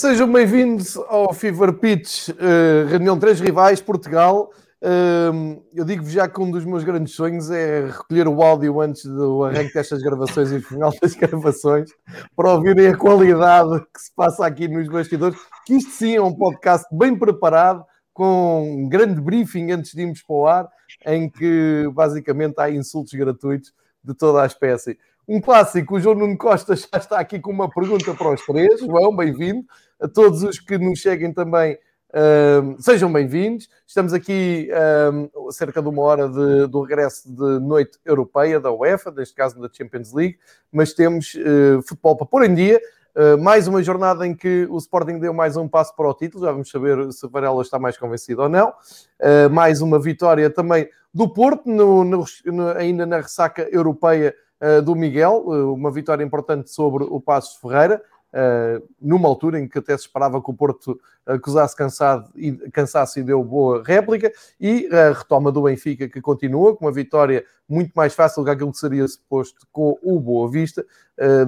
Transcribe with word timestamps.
sejam 0.00 0.32
bem-vindos 0.32 0.96
ao 0.96 1.30
Fever 1.34 1.74
Pitch, 1.74 2.30
uh, 2.30 2.88
reunião 2.88 3.18
três 3.18 3.38
rivais, 3.38 3.82
Portugal. 3.82 4.50
Uh, 4.80 5.62
eu 5.74 5.84
digo-vos 5.84 6.10
já 6.10 6.26
que 6.26 6.40
um 6.40 6.50
dos 6.50 6.64
meus 6.64 6.82
grandes 6.82 7.14
sonhos 7.14 7.50
é 7.50 7.84
recolher 7.84 8.26
o 8.26 8.42
áudio 8.42 8.80
antes 8.80 9.04
do 9.04 9.44
arranque 9.44 9.74
destas 9.74 10.00
gravações 10.00 10.52
e 10.52 10.60
final 10.62 10.90
das 11.02 11.12
gravações, 11.20 11.90
para 12.34 12.50
ouvirem 12.50 12.86
a 12.86 12.96
qualidade 12.96 13.78
que 13.92 14.00
se 14.00 14.10
passa 14.16 14.46
aqui 14.46 14.68
nos 14.68 14.88
bastidores, 14.88 15.38
que 15.66 15.74
isto 15.74 15.90
sim 15.90 16.16
é 16.16 16.22
um 16.22 16.32
podcast 16.32 16.86
bem 16.90 17.14
preparado, 17.14 17.84
com 18.14 18.84
um 18.84 18.88
grande 18.88 19.20
briefing 19.20 19.70
antes 19.70 19.92
de 19.92 20.00
irmos 20.00 20.22
para 20.22 20.34
o 20.34 20.46
ar, 20.46 20.68
em 21.04 21.28
que 21.28 21.90
basicamente 21.92 22.54
há 22.56 22.70
insultos 22.70 23.12
gratuitos 23.12 23.70
de 24.02 24.14
toda 24.14 24.42
a 24.42 24.46
espécie. 24.46 24.98
Um 25.28 25.42
clássico, 25.42 25.96
o 25.96 26.00
João 26.00 26.16
Nuno 26.16 26.38
Costa 26.38 26.74
já 26.74 26.88
está 26.96 27.20
aqui 27.20 27.38
com 27.38 27.52
uma 27.52 27.70
pergunta 27.70 28.14
para 28.14 28.32
os 28.32 28.44
três. 28.46 28.80
João, 28.80 29.14
bem-vindo. 29.14 29.64
A 30.00 30.08
todos 30.08 30.42
os 30.42 30.58
que 30.58 30.78
nos 30.78 30.98
cheguem 30.98 31.30
também, 31.30 31.74
uh, 31.74 32.80
sejam 32.80 33.12
bem-vindos. 33.12 33.68
Estamos 33.86 34.14
aqui 34.14 34.70
uh, 34.72 35.52
cerca 35.52 35.82
de 35.82 35.88
uma 35.90 36.00
hora 36.00 36.26
de, 36.26 36.66
do 36.68 36.80
regresso 36.80 37.30
de 37.30 37.60
noite 37.60 37.98
europeia 38.02 38.58
da 38.58 38.72
UEFA, 38.72 39.10
neste 39.10 39.34
caso 39.34 39.60
da 39.60 39.68
Champions 39.70 40.14
League, 40.14 40.38
mas 40.72 40.94
temos 40.94 41.34
uh, 41.34 41.82
futebol 41.82 42.16
para 42.16 42.26
pôr 42.26 42.44
em 42.44 42.54
dia. 42.54 42.80
Uh, 43.14 43.36
mais 43.42 43.68
uma 43.68 43.82
jornada 43.82 44.26
em 44.26 44.34
que 44.34 44.66
o 44.70 44.78
Sporting 44.78 45.18
deu 45.18 45.34
mais 45.34 45.54
um 45.58 45.68
passo 45.68 45.94
para 45.94 46.08
o 46.08 46.14
título, 46.14 46.46
já 46.46 46.52
vamos 46.52 46.70
saber 46.70 47.12
se 47.12 47.28
Varela 47.28 47.60
está 47.60 47.78
mais 47.78 47.98
convencido 47.98 48.40
ou 48.40 48.48
não. 48.48 48.70
Uh, 48.70 49.50
mais 49.50 49.82
uma 49.82 49.98
vitória 49.98 50.48
também 50.48 50.88
do 51.12 51.28
Porto, 51.28 51.68
no, 51.68 52.04
no, 52.04 52.24
no, 52.46 52.68
ainda 52.70 53.04
na 53.04 53.18
ressaca 53.18 53.68
europeia 53.70 54.34
uh, 54.62 54.80
do 54.80 54.96
Miguel, 54.96 55.44
uma 55.74 55.90
vitória 55.90 56.24
importante 56.24 56.70
sobre 56.70 57.04
o 57.04 57.20
Passos 57.20 57.56
Ferreira, 57.60 58.02
uh, 58.32 58.88
numa 59.00 59.28
altura 59.28 59.58
em 59.58 59.68
que 59.68 59.78
até 59.78 59.96
se 59.96 60.04
esperava 60.04 60.42
que 60.42 60.50
o 60.50 60.54
Porto 60.54 60.98
acusasse 61.26 61.76
cansado 61.76 62.30
e, 62.34 62.52
cansaço 62.70 63.18
e 63.18 63.22
deu 63.22 63.42
boa 63.44 63.82
réplica, 63.84 64.32
e 64.60 64.88
a 64.92 65.12
retoma 65.12 65.52
do 65.52 65.62
Benfica 65.62 66.08
que 66.08 66.20
continua 66.20 66.76
com 66.76 66.86
uma 66.86 66.92
vitória 66.92 67.44
muito 67.68 67.92
mais 67.94 68.14
fácil 68.14 68.42
do 68.42 68.46
que 68.46 68.50
aquilo 68.50 68.72
que 68.72 68.78
seria 68.78 69.06
suposto 69.06 69.66
com 69.70 69.98
o 70.02 70.18
Boa 70.18 70.50
Vista, 70.50 70.84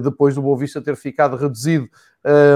depois 0.01 0.35
do 0.35 0.41
Boa 0.41 0.57
Vista 0.57 0.81
ter 0.81 0.95
ficado 0.95 1.35
reduzido 1.35 1.89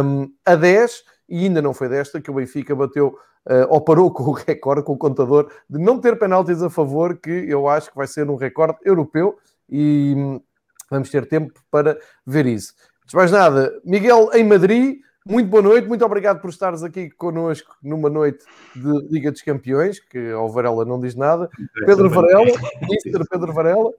um, 0.06 0.32
a 0.46 0.56
10, 0.56 1.04
e 1.28 1.46
ainda 1.46 1.62
não 1.62 1.74
foi 1.74 1.90
desta 1.90 2.22
que 2.22 2.32
o 2.32 2.34
Benfica 2.34 2.74
bateu 2.76 3.18
uh, 3.48 3.68
ou 3.70 3.82
parou 3.82 4.12
com 4.12 4.24
o 4.24 4.32
recorde, 4.32 4.84
com 4.84 4.94
o 4.94 4.98
contador, 4.98 5.50
de 5.70 5.80
não 5.80 6.00
ter 6.00 6.18
penaltis 6.18 6.62
a 6.62 6.70
favor, 6.70 7.18
que 7.18 7.30
eu 7.30 7.68
acho 7.68 7.90
que 7.90 7.98
vai 7.98 8.08
ser 8.08 8.30
um 8.30 8.36
recorde 8.36 8.78
europeu 8.84 9.38
e 9.70 10.14
hum, 10.16 10.42
vamos 10.90 11.10
ter 11.10 11.28
tempo 11.28 11.54
para 11.70 11.98
ver 12.26 12.46
isso. 12.46 12.74
Antes 13.08 13.16
mais 13.16 13.32
nada, 13.32 13.80
Miguel 13.86 14.30
em 14.34 14.44
Madrid, 14.44 14.98
muito 15.26 15.48
boa 15.48 15.64
noite, 15.64 15.88
muito 15.88 16.04
obrigado 16.04 16.42
por 16.42 16.50
estares 16.50 16.84
aqui 16.84 17.10
connosco 17.10 17.74
numa 17.82 18.10
noite 18.10 18.44
de 18.76 19.08
Liga 19.10 19.32
dos 19.32 19.42
Campeões, 19.42 19.98
que 19.98 20.32
ao 20.32 20.50
Varela 20.50 20.84
não 20.84 21.00
diz 21.00 21.16
nada. 21.16 21.50
Pedro 21.86 22.10
Varela, 22.10 22.52
Mr. 22.82 23.26
Pedro 23.32 23.54
Varela, 23.54 23.92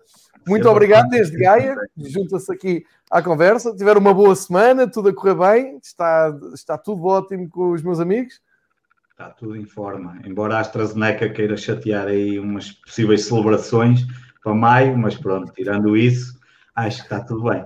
muito 0.46 0.68
obrigado 0.68 1.08
desde 1.08 1.38
Gaia, 1.38 1.74
junta-se 1.96 2.52
aqui 2.52 2.84
à 3.10 3.22
conversa. 3.22 3.74
Tiveram 3.74 3.98
uma 3.98 4.12
boa 4.12 4.36
semana, 4.36 4.86
tudo 4.86 5.08
a 5.08 5.14
correr 5.14 5.36
bem, 5.36 5.78
está, 5.82 6.38
está 6.52 6.76
tudo 6.76 7.06
ótimo 7.06 7.48
com 7.48 7.72
os 7.72 7.82
meus 7.82 8.00
amigos. 8.00 8.42
Está 9.12 9.30
tudo 9.30 9.56
em 9.56 9.64
forma, 9.64 10.20
embora 10.22 10.56
a 10.56 10.60
AstraZeneca 10.60 11.30
queira 11.30 11.56
chatear 11.56 12.08
aí 12.08 12.38
umas 12.38 12.72
possíveis 12.72 13.24
celebrações 13.24 14.06
para 14.42 14.54
maio, 14.54 14.98
mas 14.98 15.16
pronto, 15.16 15.50
tirando 15.54 15.96
isso, 15.96 16.38
acho 16.74 16.98
que 16.98 17.04
está 17.04 17.24
tudo 17.24 17.44
bem. 17.44 17.64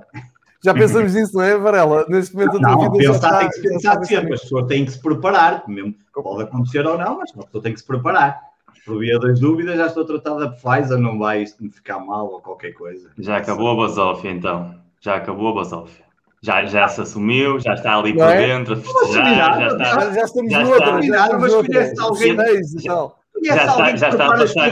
Já 0.64 0.72
pensamos 0.72 1.14
nisso, 1.14 1.34
não 1.34 1.42
é, 1.42 1.58
Varela? 1.58 2.06
Neste 2.08 2.34
momento 2.36 2.60
não, 2.60 2.70
a 2.70 2.76
tua 2.76 2.98
vida 2.98 3.12
pensar, 3.12 3.38
tem 3.38 3.48
que 3.48 3.54
se 3.54 3.62
pensar 3.62 4.04
sempre, 4.04 4.34
as 4.34 4.40
pessoas 4.42 4.66
têm 4.66 4.84
que 4.84 4.92
se 4.92 5.00
preparar, 5.00 5.64
mesmo 5.66 5.94
pode 6.14 6.42
acontecer 6.44 6.86
ou 6.86 6.96
não, 6.96 7.18
mas 7.18 7.30
a 7.36 7.42
pessoa 7.42 7.62
tem 7.62 7.72
que 7.72 7.80
se 7.80 7.86
preparar. 7.86 8.40
Por 8.84 8.98
via 8.98 9.18
das 9.18 9.40
dúvidas, 9.40 9.76
já 9.76 9.86
estou 9.86 10.04
tratada 10.04 10.50
por 10.50 10.56
Pfizer, 10.56 10.98
não 10.98 11.18
vai 11.18 11.42
isto 11.42 11.62
me 11.62 11.70
ficar 11.70 11.98
mal 11.98 12.26
ou 12.26 12.40
qualquer 12.40 12.72
coisa. 12.72 13.10
Já 13.18 13.36
acabou 13.36 13.70
a 13.70 13.86
basófia, 13.86 14.30
então. 14.30 14.74
Já 15.00 15.16
acabou 15.16 15.48
a 15.48 15.54
basófia. 15.54 16.04
Já, 16.40 16.64
já 16.64 16.88
se 16.88 17.00
assumiu, 17.00 17.60
já 17.60 17.74
está 17.74 17.96
ali 17.96 18.12
por 18.12 18.22
é? 18.22 18.46
dentro 18.46 18.74
a 18.74 18.76
festejar, 18.76 19.36
já, 19.36 19.58
já, 19.60 19.66
está. 19.68 19.84
Já, 19.84 20.10
já 20.12 20.22
estamos 20.22 20.52
já 20.52 20.64
noutra, 20.64 21.02
já 21.02 21.24
estamos 21.24 21.42
mas 21.42 21.54
alguém. 21.54 21.72
Já, 21.72 21.82
já, 21.84 22.52
está, 22.54 23.12
já 23.44 24.08
está 24.08 24.26
a 24.26 24.36
passar, 24.36 24.70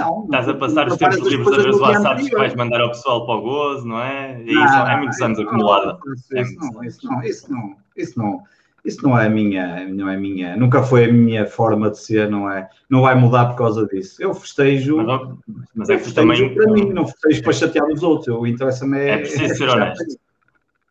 não, 0.00 0.24
estás 0.24 0.48
a 0.48 0.54
passar 0.54 0.88
os 0.88 0.96
tempos 0.96 1.18
livres 1.28 1.52
a 1.52 1.62
ver 1.62 1.70
os 1.70 1.80
WhatsApps 1.80 2.28
que 2.28 2.36
vais 2.36 2.54
mandar 2.54 2.80
ao 2.80 2.88
pessoal 2.88 3.26
para 3.26 3.34
o 3.36 3.42
gozo, 3.42 3.86
não 3.86 4.02
é? 4.02 4.42
E 4.42 4.52
isso 4.52 4.74
é 4.74 4.96
muitos 4.96 5.20
anos 5.20 5.38
acumulada. 5.38 5.98
Isso 6.34 6.56
não, 6.58 6.84
isso 6.84 7.06
não, 7.06 7.22
isso 7.22 7.52
não, 7.52 7.76
isso 7.96 8.18
não, 8.18 8.42
isso 8.84 9.02
não 9.02 9.18
é 9.18 9.26
a 9.26 9.30
minha, 9.30 9.88
não 9.88 10.08
é 10.08 10.16
minha, 10.16 10.56
nunca 10.56 10.82
foi 10.82 11.04
a 11.04 11.12
minha 11.12 11.46
forma 11.46 11.90
de 11.90 11.98
ser, 11.98 12.30
não 12.30 12.50
é? 12.50 12.68
Não 12.88 13.02
vai 13.02 13.14
mudar 13.14 13.46
por 13.46 13.56
causa 13.56 13.86
disso. 13.86 14.22
Eu 14.22 14.34
festejo, 14.34 14.96
mas, 14.96 15.38
mas 15.74 15.90
é 15.90 15.96
que 15.96 16.04
festejo 16.04 16.28
também, 16.28 16.54
para 16.54 16.72
mim, 16.72 16.92
não 16.92 17.06
festejo 17.06 17.42
para 17.42 17.52
chatear 17.52 17.86
os 17.86 18.02
outros. 18.02 18.28
Eu 18.28 18.46
interessa-me 18.46 18.98
é, 18.98 19.10
é 19.10 19.18
preciso 19.18 19.54
ser 19.54 19.68
honesto. 19.68 20.18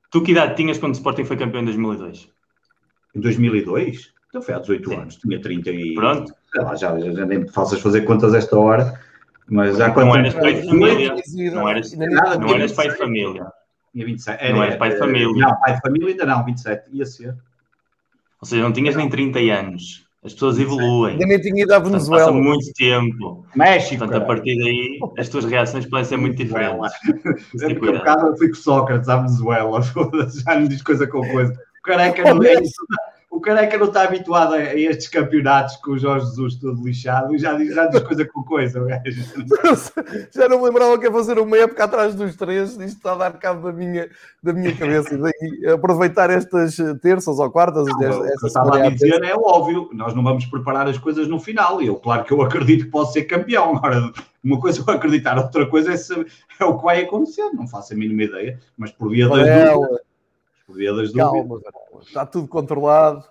Tu 0.09 0.21
que 0.21 0.31
idade 0.31 0.55
tinhas 0.55 0.77
quando 0.77 0.93
o 0.93 0.97
Sporting 0.97 1.25
foi 1.25 1.37
campeão 1.37 1.61
em 1.61 1.65
2002? 1.65 2.29
Em 3.15 3.19
2002? 3.19 4.13
Então 4.29 4.41
foi 4.41 4.53
há 4.53 4.59
18 4.59 4.89
Sim. 4.89 4.95
anos, 4.95 5.15
tinha 5.17 5.41
30 5.41 5.71
e. 5.71 5.95
Pronto. 5.95 6.33
Lá, 6.61 6.75
já, 6.75 6.99
já, 6.99 7.25
nem 7.25 7.47
faças 7.47 7.81
fazer 7.81 8.01
contas 8.01 8.33
esta 8.33 8.57
hora, 8.57 8.99
mas 9.47 9.77
já 9.77 9.91
quando. 9.91 10.07
Não 10.07 10.15
eras 10.15 10.33
pai 10.33 10.53
de 10.53 10.67
família. 10.67 11.15
Não 11.53 11.69
eras, 11.69 11.93
nada, 11.93 12.39
não 12.39 12.53
eras 12.53 12.71
pai 12.71 12.89
de 12.89 12.97
família. 12.97 13.47
Tinha 13.91 14.05
27. 14.05 14.43
Era, 14.43 14.55
não 14.55 14.63
eras 14.63 14.75
pai 14.77 14.89
de 14.89 14.97
família. 14.97 15.47
Não, 15.47 15.59
pai 15.59 15.75
de 15.75 15.81
família 15.81 16.07
ainda 16.09 16.25
não, 16.25 16.45
27. 16.45 16.89
Ia 16.91 17.05
ser. 17.05 17.35
Ou 18.41 18.47
seja, 18.47 18.61
não 18.61 18.71
tinhas 18.71 18.95
nem 18.95 19.09
30 19.09 19.39
anos. 19.39 20.07
As 20.23 20.33
pessoas 20.33 20.59
evoluem. 20.59 21.13
Ainda 21.13 21.25
nem 21.25 21.39
tinha 21.39 21.63
ido 21.63 21.73
à 21.73 21.79
Venezuela. 21.79 22.25
Passa 22.25 22.37
muito 22.37 22.73
tempo. 22.73 23.45
México. 23.55 23.99
Portanto, 23.99 24.23
a 24.23 24.25
partir 24.25 24.57
daí, 24.57 24.99
as 25.17 25.29
tuas 25.29 25.45
reações 25.45 25.85
podem 25.85 26.05
ser 26.05 26.17
muito 26.17 26.35
diferentes. 26.35 26.91
Daqui 27.55 27.73
a 27.73 27.91
bocado 27.91 28.27
eu 28.27 28.37
fui 28.37 28.49
com 28.49 28.55
Sócrates 28.55 29.07
à 29.07 29.17
Venezuela. 29.17 29.79
Já 30.45 30.59
me 30.59 30.67
diz 30.67 30.81
coisa 30.81 31.07
com 31.07 31.21
coisa. 31.29 31.53
O 31.53 31.81
careca 31.83 32.33
não 32.33 32.43
é 32.43 32.53
isso 32.55 32.85
o 33.29 33.41
Careca 33.41 33.77
não 33.77 33.87
está 33.87 34.03
habituado 34.03 34.53
a, 34.53 34.73
estes 34.73 35.09
campeonatos 35.09 35.75
com 35.77 35.91
o 35.91 35.97
Jorge 35.97 36.27
Jesus 36.27 36.55
todo 36.55 36.83
lixado 36.83 37.35
e 37.35 37.37
já, 37.37 37.53
diz, 37.53 37.75
já 37.75 37.85
diz 37.87 38.01
coisa 38.01 38.25
com 38.25 38.41
coisa. 38.43 38.79
já 40.33 40.47
não 40.47 40.59
me 40.59 40.65
lembrava 40.65 40.97
que 40.97 41.05
ia 41.05 41.11
fazer 41.11 41.37
uma 41.37 41.57
época 41.57 41.83
atrás 41.83 42.15
dos 42.15 42.35
três, 42.35 42.71
isto 42.71 42.83
está 42.83 43.11
a 43.13 43.15
dar 43.15 43.33
cabo 43.33 43.67
da 43.67 43.73
minha, 43.73 44.09
da 44.41 44.53
minha 44.53 44.73
cabeça. 44.75 45.13
E 45.13 45.17
daí 45.17 45.73
aproveitar 45.73 46.29
estas 46.29 46.77
terças 47.01 47.37
ou 47.37 47.51
quartas. 47.51 47.85
Não, 47.85 48.21
o 48.21 48.23
que 48.23 48.47
estava 48.47 48.77
a 48.77 48.89
dizer 48.89 49.21
é 49.23 49.35
óbvio, 49.35 49.89
nós 49.93 50.15
não 50.15 50.23
vamos 50.23 50.45
preparar 50.45 50.87
as 50.87 50.97
coisas 50.97 51.27
no 51.27 51.39
final. 51.39 51.81
E 51.81 51.87
eu, 51.87 51.95
claro 51.95 52.23
que 52.23 52.31
eu 52.31 52.41
acredito 52.41 52.85
que 52.85 52.91
posso 52.91 53.13
ser 53.13 53.25
campeão. 53.25 53.75
Agora, 53.75 54.11
uma 54.41 54.59
coisa 54.59 54.83
é 54.87 54.91
acreditar, 54.91 55.37
outra 55.37 55.65
coisa 55.65 55.91
é, 55.91 55.97
saber, 55.97 56.27
é 56.59 56.63
o 56.63 56.77
que 56.77 56.85
vai 56.85 57.03
acontecer. 57.03 57.49
Não 57.53 57.67
faço 57.67 57.93
a 57.93 57.95
mínima 57.97 58.23
ideia, 58.23 58.59
mas 58.77 58.91
por 58.91 59.09
via 59.09 59.27
das 59.27 59.39
dúvidas 59.39 60.07
Podia 60.67 60.93
das 60.93 61.13
Calma, 61.13 61.61
está 62.01 62.25
tudo 62.25 62.47
controlado. 62.49 63.23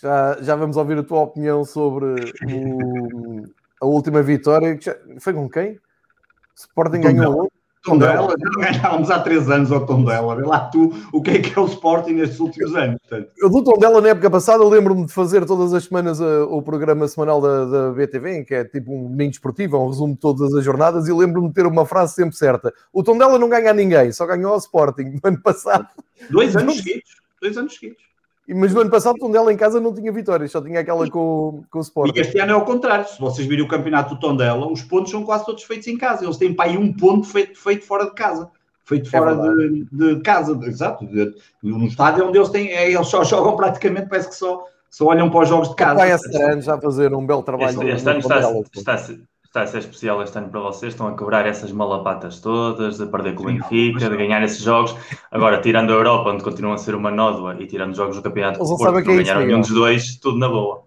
Já, 0.00 0.40
já 0.40 0.54
vamos 0.54 0.76
ouvir 0.76 0.98
a 0.98 1.02
tua 1.02 1.22
opinião 1.22 1.64
sobre 1.64 2.06
o, 2.44 3.42
a 3.80 3.86
última 3.86 4.22
vitória. 4.22 4.78
Foi 5.18 5.34
com 5.34 5.50
quem? 5.50 5.80
Sporting 6.54 7.00
ganhou 7.00 7.50
Tondela, 7.86 8.34
já 8.36 8.70
ganhávamos 8.72 9.10
há 9.10 9.20
três 9.20 9.48
anos 9.48 9.70
ao 9.70 9.86
Tondela. 9.86 10.34
Vê 10.34 10.42
lá 10.42 10.58
tu 10.58 10.92
o 11.12 11.22
que 11.22 11.30
é 11.30 11.38
que 11.38 11.56
é 11.56 11.62
o 11.62 11.66
Sporting 11.66 12.14
nestes 12.14 12.40
últimos 12.40 12.74
anos. 12.74 12.98
Portanto. 13.00 13.30
Eu 13.38 13.48
do 13.48 13.62
Tondela, 13.62 14.00
na 14.00 14.08
época 14.08 14.28
passada, 14.28 14.64
lembro-me 14.64 15.06
de 15.06 15.12
fazer 15.12 15.46
todas 15.46 15.72
as 15.72 15.84
semanas 15.84 16.20
a, 16.20 16.44
o 16.46 16.60
programa 16.60 17.06
semanal 17.06 17.40
da, 17.40 17.64
da 17.64 17.92
BTV, 17.92 18.38
em 18.38 18.44
que 18.44 18.54
é 18.54 18.64
tipo 18.64 18.92
um 18.92 19.08
domingo 19.08 19.30
esportivo, 19.30 19.76
é 19.76 19.78
um 19.78 19.88
resumo 19.88 20.14
de 20.14 20.20
todas 20.20 20.52
as 20.52 20.64
jornadas, 20.64 21.06
e 21.06 21.12
lembro-me 21.12 21.48
de 21.48 21.54
ter 21.54 21.66
uma 21.66 21.86
frase 21.86 22.14
sempre 22.14 22.36
certa. 22.36 22.74
O 22.92 23.04
Tondela 23.04 23.38
não 23.38 23.48
ganha 23.48 23.70
a 23.70 23.74
ninguém, 23.74 24.10
só 24.10 24.26
ganhou 24.26 24.52
ao 24.52 24.58
Sporting 24.58 25.04
no 25.04 25.20
ano 25.22 25.40
passado. 25.40 25.86
Dois 26.28 26.56
anos 26.56 26.78
seguidos. 26.78 27.16
Dois 27.40 27.56
anos 27.56 27.74
seguidos. 27.74 28.02
Mas 28.48 28.72
no 28.72 28.80
ano 28.80 28.90
passado 28.90 29.16
o 29.16 29.18
Tondela 29.18 29.52
em 29.52 29.56
casa 29.56 29.80
não 29.80 29.92
tinha 29.92 30.12
vitórias, 30.12 30.52
só 30.52 30.62
tinha 30.62 30.80
aquela 30.80 31.08
com, 31.10 31.64
com 31.68 31.78
o 31.78 31.82
Sporting. 31.82 32.16
E 32.16 32.20
este 32.20 32.38
ano 32.38 32.52
é 32.52 32.56
o 32.56 32.64
contrário. 32.64 33.08
Se 33.08 33.18
vocês 33.18 33.46
virem 33.46 33.64
o 33.64 33.68
campeonato 33.68 34.14
do 34.14 34.20
Tondela, 34.20 34.70
os 34.70 34.82
pontos 34.82 35.10
são 35.10 35.24
quase 35.24 35.44
todos 35.44 35.64
feitos 35.64 35.88
em 35.88 35.98
casa. 35.98 36.24
Eles 36.24 36.36
têm 36.36 36.54
para 36.54 36.70
aí 36.70 36.78
um 36.78 36.92
ponto 36.92 37.26
feito, 37.26 37.58
feito 37.58 37.84
fora 37.84 38.04
de 38.04 38.14
casa. 38.14 38.48
Feito 38.84 39.08
é 39.08 39.18
fora 39.18 39.34
de, 39.34 39.84
de, 39.90 40.20
casa, 40.20 40.56
exato. 40.62 41.04
De, 41.06 41.34
no 41.60 41.86
estádio 41.86 42.28
onde 42.28 42.38
eles 42.38 42.48
têm, 42.50 42.70
é, 42.70 42.92
eles 42.92 43.08
só 43.08 43.24
jogam 43.24 43.56
praticamente, 43.56 44.08
parece 44.08 44.28
que 44.28 44.36
só, 44.36 44.64
só 44.88 45.06
olham 45.06 45.28
para 45.28 45.40
os 45.40 45.48
jogos 45.48 45.70
de 45.70 45.74
casa. 45.74 45.96
Vai 45.96 46.12
este 46.12 46.40
ano 46.40 46.62
já 46.62 46.80
fazer 46.80 47.12
um 47.12 47.26
belo 47.26 47.42
trabalho. 47.42 47.82
Este, 47.82 47.96
este 47.96 48.08
ano 48.08 48.20
está, 48.20 48.38
está, 48.72 49.16
está 49.56 49.62
a 49.62 49.66
ser 49.66 49.78
especial 49.78 50.22
este 50.22 50.36
ano 50.36 50.48
para 50.50 50.60
vocês, 50.60 50.92
estão 50.92 51.08
a 51.08 51.12
cobrar 51.12 51.46
essas 51.46 51.72
malapatas 51.72 52.40
todas, 52.40 52.98
de 52.98 53.06
perder 53.06 53.34
com 53.34 53.44
o 53.44 53.46
Benfica, 53.46 54.10
de 54.10 54.16
ganhar 54.16 54.42
esses 54.42 54.60
jogos. 54.60 54.94
Agora, 55.30 55.60
tirando 55.60 55.90
a 55.90 55.94
Europa, 55.94 56.30
onde 56.30 56.44
continuam 56.44 56.74
a 56.74 56.78
ser 56.78 56.94
uma 56.94 57.10
nódoa, 57.10 57.56
e 57.58 57.66
tirando 57.66 57.92
os 57.92 57.96
jogos 57.96 58.16
do 58.16 58.22
Campeonato 58.22 58.58
Eles 58.58 58.68
não 58.68 58.76
Porto, 58.76 59.02
que 59.02 59.08
não 59.08 59.14
é 59.14 59.22
ganharam 59.22 59.46
nenhum 59.46 59.60
dos 59.60 59.70
dois, 59.70 60.16
tudo 60.16 60.38
na 60.38 60.48
boa. 60.48 60.84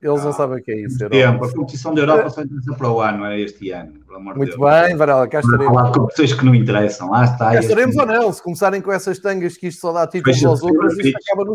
Eles 0.00 0.24
não 0.24 0.32
sabem 0.32 0.58
o 0.58 0.62
que 0.62 0.72
é 0.72 0.80
isso. 0.82 1.08
Tempo. 1.08 1.44
A 1.44 1.52
competição 1.52 1.94
da 1.94 2.02
Europa 2.02 2.30
só 2.30 2.42
interessa 2.42 2.74
para 2.74 2.90
o 2.90 3.00
ano, 3.00 3.24
é 3.26 3.40
este 3.40 3.70
ano. 3.70 3.92
Muito 4.18 4.56
Deus. 4.56 4.56
bem, 4.56 4.96
Varela, 4.96 5.28
cá 5.28 5.40
estaremos. 5.40 5.66
Falar 5.66 5.90
de 5.90 5.98
competições 5.98 6.32
que 6.32 6.44
não 6.44 6.54
interessam, 6.54 7.10
lá 7.10 7.24
está. 7.24 7.52
Cá 7.52 7.60
estaremos 7.60 7.96
ou 7.96 8.06
não, 8.06 8.32
se 8.32 8.42
começarem 8.42 8.80
com 8.80 8.92
essas 8.92 9.18
tangas 9.18 9.56
que 9.56 9.66
isto 9.66 9.80
só 9.80 9.92
dá 9.92 10.06
títulos 10.06 10.42
aos 10.44 10.62
outros, 10.62 10.98
isto 10.98 11.18
acaba 11.22 11.44
no. 11.44 11.54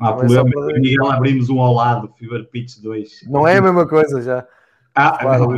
Não 0.00 0.08
há 0.08 0.12
problema, 0.14 0.48
é 0.48 0.52
para... 0.52 0.80
Miguel 0.80 1.10
abrimos 1.10 1.50
um 1.50 1.60
ao 1.60 1.74
lado, 1.74 2.10
Fever 2.18 2.48
Pitch 2.50 2.78
2. 2.80 3.26
Não 3.28 3.46
é 3.46 3.58
a 3.58 3.62
mesma 3.62 3.86
coisa 3.86 4.22
já. 4.22 4.46
Ah, 5.06 5.18
claro. 5.20 5.46
não 5.46 5.56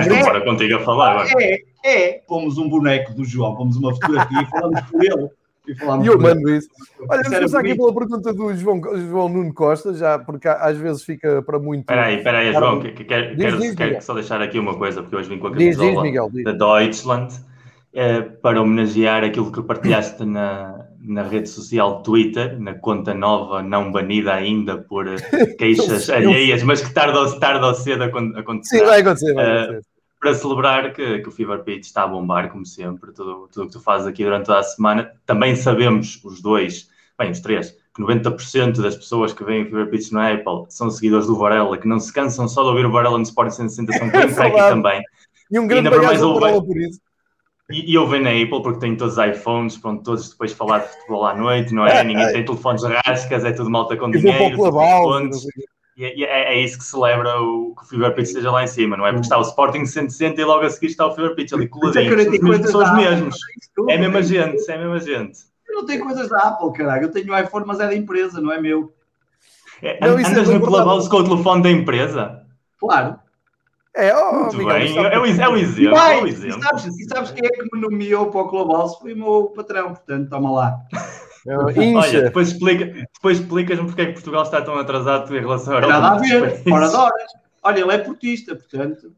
estou 0.00 0.16
é, 0.16 0.24
fora 0.24 0.40
contigo 0.42 0.76
a 0.76 0.80
falar 0.80 1.10
agora. 1.12 1.28
É, 1.38 1.62
é. 1.84 2.22
Pomos 2.26 2.58
um 2.58 2.68
boneco 2.68 3.14
do 3.14 3.24
João, 3.24 3.54
pomos 3.54 3.76
uma 3.76 3.92
fotografia 3.94 4.42
e 4.42 4.46
falamos 4.46 4.80
por 4.82 5.04
ele. 5.04 5.30
E, 5.68 6.06
eu 6.06 6.18
mando 6.18 6.50
isso. 6.50 6.68
Olha, 7.08 7.22
vamos 7.22 7.28
começar 7.28 7.60
aqui 7.60 7.74
pela 7.74 7.94
pergunta 7.94 8.32
do 8.32 8.54
João, 8.54 8.80
João 8.96 9.28
Nuno 9.28 9.52
Costa, 9.52 9.92
já 9.92 10.18
porque 10.18 10.48
às 10.48 10.78
vezes 10.78 11.04
fica 11.04 11.42
para 11.42 11.58
muito. 11.58 11.80
Espera 11.80 12.06
aí, 12.06 12.16
espera 12.16 12.38
aí, 12.38 12.52
João, 12.54 12.80
que, 12.80 12.92
que, 12.92 13.04
quero, 13.04 13.36
diz, 13.36 13.44
quero, 13.44 13.58
diz, 13.58 13.74
quero 13.74 14.02
só 14.02 14.14
deixar 14.14 14.40
aqui 14.40 14.58
uma 14.58 14.76
coisa, 14.78 15.02
porque 15.02 15.16
hoje 15.16 15.28
vim 15.28 15.38
com 15.38 15.48
a 15.48 15.52
camisola 15.52 16.02
da 16.44 16.52
Deutschland 16.52 17.34
eh, 17.92 18.22
para 18.22 18.62
homenagear 18.62 19.24
aquilo 19.24 19.52
que 19.52 19.62
partilhaste 19.62 20.24
na, 20.24 20.87
na 21.00 21.22
rede 21.22 21.48
social 21.48 22.02
Twitter, 22.02 22.58
na 22.60 22.74
conta 22.74 23.14
nova, 23.14 23.62
não 23.62 23.92
banida 23.92 24.34
ainda 24.34 24.78
por 24.78 25.06
queixas 25.58 26.10
alheias, 26.10 26.62
mas 26.62 26.80
que 26.80 26.92
tarde 26.92 27.16
ou, 27.16 27.38
tarde 27.38 27.64
ou 27.64 27.74
cedo 27.74 28.04
acontecerá. 28.04 28.62
Sim, 28.62 28.84
vai 28.84 29.00
acontecer, 29.00 29.34
vai 29.34 29.44
eh, 29.44 29.60
acontecer. 29.60 29.78
Uh, 29.78 29.98
para 30.20 30.34
celebrar 30.34 30.92
que, 30.92 31.20
que, 31.20 31.28
o 31.28 31.32
Fever 31.32 31.62
Pitch 31.62 31.84
está 31.84 32.02
a 32.02 32.08
bombar, 32.08 32.50
como 32.50 32.66
sempre, 32.66 33.12
tudo, 33.12 33.48
tudo 33.52 33.64
o 33.64 33.66
que 33.66 33.72
tu 33.72 33.80
fazes 33.80 34.06
aqui 34.06 34.24
durante 34.24 34.46
toda 34.46 34.58
a 34.58 34.64
semana. 34.64 35.12
Também 35.24 35.54
sabemos, 35.54 36.20
os 36.24 36.42
dois, 36.42 36.88
bem, 37.16 37.30
os 37.30 37.40
três, 37.40 37.70
que 37.94 38.02
90% 38.02 38.80
das 38.82 38.96
pessoas 38.96 39.32
que 39.32 39.44
veem 39.44 39.62
o 39.62 39.66
Fever 39.66 39.90
Pitch 39.90 40.10
no 40.10 40.20
Apple 40.20 40.66
são 40.68 40.90
seguidores 40.90 41.26
do 41.26 41.36
Varela, 41.36 41.78
que 41.78 41.86
não 41.86 42.00
se 42.00 42.12
cansam 42.12 42.48
só 42.48 42.62
de 42.62 42.70
ouvir 42.70 42.86
o 42.86 42.90
Varela 42.90 43.16
no 43.16 43.22
Sport 43.22 43.50
160, 43.52 43.92
são 43.92 44.10
quem 44.10 44.20
aqui 44.26 44.56
também. 44.56 45.02
E 45.50 45.58
um 45.58 45.66
grande 45.68 45.88
beijo 45.90 46.24
ao 46.26 46.40
Varela 46.40 46.64
por 46.64 46.76
isso. 46.76 47.00
E, 47.70 47.92
e 47.92 47.94
eu 47.94 48.06
venho 48.06 48.24
na 48.24 48.30
Apple 48.30 48.62
porque 48.62 48.80
tenho 48.80 48.96
todos 48.96 49.18
os 49.18 49.24
iPhones, 49.24 49.76
pronto, 49.76 50.02
todos 50.02 50.30
depois 50.30 50.52
falar 50.52 50.78
de 50.80 50.88
futebol 50.88 51.26
à 51.26 51.34
noite, 51.34 51.74
não 51.74 51.86
é? 51.86 52.02
Ninguém 52.02 52.32
tem 52.32 52.44
telefones 52.44 52.82
rascas, 52.82 53.44
é 53.44 53.52
tudo 53.52 53.70
malta 53.70 53.96
com 53.96 54.10
dinheiro. 54.10 54.56
E 55.98 56.04
é, 56.04 56.22
é, 56.22 56.54
é, 56.54 56.60
isso 56.60 56.78
que 56.78 56.84
celebra 56.84 57.40
o, 57.42 57.74
que 57.74 57.82
o 57.82 57.86
Fever 57.88 58.14
Pitch 58.14 58.28
esteja 58.28 58.52
lá 58.52 58.62
em 58.62 58.68
cima, 58.68 58.96
não 58.96 59.04
é? 59.04 59.10
Porque 59.10 59.24
está 59.26 59.36
o 59.36 59.42
Sporting 59.42 59.84
160 59.84 60.40
e 60.40 60.44
logo 60.44 60.64
a 60.64 60.70
seguir 60.70 60.86
está 60.86 61.04
o 61.04 61.12
Fever 61.12 61.34
Pitch 61.34 61.52
ali 61.52 61.64
é 61.64 61.68
coladinho. 61.68 62.68
São 62.68 62.82
os 62.84 62.94
mesmos. 62.94 63.36
É 63.88 63.96
a 63.96 63.98
mesma 63.98 64.22
gente, 64.22 64.70
é 64.70 64.74
a 64.74 64.78
mesma 64.78 65.00
gente. 65.00 65.38
Eu 65.68 65.74
não 65.74 65.86
tenho 65.86 66.04
coisas 66.04 66.28
da 66.28 66.38
Apple, 66.38 66.72
caralho. 66.72 67.02
Eu 67.02 67.10
tenho 67.10 67.32
o 67.32 67.38
iPhone, 67.38 67.66
mas 67.66 67.80
é 67.80 67.88
da 67.88 67.96
empresa, 67.96 68.40
não 68.40 68.52
é 68.52 68.60
meu. 68.60 68.92
É, 69.82 69.98
não, 70.00 70.16
andas 70.16 70.48
é 70.48 70.54
no 70.54 70.60
Clubhouse 70.60 71.10
com 71.10 71.16
o 71.16 71.24
telefone 71.24 71.62
da 71.64 71.70
empresa? 71.70 72.46
Claro. 72.78 73.18
É, 73.98 74.16
oh, 74.16 74.32
Muito 74.32 74.56
Miguel, 74.58 74.74
bem, 74.74 74.96
é 74.96 75.00
um, 75.00 75.06
é 75.06 75.18
um 75.18 75.26
exemplo. 75.56 75.98
é 75.98 76.22
um 76.22 76.26
exemplo. 76.28 76.60
E 76.60 76.62
sabes, 76.62 76.84
e 76.86 77.04
sabes 77.08 77.30
quem 77.32 77.44
é 77.44 77.48
que 77.48 77.64
me 77.64 77.80
nomeou 77.80 78.30
para 78.30 78.42
o 78.42 78.48
Clubhouse? 78.48 78.96
Foi 79.00 79.12
o 79.12 79.16
meu 79.16 79.52
patrão, 79.56 79.88
portanto, 79.88 80.30
toma 80.30 80.52
lá. 80.52 80.78
Olha, 81.48 82.22
depois, 82.22 82.48
explica, 82.52 82.84
depois 82.84 83.40
explicas-me 83.40 83.86
porque 83.86 84.02
é 84.02 84.06
que 84.06 84.12
Portugal 84.12 84.44
está 84.44 84.62
tão 84.62 84.78
atrasado 84.78 85.36
em 85.36 85.40
relação 85.40 85.72
à 85.72 85.76
Europa. 85.78 86.00
Nada 86.00 86.14
a 86.14 86.18
ver, 86.18 86.62
fora 86.62 86.88
de 86.88 86.94
horas. 86.94 87.32
Olha, 87.60 87.80
ele 87.80 87.92
é 87.92 87.98
portista, 87.98 88.54
portanto. 88.54 89.12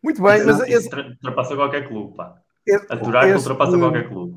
Muito 0.00 0.22
bem, 0.22 0.44
mas 0.44 0.60
esse... 0.60 0.88
ultrapassa 0.94 1.56
qualquer 1.56 1.88
clube, 1.88 2.14
pá. 2.14 2.36
Aturar 2.88 3.26
que 3.26 3.32
ultrapassa 3.32 3.76
qualquer 3.76 4.08
clube. 4.08 4.36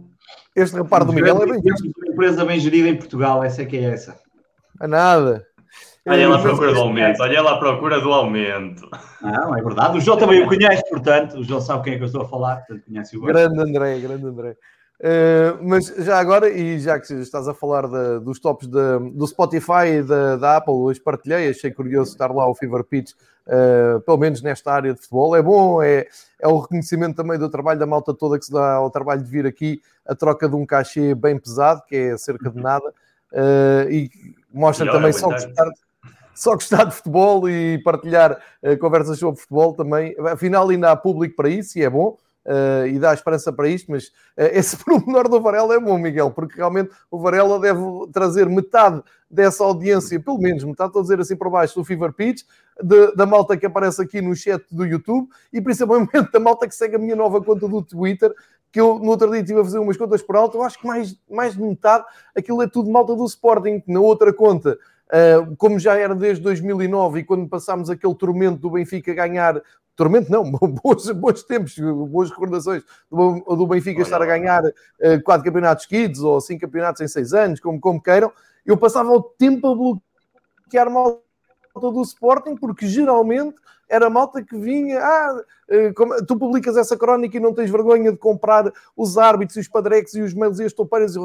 Este 0.55 0.75
reparo 0.75 1.05
do 1.05 1.13
Miguel 1.13 1.43
é 1.43 1.45
bem. 1.45 1.61
Uma 1.61 2.13
empresa 2.13 2.45
bem 2.45 2.59
gerida 2.59 2.89
em 2.89 2.97
Portugal, 2.97 3.43
essa 3.43 3.61
é 3.61 3.65
que 3.65 3.77
é 3.77 3.83
essa. 3.83 4.19
A 4.79 4.87
nada. 4.87 5.45
Olha 6.07 6.29
lá 6.29 6.37
à 6.37 6.41
procura 6.41 6.73
do 6.73 6.79
aumento, 6.79 7.21
olha 7.21 7.41
lá 7.43 7.51
à 7.53 7.57
procura 7.59 8.01
do 8.01 8.11
aumento. 8.11 8.89
Não, 9.21 9.55
é 9.55 9.61
verdade. 9.61 9.97
O 9.97 10.01
João 10.01 10.17
também 10.17 10.41
o 10.41 10.47
conhece, 10.47 10.81
portanto, 10.89 11.37
o 11.37 11.43
João 11.43 11.61
sabe 11.61 11.83
quem 11.83 11.93
é 11.93 11.97
que 11.97 12.03
eu 12.03 12.07
estou 12.07 12.23
a 12.23 12.27
falar, 12.27 12.57
portanto, 12.57 12.85
conhece 12.85 13.17
o 13.17 13.21
Grande 13.21 13.59
André, 13.59 13.99
grande 13.99 14.25
André. 14.25 14.57
Uh, 15.01 15.57
mas 15.63 15.87
já 15.97 16.19
agora, 16.19 16.47
e 16.49 16.79
já 16.79 16.99
que 16.99 17.11
estás 17.13 17.47
a 17.47 17.55
falar 17.55 17.87
de, 17.87 18.23
dos 18.23 18.39
tops 18.39 18.67
de, 18.67 18.99
do 19.13 19.25
Spotify 19.25 19.87
e 19.97 20.03
da, 20.03 20.37
da, 20.37 20.57
Apple, 20.57 20.73
hoje 20.73 20.99
partilhei, 20.99 21.49
achei 21.49 21.71
curioso 21.71 22.11
estar 22.11 22.31
lá 22.31 22.47
o 22.47 22.53
Fever 22.53 22.83
Pitch, 22.83 23.13
uh, 23.47 23.99
pelo 24.01 24.17
menos 24.17 24.43
nesta 24.43 24.71
área 24.71 24.93
de 24.93 24.99
futebol. 25.01 25.35
É 25.35 25.41
bom, 25.41 25.81
é, 25.81 26.05
é 26.39 26.47
o 26.47 26.59
reconhecimento 26.59 27.15
também 27.15 27.39
do 27.39 27.49
trabalho 27.49 27.79
da 27.79 27.87
malta 27.87 28.13
toda 28.13 28.37
que 28.37 28.45
se 28.45 28.51
dá 28.51 28.73
ao 28.73 28.91
trabalho 28.91 29.23
de 29.23 29.29
vir 29.29 29.47
aqui, 29.47 29.81
a 30.05 30.13
troca 30.13 30.47
de 30.47 30.55
um 30.55 30.67
cachê 30.67 31.15
bem 31.15 31.39
pesado, 31.39 31.81
que 31.87 31.95
é 31.95 32.17
cerca 32.17 32.51
de 32.51 32.61
nada, 32.61 32.87
uh, 32.87 33.89
e 33.89 34.09
mostra 34.53 34.85
e 34.85 34.91
também 34.91 35.13
só 35.13 35.29
gostar, 35.29 35.67
só 36.33 36.53
gostar 36.53 36.85
de 36.85 36.95
futebol 36.95 37.49
e 37.49 37.81
partilhar 37.83 38.39
conversas 38.79 39.19
sobre 39.19 39.39
futebol 39.39 39.73
também. 39.73 40.15
Afinal, 40.31 40.69
ainda 40.69 40.91
há 40.91 40.95
público 40.95 41.35
para 41.35 41.49
isso 41.49 41.77
e 41.77 41.83
é 41.83 41.89
bom. 41.89 42.17
Uh, 42.43 42.87
e 42.87 42.97
dá 42.97 43.13
esperança 43.13 43.53
para 43.53 43.69
isto, 43.69 43.91
mas 43.91 44.07
uh, 44.07 44.49
esse 44.51 44.75
pormenor 44.83 45.29
do 45.29 45.39
Varela 45.39 45.75
é 45.75 45.79
bom, 45.79 45.95
Miguel, 45.99 46.31
porque 46.31 46.55
realmente 46.55 46.89
o 47.11 47.19
Varela 47.19 47.59
deve 47.59 47.79
trazer 48.11 48.49
metade 48.49 49.03
dessa 49.29 49.63
audiência, 49.63 50.19
pelo 50.19 50.39
menos 50.39 50.63
metade, 50.63 50.87
estou 50.87 51.01
a 51.01 51.03
dizer 51.03 51.19
assim 51.19 51.35
por 51.35 51.51
baixo, 51.51 51.75
do 51.75 51.85
Fever 51.85 52.11
Pitch, 52.11 52.41
de, 52.81 53.15
da 53.15 53.27
malta 53.27 53.55
que 53.55 53.67
aparece 53.67 54.01
aqui 54.01 54.21
no 54.21 54.35
chat 54.35 54.63
do 54.71 54.83
YouTube 54.83 55.29
e 55.53 55.61
principalmente 55.61 56.31
da 56.33 56.39
malta 56.39 56.67
que 56.67 56.75
segue 56.75 56.95
a 56.95 56.99
minha 56.99 57.15
nova 57.15 57.39
conta 57.43 57.67
do 57.67 57.79
Twitter, 57.83 58.33
que 58.71 58.81
eu 58.81 58.97
no 58.97 59.11
outro 59.11 59.29
dia 59.29 59.41
estive 59.41 59.59
a 59.59 59.63
fazer 59.63 59.77
umas 59.77 59.95
contas 59.95 60.23
por 60.23 60.35
alto, 60.35 60.57
eu 60.57 60.63
acho 60.63 60.79
que 60.79 60.87
mais, 60.87 61.15
mais 61.29 61.53
de 61.55 61.61
metade 61.61 62.05
aquilo 62.35 62.63
é 62.63 62.67
tudo 62.67 62.89
malta 62.89 63.15
do 63.15 63.25
Sporting, 63.25 63.83
na 63.85 63.99
outra 63.99 64.33
conta 64.33 64.79
Uh, 64.79 64.90
como 65.57 65.77
já 65.77 65.97
era 65.97 66.15
desde 66.15 66.41
2009 66.43 67.19
e 67.19 67.23
quando 67.23 67.47
passámos 67.47 67.89
aquele 67.89 68.15
tormento 68.15 68.57
do 68.57 68.69
Benfica 68.69 69.13
ganhar 69.13 69.61
tormento 69.95 70.31
não, 70.31 70.49
bons, 70.51 71.11
bons 71.11 71.43
tempos, 71.43 71.77
boas 71.77 72.29
recordações 72.29 72.83
do, 73.09 73.39
do 73.55 73.67
Benfica 73.67 73.99
Olha. 73.99 74.03
estar 74.03 74.21
a 74.21 74.25
ganhar 74.25 74.63
uh, 74.63 75.23
quatro 75.23 75.43
campeonatos 75.43 75.85
kids 75.85 76.21
ou 76.21 76.39
cinco 76.41 76.61
campeonatos 76.61 77.01
em 77.01 77.07
seis 77.07 77.33
anos, 77.33 77.59
como, 77.59 77.79
como 77.79 78.01
queiram, 78.01 78.31
eu 78.65 78.77
passava 78.77 79.11
o 79.11 79.21
tempo 79.21 79.67
a 79.67 79.75
bloquear 79.75 80.89
mal 80.89 81.21
do 81.79 82.01
Sporting, 82.01 82.55
porque 82.55 82.87
geralmente 82.87 83.55
era 83.91 84.09
malta 84.09 84.41
que 84.41 84.57
vinha, 84.57 84.99
ah, 84.99 85.43
eh, 85.69 85.91
tu 86.25 86.37
publicas 86.37 86.77
essa 86.77 86.95
crónica 86.95 87.35
e 87.35 87.41
não 87.41 87.53
tens 87.53 87.69
vergonha 87.69 88.09
de 88.09 88.17
comprar 88.17 88.71
os 88.95 89.17
árbitros, 89.17 89.57
os 89.57 89.67
padreques 89.67 90.13
e 90.13 90.21
os 90.21 90.33
mails 90.33 90.59
e 90.59 90.63
as 90.63 90.71
toupeiras, 90.71 91.15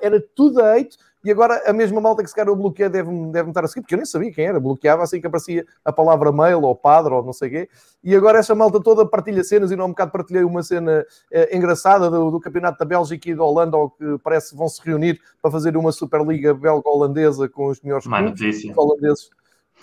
era 0.00 0.24
tudo 0.34 0.62
a 0.62 0.76
hate, 0.76 0.96
e 1.24 1.30
agora 1.30 1.60
a 1.66 1.72
mesma 1.72 2.00
malta 2.00 2.22
que 2.22 2.28
se 2.28 2.34
calhar 2.34 2.48
eu 2.48 2.54
bloqueei 2.54 2.88
deve-me 2.88 3.32
deve 3.32 3.48
estar 3.48 3.64
a 3.64 3.66
seguir, 3.66 3.80
porque 3.80 3.94
eu 3.94 3.98
nem 3.98 4.06
sabia 4.06 4.30
quem 4.32 4.46
era, 4.46 4.60
bloqueava 4.60 5.02
assim 5.02 5.20
que 5.20 5.26
aparecia 5.26 5.66
a 5.84 5.92
palavra 5.92 6.30
mail 6.30 6.62
ou 6.62 6.76
padre 6.76 7.12
ou 7.12 7.24
não 7.24 7.32
sei 7.32 7.48
o 7.48 7.50
quê, 7.50 7.68
e 8.04 8.14
agora 8.14 8.38
essa 8.38 8.54
malta 8.54 8.80
toda 8.80 9.04
partilha 9.04 9.42
cenas, 9.42 9.72
e 9.72 9.76
não 9.76 9.86
um 9.86 9.88
bocado 9.88 10.12
partilhei 10.12 10.44
uma 10.44 10.62
cena 10.62 11.04
eh, 11.32 11.56
engraçada 11.56 12.08
do, 12.08 12.30
do, 12.30 12.38
Campeonato 12.38 12.78
da 12.78 12.84
Bélgica 12.84 13.28
e 13.28 13.34
da 13.34 13.42
Holanda, 13.42 13.76
ou 13.76 13.90
que 13.90 14.18
parece 14.22 14.50
que 14.50 14.56
vão 14.56 14.68
se 14.68 14.80
reunir 14.84 15.20
para 15.42 15.50
fazer 15.50 15.76
uma 15.76 15.90
Superliga 15.90 16.54
belga-holandesa 16.54 17.48
com 17.48 17.66
os 17.66 17.80
melhores 17.80 18.06
holandeses 18.06 19.30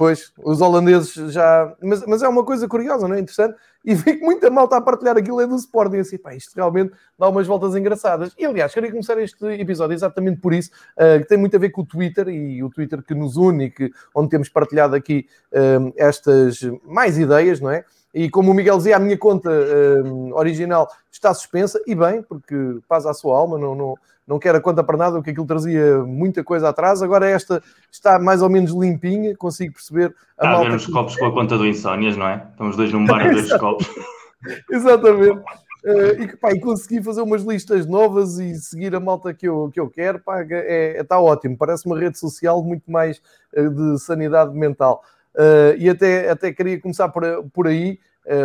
Pois, 0.01 0.33
os 0.43 0.61
holandeses 0.61 1.13
já. 1.31 1.75
Mas, 1.79 2.03
mas 2.07 2.23
é 2.23 2.27
uma 2.27 2.43
coisa 2.43 2.67
curiosa, 2.67 3.07
não 3.07 3.13
é? 3.13 3.19
Interessante. 3.19 3.55
E 3.85 3.93
vi 3.93 4.15
que 4.15 4.25
muita 4.25 4.49
malta 4.49 4.75
a 4.75 4.81
partilhar 4.81 5.15
aquilo 5.15 5.39
é 5.39 5.45
do 5.45 5.55
Sporting. 5.55 5.97
Assim, 5.97 6.17
pá, 6.17 6.33
isto 6.33 6.55
realmente 6.55 6.91
dá 7.19 7.29
umas 7.29 7.45
voltas 7.45 7.75
engraçadas. 7.75 8.33
E 8.35 8.43
aliás, 8.43 8.73
queria 8.73 8.89
começar 8.89 9.15
este 9.19 9.45
episódio 9.45 9.93
exatamente 9.93 10.41
por 10.41 10.55
isso, 10.55 10.71
uh, 10.97 11.19
que 11.19 11.27
tem 11.27 11.37
muito 11.37 11.55
a 11.55 11.59
ver 11.59 11.69
com 11.69 11.81
o 11.81 11.85
Twitter 11.85 12.29
e 12.29 12.63
o 12.63 12.69
Twitter 12.71 13.03
que 13.03 13.13
nos 13.13 13.37
une 13.37 13.69
que, 13.69 13.91
onde 14.15 14.31
temos 14.31 14.49
partilhado 14.49 14.95
aqui 14.95 15.27
uh, 15.51 15.93
estas 15.95 16.61
mais 16.83 17.19
ideias, 17.19 17.61
não 17.61 17.69
é? 17.69 17.85
E 18.11 18.27
como 18.27 18.49
o 18.49 18.55
Miguel 18.55 18.77
dizia, 18.77 18.95
a 18.95 18.99
minha 18.99 19.19
conta 19.19 19.51
uh, 19.51 20.33
original 20.33 20.89
está 21.11 21.31
suspensa, 21.31 21.79
e 21.85 21.93
bem, 21.93 22.23
porque 22.23 22.79
paz 22.87 23.05
à 23.05 23.13
sua 23.13 23.37
alma, 23.37 23.59
não, 23.59 23.75
não, 23.75 23.95
não 24.31 24.39
quero 24.39 24.59
a 24.59 24.61
conta 24.61 24.81
para 24.81 24.95
nada, 24.95 25.17
porque 25.17 25.31
aquilo 25.31 25.45
trazia 25.45 26.05
muita 26.05 26.41
coisa 26.41 26.69
atrás. 26.69 27.01
Agora 27.01 27.29
esta 27.29 27.61
está 27.91 28.17
mais 28.17 28.41
ou 28.41 28.49
menos 28.49 28.71
limpinha, 28.71 29.35
consigo 29.35 29.73
perceber. 29.73 30.15
A 30.37 30.45
está 30.45 30.57
a 30.57 30.63
ver 30.63 30.75
os 30.75 30.85
que... 30.85 30.91
copos 30.93 31.17
com 31.17 31.25
a 31.25 31.33
conta 31.33 31.57
do 31.57 31.67
Insónias, 31.67 32.15
não 32.15 32.29
é? 32.29 32.47
Estamos 32.49 32.77
dois 32.77 32.93
num 32.93 33.03
bar 33.05 33.21
ver 33.27 33.35
os 33.35 33.53
copos. 33.57 33.85
Exatamente. 34.71 35.37
Uh, 35.83 36.21
e, 36.21 36.37
pá, 36.37 36.53
e 36.53 36.61
consegui 36.61 37.03
fazer 37.03 37.21
umas 37.21 37.43
listas 37.43 37.85
novas 37.85 38.39
e 38.39 38.55
seguir 38.55 38.95
a 38.95 39.01
malta 39.01 39.33
que 39.33 39.49
eu, 39.49 39.69
que 39.73 39.79
eu 39.81 39.89
quero, 39.89 40.19
pá, 40.19 40.41
é, 40.43 40.95
é, 40.95 41.01
está 41.01 41.19
ótimo. 41.19 41.57
Parece 41.57 41.85
uma 41.85 41.99
rede 41.99 42.17
social 42.17 42.63
muito 42.63 42.89
mais 42.89 43.21
uh, 43.57 43.69
de 43.69 43.99
sanidade 43.99 44.53
mental. 44.53 45.03
Uh, 45.35 45.75
e 45.77 45.89
até, 45.89 46.29
até 46.29 46.53
queria 46.53 46.79
começar 46.79 47.09
por, 47.09 47.23
por 47.51 47.67
aí, 47.67 47.99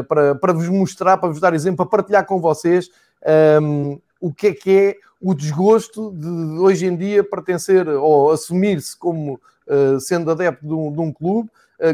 para, 0.09 0.35
para 0.35 0.52
vos 0.52 0.69
mostrar, 0.69 1.16
para 1.19 1.28
vos 1.28 1.38
dar 1.38 1.55
exemplo, 1.55 1.76
para 1.76 1.99
partilhar 1.99 2.25
com 2.25 2.40
vocês 2.40 2.88
um, 3.23 3.93
ehm, 3.93 3.99
o 4.20 4.32
que 4.32 4.49
é 4.49 4.54
que 4.54 4.70
é 4.70 4.96
o 5.20 5.35
desgosto 5.35 6.12
de, 6.12 6.28
hoje 6.61 6.87
em 6.87 6.96
dia 6.96 7.25
pertencer 7.25 7.88
ou 7.88 8.30
assumir-se 8.30 8.96
como 8.96 9.40
uh, 9.66 9.99
sendo 10.00 10.30
adepto 10.30 10.66
de 10.66 10.73
um, 10.73 10.92
de 10.92 11.00
um 11.00 11.12
clube, 11.12 11.50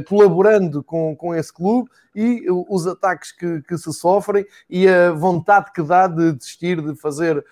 colaborando 0.07 0.81
com, 0.81 1.17
com 1.17 1.35
esse 1.35 1.52
clube 1.52 1.91
e 2.14 2.47
os 2.49 2.87
ataques 2.87 3.33
que, 3.33 3.62
que, 3.62 3.76
se 3.76 3.93
sofrem 3.93 4.47
e 4.71 4.87
a 4.87 5.11
vontade 5.11 5.73
que 5.73 5.83
dá 5.83 6.07
de 6.07 6.35
desistir 6.35 6.81
de 6.81 6.95
fazer 6.95 7.45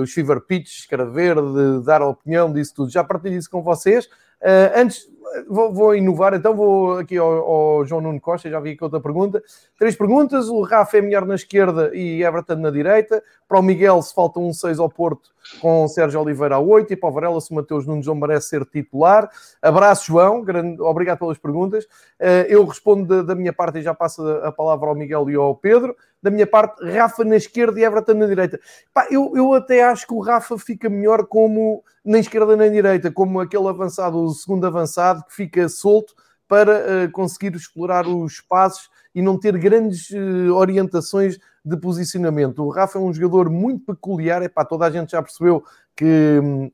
os 0.00 0.10
fever 0.10 0.40
pitch, 0.40 0.78
escrever, 0.78 1.36
de 1.36 1.84
dar 1.84 2.00
opinião 2.00 2.50
disso 2.50 2.72
tudo. 2.74 2.90
Já 2.90 3.04
partilho 3.04 3.36
isso 3.36 3.50
com 3.50 3.62
vocês. 3.62 4.06
Uh, 4.44 4.76
antes, 4.76 5.08
vou, 5.48 5.72
vou, 5.72 5.94
inovar, 5.94 6.34
então 6.34 6.54
vou 6.54 6.98
aqui 6.98 7.16
ao, 7.16 7.28
ao, 7.28 7.86
João 7.86 8.00
Nuno 8.00 8.20
Costa, 8.20 8.48
já 8.48 8.60
vi 8.60 8.70
aqui 8.70 8.84
outra 8.84 9.00
pergunta. 9.00 9.42
Três 9.78 9.96
perguntas: 9.96 10.48
o 10.48 10.62
Rafa 10.62 10.98
é 10.98 11.00
melhor 11.00 11.26
na 11.26 11.34
esquerda 11.34 11.90
e 11.94 12.22
Everton 12.22 12.56
na 12.56 12.70
direita. 12.70 13.22
Para 13.48 13.58
o 13.58 13.62
Miguel, 13.62 14.00
se 14.02 14.14
falta 14.14 14.40
um 14.40 14.52
6 14.52 14.78
ao 14.78 14.88
Porto, 14.88 15.30
com 15.60 15.86
Sérgio 15.86 16.20
Oliveira 16.20 16.56
a 16.56 16.58
8. 16.58 16.92
E 16.92 16.96
para 16.96 17.08
o 17.08 17.12
Varela, 17.12 17.40
se 17.40 17.50
o 17.50 17.54
Mateus 17.54 17.86
Nunes 17.86 18.06
não 18.06 18.14
merece 18.14 18.48
ser 18.48 18.64
titular. 18.64 19.28
Abraço, 19.60 20.06
João, 20.06 20.42
grande, 20.42 20.80
obrigado 20.80 21.18
pelas 21.18 21.38
perguntas. 21.38 21.84
Uh, 21.84 22.46
eu 22.48 22.64
respondo 22.64 23.06
da, 23.06 23.22
da, 23.22 23.34
minha 23.34 23.52
parte 23.52 23.78
e 23.78 23.82
já 23.82 23.94
passo 23.94 24.26
a, 24.26 24.50
palavra 24.50 24.88
ao 24.88 24.94
Miguel 24.94 25.28
e 25.30 25.34
ao 25.34 25.54
Pedro. 25.54 25.94
Da 26.22 26.30
minha 26.30 26.46
parte, 26.46 26.82
Rafa 26.82 27.22
na 27.22 27.36
esquerda 27.36 27.78
e 27.78 27.84
Everton 27.84 28.14
na 28.14 28.26
direita. 28.26 28.58
Pá, 28.94 29.06
eu, 29.10 29.32
eu 29.36 29.52
até 29.52 29.84
acho 29.84 30.06
que 30.06 30.14
o 30.14 30.20
Rafa 30.20 30.56
fica 30.58 30.88
melhor 30.88 31.26
como 31.26 31.84
na 32.04 32.18
esquerda 32.18 32.56
nem 32.56 32.70
direita, 32.70 33.10
como 33.10 33.40
aquele 33.40 33.66
avançado, 33.66 34.18
o 34.18 34.30
segundo 34.30 34.66
avançado, 34.66 35.13
que 35.22 35.34
fica 35.34 35.68
solto 35.68 36.14
para 36.48 37.06
uh, 37.06 37.10
conseguir 37.12 37.54
explorar 37.56 38.06
os 38.06 38.34
espaços 38.34 38.90
e 39.14 39.22
não 39.22 39.38
ter 39.38 39.56
grandes 39.58 40.10
uh, 40.10 40.52
orientações 40.54 41.38
de 41.64 41.76
posicionamento. 41.76 42.62
O 42.62 42.68
Rafa 42.68 42.98
é 42.98 43.00
um 43.00 43.12
jogador 43.12 43.48
muito 43.48 43.86
peculiar, 43.86 44.42
é 44.42 44.48
pá, 44.48 44.64
toda 44.64 44.86
a 44.86 44.90
gente 44.90 45.12
já 45.12 45.22
percebeu 45.22 45.64
que 45.96 46.40
hum, 46.42 46.70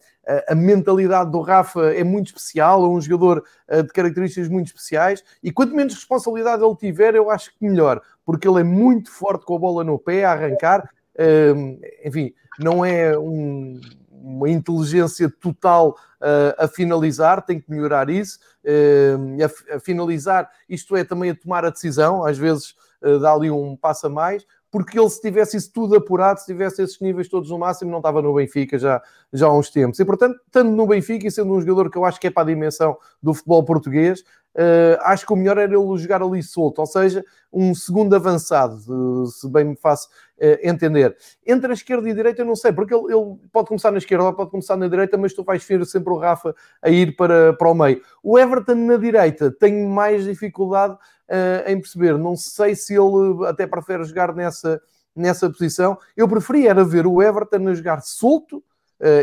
a 0.49 0.55
mentalidade 0.55 1.31
do 1.31 1.41
Rafa 1.41 1.93
é 1.95 2.03
muito 2.03 2.29
especial, 2.29 2.85
é 2.85 2.89
um 2.89 3.01
jogador 3.01 3.45
uh, 3.69 3.83
de 3.83 3.93
características 3.93 4.49
muito 4.49 4.69
especiais 4.69 5.23
e 5.43 5.53
quanto 5.53 5.75
menos 5.75 5.95
responsabilidade 5.95 6.65
ele 6.65 6.77
tiver, 6.77 7.15
eu 7.15 7.31
acho 7.31 7.57
que 7.57 7.65
melhor, 7.65 8.01
porque 8.25 8.49
ele 8.49 8.61
é 8.61 8.65
muito 8.65 9.11
forte 9.13 9.45
com 9.45 9.57
a 9.57 9.59
bola 9.59 9.85
no 9.85 9.99
pé, 9.99 10.25
a 10.25 10.33
arrancar, 10.33 10.89
uh, 11.15 11.81
enfim, 12.05 12.35
não 12.59 12.85
é 12.85 13.17
um, 13.17 13.81
uma 14.23 14.49
inteligência 14.49 15.31
total 15.31 15.97
uh, 16.21 16.65
a 16.65 16.69
finalizar, 16.69 17.45
tem 17.45 17.61
que 17.61 17.71
melhorar 17.71 18.11
isso, 18.11 18.39
a, 18.65 19.77
a, 19.77 19.81
finalizar, 19.81 20.51
isto 20.69 20.95
é 20.97 21.05
também 21.05 21.31
a 21.31 21.35
tomar 21.35 21.65
a 21.65 21.71
decisão, 21.71 22.25
às 22.25 22.37
vezes 22.37 22.75
dá 23.23 23.33
ali 23.33 23.51
um 23.51 23.75
passo 23.75 24.07
a 24.07 24.11
mais, 24.11 24.45
porque 24.71 24.99
ele, 24.99 25.11
se 25.11 25.21
tivesse 25.21 25.57
isso 25.57 25.73
tudo 25.73 25.97
apurado, 25.97 26.39
se 26.39 26.47
tivesse 26.47 26.83
esses 26.83 27.01
níveis 27.01 27.29
todos 27.29 27.51
no 27.51 27.59
máximo, 27.59 27.91
não 27.91 27.99
estava 27.99 28.23
no 28.23 28.33
Benfica 28.35 28.79
já, 28.79 29.03
já 29.33 29.47
há 29.47 29.53
uns 29.53 29.69
tempos. 29.69 29.99
E, 29.99 30.05
portanto, 30.05 30.39
estando 30.47 30.71
no 30.71 30.87
Benfica 30.87 31.27
e 31.27 31.31
sendo 31.31 31.53
um 31.53 31.61
jogador 31.61 31.91
que 31.91 31.99
eu 31.99 32.05
acho 32.05 32.21
que 32.21 32.29
é 32.29 32.31
para 32.31 32.45
a 32.45 32.47
dimensão 32.47 32.97
do 33.21 33.35
futebol 33.35 33.65
português, 33.65 34.23
uh, 34.57 35.01
acho 35.03 35.27
que 35.27 35.33
o 35.33 35.37
melhor 35.37 35.59
era 35.59 35.73
ele 35.73 35.99
jogar 35.99 36.23
ali 36.23 36.43
solto, 36.43 36.81
ou 36.81 36.87
seja, 36.87 37.25
um 37.53 37.75
segundo 37.75 38.15
avançado, 38.15 39.27
se 39.27 39.49
bem 39.51 39.65
me 39.65 39.77
faço 39.77 40.09
uh, 40.09 40.59
entender. 40.63 41.17
Entre 41.47 41.71
a 41.71 41.75
esquerda 41.75 42.09
e 42.09 42.13
a 42.13 42.15
direita, 42.15 42.43
eu 42.43 42.47
não 42.47 42.57
sei, 42.57 42.73
porque 42.73 42.95
ele, 42.95 43.13
ele 43.13 43.37
pode 43.53 43.69
começar 43.69 43.91
na 43.91 43.99
esquerda 43.99 44.25
ou 44.25 44.33
pode 44.33 44.51
começar 44.51 44.77
na 44.77 44.89
direita, 44.89 45.17
mas 45.17 45.33
tu 45.33 45.43
vais 45.43 45.65
ver 45.65 45.85
sempre 45.87 46.13
o 46.13 46.19
Rafa 46.19 46.55
a 46.83 46.91
ir 46.91 47.17
para, 47.17 47.53
para 47.55 47.71
o 47.71 47.75
meio. 47.75 48.03
O 48.23 48.39
Everton 48.39 48.75
na 48.75 48.97
direita 48.97 49.51
tem 49.51 49.87
mais 49.87 50.25
dificuldade 50.25 50.95
uh, 50.95 51.69
em 51.71 51.81
perceber. 51.81 52.17
Não 52.19 52.37
sei 52.37 52.75
se 52.75 52.95
ele 52.95 53.47
até 53.47 53.67
prefere 53.67 54.05
jogar 54.05 54.35
nessa, 54.35 54.81
nessa 55.15 55.51
posição. 55.51 55.99
Eu 56.17 56.29
preferia 56.29 56.71
era 56.71 56.85
ver 56.85 57.07
o 57.07 57.23
Everton 57.23 57.69
a 57.69 57.75
jogar 57.75 58.01
solto, 58.03 58.63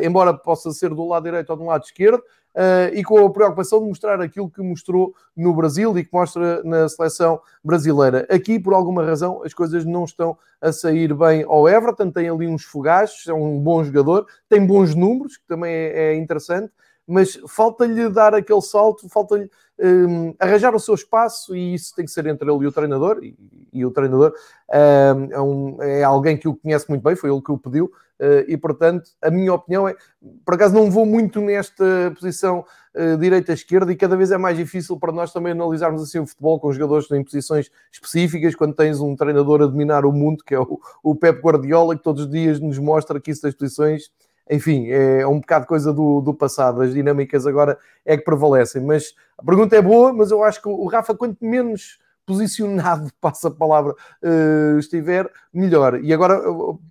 embora 0.02 0.34
possa 0.34 0.72
ser 0.72 0.90
do 0.90 1.08
lado 1.08 1.26
direito 1.26 1.52
ou 1.52 1.56
do 1.56 1.66
lado 1.66 1.84
esquerdo, 1.84 2.24
Uh, 2.58 2.90
e 2.92 3.04
com 3.04 3.24
a 3.24 3.30
preocupação 3.30 3.80
de 3.80 3.90
mostrar 3.90 4.20
aquilo 4.20 4.50
que 4.50 4.64
mostrou 4.64 5.14
no 5.36 5.54
Brasil 5.54 5.96
e 5.96 6.04
que 6.04 6.10
mostra 6.12 6.64
na 6.64 6.90
seleção 6.90 7.40
brasileira. 7.64 8.26
Aqui, 8.32 8.60
por 8.60 8.74
alguma 8.74 9.06
razão, 9.06 9.44
as 9.44 9.54
coisas 9.54 9.86
não 9.86 10.06
estão 10.06 10.36
a 10.60 10.72
sair 10.72 11.14
bem 11.14 11.44
ao 11.44 11.70
Everton, 11.70 12.10
tem 12.10 12.28
ali 12.28 12.48
uns 12.48 12.64
fogachos, 12.64 13.28
é 13.28 13.34
um 13.34 13.60
bom 13.60 13.84
jogador, 13.84 14.26
tem 14.50 14.66
bons 14.66 14.96
números, 14.96 15.38
que 15.38 15.46
também 15.46 15.72
é, 15.72 16.14
é 16.14 16.16
interessante, 16.16 16.74
mas 17.08 17.40
falta-lhe 17.48 18.10
dar 18.10 18.36
aquele 18.36 18.62
salto, 18.62 19.08
falta-lhe 19.08 19.50
um, 19.80 20.34
arranjar 20.38 20.76
o 20.76 20.80
seu 20.80 20.94
espaço 20.94 21.56
e 21.56 21.74
isso 21.74 21.96
tem 21.96 22.04
que 22.04 22.12
ser 22.12 22.26
entre 22.26 22.52
ele 22.52 22.66
e 22.66 22.68
o 22.68 22.72
treinador. 22.72 23.20
E, 23.24 23.36
e 23.72 23.86
o 23.86 23.92
treinador 23.92 24.34
um, 24.70 25.32
é, 25.32 25.42
um, 25.42 25.84
é, 25.84 26.04
alguém 26.04 26.38
que 26.38 26.48
o 26.48 26.56
conhece 26.56 26.90
muito 26.90 27.04
bem, 27.04 27.16
foi 27.16 27.32
ele 27.32 27.42
que 27.42 27.52
o 27.52 27.58
pediu. 27.58 27.92
Uh, 28.20 28.42
e 28.48 28.58
portanto, 28.58 29.12
a 29.22 29.30
minha 29.30 29.54
opinião 29.54 29.88
é, 29.88 29.96
por 30.44 30.56
acaso, 30.56 30.74
não 30.74 30.90
vou 30.90 31.06
muito 31.06 31.40
nesta 31.40 32.12
posição 32.20 32.66
uh, 32.96 33.16
direita-esquerda 33.16 33.92
e 33.92 33.96
cada 33.96 34.18
vez 34.18 34.32
é 34.32 34.40
mais 34.40 34.58
difícil 34.58 34.98
para 34.98 35.12
nós 35.12 35.32
também 35.32 35.52
analisarmos 35.52 36.02
assim 36.02 36.18
o 36.18 36.26
futebol 36.26 36.60
com 36.60 36.74
jogadores 36.74 37.10
em 37.12 37.24
posições 37.24 37.70
específicas. 37.92 38.56
Quando 38.56 38.74
tens 38.74 39.00
um 39.00 39.16
treinador 39.16 39.62
a 39.62 39.68
dominar 39.68 40.04
o 40.04 40.12
mundo, 40.12 40.44
que 40.44 40.56
é 40.56 40.60
o, 40.60 40.80
o 41.04 41.16
Pep 41.16 41.40
Guardiola, 41.40 41.96
que 41.96 42.02
todos 42.02 42.24
os 42.24 42.30
dias 42.32 42.60
nos 42.60 42.80
mostra 42.80 43.20
que 43.22 43.30
isso 43.30 43.44
das 43.44 43.54
posições 43.54 44.10
enfim, 44.50 44.88
é 44.90 45.26
um 45.28 45.40
bocado 45.40 45.66
coisa 45.66 45.94
do, 45.94 46.22
do 46.22 46.34
passado, 46.34 46.82
as 46.82 46.94
dinâmicas 46.94 47.46
agora 47.46 47.78
é 48.06 48.18
que 48.18 48.24
prevalecem. 48.24 48.82
Mas 48.84 49.14
a 49.38 49.44
pergunta 49.44 49.76
é 49.76 49.82
boa, 49.82 50.14
mas 50.14 50.32
eu 50.32 50.44
acho 50.44 50.62
que 50.62 50.70
o 50.70 50.86
Rafa, 50.88 51.16
quanto 51.16 51.44
menos 51.44 52.00
posicionado, 52.26 53.10
passa 53.20 53.48
a 53.48 53.52
palavra, 53.52 53.94
uh, 54.24 54.78
estiver, 54.78 55.32
melhor. 55.54 56.04
E 56.04 56.14
agora 56.14 56.40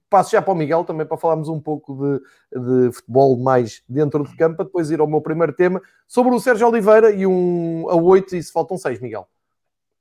passo 0.08 0.32
já 0.32 0.40
para 0.40 0.52
o 0.52 0.56
Miguel 0.56 0.84
também 0.84 1.06
para 1.06 1.16
falarmos 1.16 1.48
um 1.48 1.60
pouco 1.60 1.94
de, 1.94 2.20
de 2.60 2.92
futebol 2.92 3.38
mais 3.38 3.82
dentro 3.88 4.24
de 4.24 4.34
campo, 4.36 4.56
para 4.56 4.64
depois 4.64 4.90
ir 4.90 5.00
ao 5.00 5.06
meu 5.06 5.20
primeiro 5.20 5.52
tema 5.52 5.80
sobre 6.06 6.34
o 6.34 6.40
Sérgio 6.40 6.66
Oliveira 6.66 7.10
e 7.10 7.26
um 7.26 7.88
a 7.90 7.94
8 7.94 8.36
e 8.36 8.42
se 8.42 8.50
faltam 8.50 8.78
6, 8.78 9.00
Miguel. 9.00 9.28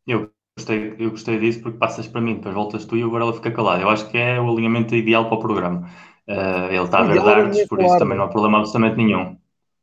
Eu 0.07 0.29
gostei, 0.57 0.95
eu 0.97 1.09
gostei 1.09 1.39
disso 1.39 1.61
porque 1.61 1.77
passas 1.77 2.07
para 2.07 2.21
mim, 2.21 2.35
depois 2.35 2.55
voltas 2.55 2.85
tu 2.85 2.95
e 2.95 3.03
agora 3.03 3.23
ela 3.23 3.33
fica 3.33 3.51
calada. 3.51 3.81
Eu 3.81 3.89
acho 3.89 4.09
que 4.09 4.17
é 4.17 4.39
o 4.39 4.49
alinhamento 4.49 4.95
ideal 4.95 5.25
para 5.25 5.37
o 5.37 5.41
programa. 5.41 5.89
Uh, 6.27 6.71
ele 6.71 6.83
está 6.83 6.99
a 6.99 7.03
ver 7.03 7.21
dardos, 7.21 7.63
por 7.65 7.81
isso 7.81 7.97
também 7.97 8.17
não 8.17 8.25
há 8.25 8.27
problema 8.27 8.59
absolutamente 8.59 8.97
nenhum. 8.97 9.37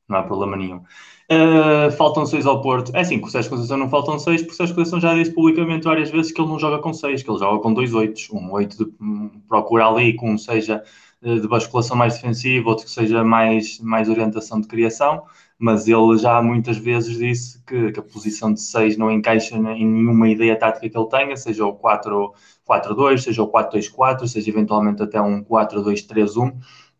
Não 0.08 0.18
há 0.18 0.22
problema 0.22 0.56
nenhum. 0.56 0.82
Uh, 1.30 1.90
faltam 1.96 2.26
seis 2.26 2.46
ao 2.46 2.60
Porto. 2.60 2.94
É 2.94 3.00
assim, 3.00 3.18
com 3.18 3.28
o 3.28 3.30
Sérgio 3.30 3.50
Conceição 3.50 3.76
não 3.76 3.88
faltam 3.88 4.18
seis, 4.18 4.42
porque 4.42 4.54
o 4.54 4.56
Sérgio 4.56 4.74
Conceição 4.74 5.00
já 5.00 5.14
disse 5.14 5.32
publicamente 5.32 5.84
várias 5.84 6.10
vezes 6.10 6.32
que 6.32 6.40
ele 6.40 6.48
não 6.48 6.58
joga 6.58 6.78
com 6.78 6.92
seis, 6.92 7.22
que 7.22 7.30
ele 7.30 7.38
joga 7.38 7.62
com 7.62 7.72
dois 7.72 7.94
oitos. 7.94 8.28
Um 8.30 8.50
oito 8.52 8.76
de, 8.76 8.92
um, 9.00 9.30
procura 9.48 9.86
ali 9.86 10.14
com 10.14 10.32
um 10.32 10.38
seja 10.38 10.82
uh, 11.22 11.40
de 11.40 11.48
basculação 11.48 11.96
mais 11.96 12.14
defensiva, 12.14 12.68
outro 12.68 12.84
que 12.84 12.90
seja 12.90 13.22
mais, 13.24 13.78
mais 13.80 14.08
orientação 14.08 14.60
de 14.60 14.66
criação, 14.66 15.22
mas 15.62 15.86
ele 15.86 16.18
já 16.18 16.42
muitas 16.42 16.76
vezes 16.76 17.16
disse 17.16 17.62
que, 17.64 17.92
que 17.92 18.00
a 18.00 18.02
posição 18.02 18.52
de 18.52 18.60
seis 18.60 18.96
não 18.96 19.12
encaixa 19.12 19.54
em 19.54 19.86
nenhuma 19.86 20.28
ideia 20.28 20.58
tática 20.58 20.90
que 20.90 20.98
ele 20.98 21.08
tenha, 21.08 21.36
seja 21.36 21.64
o 21.64 21.72
4 21.74 22.32
4-2, 22.68 23.18
seja 23.18 23.44
o 23.44 23.48
4-2-4, 23.48 24.26
seja 24.26 24.50
eventualmente 24.50 25.00
até 25.00 25.20
um 25.20 25.44
4-2-3-1. 25.44 26.52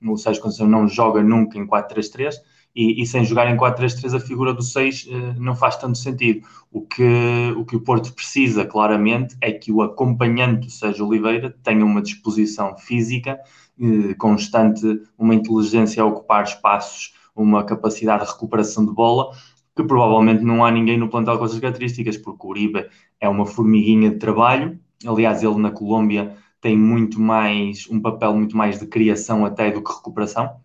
O 0.06 0.16
Sérgio 0.16 0.40
Conceição 0.40 0.68
não 0.68 0.86
joga 0.86 1.24
nunca 1.24 1.58
em 1.58 1.66
4-3-3 1.66 2.34
e, 2.72 3.02
e, 3.02 3.06
sem 3.06 3.24
jogar 3.24 3.50
em 3.50 3.56
4-3-3 3.56 4.14
a 4.14 4.20
figura 4.20 4.54
do 4.54 4.62
6 4.62 5.08
eh, 5.10 5.34
não 5.38 5.56
faz 5.56 5.76
tanto 5.76 5.98
sentido. 5.98 6.46
O 6.70 6.82
que, 6.82 7.52
o 7.56 7.64
que 7.64 7.74
o 7.74 7.80
Porto 7.80 8.12
precisa 8.14 8.64
claramente 8.64 9.36
é 9.40 9.50
que 9.50 9.72
o 9.72 9.82
acompanhante 9.82 10.66
do 10.66 10.72
Sérgio 10.72 11.06
Oliveira 11.06 11.52
tenha 11.64 11.84
uma 11.84 12.00
disposição 12.00 12.76
física 12.78 13.40
eh, 13.80 14.14
constante, 14.14 15.02
uma 15.18 15.34
inteligência 15.34 16.00
a 16.02 16.06
ocupar 16.06 16.44
espaços, 16.44 17.14
uma 17.34 17.64
capacidade 17.64 18.24
de 18.24 18.30
recuperação 18.30 18.84
de 18.84 18.92
bola 18.92 19.32
que 19.74 19.82
provavelmente 19.84 20.42
não 20.42 20.64
há 20.64 20.70
ninguém 20.70 20.98
no 20.98 21.08
plantel 21.08 21.38
com 21.38 21.44
essas 21.46 21.58
características, 21.58 22.18
porque 22.18 22.46
o 22.46 22.50
Uribe 22.50 22.86
é 23.18 23.28
uma 23.28 23.46
formiguinha 23.46 24.10
de 24.10 24.18
trabalho, 24.18 24.78
Aliás, 25.06 25.42
ele 25.42 25.56
na 25.56 25.70
Colômbia 25.70 26.36
tem 26.60 26.76
muito 26.76 27.20
mais, 27.20 27.88
um 27.90 28.00
papel 28.00 28.34
muito 28.34 28.56
mais 28.56 28.78
de 28.78 28.86
criação 28.86 29.44
até 29.44 29.70
do 29.70 29.82
que 29.82 29.92
recuperação. 29.92 30.60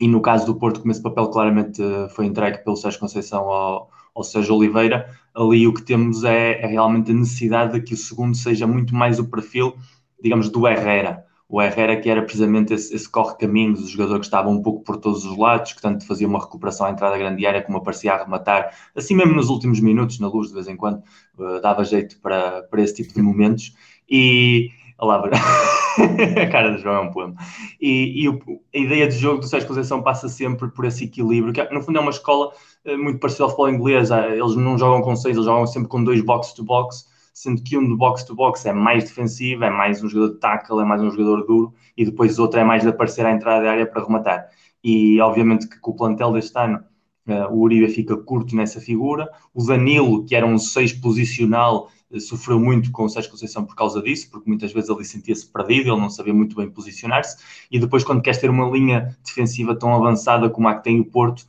E 0.00 0.08
no 0.08 0.20
caso 0.20 0.46
do 0.46 0.56
Porto, 0.56 0.80
como 0.80 0.90
esse 0.90 1.02
papel 1.02 1.28
claramente 1.30 1.80
eh, 1.80 2.08
foi 2.08 2.26
entregue 2.26 2.58
pelo 2.64 2.76
Sérgio 2.76 2.98
Conceição 2.98 3.48
ao, 3.48 3.90
ao 4.14 4.24
Sérgio 4.24 4.56
Oliveira, 4.56 5.08
ali 5.34 5.66
o 5.66 5.72
que 5.72 5.82
temos 5.82 6.24
é, 6.24 6.60
é, 6.60 6.66
realmente 6.66 7.12
a 7.12 7.14
necessidade 7.14 7.74
de 7.74 7.82
que 7.82 7.94
o 7.94 7.96
segundo 7.96 8.36
seja 8.36 8.66
muito 8.66 8.94
mais 8.94 9.20
o 9.20 9.28
perfil, 9.28 9.76
digamos, 10.20 10.50
do 10.50 10.66
Herrera. 10.66 11.24
O 11.48 11.62
Herrera 11.62 11.96
que 12.00 12.10
era 12.10 12.22
precisamente 12.22 12.74
esse, 12.74 12.94
esse 12.94 13.08
corre-caminhos, 13.08 13.80
o 13.80 13.88
jogador 13.88 14.18
que 14.18 14.24
estava 14.24 14.48
um 14.48 14.60
pouco 14.60 14.82
por 14.82 14.96
todos 14.96 15.24
os 15.24 15.38
lados, 15.38 15.72
que 15.72 15.80
tanto 15.80 16.04
fazia 16.04 16.26
uma 16.26 16.40
recuperação 16.40 16.86
à 16.86 16.90
entrada 16.90 17.16
grande 17.16 17.46
área 17.46 17.62
como 17.62 17.78
aparecia 17.78 18.14
a 18.14 18.18
rematar, 18.18 18.74
assim 18.96 19.14
mesmo 19.14 19.34
nos 19.34 19.48
últimos 19.48 19.78
minutos, 19.78 20.18
na 20.18 20.26
luz 20.26 20.48
de 20.48 20.54
vez 20.54 20.66
em 20.66 20.76
quando, 20.76 21.04
uh, 21.38 21.60
dava 21.60 21.84
jeito 21.84 22.18
para, 22.20 22.64
para 22.64 22.82
esse 22.82 22.96
tipo 22.96 23.14
de 23.14 23.22
momentos. 23.22 23.76
E, 24.10 24.70
olá, 24.98 25.22
a 26.42 26.46
cara 26.48 26.72
do 26.72 26.78
João 26.78 26.96
é 26.96 27.00
um 27.02 27.12
poema. 27.12 27.36
E, 27.80 28.24
e 28.24 28.28
o, 28.28 28.40
a 28.74 28.78
ideia 28.78 29.06
de 29.06 29.16
jogo 29.16 29.38
do 29.38 29.46
Sérgio 29.46 29.68
Conceição 29.68 30.02
passa 30.02 30.28
sempre 30.28 30.68
por 30.68 30.84
esse 30.84 31.04
equilíbrio, 31.04 31.52
que 31.52 31.62
no 31.72 31.80
fundo 31.80 31.98
é 31.98 32.00
uma 32.00 32.10
escola 32.10 32.52
uh, 32.84 32.98
muito 32.98 33.20
parecida 33.20 33.44
ao 33.44 33.50
futebol 33.50 33.70
inglês. 33.70 34.10
Eles 34.10 34.56
não 34.56 34.76
jogam 34.76 35.00
com 35.00 35.14
seis, 35.14 35.36
eles 35.36 35.46
jogam 35.46 35.64
sempre 35.64 35.88
com 35.88 36.02
dois 36.02 36.20
box-to-box. 36.22 37.04
-box, 37.04 37.15
sendo 37.36 37.62
que 37.62 37.76
um 37.76 37.86
de 37.86 37.94
box-to-box 37.94 38.64
é 38.64 38.72
mais 38.72 39.04
defensivo, 39.04 39.62
é 39.62 39.68
mais 39.68 40.02
um 40.02 40.08
jogador 40.08 40.32
de 40.32 40.40
tackle, 40.40 40.80
é 40.80 40.84
mais 40.86 41.02
um 41.02 41.10
jogador 41.10 41.44
duro, 41.44 41.74
e 41.94 42.02
depois 42.02 42.38
outro 42.38 42.58
é 42.58 42.64
mais 42.64 42.82
de 42.82 42.88
aparecer 42.88 43.26
à 43.26 43.30
entrada 43.30 43.62
da 43.62 43.72
área 43.72 43.86
para 43.86 44.02
rematar. 44.02 44.48
E 44.82 45.20
obviamente 45.20 45.68
que 45.68 45.78
com 45.78 45.90
o 45.90 45.96
plantel 45.96 46.32
deste 46.32 46.58
ano, 46.58 46.82
uh, 47.28 47.52
o 47.52 47.60
Uribe 47.60 47.92
fica 47.92 48.16
curto 48.16 48.56
nessa 48.56 48.80
figura. 48.80 49.28
O 49.52 49.62
Danilo, 49.62 50.24
que 50.24 50.34
era 50.34 50.46
um 50.46 50.56
6 50.56 50.94
posicional, 50.94 51.90
uh, 52.10 52.18
sofreu 52.18 52.58
muito 52.58 52.90
com 52.90 53.04
o 53.04 53.08
Sérgio 53.10 53.30
Conceição 53.30 53.66
por 53.66 53.76
causa 53.76 54.00
disso, 54.00 54.30
porque 54.30 54.48
muitas 54.48 54.72
vezes 54.72 54.88
ele 54.88 55.04
sentia-se 55.04 55.46
perdido, 55.52 55.90
ele 55.90 56.00
não 56.00 56.08
sabia 56.08 56.32
muito 56.32 56.56
bem 56.56 56.70
posicionar-se. 56.70 57.36
E 57.70 57.78
depois, 57.78 58.02
quando 58.02 58.22
queres 58.22 58.40
ter 58.40 58.48
uma 58.48 58.66
linha 58.70 59.14
defensiva 59.22 59.78
tão 59.78 59.94
avançada 59.94 60.48
como 60.48 60.68
a 60.68 60.74
que 60.76 60.84
tem 60.84 61.00
o 61.00 61.04
Porto, 61.04 61.46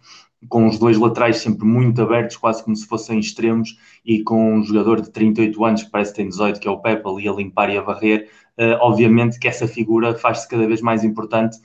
com 0.50 0.68
os 0.68 0.78
dois 0.78 0.98
laterais 0.98 1.38
sempre 1.38 1.66
muito 1.66 2.02
abertos, 2.02 2.38
quase 2.38 2.64
como 2.64 2.76
se 2.76 2.88
fossem 2.88 3.20
extremos, 3.20 3.78
e 4.06 4.24
com 4.24 4.56
um 4.56 4.64
jogador 4.64 5.02
de 5.02 5.10
38 5.12 5.66
anos, 5.66 5.84
que 5.84 5.92
parece 5.92 6.12
que 6.12 6.18
tem 6.18 6.30
18, 6.30 6.60
que 6.60 6.68
é 6.68 6.72
o 6.72 6.80
Pepe, 6.80 7.08
ali 7.08 7.28
a 7.28 7.34
limpar 7.34 7.70
e 7.70 7.78
a 7.78 7.82
varrer, 7.82 8.30
uh, 8.58 8.78
obviamente 8.82 9.40
que 9.40 9.48
essa 9.48 9.68
figura 9.68 10.16
faz-se 10.16 10.48
cada 10.48 10.68
vez 10.68 10.82
mais 10.82 11.04
importante. 11.04 11.58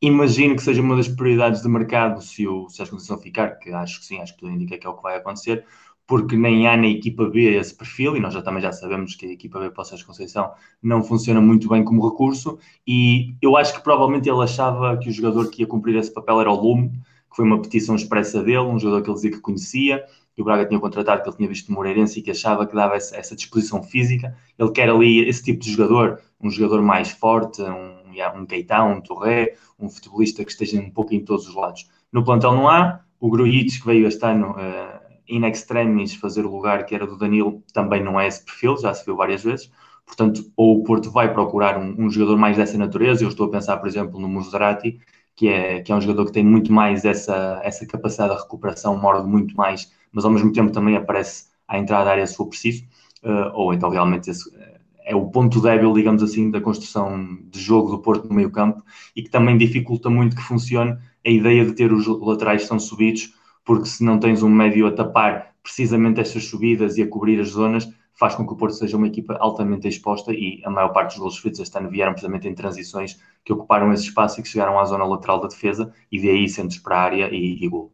Imagino 0.00 0.56
que 0.56 0.62
seja 0.62 0.82
uma 0.82 0.96
das 0.96 1.08
prioridades 1.08 1.62
de 1.62 1.68
mercado 1.68 2.20
se, 2.22 2.46
o, 2.46 2.66
a 2.66 2.86
Conceição 2.86 3.18
ficar, 3.18 3.58
que 3.58 3.72
acho 3.72 4.00
que 4.00 4.06
sim, 4.06 4.20
acho 4.20 4.34
que 4.34 4.40
tudo 4.40 4.52
indica 4.52 4.76
que 4.76 4.86
é 4.86 4.90
o 4.90 4.94
que 4.94 5.02
vai 5.02 5.16
acontecer, 5.16 5.64
porque 6.06 6.36
nem 6.36 6.68
há 6.68 6.76
na 6.76 6.86
equipa 6.86 7.24
B 7.24 7.56
esse 7.56 7.74
perfil, 7.74 8.16
e 8.16 8.20
nós 8.20 8.34
já 8.34 8.42
também 8.42 8.60
já 8.60 8.72
sabemos 8.72 9.14
que 9.14 9.26
a 9.26 9.32
equipa 9.32 9.58
B 9.58 9.70
para 9.70 9.82
o 9.82 9.84
Sérgio 9.84 10.06
Conceição 10.06 10.52
não 10.82 11.02
funciona 11.02 11.40
muito 11.40 11.68
bem 11.68 11.82
como 11.82 12.06
recurso, 12.06 12.58
e 12.86 13.34
eu 13.40 13.56
acho 13.56 13.74
que 13.74 13.82
provavelmente 13.82 14.28
ele 14.28 14.42
achava 14.42 14.96
que 14.98 15.08
o 15.08 15.12
jogador 15.12 15.50
que 15.50 15.62
ia 15.62 15.66
cumprir 15.66 15.96
esse 15.96 16.12
papel 16.12 16.40
era 16.40 16.50
o 16.50 16.60
Lume, 16.60 16.92
que 17.34 17.36
foi 17.36 17.44
uma 17.44 17.60
petição 17.60 17.96
expressa 17.96 18.40
dele, 18.44 18.60
um 18.60 18.78
jogador 18.78 19.02
que 19.02 19.10
ele 19.10 19.16
dizia 19.16 19.30
que 19.32 19.40
conhecia, 19.40 20.04
que 20.36 20.40
o 20.40 20.44
Braga 20.44 20.64
tinha 20.66 20.78
contratado, 20.78 21.20
que 21.20 21.28
ele 21.28 21.36
tinha 21.36 21.48
visto 21.48 21.68
no 21.68 21.74
Moreirense 21.74 22.20
e 22.20 22.22
que 22.22 22.30
achava 22.30 22.64
que 22.64 22.74
dava 22.76 22.94
essa, 22.94 23.16
essa, 23.16 23.34
disposição 23.34 23.82
física. 23.82 24.36
Ele 24.56 24.70
quer 24.70 24.88
ali 24.88 25.28
esse 25.28 25.42
tipo 25.42 25.60
de 25.60 25.72
jogador, 25.72 26.20
um 26.40 26.48
jogador 26.48 26.80
mais 26.80 27.10
forte, 27.10 27.60
um, 27.60 28.40
um 28.40 28.46
Keita, 28.46 28.84
um 28.84 29.00
Torré, 29.00 29.56
um 29.80 29.88
futebolista 29.88 30.44
que 30.44 30.52
esteja 30.52 30.78
um 30.78 30.90
pouco 30.90 31.12
em 31.12 31.24
todos 31.24 31.48
os 31.48 31.56
lados. 31.56 31.90
No 32.12 32.24
plantel 32.24 32.52
não 32.52 32.68
há, 32.68 33.00
o 33.18 33.28
Grujic, 33.28 33.80
que 33.80 33.86
veio 33.86 34.06
este 34.06 34.24
ano 34.24 34.52
uh, 34.52 35.04
in 35.28 35.44
extremis 35.44 36.14
fazer 36.14 36.46
o 36.46 36.50
lugar 36.50 36.86
que 36.86 36.94
era 36.94 37.04
do 37.04 37.16
Danilo, 37.16 37.64
também 37.72 38.00
não 38.00 38.20
é 38.20 38.28
esse 38.28 38.44
perfil, 38.44 38.76
já 38.76 38.94
se 38.94 39.04
viu 39.04 39.16
várias 39.16 39.42
vezes. 39.42 39.72
Portanto, 40.06 40.44
ou 40.56 40.78
o 40.78 40.84
Porto 40.84 41.10
vai 41.10 41.32
procurar 41.32 41.78
um, 41.78 41.96
um 41.98 42.10
jogador 42.10 42.36
mais 42.36 42.56
dessa 42.56 42.78
natureza, 42.78 43.24
eu 43.24 43.28
estou 43.28 43.46
a 43.46 43.50
pensar, 43.50 43.78
por 43.78 43.88
exemplo, 43.88 44.20
no 44.20 44.28
Muserati, 44.28 45.00
que 45.36 45.48
é, 45.48 45.80
que 45.80 45.92
é 45.92 45.94
um 45.94 46.00
jogador 46.00 46.26
que 46.26 46.32
tem 46.32 46.44
muito 46.44 46.72
mais 46.72 47.04
essa, 47.04 47.60
essa 47.64 47.86
capacidade 47.86 48.34
de 48.34 48.42
recuperação, 48.42 48.96
morde 48.96 49.28
muito 49.28 49.56
mais, 49.56 49.92
mas 50.12 50.24
ao 50.24 50.30
mesmo 50.30 50.52
tempo 50.52 50.72
também 50.72 50.96
aparece 50.96 51.46
à 51.66 51.78
entrada 51.78 52.04
da 52.04 52.10
área 52.12 52.26
se 52.26 52.36
for 52.36 52.46
preciso, 52.46 52.84
uh, 53.22 53.50
ou 53.54 53.74
então 53.74 53.90
realmente 53.90 54.30
esse, 54.30 54.48
eh, 54.56 54.80
é 55.06 55.14
o 55.14 55.26
ponto 55.26 55.60
débil, 55.60 55.92
digamos 55.92 56.22
assim, 56.22 56.50
da 56.50 56.60
construção 56.60 57.38
de 57.50 57.60
jogo 57.60 57.90
do 57.90 57.98
Porto 57.98 58.28
no 58.28 58.34
meio 58.34 58.50
campo 58.50 58.82
e 59.14 59.22
que 59.22 59.30
também 59.30 59.58
dificulta 59.58 60.08
muito 60.08 60.36
que 60.36 60.42
funcione 60.42 60.96
a 61.26 61.30
ideia 61.30 61.64
de 61.64 61.72
ter 61.72 61.92
os 61.92 62.06
laterais 62.06 62.64
são 62.64 62.78
subidos, 62.78 63.34
porque 63.64 63.86
se 63.86 64.04
não 64.04 64.18
tens 64.18 64.42
um 64.42 64.48
médio 64.48 64.86
a 64.86 64.92
tapar 64.92 65.54
precisamente 65.62 66.20
estas 66.20 66.44
subidas 66.44 66.96
e 66.96 67.02
a 67.02 67.08
cobrir 67.08 67.40
as 67.40 67.48
zonas, 67.48 67.88
faz 68.14 68.34
com 68.34 68.46
que 68.46 68.52
o 68.52 68.56
Porto 68.56 68.74
seja 68.74 68.96
uma 68.96 69.06
equipa 69.06 69.36
altamente 69.40 69.88
exposta 69.88 70.32
e 70.32 70.62
a 70.64 70.70
maior 70.70 70.90
parte 70.90 71.10
dos 71.10 71.18
gols 71.18 71.38
feitos 71.38 71.60
este 71.60 71.76
ano 71.76 71.90
vieram 71.90 72.12
precisamente 72.12 72.48
em 72.48 72.54
transições 72.54 73.20
que 73.44 73.52
ocuparam 73.52 73.92
esse 73.92 74.04
espaço 74.04 74.40
e 74.40 74.42
que 74.42 74.48
chegaram 74.48 74.78
à 74.78 74.84
zona 74.84 75.04
lateral 75.04 75.40
da 75.40 75.48
defesa 75.48 75.92
e 76.10 76.20
de 76.20 76.30
aí 76.30 76.48
centros 76.48 76.78
para 76.78 76.96
a 76.96 77.02
área 77.02 77.28
e, 77.32 77.62
e 77.62 77.68
gol. 77.68 77.92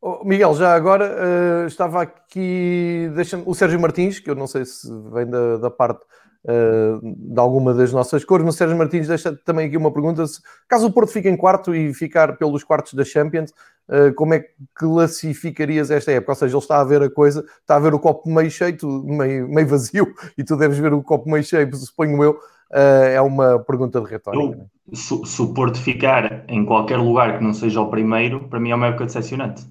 Oh, 0.00 0.22
Miguel, 0.24 0.54
já 0.54 0.74
agora 0.74 1.16
uh, 1.64 1.66
estava 1.66 2.02
aqui 2.02 3.10
o 3.44 3.54
Sérgio 3.54 3.80
Martins, 3.80 4.20
que 4.20 4.30
eu 4.30 4.34
não 4.34 4.46
sei 4.46 4.64
se 4.64 4.88
vem 5.12 5.28
da, 5.28 5.56
da 5.56 5.70
parte 5.70 6.04
uh, 6.46 7.00
de 7.02 7.40
alguma 7.40 7.74
das 7.74 7.92
nossas 7.92 8.24
cores, 8.24 8.44
mas 8.44 8.54
Sérgio 8.54 8.76
Martins 8.76 9.08
deixa 9.08 9.34
também 9.44 9.66
aqui 9.66 9.76
uma 9.76 9.90
pergunta: 9.90 10.26
se, 10.26 10.40
caso 10.68 10.86
o 10.86 10.92
Porto 10.92 11.12
fique 11.12 11.28
em 11.28 11.36
quarto 11.36 11.74
e 11.74 11.92
ficar 11.92 12.36
pelos 12.36 12.62
quartos 12.62 12.94
da 12.94 13.04
Champions, 13.04 13.52
uh, 13.88 14.14
como 14.14 14.34
é 14.34 14.40
que 14.40 14.52
classificarias 14.74 15.90
esta 15.90 16.12
época? 16.12 16.32
Ou 16.32 16.36
seja, 16.36 16.56
ele 16.56 16.62
está 16.62 16.80
a 16.80 16.84
ver 16.84 17.02
a 17.02 17.10
coisa, 17.10 17.44
está 17.60 17.76
a 17.76 17.80
ver 17.80 17.94
o 17.94 17.98
copo 17.98 18.28
meio 18.30 18.50
cheio, 18.50 18.76
meio, 19.04 19.48
meio 19.48 19.66
vazio, 19.66 20.14
e 20.38 20.44
tu 20.44 20.56
deves 20.56 20.78
ver 20.78 20.92
o 20.92 21.02
copo 21.02 21.28
meio 21.30 21.44
cheio, 21.44 21.74
suponho 21.76 22.22
eu. 22.22 22.38
Uh, 22.68 23.06
é 23.14 23.20
uma 23.20 23.60
pergunta 23.60 24.00
de 24.00 24.10
retórica. 24.10 24.68
Eu, 24.88 24.96
se, 24.96 25.24
se, 25.24 25.40
o 25.40 25.54
Porto 25.54 25.80
ficar 25.80 26.44
em 26.48 26.64
qualquer 26.64 26.96
lugar 26.96 27.38
que 27.38 27.44
não 27.44 27.54
seja 27.54 27.80
o 27.80 27.88
primeiro, 27.88 28.48
para 28.48 28.58
mim 28.58 28.70
é 28.70 28.74
uma 28.74 28.88
época 28.88 29.06
decepcionante. 29.06 29.64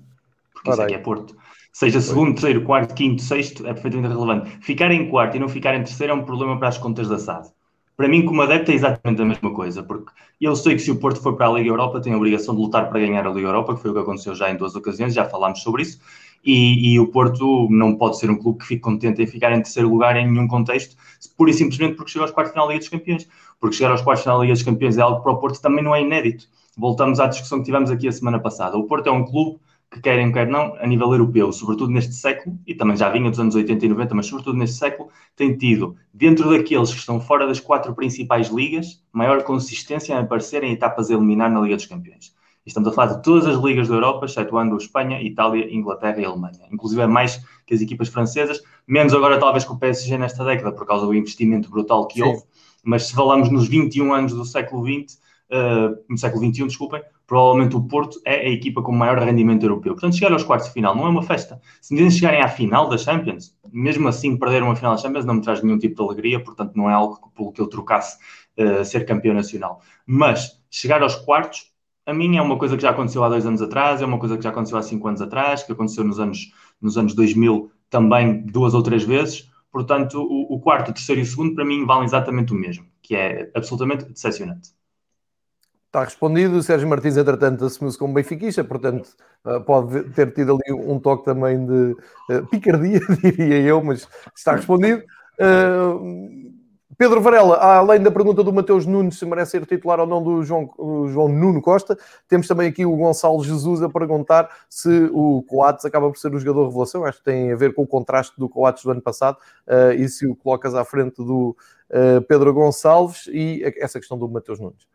Porque 0.53 0.69
isso 0.69 0.81
é 0.81 0.85
que 0.85 0.93
é 0.93 0.97
Porto. 0.97 1.35
Seja 1.75 1.99
segundo, 1.99 2.35
terceiro, 2.35 2.63
quarto, 2.63 2.95
quinto, 2.95 3.21
sexto, 3.21 3.67
é 3.67 3.73
perfeitamente 3.73 4.13
relevante. 4.13 4.49
Ficar 4.61 4.91
em 4.91 5.09
quarto 5.09 5.35
e 5.35 5.39
não 5.41 5.49
ficar 5.49 5.75
em 5.75 5.83
terceiro 5.83 6.13
é 6.13 6.15
um 6.15 6.23
problema 6.23 6.57
para 6.57 6.69
as 6.69 6.77
contas 6.77 7.09
da 7.09 7.19
SAD. 7.19 7.49
Para 7.97 8.07
mim, 8.07 8.23
como 8.23 8.41
adepto, 8.43 8.71
é 8.71 8.75
exatamente 8.75 9.21
a 9.21 9.25
mesma 9.25 9.53
coisa, 9.53 9.83
porque 9.83 10.09
eu 10.39 10.55
sei 10.55 10.75
que 10.75 10.79
se 10.79 10.89
o 10.89 10.95
Porto 10.95 11.21
for 11.21 11.35
para 11.35 11.49
a 11.49 11.51
Liga 11.51 11.67
Europa, 11.67 11.99
tem 11.99 12.13
a 12.13 12.15
obrigação 12.15 12.55
de 12.55 12.61
lutar 12.61 12.87
para 12.87 13.01
ganhar 13.01 13.27
a 13.27 13.29
Liga 13.29 13.49
Europa, 13.49 13.75
que 13.75 13.81
foi 13.81 13.91
o 13.91 13.93
que 13.93 13.99
aconteceu 13.99 14.33
já 14.33 14.49
em 14.49 14.55
duas 14.55 14.73
ocasiões, 14.73 15.13
já 15.13 15.25
falámos 15.25 15.61
sobre 15.61 15.81
isso, 15.81 15.99
e, 16.45 16.93
e, 16.93 16.97
o 16.97 17.07
Porto 17.07 17.67
não 17.69 17.97
pode 17.97 18.19
ser 18.19 18.29
um 18.29 18.37
clube 18.37 18.59
que 18.59 18.67
fique 18.67 18.81
contente 18.81 19.21
em 19.21 19.27
ficar 19.27 19.51
em 19.51 19.61
terceiro 19.61 19.89
lugar 19.89 20.15
em 20.15 20.31
nenhum 20.31 20.47
contexto, 20.47 20.95
pura 21.35 21.51
e 21.51 21.53
simplesmente 21.53 21.97
porque 21.97 22.11
chegou 22.11 22.23
aos 22.23 22.31
quartos 22.31 22.51
de 22.51 22.53
final 22.53 22.67
da 22.67 22.73
Liga 22.73 22.83
dos 22.83 22.89
Campeões. 22.89 23.27
Porque 23.59 23.75
chegar 23.75 23.91
aos 23.91 24.01
quartos 24.01 24.21
de 24.21 24.23
final 24.23 24.37
da 24.37 24.43
Liga 24.45 24.53
dos 24.53 24.63
Campeões 24.63 24.97
é 24.97 25.01
algo 25.01 25.17
que 25.17 25.23
para 25.23 25.33
o 25.33 25.39
Porto 25.39 25.61
também 25.61 25.83
não 25.83 25.93
é 25.93 26.01
inédito. 26.01 26.45
Voltamos 26.77 27.19
à 27.19 27.27
discussão 27.27 27.59
que 27.59 27.65
tivemos 27.65 27.91
aqui 27.91 28.07
a 28.07 28.13
semana 28.13 28.39
passada. 28.39 28.77
O 28.77 28.83
Porto 28.83 29.07
é 29.07 29.11
um 29.11 29.25
clube 29.25 29.59
que 29.91 30.01
querem, 30.01 30.31
quer 30.31 30.47
não, 30.47 30.75
a 30.75 30.87
nível 30.87 31.11
europeu, 31.11 31.51
sobretudo 31.51 31.91
neste 31.91 32.13
século, 32.13 32.57
e 32.65 32.75
também 32.75 32.97
já 32.97 33.09
vinha 33.09 33.29
dos 33.29 33.39
anos 33.39 33.55
80 33.55 33.85
e 33.85 33.89
90, 33.89 34.15
mas 34.15 34.25
sobretudo 34.25 34.57
neste 34.57 34.77
século, 34.77 35.09
tem 35.35 35.57
tido, 35.57 35.95
dentro 36.13 36.49
daqueles 36.49 36.91
que 36.91 36.99
estão 36.99 37.19
fora 37.19 37.47
das 37.47 37.59
quatro 37.59 37.93
principais 37.95 38.49
ligas, 38.49 39.01
maior 39.13 39.43
consistência 39.43 40.13
em 40.13 40.17
aparecer 40.17 40.63
em 40.63 40.71
etapas 40.71 41.09
a 41.09 41.13
eliminar 41.13 41.51
na 41.51 41.61
Liga 41.61 41.75
dos 41.75 41.85
Campeões. 41.85 42.35
Estamos 42.65 42.89
a 42.89 42.91
falar 42.91 43.13
de 43.13 43.23
todas 43.23 43.45
as 43.45 43.63
ligas 43.63 43.87
da 43.87 43.93
Europa, 43.93 44.25
excetuando 44.25 44.75
Espanha, 44.75 45.21
Itália, 45.21 45.71
Inglaterra 45.71 46.19
e 46.19 46.25
Alemanha. 46.25 46.67
Inclusive 46.71 47.01
é 47.03 47.07
mais 47.07 47.45
que 47.65 47.75
as 47.75 47.81
equipas 47.81 48.07
francesas, 48.09 48.61
menos 48.87 49.13
agora 49.13 49.39
talvez 49.39 49.63
com 49.63 49.75
o 49.75 49.79
PSG 49.79 50.17
nesta 50.17 50.43
década, 50.43 50.71
por 50.71 50.85
causa 50.85 51.05
do 51.05 51.13
investimento 51.13 51.69
brutal 51.69 52.07
que 52.07 52.15
Sim. 52.15 52.23
houve. 52.23 52.43
Mas 52.83 53.07
se 53.07 53.13
falamos 53.13 53.51
nos 53.51 53.67
21 53.67 54.13
anos 54.13 54.33
do 54.33 54.43
século 54.43 54.83
XX, 54.83 55.19
uh, 55.51 56.03
no 56.09 56.17
século 56.17 56.43
XXI, 56.43 56.65
desculpem, 56.65 57.03
provavelmente 57.27 57.75
o 57.75 57.81
Porto 57.81 58.19
é 58.25 58.47
a 58.47 58.49
equipa 58.49 58.81
com 58.81 58.91
maior 58.91 59.17
rendimento 59.19 59.63
europeu. 59.63 59.93
Portanto, 59.93 60.15
chegar 60.15 60.31
aos 60.31 60.43
quartos 60.43 60.67
de 60.67 60.73
final 60.73 60.95
não 60.95 61.05
é 61.05 61.09
uma 61.09 61.23
festa. 61.23 61.59
Se 61.81 61.93
me 61.93 61.99
dizem 61.99 62.19
chegarem 62.19 62.41
à 62.41 62.47
final 62.47 62.87
da 62.87 62.97
Champions, 62.97 63.55
mesmo 63.71 64.07
assim 64.07 64.37
perder 64.37 64.63
uma 64.63 64.75
final 64.75 64.95
da 64.95 65.01
Champions 65.01 65.25
não 65.25 65.35
me 65.35 65.41
traz 65.41 65.61
nenhum 65.61 65.77
tipo 65.77 65.95
de 65.95 66.01
alegria, 66.01 66.43
portanto 66.43 66.73
não 66.75 66.89
é 66.89 66.93
algo 66.93 67.31
pelo 67.35 67.51
que 67.51 67.61
eu 67.61 67.67
trocasse 67.67 68.17
uh, 68.57 68.85
ser 68.85 69.05
campeão 69.05 69.33
nacional. 69.33 69.81
Mas 70.05 70.61
chegar 70.69 71.01
aos 71.01 71.15
quartos 71.15 71.73
a 72.05 72.13
mim 72.13 72.37
é 72.37 72.41
uma 72.41 72.57
coisa 72.57 72.75
que 72.75 72.83
já 72.83 72.91
aconteceu 72.91 73.23
há 73.23 73.29
dois 73.29 73.45
anos 73.45 73.61
atrás, 73.61 74.01
é 74.01 74.05
uma 74.05 74.19
coisa 74.19 74.37
que 74.37 74.43
já 74.43 74.51
aconteceu 74.51 74.77
há 74.77 74.83
cinco 74.83 75.07
anos 75.07 75.21
atrás, 75.21 75.63
que 75.63 75.71
aconteceu 75.71 76.03
nos 76.03 76.19
anos, 76.19 76.51
nos 76.79 76.97
anos 76.97 77.15
2000 77.15 77.71
também 77.89 78.45
duas 78.45 78.73
ou 78.73 78.83
três 78.83 79.03
vezes. 79.03 79.49
Portanto, 79.71 80.21
o, 80.21 80.55
o 80.55 80.59
quarto, 80.59 80.91
o 80.91 80.93
terceiro 80.93 81.19
e 81.21 81.23
o 81.23 81.25
segundo, 81.25 81.55
para 81.55 81.65
mim, 81.65 81.85
valem 81.85 82.05
exatamente 82.05 82.53
o 82.53 82.55
mesmo, 82.55 82.85
que 83.01 83.15
é 83.15 83.51
absolutamente 83.55 84.05
decepcionante. 84.05 84.69
Está 85.95 86.03
respondido. 86.03 86.57
O 86.57 86.61
Sérgio 86.61 86.89
Martins, 86.89 87.15
entretanto, 87.15 87.63
assumiu-se 87.63 87.97
como 87.97 88.13
benfiquista, 88.13 88.61
portanto, 88.65 89.07
eh, 89.45 89.59
pode 89.61 90.03
ter 90.09 90.33
tido 90.33 90.51
ali 90.51 90.73
um 90.73 90.99
toque 90.99 91.23
também 91.23 91.65
de 91.65 91.95
eh, 92.29 92.41
picardia, 92.51 92.99
diria 93.23 93.61
eu, 93.61 93.81
mas 93.81 94.05
está 94.35 94.57
respondido. 94.57 95.01
Uh, 95.39 96.53
Pedro 96.97 97.21
Varela, 97.21 97.55
além 97.55 98.01
da 98.01 98.11
pergunta 98.11 98.43
do 98.43 98.51
Mateus 98.51 98.85
Nunes 98.85 99.17
se 99.17 99.25
merece 99.25 99.51
ser 99.51 99.65
titular 99.65 100.01
ou 100.01 100.05
não 100.05 100.21
do 100.21 100.43
João, 100.43 100.69
João 101.07 101.29
Nuno 101.29 101.61
Costa, 101.61 101.97
temos 102.27 102.45
também 102.45 102.67
aqui 102.67 102.85
o 102.85 102.95
Gonçalo 102.97 103.41
Jesus 103.41 103.81
a 103.81 103.87
perguntar 103.87 104.49
se 104.69 105.09
o 105.13 105.43
Coates 105.43 105.85
acaba 105.85 106.09
por 106.09 106.17
ser 106.17 106.33
o 106.33 106.39
jogador 106.39 106.67
revelação. 106.67 107.05
Acho 107.05 107.19
que 107.19 107.25
tem 107.25 107.53
a 107.53 107.55
ver 107.55 107.73
com 107.73 107.83
o 107.83 107.87
contraste 107.87 108.37
do 108.37 108.49
Coates 108.49 108.83
do 108.83 108.91
ano 108.91 109.01
passado 109.01 109.37
e 109.97 110.07
se 110.09 110.27
o 110.27 110.35
colocas 110.35 110.73
à 110.73 110.85
frente 110.85 111.17
do 111.17 111.55
Pedro 112.27 112.53
Gonçalves 112.53 113.27
e 113.27 113.61
essa 113.77 113.99
questão 113.99 114.17
do 114.17 114.29
Mateus 114.29 114.59
Nunes. 114.59 114.94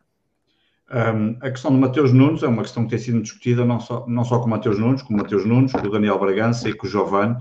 Um, 0.92 1.36
a 1.40 1.50
questão 1.50 1.70
do 1.70 1.78
Mateus 1.78 2.12
Nunes 2.12 2.42
é 2.42 2.48
uma 2.48 2.62
questão 2.62 2.82
que 2.82 2.90
tem 2.90 2.98
sido 2.98 3.22
discutida 3.22 3.64
não 3.64 3.78
só, 3.78 4.04
não 4.08 4.24
só 4.24 4.40
com 4.40 4.48
Mateus 4.48 4.76
Nunes, 4.76 5.02
com 5.02 5.14
Mateus 5.14 5.44
Nunes, 5.46 5.72
com 5.72 5.86
o 5.86 5.90
Daniel 5.90 6.18
Bragança 6.18 6.68
e 6.68 6.72
com 6.72 6.86
o 6.86 6.90
Giovanni. 6.90 7.36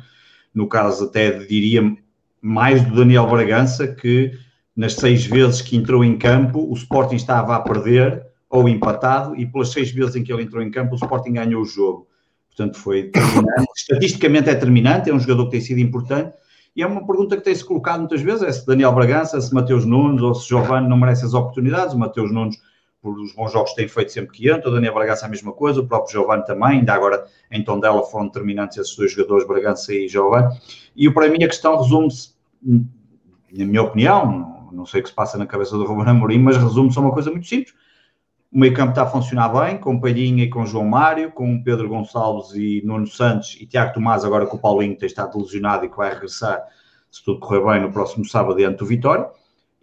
No 0.54 0.68
caso, 0.68 1.06
até 1.06 1.32
diria 1.32 1.98
mais 2.42 2.84
do 2.84 2.96
Daniel 2.96 3.28
Bragança, 3.28 3.88
que 3.88 4.32
nas 4.76 4.94
seis 4.94 5.26
vezes 5.26 5.62
que 5.62 5.76
entrou 5.76 6.04
em 6.04 6.18
campo, 6.18 6.70
o 6.70 6.74
Sporting 6.74 7.16
estava 7.16 7.56
a 7.56 7.60
perder 7.60 8.24
ou 8.50 8.70
empatado, 8.70 9.36
e 9.36 9.46
pelas 9.46 9.70
seis 9.72 9.92
vezes 9.92 10.16
em 10.16 10.24
que 10.24 10.32
ele 10.32 10.44
entrou 10.44 10.62
em 10.62 10.72
campo, 10.72 10.94
o 10.94 10.96
Sporting 10.96 11.34
ganhou 11.34 11.62
o 11.62 11.66
jogo. 11.66 12.08
Portanto, 12.48 12.78
foi 12.78 13.04
determinante. 13.04 13.68
Estatisticamente 13.76 14.50
é 14.50 14.54
determinante, 14.54 15.10
é 15.10 15.14
um 15.14 15.20
jogador 15.20 15.46
que 15.46 15.52
tem 15.52 15.62
sido 15.62 15.80
importante, 15.80 16.34
e 16.76 16.84
é 16.84 16.88
uma 16.88 17.06
pergunta 17.06 17.36
que 17.36 17.44
tem-se 17.44 17.66
colocado 17.66 18.00
muitas 18.00 18.22
vezes, 18.22 18.44
é 18.44 18.52
se 18.52 18.66
Daniel 18.66 18.94
Bragança, 18.94 19.40
se 19.42 19.54
Mateus 19.54 19.86
Nunes 19.86 20.22
ou 20.22 20.34
se 20.34 20.48
Giovanni 20.48 20.88
não 20.88 20.98
merece 20.98 21.26
as 21.26 21.34
oportunidades. 21.34 21.94
O 21.94 22.00
Mateus 22.00 22.32
Nunes, 22.32 22.58
por 23.02 23.18
os 23.18 23.34
bons 23.34 23.52
jogos 23.52 23.72
que 23.72 23.78
tem 23.78 23.88
feito 23.88 24.12
sempre 24.12 24.36
que 24.36 24.50
entra, 24.50 24.70
o 24.70 24.74
Daniel 24.74 24.94
Bragança 24.94 25.26
a 25.26 25.30
mesma 25.30 25.54
coisa, 25.54 25.80
o 25.80 25.88
próprio 25.88 26.12
Giovanni 26.12 26.46
também, 26.46 26.80
ainda 26.80 26.94
agora 26.94 27.26
em 27.50 27.64
Tondela 27.64 28.04
foram 28.04 28.28
determinantes 28.28 28.78
esses 28.78 28.96
dois 28.96 29.12
jogadores, 29.14 29.48
Bragança 29.48 29.94
e 29.94 30.08
Giovanni. 30.08 30.58
E 30.96 31.10
para 31.10 31.30
mim 31.30 31.44
a 31.44 31.48
questão 31.48 31.82
resume-se, 31.82 32.34
na 32.62 33.66
minha 33.66 33.82
opinião, 33.82 34.70
não 34.72 34.86
sei 34.86 35.00
o 35.00 35.04
que 35.04 35.10
se 35.10 35.16
passa 35.16 35.38
na 35.38 35.46
cabeça 35.46 35.78
do 35.78 35.86
Ruben 35.86 36.08
Amorim, 36.08 36.40
mas 36.40 36.58
resume-se 36.58 36.98
a 36.98 37.02
uma 37.02 37.12
coisa 37.12 37.32
muito 37.32 37.48
simples. 37.48 37.74
O 38.52 38.60
meio 38.60 38.74
campo 38.74 38.90
está 38.90 39.04
a 39.04 39.08
funcionar 39.08 39.50
bem, 39.50 39.78
com 39.78 40.00
Palhinha 40.00 40.44
e 40.44 40.50
com 40.50 40.66
João 40.66 40.86
Mário, 40.86 41.32
com 41.32 41.62
Pedro 41.64 41.88
Gonçalves 41.88 42.52
e 42.56 42.82
Nuno 42.84 43.06
Santos 43.08 43.56
e 43.60 43.66
Tiago 43.66 43.94
Tomás, 43.94 44.26
agora 44.26 44.46
com 44.48 44.58
o 44.58 44.60
Paulinho 44.60 44.98
tem 44.98 45.06
estado 45.06 45.38
lesionado 45.38 45.86
e 45.86 45.90
que 45.90 45.96
vai 45.96 46.12
regressar, 46.12 46.66
se 47.12 47.24
tudo 47.24 47.40
correr 47.40 47.64
bem, 47.64 47.82
no 47.82 47.94
próximo 47.94 48.26
sábado 48.26 48.58
diante 48.58 48.80
do 48.80 48.86
Vitória. 48.86 49.30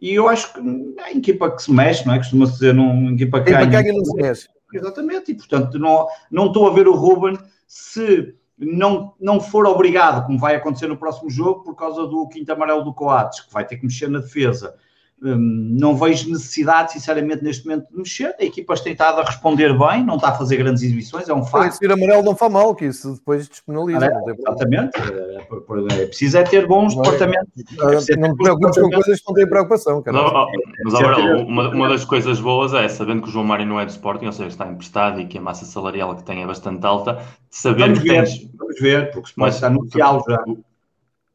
E 0.00 0.14
eu 0.14 0.28
acho 0.28 0.52
que 0.52 0.60
é 0.98 1.04
a 1.04 1.12
equipa 1.12 1.50
que 1.50 1.62
se 1.62 1.72
mexe, 1.72 2.06
não 2.06 2.14
é? 2.14 2.18
Costuma-se 2.18 2.52
dizer, 2.54 2.74
numa 2.74 3.12
equipa 3.12 3.40
que 3.40 3.50
ganha... 3.50 3.66
ganha 3.66 3.92
não 3.92 4.04
se 4.04 4.14
mexe. 4.14 4.48
Exatamente, 4.72 5.30
e 5.30 5.34
portanto 5.34 5.78
não, 5.78 6.06
não 6.30 6.46
estou 6.46 6.68
a 6.68 6.72
ver 6.72 6.88
o 6.88 6.94
Ruben 6.94 7.38
se 7.66 8.34
não, 8.58 9.14
não 9.20 9.40
for 9.40 9.66
obrigado, 9.66 10.26
como 10.26 10.38
vai 10.38 10.56
acontecer 10.56 10.86
no 10.86 10.96
próximo 10.96 11.30
jogo, 11.30 11.62
por 11.62 11.74
causa 11.76 12.06
do 12.06 12.28
quinto 12.28 12.50
amarelo 12.52 12.82
do 12.82 12.92
Coates, 12.92 13.40
que 13.40 13.52
vai 13.52 13.64
ter 13.66 13.76
que 13.76 13.84
mexer 13.84 14.08
na 14.08 14.18
defesa 14.18 14.74
Hum, 15.22 15.76
não 15.80 15.96
vejo 15.96 16.28
necessidade, 16.28 16.92
sinceramente, 16.92 17.42
neste 17.42 17.66
momento 17.66 17.88
de 17.90 17.96
mexer. 17.96 18.34
A 18.38 18.44
equipa 18.44 18.74
tem 18.76 18.92
estado 18.92 19.20
a 19.20 19.24
responder 19.24 19.76
bem, 19.76 20.04
não 20.04 20.16
está 20.16 20.28
a 20.28 20.34
fazer 20.34 20.58
grandes 20.58 20.82
exibições, 20.82 21.26
é 21.26 21.32
um 21.32 21.42
facto. 21.42 21.82
Esse 21.82 21.90
amarelo 21.90 22.22
não 22.22 22.36
faz 22.36 22.52
mal, 22.52 22.74
que 22.74 22.84
isso 22.84 23.14
depois 23.14 23.48
despenaliza. 23.48 24.04
É, 24.04 24.32
exatamente. 24.38 24.98
É, 24.98 25.38
é, 25.38 26.02
é, 26.02 26.06
preciso 26.06 26.36
é 26.36 26.42
ter 26.42 26.66
bons 26.66 26.94
não, 26.94 27.02
departamentos. 27.02 27.50
É, 28.10 28.16
não 28.16 28.34
te 28.34 28.36
preocupes 28.36 28.78
com 28.78 28.90
coisas 28.90 29.20
que 29.20 29.26
não 29.26 29.34
têm 29.34 29.48
preocupação. 29.48 30.02
Cara. 30.02 30.16
Não, 30.18 30.46
mas 30.84 30.94
agora, 30.94 31.36
uma, 31.38 31.68
uma 31.70 31.88
das 31.88 32.04
coisas 32.04 32.38
boas 32.38 32.74
é, 32.74 32.86
sabendo 32.86 33.22
que 33.22 33.28
o 33.28 33.32
João 33.32 33.44
Mário 33.44 33.64
não 33.64 33.80
é 33.80 33.86
do 33.86 33.90
Sporting, 33.90 34.26
ou 34.26 34.32
seja, 34.32 34.48
está 34.48 34.68
emprestado 34.68 35.18
e 35.18 35.26
que 35.26 35.38
a 35.38 35.40
massa 35.40 35.64
salarial 35.64 36.14
que 36.14 36.24
tem 36.24 36.42
é 36.42 36.46
bastante 36.46 36.84
alta, 36.84 37.22
saber 37.48 37.84
vamos 37.84 38.00
que 38.00 38.08
ver, 38.10 38.24
tens... 38.24 38.50
Vamos 38.54 38.80
ver, 38.80 39.10
porque 39.12 39.20
o 39.20 39.30
Sporting 39.30 39.54
está 39.54 39.70
no 39.70 39.90
final 39.90 40.22
já. 40.28 40.44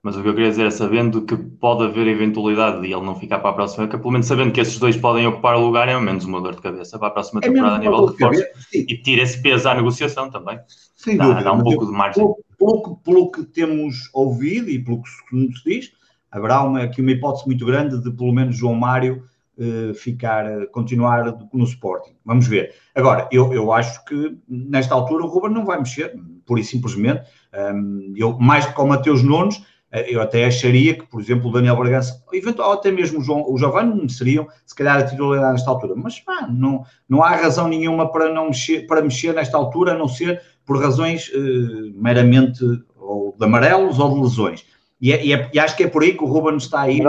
Mas 0.04 0.18
o 0.18 0.24
que 0.24 0.30
eu 0.30 0.34
queria 0.34 0.50
dizer 0.50 0.66
é 0.66 0.72
sabendo 0.72 1.22
que 1.22 1.38
pode 1.38 1.84
haver 1.84 2.08
eventualidade 2.08 2.82
de 2.82 2.92
ele 2.92 3.06
não 3.06 3.16
ficar 3.16 3.38
para 3.38 3.52
a 3.52 3.54
próxima 3.54 3.84
época, 3.84 4.00
pelo 4.00 4.12
menos 4.12 4.26
sabendo 4.26 4.52
que 4.52 4.60
esses 4.60 4.80
dois 4.80 4.98
podem 4.98 5.28
ocupar 5.28 5.56
o 5.56 5.64
lugar, 5.64 5.88
é 5.88 5.94
ao 5.94 6.02
menos 6.02 6.26
uma 6.26 6.42
dor 6.42 6.56
de 6.56 6.62
cabeça 6.62 6.98
para 6.98 7.10
a 7.10 7.12
próxima 7.12 7.40
é 7.44 7.48
temporada 7.48 7.76
a 7.76 7.80
nível 7.80 8.08
de 8.08 8.14
reforço. 8.14 8.44
E 8.74 8.98
tira 8.98 9.22
esse 9.22 9.40
peso 9.40 9.70
à 9.70 9.76
negociação 9.76 10.32
também. 10.32 10.60
Sem 10.96 11.18
dá, 11.18 11.26
dúvida. 11.26 11.44
Dá 11.44 11.54
um 11.54 11.64
pouco 11.64 11.86
de 11.86 11.92
margem. 11.92 12.24
Pelo, 12.24 12.38
pelo, 12.58 12.98
pelo, 12.98 13.32
que 13.32 13.44
temos 13.44 14.10
ouvido 14.12 14.72
e 14.72 14.84
pelo 14.84 15.04
que 15.04 15.10
se 15.10 15.64
diz, 15.64 15.92
haverá 16.32 16.64
uma, 16.64 16.82
aqui 16.82 17.00
uma 17.00 17.12
hipótese 17.12 17.46
muito 17.46 17.64
grande 17.64 18.02
de 18.02 18.10
pelo 18.10 18.34
menos 18.34 18.56
João 18.56 18.74
Mário 18.74 19.24
uh, 19.60 19.94
ficar, 19.94 20.48
uh, 20.48 20.68
continuar 20.72 21.32
no 21.54 21.64
Sporting. 21.64 22.16
Vamos 22.26 22.48
ver. 22.48 22.74
Agora, 22.96 23.30
eu, 23.32 23.54
eu 23.54 23.72
acho 23.72 24.04
que 24.06 24.36
nesta 24.50 24.96
altura 24.96 25.26
o 25.26 25.28
Ruben 25.28 25.52
não 25.52 25.64
vai 25.64 25.78
mexer, 25.78 26.20
pura 26.44 26.60
e 26.60 26.64
simplesmente. 26.64 27.22
Um, 27.54 28.14
eu, 28.18 28.36
mais 28.40 28.66
que 28.66 28.74
com 28.74 28.86
o 28.86 28.88
Mateus 28.88 29.22
Nunes 29.22 29.58
eh, 29.58 29.71
eu 29.92 30.22
até 30.22 30.46
acharia 30.46 30.94
que, 30.94 31.06
por 31.06 31.20
exemplo, 31.20 31.50
o 31.50 31.52
Daniel 31.52 31.76
Bragança, 31.76 32.24
eventual, 32.32 32.72
até 32.72 32.92
mesmo 32.92 33.20
o, 33.20 33.22
João, 33.22 33.46
o 33.46 33.58
Giovanni 33.58 34.10
seriam, 34.10 34.48
se 34.66 34.74
calhar, 34.74 34.98
a 34.98 35.04
titularidade 35.04 35.54
nesta 35.54 35.70
altura. 35.70 35.96
Mas, 35.98 36.20
pá, 36.20 36.48
não, 36.50 36.86
não 37.10 37.22
há 37.22 37.36
razão 37.36 37.68
nenhuma 37.68 38.10
para, 38.10 38.34
não 38.34 38.48
mexer, 38.48 38.88
para 38.88 39.02
mexer 39.02 39.34
nesta 39.34 39.58
altura, 39.58 39.92
a 39.92 39.98
não 39.98 40.08
ser 40.08 40.42
por 40.66 40.82
razões 40.82 41.30
eh, 41.34 41.92
meramente 41.94 42.64
ou 42.98 43.36
de 43.38 43.44
amarelos 43.44 44.00
ou 44.00 44.14
de 44.14 44.22
lesões. 44.22 44.66
E, 45.02 45.12
é, 45.12 45.26
e, 45.26 45.34
é, 45.34 45.50
e, 45.54 45.60
acho 45.60 45.76
que 45.76 45.84
é 45.84 45.88
por 45.88 46.04
aí 46.04 46.14
que 46.14 46.24
o 46.24 46.28
Ruben 46.28 46.56
está 46.56 46.82
aí. 46.82 47.02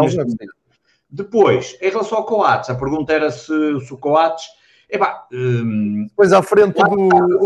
Depois, 1.09 1.77
em 1.81 1.91
relação 1.91 2.19
ao 2.19 2.25
Coates, 2.25 2.71
a 2.71 2.75
pergunta 2.75 3.13
era 3.13 3.31
se, 3.31 3.47
se 3.81 3.93
o 3.93 3.99
Coates 3.99 4.47
Epá, 4.93 5.27
hum, 5.33 6.05
Depois 6.11 6.35
à 6.35 6.43
frente 6.43 6.75
do, 6.75 6.85
do, 6.85 7.39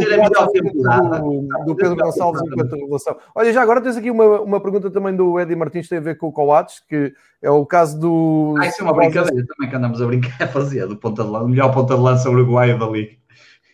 do, 1.65 1.77
Pedro 1.77 1.95
Gonçalves 1.95 2.43
enquanto 2.43 2.75
revelação. 2.75 3.17
Olha, 3.37 3.53
já 3.53 3.63
agora 3.63 3.81
tens 3.81 3.97
aqui 3.97 4.11
uma, 4.11 4.41
uma 4.41 4.61
pergunta 4.61 4.91
também 4.91 5.15
do 5.15 5.39
Eddie 5.39 5.55
Martins, 5.55 5.89
tem 5.89 5.99
a 5.99 6.01
ver 6.01 6.17
com 6.17 6.27
o 6.27 6.33
Coates, 6.33 6.83
que 6.89 7.15
é 7.41 7.49
o 7.49 7.65
caso 7.65 8.01
do. 8.01 8.57
Ah, 8.59 8.67
isso 8.67 8.81
é 8.81 8.85
uma 8.85 8.93
brincadeira 8.93 9.47
também 9.47 9.71
que 9.71 9.77
andamos 9.77 10.03
a 10.03 10.07
brincar 10.07 10.43
a 10.43 10.49
fazer, 10.49 10.89
do 10.89 10.97
ponta 10.97 11.23
de 11.23 11.31
lança, 11.31 11.45
o 11.45 11.49
melhor 11.49 11.73
ponta 11.73 11.95
de 11.95 12.01
lança 12.01 12.29
uruguaio 12.29 12.77
da 12.81 12.87
Liga. 12.87 13.13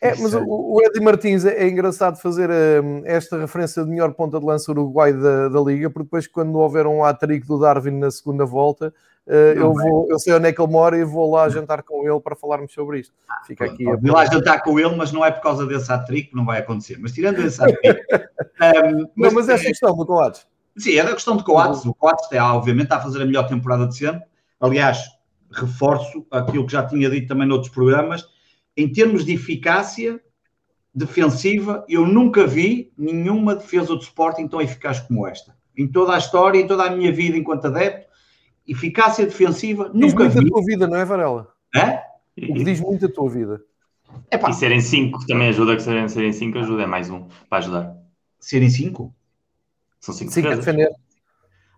É, 0.03 0.17
mas 0.17 0.35
o, 0.35 0.45
o 0.47 0.83
Eddie 0.83 1.01
Martins 1.01 1.47
é, 1.47 1.63
é 1.63 1.69
engraçado 1.69 2.21
fazer 2.21 2.51
um, 2.51 3.03
esta 3.07 3.39
referência 3.39 3.83
de 3.83 3.89
melhor 3.89 4.13
ponta 4.13 4.39
de 4.39 4.45
lança 4.45 4.71
uruguai 4.71 5.15
da, 5.15 5.49
da 5.49 5.61
Liga, 5.61 5.89
porque 5.89 6.05
depois, 6.05 6.27
quando 6.27 6.59
houver 6.59 6.87
um 6.87 7.03
hat-trick 7.03 7.47
do 7.47 7.59
Darwin 7.59 7.93
na 7.93 8.11
segunda 8.11 8.45
volta, 8.45 8.93
eu, 9.27 9.73
vou, 9.73 10.09
eu 10.11 10.19
sei 10.19 10.35
onde 10.35 10.49
é 10.49 10.53
que 10.53 10.61
ele 10.61 10.73
mora 10.73 10.99
e 10.99 11.05
vou 11.05 11.31
lá 11.31 11.49
jantar 11.49 11.83
com 11.83 12.09
ele 12.09 12.21
para 12.21 12.35
falarmos 12.35 12.73
sobre 12.73 13.01
isto. 13.01 13.15
Fica 13.47 13.67
aqui. 13.67 13.85
Vou 13.85 14.13
lá 14.13 14.25
jantar 14.27 14.63
com 14.63 14.79
ele, 14.79 14.95
mas 14.97 15.13
não 15.13 15.25
é 15.25 15.31
por 15.31 15.43
causa 15.43 15.65
desse 15.67 15.93
hat-trick 15.93 16.31
que 16.31 16.37
não 16.37 16.45
vai 16.45 16.59
acontecer. 16.59 16.99
Mas 17.01 17.13
tirando 17.13 17.39
esse 17.39 17.63
hat-trick. 17.63 18.01
um, 18.01 19.09
mas, 19.15 19.33
não, 19.33 19.41
mas 19.41 19.49
essa 19.49 19.65
questão 19.65 19.95
do 19.97 20.05
Coates. 20.05 20.47
Sim, 20.77 20.97
é 20.97 21.05
da 21.05 21.13
questão 21.13 21.37
de 21.37 21.45
Coates. 21.45 21.85
O 21.85 21.95
Coates 21.95 22.25
está, 22.25 22.55
obviamente, 22.55 22.85
está 22.85 22.97
a 22.97 23.01
fazer 23.01 23.23
a 23.23 23.27
melhor 23.27 23.47
temporada 23.47 23.87
de 23.87 23.97
sempre. 23.97 24.23
Aliás, 24.61 25.05
reforço 25.51 26.27
aquilo 26.31 26.67
que 26.67 26.73
já 26.73 26.85
tinha 26.85 27.09
dito 27.09 27.29
também 27.29 27.47
noutros 27.47 27.73
programas. 27.73 28.27
Em 28.77 28.91
termos 28.91 29.25
de 29.25 29.35
eficácia 29.35 30.21
defensiva, 30.95 31.85
eu 31.89 32.07
nunca 32.07 32.47
vi 32.47 32.93
nenhuma 32.97 33.55
defesa 33.55 33.95
do 33.95 34.03
Sporting 34.03 34.49
tão 34.49 34.61
eficaz 34.61 35.01
como 35.01 35.27
esta. 35.27 35.55
Em 35.77 35.87
toda 35.87 36.15
a 36.15 36.19
história, 36.19 36.59
em 36.59 36.67
toda 36.67 36.85
a 36.85 36.91
minha 36.91 37.13
vida 37.13 37.37
enquanto 37.37 37.67
adepto, 37.67 38.12
eficácia 38.67 39.27
defensiva, 39.27 39.91
diz 39.93 40.01
nunca 40.01 40.25
muito 40.25 40.41
vi. 40.41 40.47
a 40.47 40.51
tua 40.51 40.65
vida, 40.65 40.87
não 40.87 40.97
é, 40.97 41.05
Varela? 41.05 41.49
É? 41.75 42.03
O 42.37 42.55
que 42.55 42.65
diz 42.65 42.81
muito 42.81 43.07
a 43.07 43.09
tua 43.09 43.29
vida. 43.29 43.61
Epá. 44.31 44.51
E 44.51 44.55
serem 44.55 44.81
5 44.81 45.27
também 45.27 45.49
ajuda, 45.49 45.77
que 45.77 45.83
serem 45.83 46.03
5 46.03 46.11
serem 46.11 46.33
cinco 46.33 46.59
ajuda, 46.59 46.83
é 46.83 46.87
mais 46.87 47.11
um 47.11 47.27
para 47.49 47.59
ajudar. 47.59 47.95
Serem 48.39 48.69
5? 48.69 49.15
São 50.01 50.15
5 50.15 50.33
Cinco 50.33 50.49
a 50.49 50.55
defender. 50.55 50.91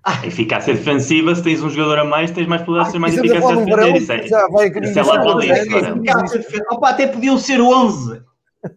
Ah, 0.06 0.26
eficácia 0.26 0.74
defensiva, 0.74 1.34
se 1.34 1.42
tens 1.42 1.62
um 1.62 1.70
jogador 1.70 2.00
a 2.00 2.04
mais, 2.04 2.30
tens 2.30 2.46
mais 2.46 2.60
probabilidade 2.62 2.88
de 2.88 2.92
ser 2.92 2.98
mais 2.98 3.16
eficaz 3.16 3.44
a 3.44 3.64
defender. 3.64 3.96
Isso 3.96 4.12
é, 4.12 4.26
já 4.26 4.48
vai 4.48 4.68
isso 4.68 4.98
é 4.98 5.02
lá 5.02 5.20
para 5.20 6.76
Opa, 6.76 6.90
até 6.90 7.06
podiam 7.06 7.38
ser 7.38 7.60
11. 7.60 8.22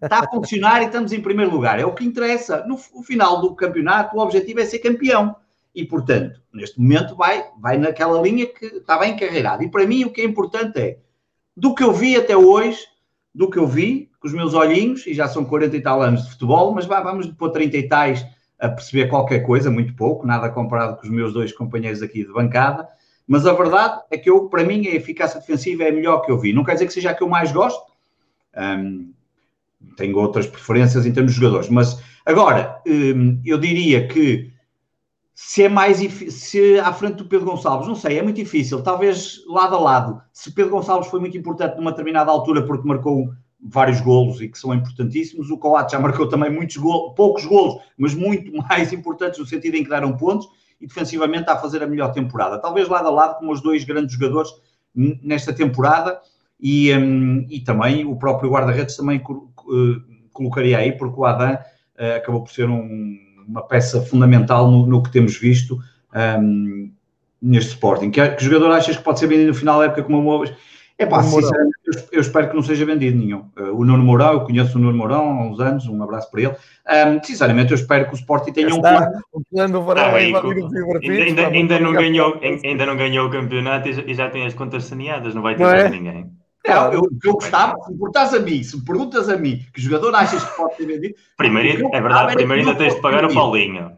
Está 0.01 0.19
a 0.19 0.29
funcionar 0.29 0.81
e 0.81 0.85
estamos 0.85 1.11
em 1.11 1.21
primeiro 1.21 1.51
lugar. 1.51 1.79
É 1.79 1.85
o 1.85 1.93
que 1.93 2.05
interessa. 2.05 2.65
No, 2.65 2.79
no 2.95 3.03
final 3.03 3.41
do 3.41 3.55
campeonato, 3.55 4.15
o 4.15 4.21
objetivo 4.21 4.61
é 4.61 4.65
ser 4.65 4.79
campeão 4.79 5.35
e, 5.77 5.85
portanto, 5.85 6.41
neste 6.51 6.81
momento 6.81 7.15
vai, 7.15 7.45
vai 7.61 7.77
naquela 7.77 8.19
linha 8.19 8.47
que 8.47 8.65
está 8.65 8.97
bem 8.97 9.13
encarreirada. 9.13 9.63
E 9.63 9.69
para 9.69 9.85
mim 9.85 10.05
o 10.05 10.09
que 10.09 10.21
é 10.21 10.25
importante 10.25 10.79
é, 10.79 10.97
do 11.55 11.75
que 11.75 11.83
eu 11.83 11.93
vi 11.93 12.15
até 12.15 12.35
hoje, 12.35 12.79
do 13.33 13.47
que 13.47 13.59
eu 13.59 13.67
vi, 13.67 14.09
com 14.19 14.27
os 14.27 14.33
meus 14.33 14.55
olhinhos, 14.55 15.05
e 15.05 15.13
já 15.13 15.27
são 15.27 15.45
40 15.45 15.77
e 15.77 15.81
tal 15.81 16.01
anos 16.01 16.23
de 16.23 16.31
futebol, 16.31 16.73
mas 16.73 16.87
vá, 16.87 16.99
vamos 16.99 17.27
depois 17.27 17.51
30 17.51 17.77
e 17.77 17.87
tais 17.87 18.25
a 18.59 18.69
perceber 18.69 19.07
qualquer 19.07 19.41
coisa, 19.41 19.69
muito 19.69 19.95
pouco, 19.95 20.25
nada 20.25 20.49
comparado 20.49 20.97
com 20.97 21.03
os 21.03 21.11
meus 21.11 21.31
dois 21.31 21.53
companheiros 21.53 22.01
aqui 22.01 22.25
de 22.25 22.33
bancada, 22.33 22.87
mas 23.27 23.45
a 23.45 23.53
verdade 23.53 24.01
é 24.09 24.17
que 24.17 24.31
eu, 24.31 24.49
para 24.49 24.63
mim, 24.63 24.87
a 24.87 24.95
eficácia 24.95 25.39
defensiva 25.39 25.83
é 25.83 25.89
a 25.89 25.93
melhor 25.93 26.21
que 26.21 26.31
eu 26.31 26.39
vi. 26.39 26.53
Não 26.53 26.63
quer 26.63 26.73
dizer 26.73 26.87
que 26.87 26.93
seja 26.93 27.11
a 27.11 27.13
que 27.13 27.21
eu 27.21 27.29
mais 27.29 27.51
gosto, 27.51 27.85
um, 28.57 29.13
tenho 29.95 30.17
outras 30.17 30.47
preferências 30.47 31.05
em 31.05 31.13
termos 31.13 31.33
de 31.33 31.39
jogadores, 31.39 31.69
mas 31.69 32.01
agora, 32.25 32.81
um, 32.87 33.39
eu 33.45 33.59
diria 33.59 34.07
que 34.07 34.56
se 35.39 35.61
é 35.61 35.69
mais 35.69 35.99
se 35.99 36.79
à 36.79 36.91
frente 36.91 37.17
do 37.17 37.25
Pedro 37.25 37.45
Gonçalves, 37.45 37.87
não 37.87 37.93
sei, 37.93 38.17
é 38.17 38.23
muito 38.23 38.37
difícil, 38.37 38.81
talvez 38.81 39.45
lado 39.45 39.75
a 39.75 39.79
lado. 39.79 40.21
Se 40.33 40.51
Pedro 40.51 40.71
Gonçalves 40.71 41.11
foi 41.11 41.19
muito 41.19 41.37
importante 41.37 41.77
numa 41.77 41.91
determinada 41.91 42.31
altura 42.31 42.65
porque 42.65 42.87
marcou 42.87 43.29
vários 43.61 44.01
golos 44.01 44.41
e 44.41 44.47
que 44.47 44.57
são 44.57 44.73
importantíssimos, 44.73 45.51
o 45.51 45.57
Coates 45.59 45.91
já 45.91 45.99
marcou 45.99 46.27
também 46.27 46.49
muitos 46.49 46.77
golos, 46.77 47.13
poucos 47.15 47.45
golos, 47.45 47.79
mas 47.95 48.15
muito 48.15 48.51
mais 48.67 48.91
importantes 48.91 49.37
no 49.37 49.45
sentido 49.45 49.75
em 49.75 49.83
que 49.83 49.89
deram 49.91 50.17
pontos 50.17 50.47
e 50.81 50.87
defensivamente 50.87 51.41
está 51.41 51.53
a 51.53 51.59
fazer 51.59 51.83
a 51.83 51.87
melhor 51.87 52.11
temporada. 52.11 52.57
Talvez 52.57 52.89
lado 52.89 53.07
a 53.07 53.11
lado 53.11 53.37
com 53.37 53.51
os 53.51 53.61
dois 53.61 53.83
grandes 53.83 54.15
jogadores 54.15 54.49
nesta 54.95 55.53
temporada 55.53 56.19
e, 56.59 56.91
um, 56.95 57.45
e 57.47 57.59
também 57.59 58.05
o 58.05 58.15
próprio 58.15 58.49
guarda-redes 58.49 58.97
também 58.97 59.19
uh, 59.19 60.01
colocaria 60.33 60.79
aí, 60.79 60.93
porque 60.93 61.19
o 61.19 61.25
Adam 61.25 61.53
uh, 61.53 62.15
acabou 62.15 62.41
por 62.41 62.51
ser 62.51 62.67
um 62.67 63.26
uma 63.47 63.61
peça 63.61 64.01
fundamental 64.01 64.69
no, 64.69 64.85
no 64.85 65.01
que 65.01 65.11
temos 65.11 65.37
visto 65.37 65.79
um, 66.39 66.91
neste 67.41 67.71
Sporting. 67.71 68.11
Que, 68.11 68.27
que 68.29 68.43
jogador 68.43 68.71
achas 68.71 68.97
que 68.97 69.03
pode 69.03 69.19
ser 69.19 69.27
vendido 69.27 69.49
no 69.49 69.55
final 69.55 69.79
da 69.79 69.85
época 69.85 70.03
como 70.03 70.19
uma... 70.19 70.45
É 70.99 71.05
pá, 71.05 71.21
sinceramente, 71.21 71.77
eu, 71.85 71.93
eu, 72.13 72.21
espero 72.21 72.49
que 72.49 72.55
não 72.55 72.63
seja 72.63 72.83
vendido 72.83 73.19
nenhum. 73.19 73.45
Uh, 73.55 73.79
o 73.79 73.85
Nuno 73.85 74.03
Mourão, 74.03 74.33
eu 74.33 74.41
conheço 74.41 74.79
o 74.79 74.81
Nuno 74.81 74.97
Mourão 74.97 75.29
há 75.29 75.43
uns 75.43 75.59
anos, 75.59 75.85
um 75.85 76.01
abraço 76.01 76.31
para 76.31 76.41
ele. 76.41 76.55
Um, 76.89 77.23
sinceramente, 77.23 77.71
eu 77.71 77.75
espero 77.75 78.07
que 78.07 78.13
o 78.13 78.15
Sporting 78.15 78.51
tenha 78.51 78.73
um 78.73 78.81
plano. 78.81 79.21
O 79.31 79.41
plano 79.45 79.73
do 79.73 79.83
Varão 79.83 80.05
ah, 80.05 80.15
ainda, 80.15 81.47
ainda, 81.49 81.79
não 81.79 81.93
ganhou, 81.93 82.39
ainda 82.41 82.85
não 82.87 82.97
ganhou 82.97 83.27
o 83.27 83.29
campeonato 83.29 83.89
e 83.89 84.13
já, 84.15 84.27
tem 84.31 84.47
as 84.47 84.55
contas 84.55 84.85
saneadas, 84.85 85.35
não 85.35 85.43
vai 85.43 85.55
ter 85.55 85.63
é? 85.63 85.87
ninguém. 85.87 86.31
Não, 86.67 86.93
eu, 86.93 87.09
eu 87.23 87.33
gostava, 87.33 87.79
se 87.81 87.91
me 87.91 87.97
perguntas 87.97 88.33
a 88.33 88.39
mim, 88.39 88.63
se 88.63 88.77
me 88.77 88.85
perguntas 88.85 89.29
a 89.29 89.37
mim 89.37 89.65
que 89.73 89.81
jogador 89.81 90.13
achas 90.15 90.43
que 90.43 90.57
pode 90.57 90.75
ter 90.75 90.85
vendido. 90.85 91.15
Primeiro, 91.37 91.89
é 91.93 92.01
verdade, 92.01 92.35
primeiro 92.35 92.67
ainda 92.67 92.77
tens 92.77 92.95
de 92.95 93.01
pagar 93.01 93.25
o 93.25 93.33
Paulinho. 93.33 93.91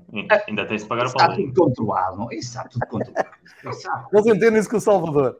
Ainda 0.47 0.65
tens 0.65 0.83
de 0.83 0.87
pagar 0.87 1.07
o 1.07 1.13
Paulinho. 1.13 1.49
Está 1.49 1.53
tudo 1.53 1.67
controlado, 1.67 2.17
não? 2.17 2.31
Isso 2.31 2.49
está 2.49 2.63
tudo 2.65 2.85
controlado. 2.87 3.29
Eles 4.13 4.25
entendem 4.27 4.59
isso 4.59 4.69
com 4.69 4.77
o 4.77 4.81
Salvador. 4.81 5.37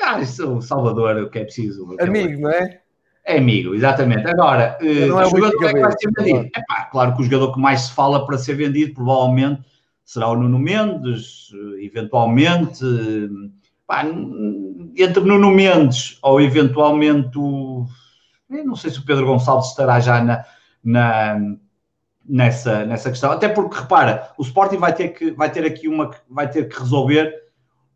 Ah, 0.00 0.20
isso 0.20 0.56
o 0.56 0.62
Salvador, 0.62 1.16
o 1.16 1.30
que 1.30 1.40
é 1.40 1.44
preciso. 1.44 1.96
Amigo, 2.00 2.42
não 2.42 2.50
é? 2.50 2.80
É 3.24 3.36
amigo, 3.36 3.74
exatamente. 3.74 4.26
Agora, 4.26 4.78
uh, 4.80 4.86
é 4.86 5.26
o 5.26 5.28
jogador 5.28 5.64
é 5.66 5.72
que 5.74 5.80
vai 5.80 5.92
ser 5.92 6.10
vendido? 6.16 6.48
É 6.56 6.62
pá, 6.66 6.84
claro 6.90 7.14
que 7.14 7.20
o 7.20 7.24
jogador 7.24 7.52
que 7.52 7.60
mais 7.60 7.82
se 7.82 7.92
fala 7.92 8.24
para 8.24 8.38
ser 8.38 8.54
vendido 8.54 8.94
provavelmente 8.94 9.60
será 10.02 10.28
o 10.28 10.36
Nuno 10.36 10.58
Mendes, 10.58 11.50
eh, 11.52 11.84
eventualmente. 11.84 12.82
Pá, 13.88 14.04
entre 14.94 15.24
Nuno 15.24 15.50
Mendes 15.50 16.18
ou 16.22 16.38
eventualmente 16.42 17.38
o. 17.38 17.86
não 18.50 18.76
sei 18.76 18.90
se 18.90 18.98
o 18.98 19.04
Pedro 19.04 19.24
Gonçalves 19.24 19.70
estará 19.70 19.98
já 19.98 20.22
na, 20.22 20.44
na, 20.84 21.38
nessa, 22.28 22.84
nessa 22.84 23.08
questão. 23.08 23.32
Até 23.32 23.48
porque, 23.48 23.80
repara, 23.80 24.30
o 24.36 24.42
Sporting 24.42 24.76
vai 24.76 24.94
ter, 24.94 25.08
que, 25.08 25.30
vai 25.30 25.50
ter 25.50 25.64
aqui 25.64 25.88
uma. 25.88 26.10
vai 26.28 26.50
ter 26.50 26.68
que 26.68 26.78
resolver. 26.78 27.32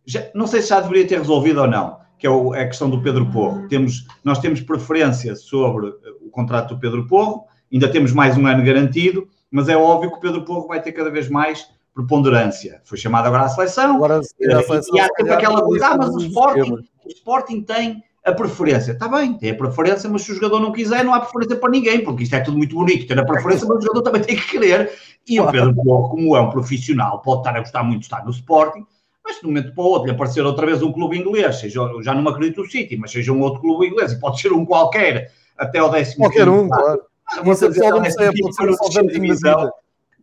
Já, 0.07 0.22
não 0.35 0.46
sei 0.46 0.62
se 0.62 0.70
já 0.70 0.81
deveria 0.81 1.07
ter 1.07 1.18
resolvido 1.18 1.61
ou 1.61 1.68
não. 1.68 2.00
que 2.18 2.26
é, 2.26 2.31
o, 2.31 2.55
é 2.55 2.62
a 2.62 2.66
questão 2.66 2.88
do 2.88 3.02
Pedro 3.02 3.31
Porro. 3.31 3.68
Temos, 3.68 4.07
nós 4.24 4.38
temos 4.38 4.62
preferência 4.62 5.37
sobre 5.37 5.88
o 6.22 6.31
contrato 6.31 6.74
do 6.74 6.81
Pedro 6.81 7.07
Porro, 7.07 7.44
ainda 7.70 7.92
temos 7.92 8.14
mais 8.14 8.38
um 8.38 8.46
ano 8.46 8.64
garantido, 8.64 9.28
mas 9.50 9.68
é 9.68 9.76
óbvio 9.76 10.11
que 10.11 10.16
o 10.16 10.20
Pedro 10.20 10.42
Porro 10.42 10.66
vai 10.66 10.81
ter 10.81 10.92
cada 10.92 11.11
vez 11.11 11.28
mais 11.28 11.68
preponderância. 11.94 12.81
Foi 12.85 12.98
chamado 12.98 13.26
agora 13.26 13.44
à 13.44 13.48
seleção, 13.48 13.96
agora, 13.96 14.18
a 14.18 14.22
seleção 14.22 14.96
e, 14.96 15.00
há 15.00 15.09
sempre 15.16 15.33
aquela 15.33 15.62
coisa, 15.62 15.87
ah, 15.87 15.96
mas 15.96 16.14
o 16.14 16.18
Sporting, 16.20 16.72
o 17.05 17.09
Sporting 17.09 17.62
tem 17.62 18.02
a 18.24 18.33
preferência. 18.33 18.92
Está 18.92 19.09
bem, 19.09 19.35
tem 19.35 19.50
a 19.50 19.55
preferência, 19.55 20.09
mas 20.09 20.22
se 20.22 20.33
o 20.33 20.35
jogador 20.35 20.61
não 20.61 20.72
quiser, 20.72 21.05
não 21.05 21.12
há 21.12 21.20
preferência 21.20 21.57
para 21.57 21.70
ninguém, 21.70 22.05
porque 22.05 22.22
isto 22.22 22.35
é 22.35 22.40
tudo 22.40 22.57
muito 22.57 22.74
bonito, 22.74 23.07
ter 23.07 23.18
a 23.18 23.24
preferência, 23.24 23.66
mas 23.66 23.78
o 23.78 23.81
jogador 23.81 24.02
também 24.02 24.22
tem 24.22 24.37
que 24.37 24.46
querer. 24.46 24.92
E 25.28 25.40
o 25.40 25.50
Pedro 25.50 25.74
Porro, 25.74 26.11
como 26.11 26.37
é 26.37 26.40
um 26.40 26.50
profissional, 26.50 27.20
pode 27.20 27.40
estar 27.40 27.57
a 27.57 27.61
gostar 27.61 27.83
muito 27.83 28.00
de 28.00 28.07
estar 28.07 28.24
no 28.24 28.31
Sporting, 28.31 28.87
mas 29.24 29.40
de 29.40 29.46
um 29.46 29.48
momento 29.48 29.74
para 29.74 29.85
o 29.85 29.87
outro 29.87 30.07
lhe 30.07 30.14
aparecer 30.14 30.44
outra 30.44 30.66
vez 30.66 30.83
um 30.83 30.92
clube 30.92 31.18
inglês, 31.18 31.61
seja, 31.61 31.81
já 32.02 32.14
não 32.14 32.28
acredito 32.31 32.62
o 32.62 32.70
City, 32.70 32.96
mas 32.96 33.11
seja 33.11 33.33
um 33.33 33.40
outro 33.40 33.61
clube 33.61 33.87
inglês, 33.87 34.12
e 34.12 34.20
pode 34.20 34.40
ser 34.40 34.52
um 34.52 34.64
qualquer, 34.64 35.31
até 35.57 35.83
o 35.83 35.88
décimo. 35.88 36.24
Qualquer 36.24 36.48
um, 36.48 36.68
claro. 36.68 37.02
Você 37.44 37.72
só 37.72 37.90
não 37.90 38.05
sei, 38.05 38.31
pode 38.40 38.92
ser 38.92 39.00
o 39.00 39.07
divisão, 39.07 39.70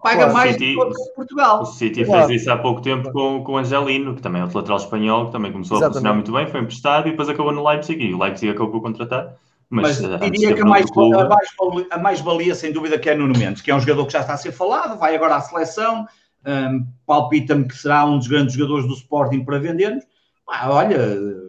paga 0.01 0.17
claro, 0.17 0.33
mais 0.33 0.53
City, 0.53 0.75
do 0.75 0.89
que 0.89 1.15
Portugal. 1.15 1.61
O 1.61 1.65
City 1.65 2.05
claro. 2.05 2.27
fez 2.27 2.41
isso 2.41 2.51
há 2.51 2.57
pouco 2.57 2.81
tempo 2.81 3.11
com, 3.11 3.43
com 3.43 3.53
o 3.53 3.57
Angelino, 3.57 4.15
que 4.15 4.21
também 4.21 4.41
é 4.41 4.43
outro 4.43 4.59
lateral 4.59 4.77
espanhol, 4.77 5.25
que 5.27 5.31
também 5.31 5.51
começou 5.51 5.77
Exatamente. 5.77 5.97
a 5.97 5.99
funcionar 5.99 6.13
muito 6.15 6.31
bem, 6.31 6.47
foi 6.47 6.61
emprestado 6.61 7.07
e 7.07 7.11
depois 7.11 7.29
acabou 7.29 7.51
no 7.51 7.67
Leipzig, 7.67 8.03
e 8.03 8.13
o 8.13 8.17
Leipzig 8.17 8.51
acabou 8.51 8.71
por 8.71 8.81
contratar. 8.81 9.35
Mas, 9.69 10.01
mas 10.01 10.21
eh, 10.21 10.29
diria 10.31 10.55
que 10.55 10.61
a 10.61 10.65
mais, 10.65 10.89
clube... 10.89 11.15
a, 11.15 11.27
mais, 11.27 11.49
a 11.91 11.97
mais 11.99 12.21
valia, 12.21 12.55
sem 12.55 12.71
dúvida, 12.71 12.97
que 12.97 13.09
é 13.09 13.15
Nuno 13.15 13.37
Mendes, 13.37 13.61
que 13.61 13.69
é 13.69 13.75
um 13.75 13.79
jogador 13.79 14.07
que 14.07 14.13
já 14.13 14.21
está 14.21 14.33
a 14.33 14.37
ser 14.37 14.51
falado, 14.51 14.97
vai 14.97 15.15
agora 15.15 15.35
à 15.35 15.41
seleção, 15.41 16.07
um, 16.45 16.87
palpita-me 17.05 17.67
que 17.67 17.77
será 17.77 18.05
um 18.05 18.17
dos 18.17 18.27
grandes 18.27 18.55
jogadores 18.55 18.87
do 18.87 18.93
Sporting 18.93 19.43
para 19.43 19.59
vendermos. 19.59 20.03
Ah, 20.47 20.71
olha, 20.71 20.97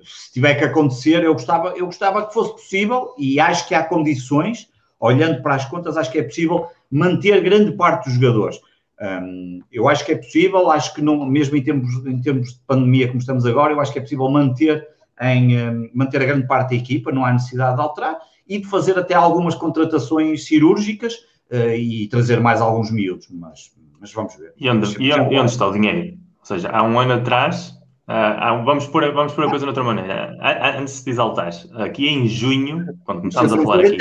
se 0.04 0.32
tiver 0.34 0.54
que 0.56 0.64
acontecer, 0.64 1.24
eu 1.24 1.32
gostava, 1.32 1.70
eu 1.70 1.86
gostava 1.86 2.26
que 2.26 2.34
fosse 2.34 2.52
possível 2.52 3.14
e 3.16 3.40
acho 3.40 3.66
que 3.66 3.74
há 3.74 3.82
condições, 3.82 4.68
olhando 4.98 5.40
para 5.40 5.54
as 5.54 5.64
contas, 5.64 5.96
acho 5.96 6.12
que 6.12 6.18
é 6.18 6.22
possível 6.22 6.68
manter 6.90 7.40
grande 7.42 7.72
parte 7.72 8.06
dos 8.06 8.14
jogadores. 8.14 8.58
Um, 9.00 9.60
eu 9.72 9.88
acho 9.88 10.04
que 10.04 10.12
é 10.12 10.16
possível, 10.16 10.70
acho 10.70 10.94
que 10.94 11.00
não, 11.00 11.24
mesmo 11.24 11.56
em 11.56 11.62
termos, 11.62 12.06
em 12.06 12.20
termos 12.20 12.52
de 12.52 12.60
pandemia 12.66 13.06
como 13.06 13.18
estamos 13.18 13.46
agora, 13.46 13.72
eu 13.72 13.80
acho 13.80 13.92
que 13.92 13.98
é 13.98 14.02
possível 14.02 14.28
manter, 14.28 14.86
em, 15.20 15.58
um, 15.58 15.90
manter 15.94 16.20
a 16.20 16.26
grande 16.26 16.46
parte 16.46 16.70
da 16.70 16.76
equipa, 16.76 17.10
não 17.10 17.24
há 17.24 17.32
necessidade 17.32 17.76
de 17.76 17.82
alterar 17.82 18.18
e 18.46 18.58
de 18.58 18.66
fazer 18.66 18.98
até 18.98 19.14
algumas 19.14 19.54
contratações 19.54 20.44
cirúrgicas 20.44 21.14
uh, 21.50 21.74
e 21.74 22.08
trazer 22.08 22.40
mais 22.40 22.60
alguns 22.60 22.90
miúdos, 22.90 23.28
mas, 23.30 23.70
mas 23.98 24.12
vamos 24.12 24.36
ver. 24.36 24.52
E 24.58 24.68
onde, 24.68 25.02
e 25.02 25.12
onde, 25.12 25.34
e 25.34 25.38
onde 25.38 25.50
está 25.50 25.66
o 25.66 25.72
dinheiro? 25.72 26.18
Ou 26.40 26.46
seja, 26.46 26.68
há 26.68 26.82
um 26.82 26.98
ano 26.98 27.14
atrás 27.14 27.80
Uh, 28.10 28.64
vamos, 28.64 28.88
pôr, 28.88 29.08
vamos 29.12 29.32
pôr 29.34 29.44
a 29.44 29.48
coisa 29.50 29.64
de 29.64 29.68
outra 29.68 29.84
maneira. 29.84 30.36
Antes 30.76 31.04
de 31.04 31.10
exaltar, 31.10 31.50
aqui 31.76 32.08
em 32.08 32.26
junho, 32.26 32.84
quando 33.04 33.20
começámos 33.20 33.52
a 33.52 33.62
falar 33.62 33.84
aqui, 33.84 33.98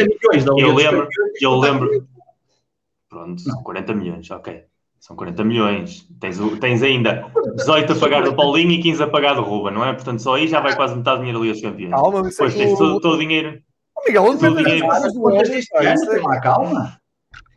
eu 0.58 0.74
lembro, 0.74 1.08
eu 1.40 1.56
lembro, 1.56 2.08
pronto, 3.10 3.42
são 3.42 3.64
40 3.64 3.94
milhões, 3.94 4.32
ok. 4.32 4.64
São 5.00 5.16
40 5.16 5.44
milhões. 5.44 6.08
Tens, 6.20 6.38
tens 6.60 6.84
ainda 6.84 7.32
18 7.56 7.94
a 7.94 7.96
pagar 7.96 8.24
do 8.24 8.36
Paulinho 8.36 8.72
e 8.72 8.82
15 8.82 9.04
a 9.04 9.08
pagar 9.08 9.34
do 9.34 9.42
Ruba, 9.42 9.72
não 9.72 9.86
é? 9.86 9.94
Portanto, 9.94 10.22
só 10.22 10.36
aí 10.36 10.48
já 10.48 10.60
vai 10.60 10.76
quase 10.76 10.96
metade 10.96 11.18
do 11.18 11.20
dinheiro 11.22 11.40
ali 11.40 11.50
aos 11.50 11.62
campeões. 11.62 11.92
Calma, 11.92 12.24
Depois 12.24 12.54
tens 12.54 12.78
todo, 12.78 13.00
todo 13.00 13.16
o 13.16 13.20
dinheiro. 13.20 13.62
Miguel, 14.06 14.24
onde 14.24 14.46
o 14.46 14.56
dinheiro. 14.56 14.88
Calma. 16.42 17.00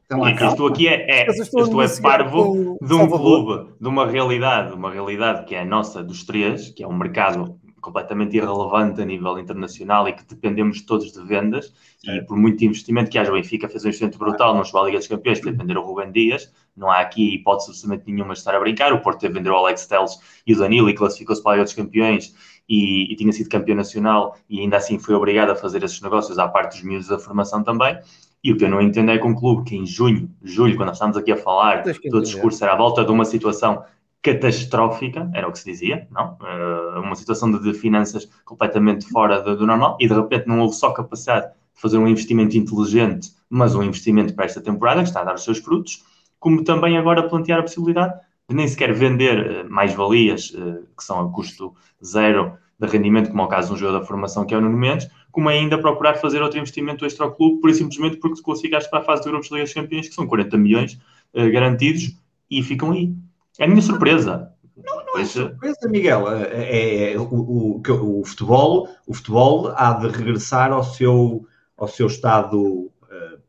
Então, 0.07 0.29
e 0.29 0.35
isto 0.35 0.67
aqui 0.67 0.89
é, 0.89 1.23
é 1.23 1.31
isto 1.31 1.81
é 1.81 2.01
parvo 2.03 2.77
de 2.83 2.95
um 2.95 3.09
clube, 3.09 3.73
de 3.81 3.89
uma 3.89 4.07
realidade, 4.07 4.75
uma 4.75 4.91
realidade 4.91 5.47
que 5.47 5.55
é 5.55 5.61
a 5.61 5.65
nossa 5.65 6.03
dos 6.05 6.25
três, 6.25 6.69
que 6.69 6.83
é 6.83 6.87
um 6.87 6.97
mercado 6.97 7.59
completamente 7.83 8.37
irrelevante 8.37 9.03
a 9.03 9.05
nível 9.05 9.39
internacional 9.39 10.09
e 10.09 10.13
que 10.13 10.25
dependemos 10.25 10.81
todos 10.83 11.13
de 11.13 11.23
vendas 11.23 11.75
e 12.05 12.23
por 12.23 12.37
muito 12.37 12.65
investimento 12.65 13.11
que 13.11 13.19
haja, 13.19 13.31
o 13.31 13.35
Benfica 13.35 13.69
fez 13.69 13.85
um 13.85 13.89
investimento 13.89 14.19
brutal 14.19 14.57
no 14.57 14.65
chegou 14.65 14.83
à 14.83 14.87
Liga 14.87 14.99
dos 14.99 15.09
Campeões, 15.09 15.41
teve 15.41 15.57
vender 15.57 15.77
o 15.77 15.83
Rubem 15.83 16.11
Dias, 16.11 16.51
não 16.77 16.91
há 16.91 17.01
aqui 17.01 17.35
hipótese 17.35 17.71
absolutamente 17.71 18.11
nenhuma 18.11 18.33
de 18.33 18.39
estar 18.39 18.55
a 18.55 18.61
brincar, 18.61 18.93
o 18.93 19.01
Porto 19.01 19.21
teve 19.21 19.35
vender 19.35 19.51
o 19.51 19.57
Alex 19.57 19.87
Telles 19.87 20.19
e 20.47 20.55
o 20.55 20.59
Danilo 20.59 20.89
e 20.89 20.95
classificou-se 20.95 21.43
para 21.43 21.53
a 21.53 21.55
Liga 21.57 21.65
dos 21.65 21.75
Campeões 21.75 22.35
e, 22.69 23.13
e, 23.13 23.17
tinha 23.17 23.33
sido 23.33 23.51
campeão 23.51 23.77
nacional 23.77 24.37
e 24.49 24.61
ainda 24.61 24.77
assim 24.77 24.99
foi 24.99 25.15
obrigado 25.15 25.51
a 25.51 25.57
fazer 25.57 25.83
esses 25.83 26.01
negócios 26.01 26.39
à 26.39 26.49
parte 26.49 26.75
dos 26.77 26.83
miúdos 26.83 27.09
da 27.09 27.19
formação 27.19 27.63
também. 27.63 27.99
E 28.45 28.53
o 28.53 28.57
que 28.57 28.65
eu 28.65 28.69
não 28.69 28.81
entendo 28.81 29.11
é 29.11 29.19
que 29.19 29.27
um 29.27 29.35
clube 29.35 29.69
que 29.69 29.77
em 29.77 29.87
junho, 29.87 30.29
julho, 30.43 30.77
quando 30.77 30.89
nós 30.89 30.97
estamos 30.97 31.17
aqui 31.17 31.31
a 31.31 31.37
falar, 31.37 31.83
todo 31.83 32.19
o 32.19 32.23
discurso 32.23 32.65
era 32.65 32.73
à 32.73 32.77
volta 32.77 33.05
de 33.05 33.11
uma 33.11 33.25
situação 33.25 33.85
catastrófica, 34.23 35.29
era 35.35 35.49
o 35.49 35.53
que 35.53 35.59
se 35.59 35.65
dizia, 35.65 36.07
não? 36.11 36.39
Uh, 36.41 37.01
uma 37.01 37.17
situação 37.17 37.51
de, 37.51 37.59
de, 37.61 37.75
finanças 37.75 38.29
completamente 38.45 39.05
fora 39.09 39.43
do, 39.43 39.57
do, 39.57 39.67
normal 39.67 39.97
e 40.01 40.07
de 40.07 40.15
repente 40.15 40.47
não 40.47 40.61
houve 40.61 40.77
só 40.77 40.93
capacidade 40.93 41.49
de 41.49 41.53
fazer 41.75 41.99
um 41.99 42.07
investimento 42.07 42.57
inteligente, 42.57 43.33
mas 43.51 43.75
um 43.75 43.83
investimento 43.83 44.33
para 44.33 44.45
esta 44.45 44.61
temporada 44.61 45.03
que 45.03 45.09
está 45.09 45.23
a 45.23 45.25
dar 45.25 45.35
os 45.35 45.43
seus 45.43 45.59
frutos, 45.59 46.05
como 46.39 46.63
também 46.63 46.97
agora 46.97 47.29
plantear 47.29 47.59
a 47.59 47.63
possibilidade 47.63 48.15
de 48.49 48.55
nem 48.55 48.69
sequer 48.69 48.95
vender 48.95 49.65
uh, 49.65 49.71
mais-valias 49.71 50.51
uh, 50.51 50.87
que 50.97 51.03
são 51.03 51.21
a 51.21 51.33
custo 51.33 51.75
zero 52.05 52.57
de 52.79 52.87
rendimento, 52.87 53.29
como 53.29 53.43
é 53.43 53.45
o 53.45 53.49
caso 53.49 53.69
de 53.69 53.75
um 53.75 53.77
jogo 53.77 53.99
da 53.99 54.05
formação 54.05 54.47
que 54.47 54.55
é 54.55 54.57
o 54.57 54.61
Nuno 54.61 54.79
Mendes, 54.79 55.09
como 55.33 55.49
ainda 55.49 55.79
procurar 55.79 56.15
fazer 56.15 56.41
outro 56.43 56.59
investimento 56.59 57.05
extra 57.05 57.27
ao 57.27 57.33
clube, 57.33 57.61
por 57.61 57.73
simplesmente 57.75 58.19
porque 58.19 58.37
se 58.37 58.43
classificaste 58.43 58.89
para 58.89 59.01
a 59.01 59.03
fase 59.03 59.23
de 59.23 59.31
grupos 59.31 59.49
de 59.49 59.55
Liga 59.55 59.65
dos 59.65 59.75
Campeões, 59.75 60.09
que 60.09 60.15
são 60.15 60.27
40 60.27 60.59
milhões 60.59 60.99
garantidos, 61.35 62.15
e 62.51 62.63
ficam 62.63 62.93
aí. 62.93 63.15
É 63.59 63.65
a 63.65 63.69
minha 63.69 63.83
surpresa. 63.83 64.51
Não, 64.77 65.05
não 65.05 65.19
é 65.19 65.25
surpresa, 65.25 65.89
Miguel. 65.89 66.31
É, 66.33 66.43
é, 66.53 67.13
é 67.13 67.19
o, 67.19 67.25
o, 67.25 67.83
o, 68.21 68.25
futebol, 68.25 68.89
o 69.07 69.15
futebol 69.15 69.73
há 69.77 69.93
de 69.95 70.09
regressar 70.09 70.73
ao 70.73 70.83
seu, 70.83 71.47
ao 71.77 71.89
seu 71.89 72.07
estado 72.07 72.93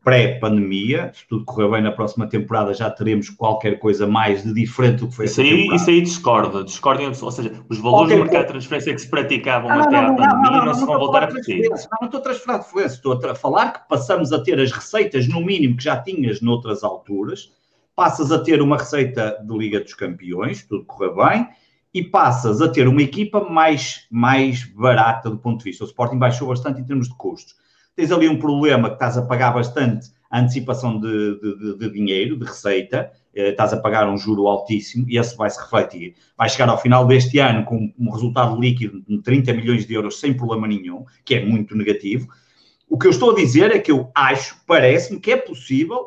pré-pandemia, 0.04 1.12
se 1.14 1.26
tudo 1.28 1.46
correr 1.46 1.70
bem 1.70 1.82
na 1.82 1.92
próxima 1.92 2.28
temporada, 2.28 2.74
já 2.74 2.90
teremos 2.90 3.30
qualquer 3.30 3.80
coisa 3.80 4.06
mais 4.06 4.44
de 4.44 4.54
diferente 4.54 5.00
do 5.00 5.08
que 5.08 5.16
foi 5.16 5.26
isso 5.26 5.40
aí, 5.40 5.50
temporada. 5.50 5.76
Isso 5.76 5.90
aí 5.90 6.02
discorda, 6.02 6.64
discordem, 6.64 7.08
ou 7.08 7.32
seja, 7.32 7.54
os 7.70 7.78
valores 7.80 8.08
okay, 8.08 8.18
do 8.18 8.24
mercado 8.24 8.42
de 8.42 8.48
transferência 8.50 8.94
que 8.94 9.02
se 9.02 9.10
praticavam 9.10 9.70
não, 9.70 9.82
até 9.82 9.96
à 9.96 10.14
pandemia 10.14 10.66
não, 10.66 10.74
se 10.74 10.86
vão 10.86 11.00
voltar 11.00 11.24
a 11.24 11.26
repetir. 11.28 11.70
Não, 11.70 11.76
estou 12.06 12.20
a 12.20 12.24
transferir 12.24 12.60
de 12.60 12.94
estou 12.94 13.14
a 13.14 13.36
falar 13.36 13.72
que 13.72 13.88
passamos 13.88 14.34
a 14.34 14.44
ter 14.44 14.60
as 14.60 14.72
receitas 14.72 15.28
no 15.28 15.40
mínimo 15.40 15.78
que 15.78 15.84
já 15.84 15.96
tinhas 15.96 16.42
noutras 16.42 16.84
alturas, 16.84 17.52
passas 17.96 18.32
a 18.32 18.40
ter 18.44 18.62
uma 18.62 18.78
receita 18.78 19.38
de 19.46 19.58
Liga 19.58 19.80
dos 19.80 19.94
Campeões, 19.94 20.66
tudo 20.66 20.86
correr 20.86 21.14
bem, 21.14 21.50
e 21.94 22.04
passas 22.04 22.62
a 22.62 22.70
ter 22.70 22.88
uma 22.88 23.02
equipa 23.02 23.48
mais, 23.48 24.08
mais 24.10 24.64
barata 24.66 25.30
do 25.30 25.38
ponto 25.38 25.60
de 25.60 25.66
vista. 25.66 25.84
O 25.84 25.88
Sporting 25.88 26.18
baixou 26.18 26.48
bastante 26.48 26.82
em 26.82 26.86
termos 26.86 27.08
de 27.08 27.16
custos 27.16 27.56
tens 27.96 28.12
ali 28.12 28.28
um 28.28 28.40
problema 28.40 28.90
que 28.90 28.96
estás 28.96 29.18
a 29.18 29.22
pagar 29.22 29.52
bastante 29.52 30.12
a 30.30 30.40
antecipação 30.40 31.00
de, 31.00 31.40
de, 31.40 31.78
de 31.78 31.90
dinheiro, 31.92 32.36
de 32.36 32.46
receita, 32.46 33.12
eh, 33.36 33.50
estás 33.50 33.72
a 33.72 33.78
pagar 33.78 34.10
um 34.10 34.18
juro 34.18 34.48
altíssimo 34.48 35.06
e 35.08 35.18
esse 35.18 35.38
vai 35.38 35.48
se 35.48 35.62
refletir. 35.62 36.16
Vai 36.36 36.50
chegar 36.50 36.70
ao 36.70 36.78
final 36.78 37.06
deste 37.06 37.38
ano 37.38 37.64
com 37.66 37.94
um 38.00 38.10
resultado 38.10 38.60
líquido 38.60 39.04
de 39.08 39.22
30 39.22 39.54
milhões 39.54 39.86
de 39.86 39.94
euros 39.94 40.20
sem 40.20 40.34
problema 40.34 40.68
nenhum, 40.68 41.06
que 41.24 41.36
é 41.36 41.46
muito 41.46 41.76
negativo. 41.76 42.28
O 42.90 42.98
que 42.98 43.06
eu 43.06 43.12
estou 43.12 43.32
a 43.32 43.36
dizer 43.36 43.72
é 43.72 43.78
que 43.78 43.92
eu 43.92 44.10
acho, 44.16 44.58
parece-me 44.66 45.20
que 45.20 45.32
é 45.32 45.38
possível, 45.38 46.00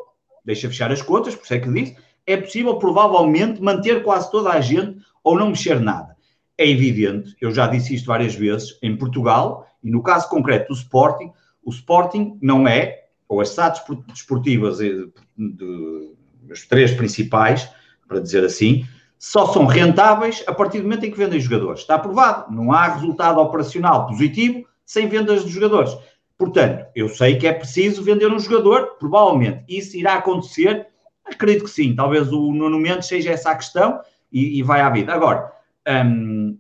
deixa 0.46 0.68
fechar 0.68 0.92
as 0.92 1.02
contas, 1.02 1.35
por 1.35 1.44
isso 1.44 1.54
é 1.54 1.59
que 1.59 1.70
disse, 1.70 1.96
é 2.24 2.37
possível 2.37 2.78
provavelmente 2.78 3.61
manter 3.61 4.02
quase 4.02 4.30
toda 4.30 4.50
a 4.50 4.61
gente 4.61 4.98
ou 5.22 5.37
não 5.37 5.50
mexer 5.50 5.80
nada. 5.80 6.16
É 6.56 6.66
evidente, 6.66 7.37
eu 7.40 7.50
já 7.50 7.66
disse 7.66 7.94
isto 7.94 8.06
várias 8.06 8.35
vezes, 8.35 8.78
em 8.80 8.96
Portugal, 8.96 9.66
e 9.82 9.90
no 9.90 10.02
caso 10.02 10.28
concreto 10.28 10.68
do 10.68 10.78
Sporting, 10.78 11.30
o 11.62 11.70
Sporting 11.70 12.38
não 12.40 12.66
é, 12.66 13.06
ou 13.28 13.40
as 13.40 13.50
SATs 13.50 13.82
desportivas, 14.06 14.78
de, 14.78 15.11
de, 15.37 16.12
as 16.50 16.62
três 16.62 16.92
principais, 16.92 17.68
para 18.06 18.20
dizer 18.20 18.44
assim, 18.44 18.87
só 19.18 19.52
são 19.52 19.66
rentáveis 19.66 20.44
a 20.46 20.54
partir 20.54 20.78
do 20.78 20.85
momento 20.85 21.04
em 21.04 21.11
que 21.11 21.18
vendem 21.18 21.40
jogadores. 21.40 21.80
Está 21.80 21.96
aprovado. 21.96 22.54
Não 22.54 22.72
há 22.72 22.87
resultado 22.87 23.40
operacional 23.40 24.06
positivo 24.06 24.64
sem 24.85 25.09
vendas 25.09 25.44
de 25.44 25.50
jogadores. 25.50 25.96
Portanto, 26.38 26.87
eu 26.94 27.09
sei 27.09 27.37
que 27.37 27.46
é 27.46 27.53
preciso 27.53 28.03
vender 28.03 28.31
um 28.31 28.38
jogador, 28.38 28.96
provavelmente 28.99 29.64
isso 29.68 29.96
irá 29.96 30.14
acontecer. 30.14 30.87
Acredito 31.25 31.64
que 31.64 31.70
sim. 31.70 31.94
Talvez 31.94 32.31
o 32.31 32.53
Nuno 32.53 32.79
Mendes 32.79 33.09
seja 33.09 33.31
essa 33.31 33.51
a 33.51 33.57
questão 33.57 34.01
e, 34.31 34.59
e 34.59 34.62
vai 34.62 34.81
à 34.81 34.90
vida. 34.90 35.12
Agora, 35.12 35.51
hum, 35.88 36.59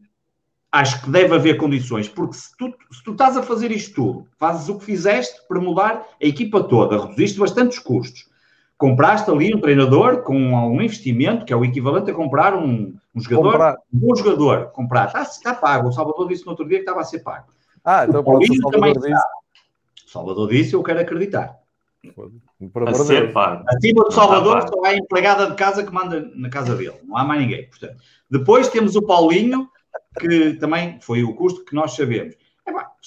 acho 0.72 1.02
que 1.02 1.10
deve 1.10 1.34
haver 1.34 1.56
condições, 1.56 2.08
porque 2.08 2.34
se 2.34 2.56
tu, 2.56 2.72
se 2.90 3.02
tu 3.04 3.12
estás 3.12 3.36
a 3.36 3.42
fazer 3.42 3.70
isto 3.70 3.94
tudo, 3.94 4.26
fazes 4.38 4.68
o 4.68 4.78
que 4.78 4.84
fizeste 4.84 5.40
para 5.48 5.60
mudar 5.60 6.06
a 6.22 6.26
equipa 6.26 6.62
toda, 6.62 7.02
reduziste 7.02 7.38
bastante 7.38 7.76
os 7.76 7.78
custos, 7.78 8.28
compraste 8.76 9.30
ali 9.30 9.54
um 9.54 9.60
treinador 9.60 10.22
com 10.22 10.36
um 10.36 10.80
investimento 10.82 11.44
que 11.44 11.52
é 11.52 11.56
o 11.56 11.64
equivalente 11.64 12.10
a 12.10 12.14
comprar 12.14 12.54
um, 12.54 12.94
um 13.14 13.20
jogador, 13.20 13.52
comprar. 13.52 13.76
um 13.92 13.98
bom 13.98 14.14
jogador, 14.14 14.66
comprar, 14.72 15.06
está, 15.06 15.22
está 15.22 15.54
pago. 15.54 15.88
O 15.88 15.92
Salvador 15.92 16.28
disse 16.28 16.44
no 16.44 16.50
outro 16.50 16.68
dia 16.68 16.78
que 16.78 16.82
estava 16.82 17.00
a 17.00 17.04
ser 17.04 17.20
pago. 17.20 17.46
Ah, 17.84 18.04
então 18.06 18.20
o 18.20 18.24
Salvador 18.24 18.98
disse. 18.98 19.14
O 19.14 19.45
Salvador 20.16 20.48
disse, 20.48 20.74
eu 20.74 20.82
quero 20.82 21.00
acreditar. 21.00 21.58
a 22.86 22.94
ser 22.94 23.32
pago. 23.32 23.64
Acima 23.68 24.04
do 24.04 24.12
Salvador 24.12 24.62
só 24.62 24.84
há 24.84 24.88
a 24.88 24.96
empregada 24.96 25.46
de 25.48 25.54
casa 25.54 25.84
que 25.84 25.92
manda 25.92 26.30
na 26.34 26.48
casa 26.48 26.74
dele, 26.74 26.96
não 27.04 27.16
há 27.16 27.24
mais 27.24 27.40
ninguém. 27.40 27.68
Portanto, 27.68 27.96
depois 28.30 28.68
temos 28.68 28.96
o 28.96 29.02
Paulinho, 29.02 29.68
que 30.18 30.54
também 30.54 30.98
foi 31.00 31.22
o 31.22 31.34
custo 31.34 31.64
que 31.64 31.74
nós 31.74 31.94
sabemos. 31.94 32.34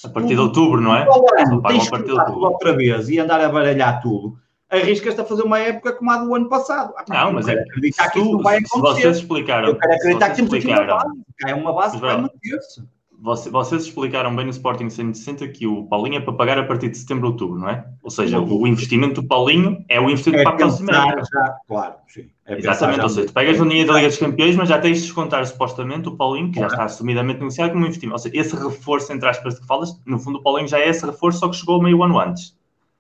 A 0.04 0.10
partir 0.10 0.36
de 0.36 0.40
outubro, 0.40 0.80
não 0.80 0.96
é? 0.96 1.06
Ano, 1.38 1.62
tens 1.64 1.88
a 1.88 1.92
partir 1.92 2.06
de 2.06 2.12
outubro. 2.14 2.52
outra 2.52 2.76
vez 2.76 3.10
e 3.10 3.20
andar 3.20 3.42
a 3.42 3.50
baralhar 3.50 4.02
tudo. 4.02 4.38
Arriscas-te 4.70 5.20
a 5.20 5.26
fazer 5.26 5.42
uma 5.42 5.60
época 5.60 5.94
como 5.94 6.12
a 6.12 6.18
do 6.18 6.36
ano 6.36 6.48
passado. 6.48 6.94
Ah, 6.96 7.26
não, 7.26 7.34
mas 7.34 7.48
é 7.48 7.54
acreditar 7.54 8.10
que 8.12 8.20
isso 8.20 8.32
não 8.32 8.44
vai 8.44 8.58
acontecer. 8.58 8.76
Se 8.76 9.02
vocês 9.02 9.18
explicaram. 9.18 9.70
Eu 9.70 9.76
quero 9.76 9.94
acreditar 9.94 10.30
que 10.30 10.36
temos 10.36 10.54
aqui 10.54 10.68
uma 10.68 10.86
base. 10.86 11.24
É 11.48 11.56
uma 11.56 11.74
base 11.74 12.00
para 12.00 12.18
manter-se 12.20 12.84
vocês 13.22 13.84
explicaram 13.84 14.34
bem 14.34 14.46
no 14.46 14.52
Sporting 14.52 14.90
160 14.90 15.48
que 15.50 15.68
o 15.68 15.84
Paulinho 15.84 16.18
é 16.18 16.20
para 16.22 16.34
pagar 16.34 16.58
a 16.58 16.64
partir 16.64 16.90
de 16.90 16.98
setembro, 16.98 17.28
outubro, 17.28 17.60
não 17.60 17.70
é? 17.70 17.86
Ou 18.02 18.10
seja, 18.10 18.40
o 18.40 18.66
investimento 18.66 19.22
do 19.22 19.28
Paulinho 19.28 19.84
é 19.90 20.00
o 20.00 20.10
investimento 20.10 20.42
é 20.42 20.44
para 20.44 20.54
a 20.54 20.58
próxima 20.58 20.92
época. 20.92 21.56
Claro, 21.68 21.94
sim. 22.08 22.30
É 22.46 22.58
Exatamente, 22.58 23.02
ou 23.02 23.10
seja, 23.10 23.28
tu 23.28 23.34
pegas 23.34 23.60
o 23.60 23.66
dinheiro 23.66 23.90
da 23.90 23.96
Liga 23.96 24.08
dos 24.08 24.18
Campeões, 24.18 24.56
mas 24.56 24.70
já 24.70 24.80
tens 24.80 24.98
de 25.00 25.04
descontar 25.04 25.46
supostamente 25.46 26.08
o 26.08 26.16
Paulinho, 26.16 26.52
que 26.52 26.60
já 26.60 26.68
está 26.68 26.86
assumidamente 26.86 27.40
negociado 27.40 27.72
como 27.72 27.86
investimento. 27.86 28.14
Ou 28.14 28.20
seja, 28.20 28.38
esse 28.38 28.56
reforço, 28.56 29.12
entre 29.12 29.28
aspas, 29.28 29.60
que 29.60 29.68
falas, 29.68 30.00
no 30.06 30.18
fundo 30.18 30.40
o 30.40 30.42
Paulinho 30.42 30.70
já 30.70 30.80
é 30.80 30.88
esse 30.88 31.06
reforço, 31.06 31.40
só 31.40 31.50
que 31.50 31.58
chegou 31.58 31.82
meio 31.82 32.02
ano 32.02 32.20
antes. 32.20 32.56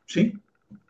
Sim. 0.06 0.34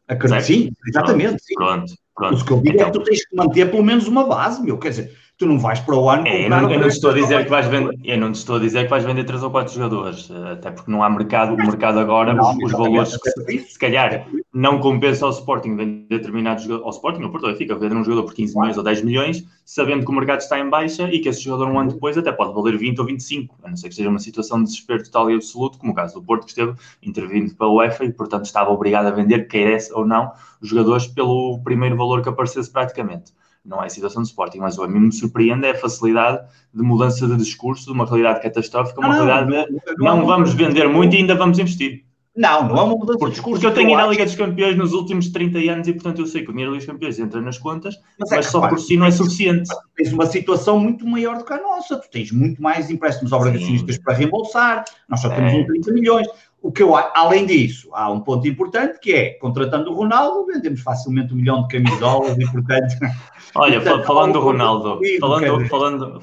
Acredito, 0.07 0.43
sim, 0.43 0.71
exatamente. 0.87 1.43
Pronto, 1.53 1.87
sim. 1.87 1.93
pronto. 1.93 1.93
pronto. 2.15 2.41
O 2.41 2.45
que 2.45 2.51
eu 2.51 2.61
digo 2.61 2.75
então, 2.75 2.87
é 2.87 2.91
que 2.91 2.97
tu 2.97 3.03
tens 3.03 3.25
que 3.27 3.35
manter 3.35 3.69
pelo 3.69 3.83
menos 3.83 4.07
uma 4.07 4.25
base, 4.25 4.61
meu. 4.63 4.79
Quer 4.79 4.89
dizer, 4.89 5.17
tu 5.39 5.45
não 5.45 5.57
vais 5.57 5.79
para 5.79 5.95
o 5.95 6.09
ano 6.09 6.27
é, 6.27 6.45
eu, 6.45 6.49
não, 6.49 6.69
eu 6.69 6.79
não 6.81 6.87
estou 6.89 7.11
a 7.11 7.13
dizer 7.13 7.45
que 7.45 7.49
vais 7.49 7.65
vender 7.65 7.97
eu 8.03 8.17
não 8.17 8.31
estou 8.31 8.57
a 8.57 8.59
dizer 8.59 8.83
que 8.83 8.89
vais 8.89 9.05
vender 9.05 9.23
três 9.23 9.41
ou 9.41 9.49
quatro 9.49 9.73
jogadores 9.73 10.29
até 10.51 10.69
porque 10.69 10.91
não 10.91 11.01
há 11.01 11.09
mercado 11.09 11.53
o 11.53 11.57
mercado 11.57 11.97
agora 11.97 12.33
não, 12.33 12.57
os, 12.57 12.63
os 12.65 12.71
valores 12.73 13.17
que, 13.47 13.59
se 13.59 13.79
calhar 13.79 14.27
não 14.53 14.81
compensa 14.81 15.25
ao 15.25 15.31
Sporting 15.31 15.77
vender 15.77 16.07
determinados 16.09 16.65
jogadores 16.65 16.85
ao 16.85 16.91
Sporting 16.91 17.23
ou 17.23 17.31
Porto 17.31 17.55
fica 17.55 17.73
vender 17.73 17.95
um 17.95 18.03
jogador 18.03 18.23
por 18.23 18.33
15 18.33 18.53
milhões 18.59 18.77
ou 18.77 18.83
10 18.83 19.01
milhões 19.03 19.45
sabendo 19.63 20.03
que 20.03 20.11
o 20.11 20.13
mercado 20.13 20.41
está 20.41 20.59
em 20.59 20.69
baixa 20.69 21.09
e 21.09 21.19
que 21.19 21.29
esse 21.29 21.41
jogador 21.41 21.71
um 21.71 21.79
ano 21.79 21.93
depois 21.93 22.17
até 22.17 22.33
pode 22.33 22.53
valer 22.53 22.77
20 22.77 22.99
ou 22.99 23.05
25 23.05 23.55
a 23.63 23.69
não 23.69 23.77
ser 23.77 23.87
que 23.87 23.95
seja 23.95 24.09
uma 24.09 24.19
situação 24.19 24.57
de 24.57 24.65
desespero 24.65 25.01
total 25.05 25.31
e 25.31 25.35
absoluto 25.35 25.77
como 25.77 25.93
o 25.93 25.95
caso 25.95 26.15
do 26.15 26.21
Porto 26.21 26.43
que 26.43 26.49
esteve 26.49 26.73
intervindo 27.01 27.55
pela 27.55 27.71
UEFA 27.71 28.03
e 28.03 28.11
portanto 28.11 28.43
estava 28.43 28.71
obrigado 28.71 29.05
a 29.05 29.11
vender 29.11 29.47
queiresse 29.47 29.93
ou 29.93 30.05
não 30.05 30.33
os 30.61 30.67
jogadores 30.67 31.07
pelo 31.07 31.61
primeiro 31.63 31.95
valor 31.95 32.21
que 32.21 32.27
aparecesse 32.27 32.69
praticamente 32.69 33.38
não 33.63 33.83
é 33.83 33.87
a 33.87 33.89
situação 33.89 34.21
do 34.21 34.25
Sporting, 34.25 34.59
mas 34.59 34.77
o 34.77 34.83
a 34.83 34.87
mim 34.87 34.99
me 34.99 35.11
surpreende 35.11 35.65
é 35.65 35.71
a 35.71 35.75
facilidade 35.75 36.45
de 36.73 36.81
mudança 36.81 37.27
de 37.27 37.35
discurso 37.37 37.85
de 37.85 37.91
uma 37.91 38.05
realidade 38.05 38.41
catastrófica, 38.41 38.99
uma 38.99 39.09
não, 39.09 39.25
realidade 39.25 39.51
não, 39.51 39.65
de 39.65 39.81
não, 39.97 40.17
não 40.17 40.25
vamos 40.25 40.53
vender 40.53 40.87
muito 40.87 41.15
e 41.15 41.19
ainda 41.19 41.35
vamos 41.35 41.59
investir. 41.59 42.03
Não, 42.39 42.69
não 42.69 42.77
é 42.77 42.81
uma 42.83 42.95
mudança 42.95 43.25
de 43.25 43.31
discurso. 43.31 43.59
Porque 43.59 43.65
eu 43.65 43.73
tenho 43.73 43.89
ido 43.89 43.99
à 43.99 44.07
Liga 44.07 44.23
dos 44.23 44.35
Campeões 44.35 44.77
nos 44.77 44.93
últimos 44.93 45.29
30 45.29 45.57
anos 45.71 45.87
e, 45.89 45.93
portanto, 45.93 46.19
eu 46.19 46.25
sei 46.25 46.43
que 46.43 46.49
o 46.49 46.53
dinheiro 46.53 46.71
da 46.71 46.77
Liga 46.77 46.85
dos 46.85 46.93
Campeões 46.93 47.19
entra 47.19 47.41
nas 47.41 47.57
contas, 47.57 47.95
mas, 48.17 48.31
é 48.31 48.35
mas 48.37 48.45
só 48.45 48.65
por 48.65 48.79
si 48.79 48.95
não 48.95 49.05
é 49.05 49.11
suficiente. 49.11 49.69
Tens 49.95 50.13
uma 50.13 50.25
situação 50.25 50.79
muito 50.79 51.05
maior 51.05 51.37
do 51.37 51.43
que 51.43 51.51
a 51.51 51.61
nossa. 51.61 51.97
Tu 51.97 52.09
tens 52.09 52.31
muito 52.31 52.61
mais 52.61 52.89
empréstimos 52.89 53.33
obrigacionistas 53.33 53.97
para 53.97 54.13
reembolsar. 54.13 54.85
Nós 55.09 55.19
só 55.19 55.29
temos 55.29 55.51
é. 55.51 55.57
uns 55.57 55.65
30 55.65 55.91
milhões. 55.91 56.27
O 56.61 56.71
que 56.71 56.83
eu, 56.83 56.93
além 56.95 57.45
disso, 57.45 57.89
há 57.93 58.11
um 58.11 58.19
ponto 58.19 58.45
importante 58.47 58.99
que 58.99 59.13
é, 59.13 59.29
contratando 59.35 59.91
o 59.91 59.93
Ronaldo, 59.93 60.45
vendemos 60.45 60.81
facilmente 60.81 61.33
um 61.33 61.37
milhão 61.37 61.65
de 61.65 61.77
camisolas 61.77 62.37
e, 62.37 62.51
portanto... 62.51 62.95
Olha, 63.55 63.81
portanto, 63.81 64.05
falando 64.05 64.33
do 64.33 64.39
Ronaldo, 64.41 64.99
falando, 65.19 65.67
falando, 65.67 66.21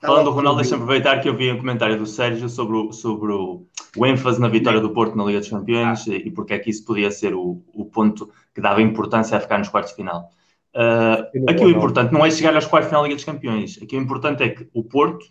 falando 0.00 0.24
do 0.24 0.30
Ronaldo, 0.30 0.60
deixa-me 0.60 0.82
aproveitar 0.82 1.20
que 1.20 1.28
eu 1.28 1.34
vi 1.34 1.50
um 1.50 1.58
comentário 1.58 1.98
do 1.98 2.06
Sérgio 2.06 2.48
sobre 2.48 2.76
o, 2.76 2.92
sobre 2.92 3.32
o, 3.32 3.66
o 3.96 4.06
ênfase 4.06 4.40
na 4.40 4.48
vitória 4.48 4.80
do 4.80 4.90
Porto 4.90 5.16
na 5.16 5.24
Liga 5.24 5.40
dos 5.40 5.48
Campeões 5.48 6.06
ah. 6.06 6.14
e, 6.14 6.30
porque 6.30 6.52
é 6.52 6.58
que 6.58 6.70
isso 6.70 6.84
podia 6.84 7.10
ser 7.10 7.34
o, 7.34 7.62
o 7.72 7.86
ponto 7.86 8.30
que 8.54 8.60
dava 8.60 8.82
importância 8.82 9.36
a 9.36 9.40
ficar 9.40 9.58
nos 9.58 9.68
quartos 9.68 9.92
de 9.92 9.96
final. 9.96 10.30
Uh, 10.74 11.50
aqui 11.50 11.64
o 11.64 11.70
importante 11.70 12.12
não 12.12 12.24
é 12.24 12.30
chegar 12.30 12.54
aos 12.54 12.66
quartos 12.66 12.86
de 12.86 12.90
final 12.90 13.02
da 13.02 13.08
Liga 13.08 13.16
dos 13.16 13.24
Campeões. 13.24 13.78
Aqui 13.82 13.96
o 13.96 14.00
importante 14.00 14.42
é 14.42 14.50
que 14.50 14.68
o 14.72 14.84
Porto, 14.84 15.26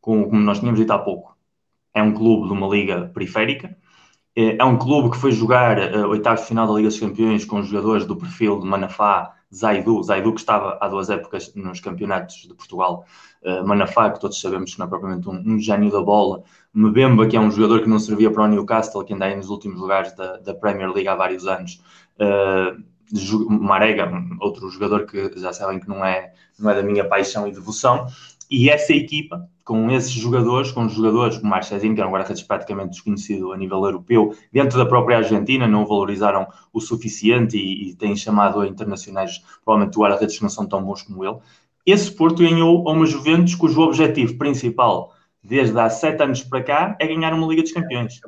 como 0.00 0.34
nós 0.34 0.58
tínhamos 0.58 0.80
dito 0.80 0.92
há 0.92 0.98
pouco, 0.98 1.36
é 1.94 2.02
um 2.02 2.12
clube 2.12 2.48
de 2.48 2.52
uma 2.52 2.66
liga 2.66 3.10
periférica, 3.14 3.76
é, 4.38 4.56
é 4.56 4.64
um 4.64 4.78
clube 4.78 5.10
que 5.10 5.16
foi 5.16 5.32
jogar 5.32 5.80
a 5.80 6.06
oitavos 6.06 6.42
de 6.42 6.46
final 6.46 6.68
da 6.68 6.74
Liga 6.74 6.88
dos 6.88 7.00
Campeões 7.00 7.44
com 7.44 7.60
jogadores 7.60 8.06
do 8.06 8.14
perfil 8.14 8.60
de 8.60 8.66
Manafá, 8.66 9.34
Zaidu, 9.52 10.00
Zaidu 10.00 10.32
que 10.32 10.38
estava 10.38 10.78
há 10.80 10.86
duas 10.86 11.10
épocas 11.10 11.52
nos 11.56 11.80
campeonatos 11.80 12.46
de 12.46 12.54
Portugal, 12.54 13.04
uh, 13.42 13.66
Manafá, 13.66 14.10
que 14.10 14.20
todos 14.20 14.40
sabemos 14.40 14.74
que 14.74 14.78
não 14.78 14.86
é 14.86 14.88
propriamente 14.88 15.28
um, 15.28 15.54
um 15.54 15.58
gênio 15.58 15.90
da 15.90 16.00
bola, 16.00 16.44
Mbemba, 16.72 17.26
que 17.26 17.36
é 17.36 17.40
um 17.40 17.50
jogador 17.50 17.82
que 17.82 17.88
não 17.88 17.98
servia 17.98 18.30
para 18.30 18.44
o 18.44 18.46
Newcastle, 18.46 19.02
que 19.04 19.12
anda 19.12 19.24
aí 19.24 19.34
nos 19.34 19.50
últimos 19.50 19.80
lugares 19.80 20.14
da, 20.14 20.36
da 20.36 20.54
Premier 20.54 20.92
League 20.92 21.08
há 21.08 21.16
vários 21.16 21.46
anos, 21.48 21.82
uh, 22.20 22.80
Marega, 23.48 24.08
outro 24.38 24.68
jogador 24.70 25.06
que 25.06 25.32
já 25.40 25.52
sabem 25.52 25.80
que 25.80 25.88
não 25.88 26.04
é, 26.04 26.32
não 26.58 26.70
é 26.70 26.74
da 26.74 26.82
minha 26.82 27.08
paixão 27.08 27.48
e 27.48 27.50
devoção, 27.50 28.06
e 28.50 28.70
essa 28.70 28.92
equipa, 28.92 29.48
com 29.68 29.90
esses 29.90 30.10
jogadores, 30.12 30.72
com 30.72 30.86
os 30.86 30.94
jogadores 30.94 31.36
como 31.36 31.50
Marchezinho, 31.50 31.94
que 31.94 32.00
era 32.00 32.08
um 32.08 32.12
guarda-redes 32.12 32.42
praticamente 32.42 32.92
desconhecido 32.92 33.52
a 33.52 33.56
nível 33.58 33.84
europeu, 33.84 34.34
dentro 34.50 34.78
da 34.78 34.86
própria 34.86 35.18
Argentina, 35.18 35.68
não 35.68 35.84
valorizaram 35.84 36.46
o 36.72 36.80
suficiente 36.80 37.58
e, 37.58 37.90
e 37.90 37.94
têm 37.94 38.16
chamado 38.16 38.62
a 38.62 38.66
internacionais, 38.66 39.44
provavelmente 39.62 39.98
guarda-redes 39.98 40.38
que 40.38 40.42
não 40.42 40.48
são 40.48 40.66
tão 40.66 40.82
bons 40.82 41.02
como 41.02 41.22
ele. 41.22 41.36
Esse 41.84 42.10
Porto 42.10 42.38
ganhou 42.38 42.88
a 42.88 42.92
uma 42.92 43.04
Juventus 43.04 43.54
cujo 43.54 43.82
objetivo 43.82 44.38
principal, 44.38 45.12
desde 45.44 45.78
há 45.78 45.90
sete 45.90 46.22
anos 46.22 46.42
para 46.42 46.62
cá, 46.62 46.96
é 46.98 47.06
ganhar 47.06 47.34
uma 47.34 47.46
Liga 47.46 47.60
dos 47.60 47.72
Campeões. 47.72 48.22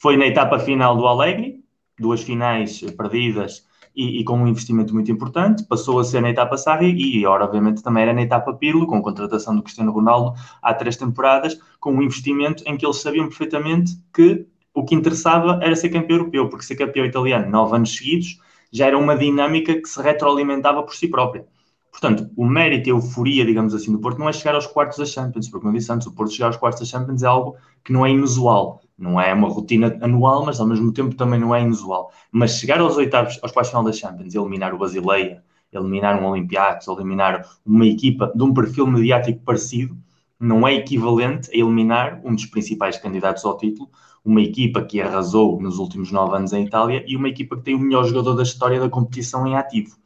Foi 0.00 0.16
na 0.16 0.26
etapa 0.26 0.58
final 0.58 0.96
do 0.96 1.06
Alegre, 1.06 1.60
duas 1.98 2.22
finais 2.22 2.80
perdidas 2.96 3.66
e, 3.96 4.20
e, 4.20 4.24
com 4.24 4.38
um 4.38 4.46
investimento 4.46 4.92
muito 4.92 5.10
importante, 5.10 5.64
passou 5.64 5.98
a 5.98 6.04
ser 6.04 6.20
na 6.20 6.28
etapa 6.28 6.58
Sarri 6.58 6.92
e, 6.92 7.18
e 7.20 7.26
obviamente, 7.26 7.82
também 7.82 8.02
era 8.02 8.12
na 8.12 8.20
etapa 8.20 8.52
Pirlo, 8.52 8.86
com 8.86 8.98
a 8.98 9.02
contratação 9.02 9.56
do 9.56 9.62
Cristiano 9.62 9.90
Ronaldo 9.90 10.38
há 10.60 10.74
três 10.74 10.96
temporadas, 10.96 11.58
com 11.80 11.92
um 11.92 12.02
investimento 12.02 12.62
em 12.66 12.76
que 12.76 12.84
eles 12.84 12.98
sabiam 12.98 13.26
perfeitamente 13.26 13.92
que 14.12 14.46
o 14.74 14.84
que 14.84 14.94
interessava 14.94 15.58
era 15.62 15.74
ser 15.74 15.88
campeão 15.88 16.18
europeu, 16.18 16.50
porque 16.50 16.66
ser 16.66 16.76
campeão 16.76 17.06
italiano 17.06 17.50
nove 17.50 17.74
anos 17.74 17.96
seguidos 17.96 18.38
já 18.70 18.86
era 18.86 18.98
uma 18.98 19.16
dinâmica 19.16 19.74
que 19.80 19.88
se 19.88 20.00
retroalimentava 20.02 20.82
por 20.82 20.94
si 20.94 21.08
própria. 21.08 21.46
Portanto, 21.90 22.30
o 22.36 22.44
mérito 22.44 22.90
e 22.90 22.92
a 22.92 22.94
euforia, 22.94 23.46
digamos 23.46 23.74
assim, 23.74 23.90
do 23.90 23.98
Porto 23.98 24.18
não 24.18 24.28
é 24.28 24.32
chegar 24.34 24.54
aos 24.54 24.66
quartos 24.66 24.98
da 24.98 25.06
Champions, 25.06 25.48
porque, 25.48 25.62
como 25.64 25.74
eu 25.74 25.78
disse 25.78 25.90
antes, 25.90 26.06
o 26.06 26.12
Porto 26.12 26.30
chegar 26.30 26.48
aos 26.48 26.58
quartos 26.58 26.80
da 26.80 26.86
Champions 26.86 27.22
é 27.22 27.26
algo 27.26 27.56
que 27.82 27.90
não 27.90 28.04
é 28.04 28.10
inusual. 28.10 28.82
Não 28.98 29.20
é 29.20 29.32
uma 29.34 29.48
rotina 29.48 29.98
anual, 30.00 30.46
mas 30.46 30.58
ao 30.58 30.66
mesmo 30.66 30.92
tempo 30.92 31.14
também 31.14 31.38
não 31.38 31.54
é 31.54 31.60
inusual. 31.60 32.10
Mas 32.32 32.58
chegar 32.58 32.80
aos 32.80 32.96
oitavos, 32.96 33.38
aos 33.42 33.52
quartos 33.52 33.70
final 33.70 33.84
da 33.84 33.92
Champions, 33.92 34.34
eliminar 34.34 34.74
o 34.74 34.78
Basileia, 34.78 35.42
eliminar 35.72 36.20
um 36.20 36.26
Olympiacos, 36.26 36.88
eliminar 36.88 37.46
uma 37.64 37.86
equipa 37.86 38.32
de 38.34 38.42
um 38.42 38.54
perfil 38.54 38.86
mediático 38.86 39.40
parecido, 39.44 39.96
não 40.38 40.66
é 40.66 40.74
equivalente 40.74 41.50
a 41.50 41.54
eliminar 41.54 42.20
um 42.24 42.34
dos 42.34 42.46
principais 42.46 42.96
candidatos 42.98 43.44
ao 43.44 43.56
título, 43.56 43.88
uma 44.24 44.40
equipa 44.40 44.82
que 44.82 45.00
arrasou 45.00 45.60
nos 45.60 45.78
últimos 45.78 46.10
nove 46.10 46.36
anos 46.36 46.52
em 46.52 46.64
Itália 46.64 47.04
e 47.06 47.16
uma 47.16 47.28
equipa 47.28 47.56
que 47.56 47.62
tem 47.62 47.74
o 47.74 47.78
melhor 47.78 48.04
jogador 48.04 48.34
da 48.34 48.42
história 48.42 48.80
da 48.80 48.88
competição 48.88 49.46
em 49.46 49.56
ativo. 49.56 49.96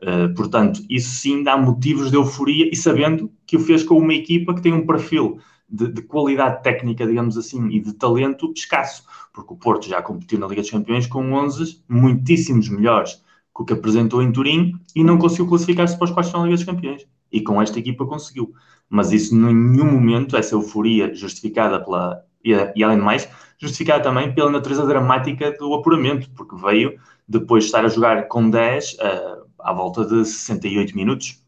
Uh, 0.00 0.32
portanto, 0.34 0.80
isso 0.88 1.10
sim 1.10 1.42
dá 1.42 1.56
motivos 1.56 2.10
de 2.10 2.16
euforia 2.16 2.68
e 2.70 2.76
sabendo 2.76 3.30
que 3.46 3.56
o 3.56 3.60
fez 3.60 3.82
com 3.82 3.98
uma 3.98 4.14
equipa 4.14 4.54
que 4.54 4.62
tem 4.62 4.72
um 4.72 4.86
perfil 4.86 5.38
de, 5.68 5.88
de, 5.88 6.02
qualidade 6.02 6.62
técnica, 6.62 7.06
digamos 7.06 7.36
assim, 7.36 7.68
e 7.68 7.80
de 7.80 7.92
talento 7.92 8.52
escasso, 8.56 9.04
porque 9.32 9.52
o 9.52 9.56
Porto 9.56 9.86
já 9.86 10.00
competiu 10.00 10.38
na 10.38 10.46
Liga 10.46 10.62
dos 10.62 10.70
Campeões 10.70 11.06
com 11.06 11.32
11 11.32 11.84
muitíssimos 11.88 12.68
melhores 12.68 13.22
que 13.54 13.62
o 13.62 13.64
que 13.64 13.72
apresentou 13.72 14.22
em 14.22 14.32
Turim 14.32 14.74
e 14.94 15.02
não 15.02 15.18
conseguiu 15.18 15.48
classificar-se 15.48 15.96
para 15.96 16.04
os 16.06 16.10
quartos 16.10 16.32
da 16.32 16.40
Liga 16.40 16.56
dos 16.56 16.64
Campeões. 16.64 17.06
E 17.30 17.42
com 17.42 17.60
esta 17.60 17.78
equipa 17.78 18.06
conseguiu. 18.06 18.54
Mas 18.88 19.12
isso, 19.12 19.34
em 19.34 19.54
nenhum 19.54 19.92
momento, 19.92 20.36
essa 20.36 20.54
euforia 20.54 21.12
justificada 21.14 21.82
pela. 21.84 22.24
E, 22.42 22.52
e 22.74 22.82
além 22.82 22.98
de 22.98 23.04
mais, 23.04 23.28
justificada 23.58 24.02
também 24.02 24.32
pela 24.32 24.50
natureza 24.50 24.86
dramática 24.86 25.52
do 25.58 25.74
apuramento, 25.74 26.30
porque 26.30 26.56
veio 26.56 26.98
depois 27.28 27.64
de 27.64 27.68
estar 27.68 27.84
a 27.84 27.88
jogar 27.88 28.28
com 28.28 28.48
10 28.48 28.92
uh, 28.92 28.96
eh, 29.00 29.38
à 29.58 29.72
volta 29.72 30.04
de 30.04 30.24
68 30.24 30.96
minutos 30.96 31.42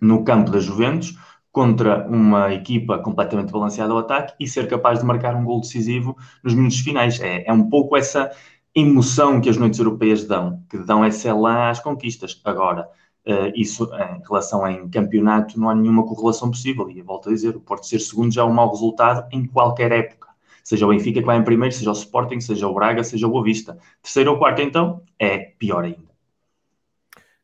no 0.00 0.24
campo 0.24 0.50
da 0.50 0.58
Juventus, 0.58 1.16
contra 1.56 2.06
uma 2.06 2.52
equipa 2.52 2.98
completamente 2.98 3.50
balanceada 3.50 3.90
ao 3.90 4.00
ataque 4.00 4.34
e 4.38 4.46
ser 4.46 4.68
capaz 4.68 4.98
de 4.98 5.06
marcar 5.06 5.34
um 5.34 5.42
gol 5.42 5.62
decisivo 5.62 6.14
nos 6.44 6.52
minutos 6.52 6.80
finais. 6.80 7.18
É, 7.18 7.48
é 7.48 7.50
um 7.50 7.70
pouco 7.70 7.96
essa 7.96 8.30
emoção 8.74 9.40
que 9.40 9.48
as 9.48 9.56
noites 9.56 9.78
europeias 9.78 10.26
dão, 10.26 10.62
que 10.68 10.76
dão 10.76 11.02
essa 11.02 11.34
lá 11.34 11.70
às 11.70 11.80
conquistas. 11.80 12.38
Agora, 12.44 12.86
uh, 13.26 13.50
isso 13.54 13.88
em 13.94 14.22
relação 14.28 14.68
em 14.68 14.86
campeonato 14.90 15.58
não 15.58 15.70
há 15.70 15.74
nenhuma 15.74 16.04
correlação 16.04 16.50
possível. 16.50 16.90
E 16.90 17.00
volto 17.00 17.30
a 17.30 17.32
dizer, 17.32 17.56
o 17.56 17.60
Porto 17.60 17.86
ser 17.86 18.00
segundo 18.00 18.34
já 18.34 18.42
é 18.42 18.44
um 18.44 18.52
mau 18.52 18.68
resultado 18.68 19.26
em 19.32 19.46
qualquer 19.46 19.92
época. 19.92 20.28
Seja 20.62 20.84
o 20.84 20.90
Benfica 20.90 21.20
que 21.20 21.26
vai 21.26 21.38
em 21.38 21.42
primeiro, 21.42 21.74
seja 21.74 21.88
o 21.88 21.94
Sporting, 21.94 22.38
seja 22.38 22.68
o 22.68 22.74
Braga, 22.74 23.02
seja 23.02 23.26
o 23.26 23.30
Boa 23.30 23.42
Vista. 23.42 23.78
Terceiro 24.02 24.32
ou 24.32 24.38
quarto, 24.38 24.60
então, 24.60 25.00
é 25.18 25.38
pior 25.38 25.84
ainda. 25.84 26.04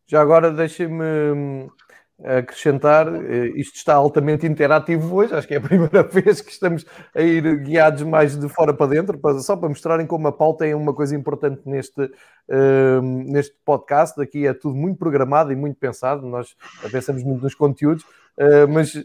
Já 0.06 0.20
agora 0.20 0.50
deixem-me 0.50 1.70
acrescentar, 2.24 3.08
eh, 3.08 3.52
isto 3.56 3.76
está 3.76 3.94
altamente 3.94 4.46
interativo 4.46 5.16
hoje, 5.16 5.34
acho 5.34 5.46
que 5.46 5.54
é 5.54 5.56
a 5.56 5.60
primeira 5.62 6.02
vez 6.02 6.40
que 6.40 6.50
estamos 6.50 6.86
a 7.14 7.20
ir 7.20 7.58
guiados 7.58 8.02
mais 8.02 8.38
de 8.38 8.48
fora 8.48 8.72
para 8.72 8.86
dentro, 8.86 9.20
só 9.40 9.56
para 9.56 9.68
mostrarem 9.68 10.06
como 10.06 10.28
a 10.28 10.32
pauta 10.32 10.66
é 10.66 10.74
uma 10.74 10.94
coisa 10.94 11.16
importante 11.16 11.62
neste, 11.64 12.02
uh, 12.02 13.02
neste 13.02 13.54
podcast. 13.64 14.20
Aqui 14.20 14.46
é 14.46 14.54
tudo 14.54 14.76
muito 14.76 14.98
programado 14.98 15.52
e 15.52 15.56
muito 15.56 15.76
pensado, 15.78 16.26
nós 16.26 16.54
pensamos 16.90 17.22
muito 17.22 17.42
nos 17.42 17.54
conteúdos, 17.54 18.04
uh, 18.38 18.68
mas 18.68 19.04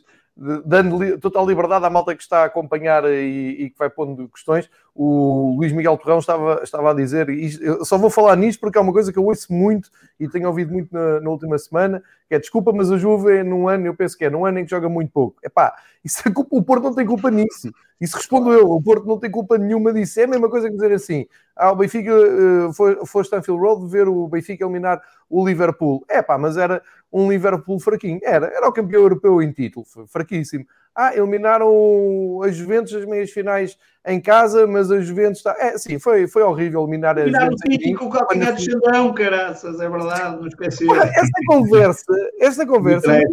dando 0.66 1.04
li 1.04 1.18
total 1.18 1.48
liberdade 1.48 1.86
à 1.86 1.90
malta 1.90 2.16
que 2.16 2.22
está 2.22 2.44
a 2.44 2.46
acompanhar 2.46 3.04
e, 3.06 3.64
e, 3.64 3.70
que 3.72 3.78
vai 3.78 3.90
pondo 3.90 4.30
questões. 4.30 4.70
O 5.00 5.56
Luís 5.56 5.72
Miguel 5.72 5.96
Torrão 5.96 6.18
estava, 6.18 6.60
estava 6.64 6.90
a 6.90 6.94
dizer, 6.94 7.30
e 7.30 7.52
só 7.86 8.00
vou 8.00 8.10
falar 8.10 8.36
nisto 8.36 8.60
porque 8.60 8.80
é 8.80 8.82
uma 8.82 8.92
coisa 8.92 9.14
que 9.14 9.20
eu 9.20 9.26
ouço 9.26 9.54
muito 9.54 9.92
e 10.20 10.28
tenho 10.28 10.48
ouvido 10.48 10.74
muito 10.74 10.92
na, 10.92 11.22
na 11.22 11.30
última 11.30 11.56
semana, 11.60 12.02
que 12.28 12.34
é 12.34 12.40
desculpa, 12.40 12.74
mas 12.74 12.92
a 12.92 12.98
Juve 12.98 13.38
é 13.38 13.44
num 13.44 13.68
ano, 13.68 13.86
eu 13.86 13.96
penso 13.96 14.18
que 14.18 14.26
é 14.26 14.30
num 14.30 14.44
ano 14.44 14.58
em 14.58 14.64
que 14.66 14.72
joga 14.72 14.90
muito 14.90 15.12
pouco. 15.12 15.38
Epá, 15.44 15.76
isso 16.04 16.28
é 16.28 16.32
culpa, 16.32 16.56
o 16.56 16.64
Porto 16.64 16.84
não 16.84 16.96
tem 16.96 17.06
culpa 17.06 17.30
nisso. 17.30 17.72
Isso 18.02 18.18
respondo 18.18 18.52
eu, 18.52 18.72
o 18.72 18.82
Porto 18.82 19.06
não 19.06 19.20
tem 19.20 19.30
culpa 19.30 19.58
nenhuma 19.58 19.94
disso. 19.94 20.20
É 20.20 20.24
a 20.24 20.28
mesma 20.28 20.50
coisa 20.50 20.68
que 20.68 20.76
dizer 20.76 20.92
assim, 20.92 21.28
ah, 21.56 21.72
o 21.72 21.76
Benfica 21.76 22.12
uh, 22.12 22.74
foi, 22.74 23.06
foi 23.06 23.22
Stanfield 23.22 23.62
Road 23.62 23.88
ver 23.88 24.08
o 24.08 24.28
Benfica 24.28 24.64
eliminar 24.64 25.02
o 25.30 25.46
Liverpool. 25.46 26.04
É 26.10 26.22
pá, 26.22 26.38
mas 26.38 26.58
era 26.58 26.82
um 27.12 27.30
Liverpool 27.30 27.80
fraquinho. 27.80 28.20
Era, 28.24 28.48
era 28.48 28.68
o 28.68 28.74
campeão 28.74 29.02
europeu 29.02 29.42
em 29.42 29.52
título, 29.52 29.86
fraquíssimo. 30.08 30.66
Ah, 31.00 31.16
eliminaram 31.16 32.42
as 32.44 32.56
Juventus 32.56 32.92
nas 32.92 33.06
meias 33.06 33.30
finais 33.30 33.78
em 34.04 34.20
casa, 34.20 34.66
mas 34.66 34.90
a 34.90 35.00
Juventus 35.00 35.38
está. 35.38 35.56
É, 35.60 35.78
sim, 35.78 36.00
foi, 36.00 36.28
foi 36.28 36.42
horrível 36.42 36.82
eliminar 36.82 37.20
a 37.20 37.28
Juventus. 37.28 37.62
Eliminaram 37.70 38.08
o 38.08 38.10
calcanhar 38.10 38.56
de 38.56 38.66
Xandão, 38.66 39.14
caraças, 39.14 39.80
é 39.80 39.88
verdade, 39.88 40.38
não 40.38 40.48
esqueci. 40.48 40.88
Essa 40.92 41.30
conversa, 41.46 42.14
essa 42.40 42.66
conversa. 42.66 43.16
É, 43.16 43.24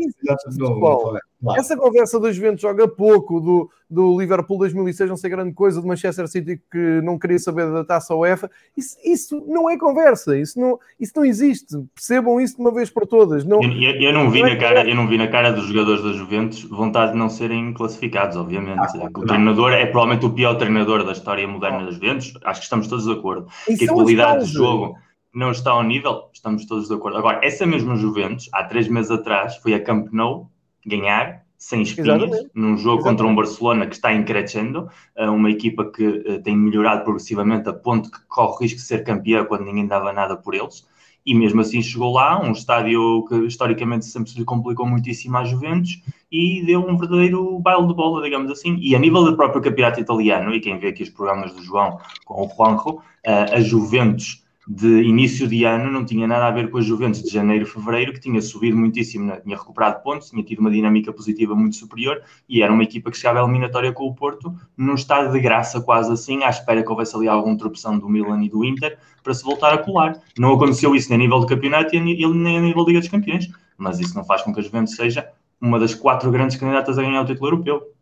essa 1.56 1.76
conversa 1.76 2.18
da 2.18 2.32
Juventus 2.32 2.62
joga 2.62 2.88
pouco, 2.88 3.40
do, 3.40 3.70
do 3.88 4.18
Liverpool 4.18 4.58
2006 4.58 5.10
não 5.10 5.16
sei 5.16 5.30
grande 5.30 5.52
coisa, 5.52 5.80
do 5.80 5.86
Manchester 5.86 6.28
City 6.28 6.60
que 6.70 7.00
não 7.02 7.18
queria 7.18 7.38
saber 7.38 7.70
da 7.70 7.84
taça 7.84 8.14
UEFA, 8.14 8.50
isso, 8.76 8.96
isso 9.04 9.44
não 9.46 9.68
é 9.68 9.76
conversa, 9.76 10.38
isso 10.38 10.58
não, 10.58 10.78
isso 10.98 11.12
não 11.16 11.24
existe. 11.24 11.76
Percebam 11.94 12.40
isso 12.40 12.56
de 12.56 12.60
uma 12.60 12.72
vez 12.72 12.90
por 12.90 13.06
todas. 13.06 13.44
Não, 13.44 13.62
eu, 13.62 14.00
eu, 14.00 14.12
não 14.12 14.30
vi 14.30 14.40
não 14.40 14.48
é 14.48 14.54
na 14.54 14.60
cara, 14.60 14.88
eu 14.88 14.94
não 14.94 15.08
vi 15.08 15.18
na 15.18 15.28
cara 15.28 15.52
dos 15.52 15.66
jogadores 15.66 16.02
da 16.02 16.12
Juventus 16.12 16.62
vontade 16.64 17.12
de 17.12 17.18
não 17.18 17.28
serem 17.28 17.72
classificados, 17.72 18.36
obviamente. 18.36 18.80
Ah, 18.80 19.08
o 19.16 19.24
treinador 19.24 19.72
é 19.72 19.86
provavelmente 19.86 20.26
o 20.26 20.30
pior 20.30 20.54
treinador 20.54 21.04
da 21.04 21.12
história 21.12 21.46
moderna 21.46 21.80
ah. 21.80 21.84
das 21.84 21.94
Juventus, 21.94 22.34
acho 22.44 22.60
que 22.60 22.64
estamos 22.64 22.86
todos 22.88 23.04
de 23.04 23.12
acordo. 23.12 23.46
E 23.68 23.76
que 23.76 23.88
a 23.88 23.92
qualidade 23.92 24.46
de 24.46 24.52
jogo 24.52 24.96
não 25.34 25.50
está 25.50 25.72
ao 25.72 25.82
nível, 25.82 26.30
estamos 26.32 26.64
todos 26.64 26.88
de 26.88 26.94
acordo. 26.94 27.18
Agora, 27.18 27.40
essa 27.42 27.66
mesma 27.66 27.96
Juventus, 27.96 28.48
há 28.52 28.64
três 28.64 28.88
meses 28.88 29.10
atrás, 29.10 29.56
foi 29.56 29.74
a 29.74 29.82
Camp 29.82 30.08
Nou 30.12 30.50
ganhar 30.86 31.44
sem 31.56 31.80
espinhas, 31.80 32.22
Exatamente. 32.22 32.50
num 32.54 32.76
jogo 32.76 32.98
Exatamente. 32.98 33.04
contra 33.04 33.26
um 33.26 33.34
Barcelona 33.34 33.86
que 33.86 33.94
está 33.94 34.12
em 34.12 34.22
crescendo, 34.22 34.88
eh, 35.16 35.28
uma 35.30 35.50
equipa 35.50 35.90
que 35.90 36.22
eh, 36.26 36.38
tem 36.40 36.54
melhorado 36.54 37.04
progressivamente 37.04 37.68
a 37.68 37.72
ponto 37.72 38.10
que 38.10 38.18
corre 38.28 38.52
o 38.52 38.58
risco 38.58 38.76
de 38.76 38.84
ser 38.84 39.02
campeã 39.02 39.44
quando 39.46 39.64
ninguém 39.64 39.86
dava 39.86 40.12
nada 40.12 40.36
por 40.36 40.54
eles. 40.54 40.86
E 41.24 41.34
mesmo 41.34 41.62
assim 41.62 41.80
chegou 41.80 42.12
lá, 42.12 42.38
um 42.38 42.52
estádio 42.52 43.24
que 43.26 43.34
historicamente 43.46 44.04
sempre 44.04 44.30
se 44.30 44.44
complicou 44.44 44.86
muitíssimo 44.86 45.38
à 45.38 45.44
Juventus 45.44 46.02
e 46.30 46.62
deu 46.66 46.86
um 46.86 46.98
verdadeiro 46.98 47.58
baile 47.60 47.86
de 47.86 47.94
bola, 47.94 48.22
digamos 48.22 48.50
assim. 48.50 48.76
E 48.78 48.94
a 48.94 48.98
nível 48.98 49.24
do 49.24 49.34
próprio 49.34 49.62
campeonato 49.62 50.00
italiano, 50.00 50.54
e 50.54 50.60
quem 50.60 50.78
vê 50.78 50.88
aqui 50.88 51.02
os 51.02 51.08
programas 51.08 51.54
do 51.54 51.62
João 51.62 51.98
com 52.26 52.44
o 52.44 52.50
Juanjo, 52.54 53.00
eh, 53.24 53.56
a 53.56 53.60
Juventus 53.60 54.43
de 54.66 55.02
início 55.02 55.46
de 55.46 55.64
ano 55.64 55.90
não 55.90 56.04
tinha 56.04 56.26
nada 56.26 56.46
a 56.46 56.50
ver 56.50 56.70
com 56.70 56.78
a 56.78 56.80
Juventus 56.80 57.22
de 57.22 57.30
janeiro 57.30 57.64
e 57.64 57.68
fevereiro, 57.68 58.12
que 58.12 58.20
tinha 58.20 58.40
subido 58.40 58.76
muitíssimo, 58.76 59.26
né? 59.26 59.40
tinha 59.40 59.56
recuperado 59.56 60.02
pontos, 60.02 60.30
tinha 60.30 60.42
tido 60.42 60.60
uma 60.60 60.70
dinâmica 60.70 61.12
positiva 61.12 61.54
muito 61.54 61.76
superior 61.76 62.22
e 62.48 62.62
era 62.62 62.72
uma 62.72 62.82
equipa 62.82 63.10
que 63.10 63.16
chegava 63.16 63.40
à 63.40 63.42
eliminatória 63.42 63.92
com 63.92 64.04
o 64.04 64.14
Porto 64.14 64.54
num 64.76 64.94
estado 64.94 65.32
de 65.32 65.40
graça 65.40 65.80
quase 65.80 66.10
assim, 66.12 66.42
à 66.42 66.48
espera 66.48 66.82
que 66.82 66.90
houvesse 66.90 67.14
ali 67.14 67.28
alguma 67.28 67.56
tropeção 67.58 67.98
do 67.98 68.08
Milan 68.08 68.42
e 68.42 68.48
do 68.48 68.64
Inter 68.64 68.98
para 69.22 69.34
se 69.34 69.44
voltar 69.44 69.74
a 69.74 69.78
colar. 69.78 70.18
Não 70.38 70.52
aconteceu 70.52 70.94
isso 70.94 71.08
nem 71.10 71.16
a 71.16 71.22
nível 71.22 71.40
do 71.40 71.46
campeonato 71.46 71.94
e 71.94 72.00
nem 72.00 72.58
a 72.58 72.60
nível 72.60 72.84
da 72.84 72.88
Liga 72.88 73.00
dos 73.00 73.08
Campeões, 73.08 73.50
mas 73.76 74.00
isso 74.00 74.14
não 74.14 74.24
faz 74.24 74.42
com 74.42 74.52
que 74.52 74.60
a 74.60 74.62
Juventus 74.62 74.94
seja 74.94 75.28
uma 75.60 75.78
das 75.78 75.94
quatro 75.94 76.30
grandes 76.30 76.56
candidatas 76.56 76.98
a 76.98 77.02
ganhar 77.02 77.22
o 77.22 77.26
título 77.26 77.48
europeu. 77.48 77.93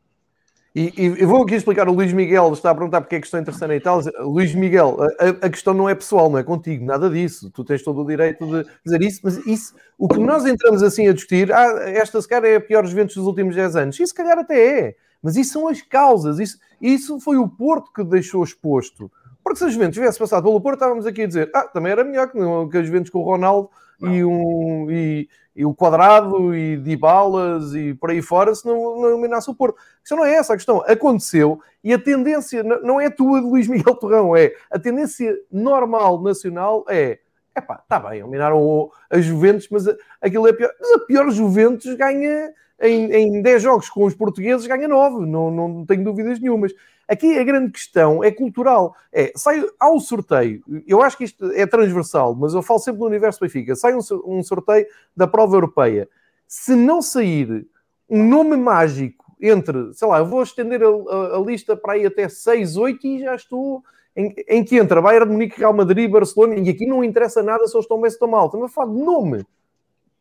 E, 0.75 0.91
e, 0.97 1.25
vou 1.27 1.43
aqui 1.43 1.55
explicar, 1.55 1.87
o 1.87 1.93
Luís 1.93 2.15
Miguel 2.15 2.51
está 2.55 2.71
a 2.71 2.75
perguntar 2.75 3.03
porque 3.03 3.17
é 3.17 3.21
que 3.21 3.27
estou 3.27 3.39
interessado 3.39 3.73
em 3.73 3.77
Itália. 3.77 4.11
Luís 4.21 4.55
Miguel, 4.55 4.97
a, 5.21 5.47
a, 5.47 5.51
questão 5.51 5.75
não 5.75 5.87
é 5.87 5.95
pessoal, 5.95 6.31
não 6.31 6.39
é 6.39 6.43
contigo, 6.43 6.83
nada 6.83 7.11
disso. 7.11 7.51
Tu 7.51 7.63
tens 7.63 7.83
todo 7.83 8.01
o 8.01 8.07
direito 8.07 8.47
de 8.47 8.67
dizer 8.83 9.03
isso, 9.03 9.21
mas 9.23 9.37
isso, 9.47 9.75
o 9.99 10.09
que 10.09 10.19
nós 10.19 10.47
entramos 10.47 10.83
assim 10.83 11.09
a 11.09 11.13
discutir, 11.13 11.53
ah, 11.53 11.91
esta 11.91 12.23
se 12.23 12.27
calhar 12.27 12.51
é 12.51 12.57
a 12.57 12.61
pior 12.61 12.87
Juventus 12.87 13.17
dos 13.17 13.27
últimos 13.27 13.55
10 13.55 13.77
anos. 13.77 13.97
Isso 13.97 14.07
se 14.07 14.15
calhar 14.15 14.39
até 14.39 14.81
é, 14.81 14.97
mas 15.23 15.37
isso 15.37 15.53
são 15.53 15.69
as 15.69 15.83
causas. 15.83 16.39
Isso, 16.39 16.59
isso 16.81 17.21
foi 17.21 17.37
o 17.37 17.47
Porto 17.47 17.93
que 17.93 18.03
deixou 18.03 18.43
exposto. 18.43 19.13
Porque 19.45 19.59
se 19.59 19.65
a 19.65 19.69
Juventus 19.69 19.95
tivesse 19.95 20.19
passado 20.19 20.45
pelo 20.45 20.61
Porto, 20.61 20.77
estávamos 20.77 21.05
aqui 21.05 21.23
a 21.23 21.27
dizer, 21.27 21.51
ah, 21.55 21.65
também 21.65 21.93
era 21.93 22.03
melhor 22.03 22.29
que, 22.29 22.39
que 22.71 22.79
a 22.79 22.83
Juventus 22.83 23.11
com 23.11 23.19
o 23.19 23.25
Ronaldo 23.25 23.69
e, 24.01 24.25
um, 24.25 24.91
e, 24.91 25.29
e, 25.55 25.65
o 25.65 25.75
Quadrado 25.75 26.55
e 26.55 26.77
de 26.77 26.97
balas 26.97 27.75
e 27.75 27.95
por 27.95 28.11
aí 28.11 28.23
fora 28.23 28.55
se 28.55 28.67
não, 28.67 29.01
não 29.01 29.11
eliminasse 29.11 29.51
o 29.51 29.55
Porto. 29.55 29.77
A 29.79 30.01
questão 30.01 30.19
não 30.19 30.25
é 30.25 30.35
essa, 30.35 30.55
a 30.55 30.57
questão 30.57 30.83
aconteceu 30.87 31.61
e 31.83 31.93
a 31.93 31.99
tendência 31.99 32.63
não 32.63 33.01
é 33.01 33.11
tua 33.11 33.41
de 33.41 33.47
Luís 33.47 33.69
Miguel 33.69 33.95
Torrão, 33.97 34.37
é 34.37 34.53
a 34.71 34.79
tendência 34.79 35.37
normal 35.51 36.23
nacional 36.23 36.85
é 36.89 37.19
epá, 37.57 37.81
está 37.83 37.99
bem, 38.01 38.21
eliminaram 38.21 38.91
a 39.11 39.21
Juventus, 39.21 39.69
mas 39.71 39.85
aquilo 40.21 40.47
é 40.49 40.53
pior. 40.53 40.71
Mas 40.81 40.93
a 40.93 40.99
pior 41.01 41.31
Juventus 41.31 41.95
ganha 41.95 42.53
em, 42.81 43.13
em 43.13 43.43
10 43.43 43.63
jogos 43.63 43.89
com 43.89 44.05
os 44.05 44.15
portugueses, 44.15 44.67
ganha 44.67 44.89
9, 44.89 45.27
não, 45.27 45.51
não 45.51 45.87
tenho 45.87 46.03
dúvidas 46.03 46.41
nenhumas. 46.41 46.73
Aqui 47.09 47.39
a 47.39 47.45
grande 47.45 47.73
questão 47.73 48.23
é 48.23 48.31
cultural. 48.31 48.95
É, 49.13 49.33
sai 49.37 49.65
ao 49.79 49.99
sorteio, 50.01 50.63
eu 50.87 51.03
acho 51.03 51.17
que 51.17 51.25
isto 51.25 51.51
é 51.53 51.67
transversal, 51.67 52.35
mas 52.35 52.55
eu 52.55 52.63
falo 52.63 52.79
sempre 52.79 53.01
no 53.01 53.07
universo 53.07 53.41
Benfica, 53.41 53.75
sai 53.77 53.95
um, 53.95 54.01
um 54.25 54.43
sorteio 54.43 54.87
da 55.17 55.27
prova 55.27 55.57
europeia. 55.57 56.09
Se 56.47 56.75
não 56.75 57.03
sair 57.03 57.67
um 58.09 58.23
nome 58.27 58.57
mágico 58.57 59.25
entre, 59.41 59.93
sei 59.95 60.07
lá, 60.07 60.19
eu 60.19 60.27
vou 60.27 60.43
estender 60.43 60.83
a, 60.83 60.87
a, 60.87 61.37
a 61.37 61.41
lista 61.41 61.77
para 61.77 61.95
aí 61.95 62.07
até 62.07 62.29
6, 62.29 62.77
8 62.77 63.07
e 63.07 63.21
já 63.21 63.35
estou 63.35 63.83
em, 64.15 64.35
em, 64.49 64.65
que 64.65 64.77
entra 64.77 65.03
Bayern 65.03 65.33
Munique, 65.33 65.59
Real 65.59 65.73
Madrid, 65.73 66.11
Barcelona, 66.11 66.57
e 66.57 66.69
aqui 66.69 66.87
não 66.87 67.03
interessa 67.03 67.43
nada 67.43 67.67
se 67.67 67.75
eles 67.75 67.85
estão 67.85 67.97
bem 67.97 68.05
ou 68.05 68.09
estão 68.09 68.29
mal. 68.29 68.47
Estamos 68.47 68.71
a 68.71 68.75
falar 68.75 68.93
de 68.93 69.03
nome, 69.03 69.47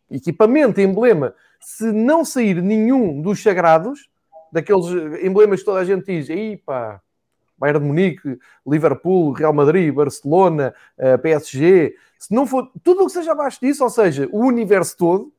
equipamento, 0.09 0.81
emblema. 0.81 1.35
Se 1.59 1.91
não 1.91 2.25
sair 2.25 2.61
nenhum 2.61 3.21
dos 3.21 3.41
sagrados, 3.43 4.09
daqueles 4.51 4.85
emblemas 5.23 5.59
que 5.59 5.65
toda 5.65 5.79
a 5.79 5.85
gente 5.85 6.05
diz, 6.05 6.29
aí 6.29 6.57
pá, 6.57 7.01
Bayern 7.57 7.79
de 7.79 7.85
Munique, 7.85 8.39
Liverpool, 8.65 9.33
Real 9.33 9.53
Madrid, 9.53 9.93
Barcelona, 9.93 10.73
eh, 10.97 11.17
PSG, 11.17 11.95
se 12.17 12.33
não 12.33 12.47
for 12.47 12.71
tudo 12.83 13.03
o 13.03 13.05
que 13.05 13.11
seja 13.11 13.33
abaixo 13.33 13.59
disso, 13.61 13.83
ou 13.83 13.89
seja, 13.89 14.27
o 14.31 14.39
universo 14.39 14.97
todo, 14.97 15.33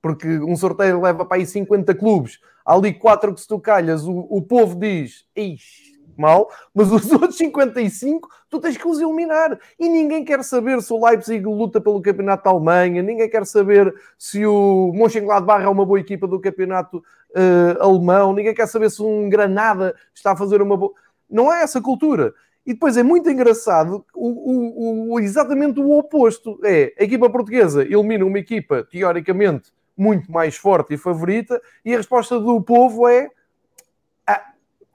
porque 0.00 0.38
um 0.38 0.54
sorteio 0.54 1.02
leva 1.02 1.24
para 1.24 1.38
aí 1.38 1.46
50 1.46 1.92
clubes, 1.94 2.38
há 2.64 2.74
ali 2.74 2.94
quatro 2.94 3.34
que 3.34 3.40
se 3.40 3.48
tu 3.48 3.58
calhas, 3.58 4.04
o, 4.04 4.26
o 4.30 4.40
povo 4.40 4.78
diz, 4.78 5.26
ixi, 5.34 5.95
mal, 6.20 6.50
mas 6.74 6.90
os 6.90 7.10
outros 7.12 7.36
55 7.36 8.28
tu 8.48 8.60
tens 8.60 8.76
que 8.76 8.86
os 8.86 9.00
eliminar. 9.00 9.58
E 9.78 9.88
ninguém 9.88 10.24
quer 10.24 10.42
saber 10.42 10.82
se 10.82 10.92
o 10.92 11.04
Leipzig 11.04 11.44
luta 11.44 11.80
pelo 11.80 12.00
campeonato 12.00 12.44
da 12.44 12.50
Alemanha, 12.50 13.02
ninguém 13.02 13.28
quer 13.28 13.46
saber 13.46 13.94
se 14.18 14.44
o 14.46 14.92
Mönchengladbach 14.94 15.64
é 15.64 15.68
uma 15.68 15.84
boa 15.84 16.00
equipa 16.00 16.26
do 16.26 16.40
campeonato 16.40 16.98
uh, 16.98 17.82
alemão, 17.82 18.32
ninguém 18.32 18.54
quer 18.54 18.66
saber 18.66 18.90
se 18.90 19.02
um 19.02 19.28
Granada 19.28 19.94
está 20.14 20.32
a 20.32 20.36
fazer 20.36 20.62
uma 20.62 20.76
boa. 20.76 20.92
Não 21.28 21.52
é 21.52 21.62
essa 21.62 21.80
cultura. 21.80 22.34
E 22.66 22.72
depois 22.72 22.96
é 22.96 23.02
muito 23.02 23.30
engraçado 23.30 24.04
o, 24.12 24.28
o, 24.28 25.12
o, 25.12 25.20
exatamente 25.20 25.78
o 25.78 25.96
oposto. 25.96 26.58
É 26.64 26.92
a 26.98 27.04
equipa 27.04 27.30
portuguesa 27.30 27.82
elimina 27.82 28.24
uma 28.24 28.38
equipa 28.38 28.82
teoricamente 28.82 29.72
muito 29.96 30.30
mais 30.30 30.56
forte 30.56 30.94
e 30.94 30.98
favorita, 30.98 31.60
e 31.84 31.94
a 31.94 31.96
resposta 31.96 32.38
do 32.38 32.60
povo 32.60 33.08
é 33.08 33.30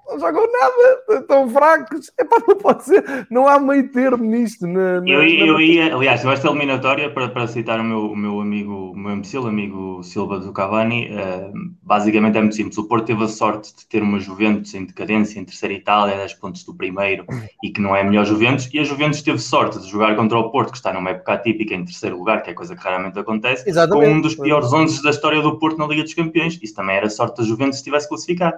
não 0.07 0.19
jogam 0.19 0.45
nada, 0.51 1.19
estão 1.19 1.49
fracos. 1.49 2.11
Epá, 2.19 2.37
não 2.47 2.55
pode 2.57 2.83
ser, 2.83 3.27
não 3.29 3.47
há 3.47 3.59
meio 3.59 3.89
termo 3.91 4.23
nisto. 4.23 4.67
Na, 4.67 5.01
na, 5.01 5.09
eu, 5.09 5.23
eu 5.23 5.53
na... 5.53 5.63
ia, 5.63 5.95
aliás, 5.95 6.23
nesta 6.23 6.47
eliminatória, 6.47 7.09
para, 7.09 7.29
para 7.29 7.47
citar 7.47 7.79
o 7.79 7.83
meu, 7.83 8.11
o 8.11 8.15
meu 8.15 8.41
amigo, 8.41 8.91
o 8.91 8.97
meu 8.97 9.13
imbecil, 9.13 9.47
amigo 9.47 10.03
Silva 10.03 10.39
do 10.39 10.51
Cavani, 10.51 11.09
uh, 11.11 11.51
basicamente 11.81 12.37
é 12.37 12.41
muito 12.41 12.55
simples. 12.55 12.77
O 12.77 12.87
Porto 12.87 13.05
teve 13.05 13.23
a 13.23 13.27
sorte 13.27 13.75
de 13.75 13.85
ter 13.87 14.03
uma 14.03 14.19
Juventus 14.19 14.73
em 14.73 14.85
decadência, 14.85 15.39
em 15.39 15.45
terceira 15.45 15.73
Itália, 15.73 16.17
10 16.17 16.33
pontos 16.35 16.63
do 16.63 16.73
primeiro, 16.73 17.25
e 17.63 17.69
que 17.69 17.81
não 17.81 17.95
é 17.95 18.01
a 18.01 18.03
melhor 18.03 18.25
Juventus, 18.25 18.69
e 18.73 18.79
a 18.79 18.83
Juventus 18.83 19.21
teve 19.21 19.39
sorte 19.39 19.79
de 19.79 19.87
jogar 19.87 20.15
contra 20.15 20.37
o 20.37 20.51
Porto, 20.51 20.71
que 20.71 20.77
está 20.77 20.93
numa 20.93 21.11
época 21.11 21.37
típica 21.37 21.73
em 21.73 21.85
terceiro 21.85 22.17
lugar, 22.17 22.43
que 22.43 22.49
é 22.49 22.53
coisa 22.53 22.75
que 22.75 22.83
raramente 22.83 23.17
acontece, 23.17 23.69
Exatamente. 23.69 24.05
com 24.05 24.15
um 24.15 24.21
dos 24.21 24.35
piores 24.35 24.71
11 24.71 25.01
da 25.03 25.09
história 25.09 25.41
do 25.41 25.57
Porto 25.57 25.77
na 25.77 25.87
Liga 25.87 26.03
dos 26.03 26.13
Campeões. 26.13 26.59
Isso 26.61 26.75
também 26.75 26.95
era 26.95 27.09
sorte 27.09 27.37
da 27.37 27.43
Juventus 27.43 27.79
se 27.79 27.83
tivesse 27.83 28.07
classificado. 28.07 28.57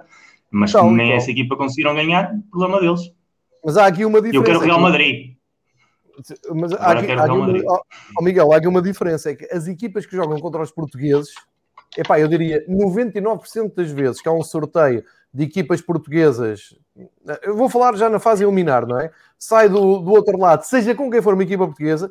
Mas 0.50 0.70
então, 0.70 0.90
nem 0.90 1.06
então. 1.06 1.16
essa 1.16 1.30
equipa 1.30 1.56
conseguiram 1.56 1.94
ganhar, 1.94 2.32
problema 2.50 2.80
deles. 2.80 3.00
Mas 3.64 3.76
há 3.76 3.86
aqui 3.86 4.04
uma 4.04 4.20
diferença. 4.20 4.38
Eu 4.38 4.44
quero 4.44 4.58
o 4.58 4.62
Real 4.62 4.80
Madrid. 4.80 5.34
Mas 6.54 6.72
há 6.72 6.92
aqui, 6.92 7.12
há 7.12 7.24
aqui 7.24 7.32
uma, 7.32 7.82
oh, 8.18 8.22
Miguel, 8.22 8.52
há 8.52 8.56
aqui 8.56 8.68
uma 8.68 8.82
diferença. 8.82 9.30
É 9.30 9.34
que 9.34 9.46
as 9.52 9.66
equipas 9.66 10.06
que 10.06 10.14
jogam 10.14 10.38
contra 10.38 10.62
os 10.62 10.70
portugueses, 10.70 11.34
epá, 11.96 12.20
eu 12.20 12.28
diria 12.28 12.64
99% 12.68 13.74
das 13.74 13.90
vezes 13.90 14.20
que 14.20 14.28
há 14.28 14.32
um 14.32 14.42
sorteio 14.42 15.02
de 15.32 15.44
equipas 15.44 15.80
portuguesas, 15.80 16.76
eu 17.42 17.56
vou 17.56 17.68
falar 17.68 17.96
já 17.96 18.08
na 18.08 18.20
fase 18.20 18.44
eliminar, 18.44 18.86
não 18.86 19.00
é? 19.00 19.10
Sai 19.36 19.68
do, 19.68 19.98
do 19.98 20.12
outro 20.12 20.38
lado, 20.38 20.62
seja 20.62 20.94
com 20.94 21.10
quem 21.10 21.20
for 21.20 21.34
uma 21.34 21.42
equipa 21.42 21.66
portuguesa, 21.66 22.08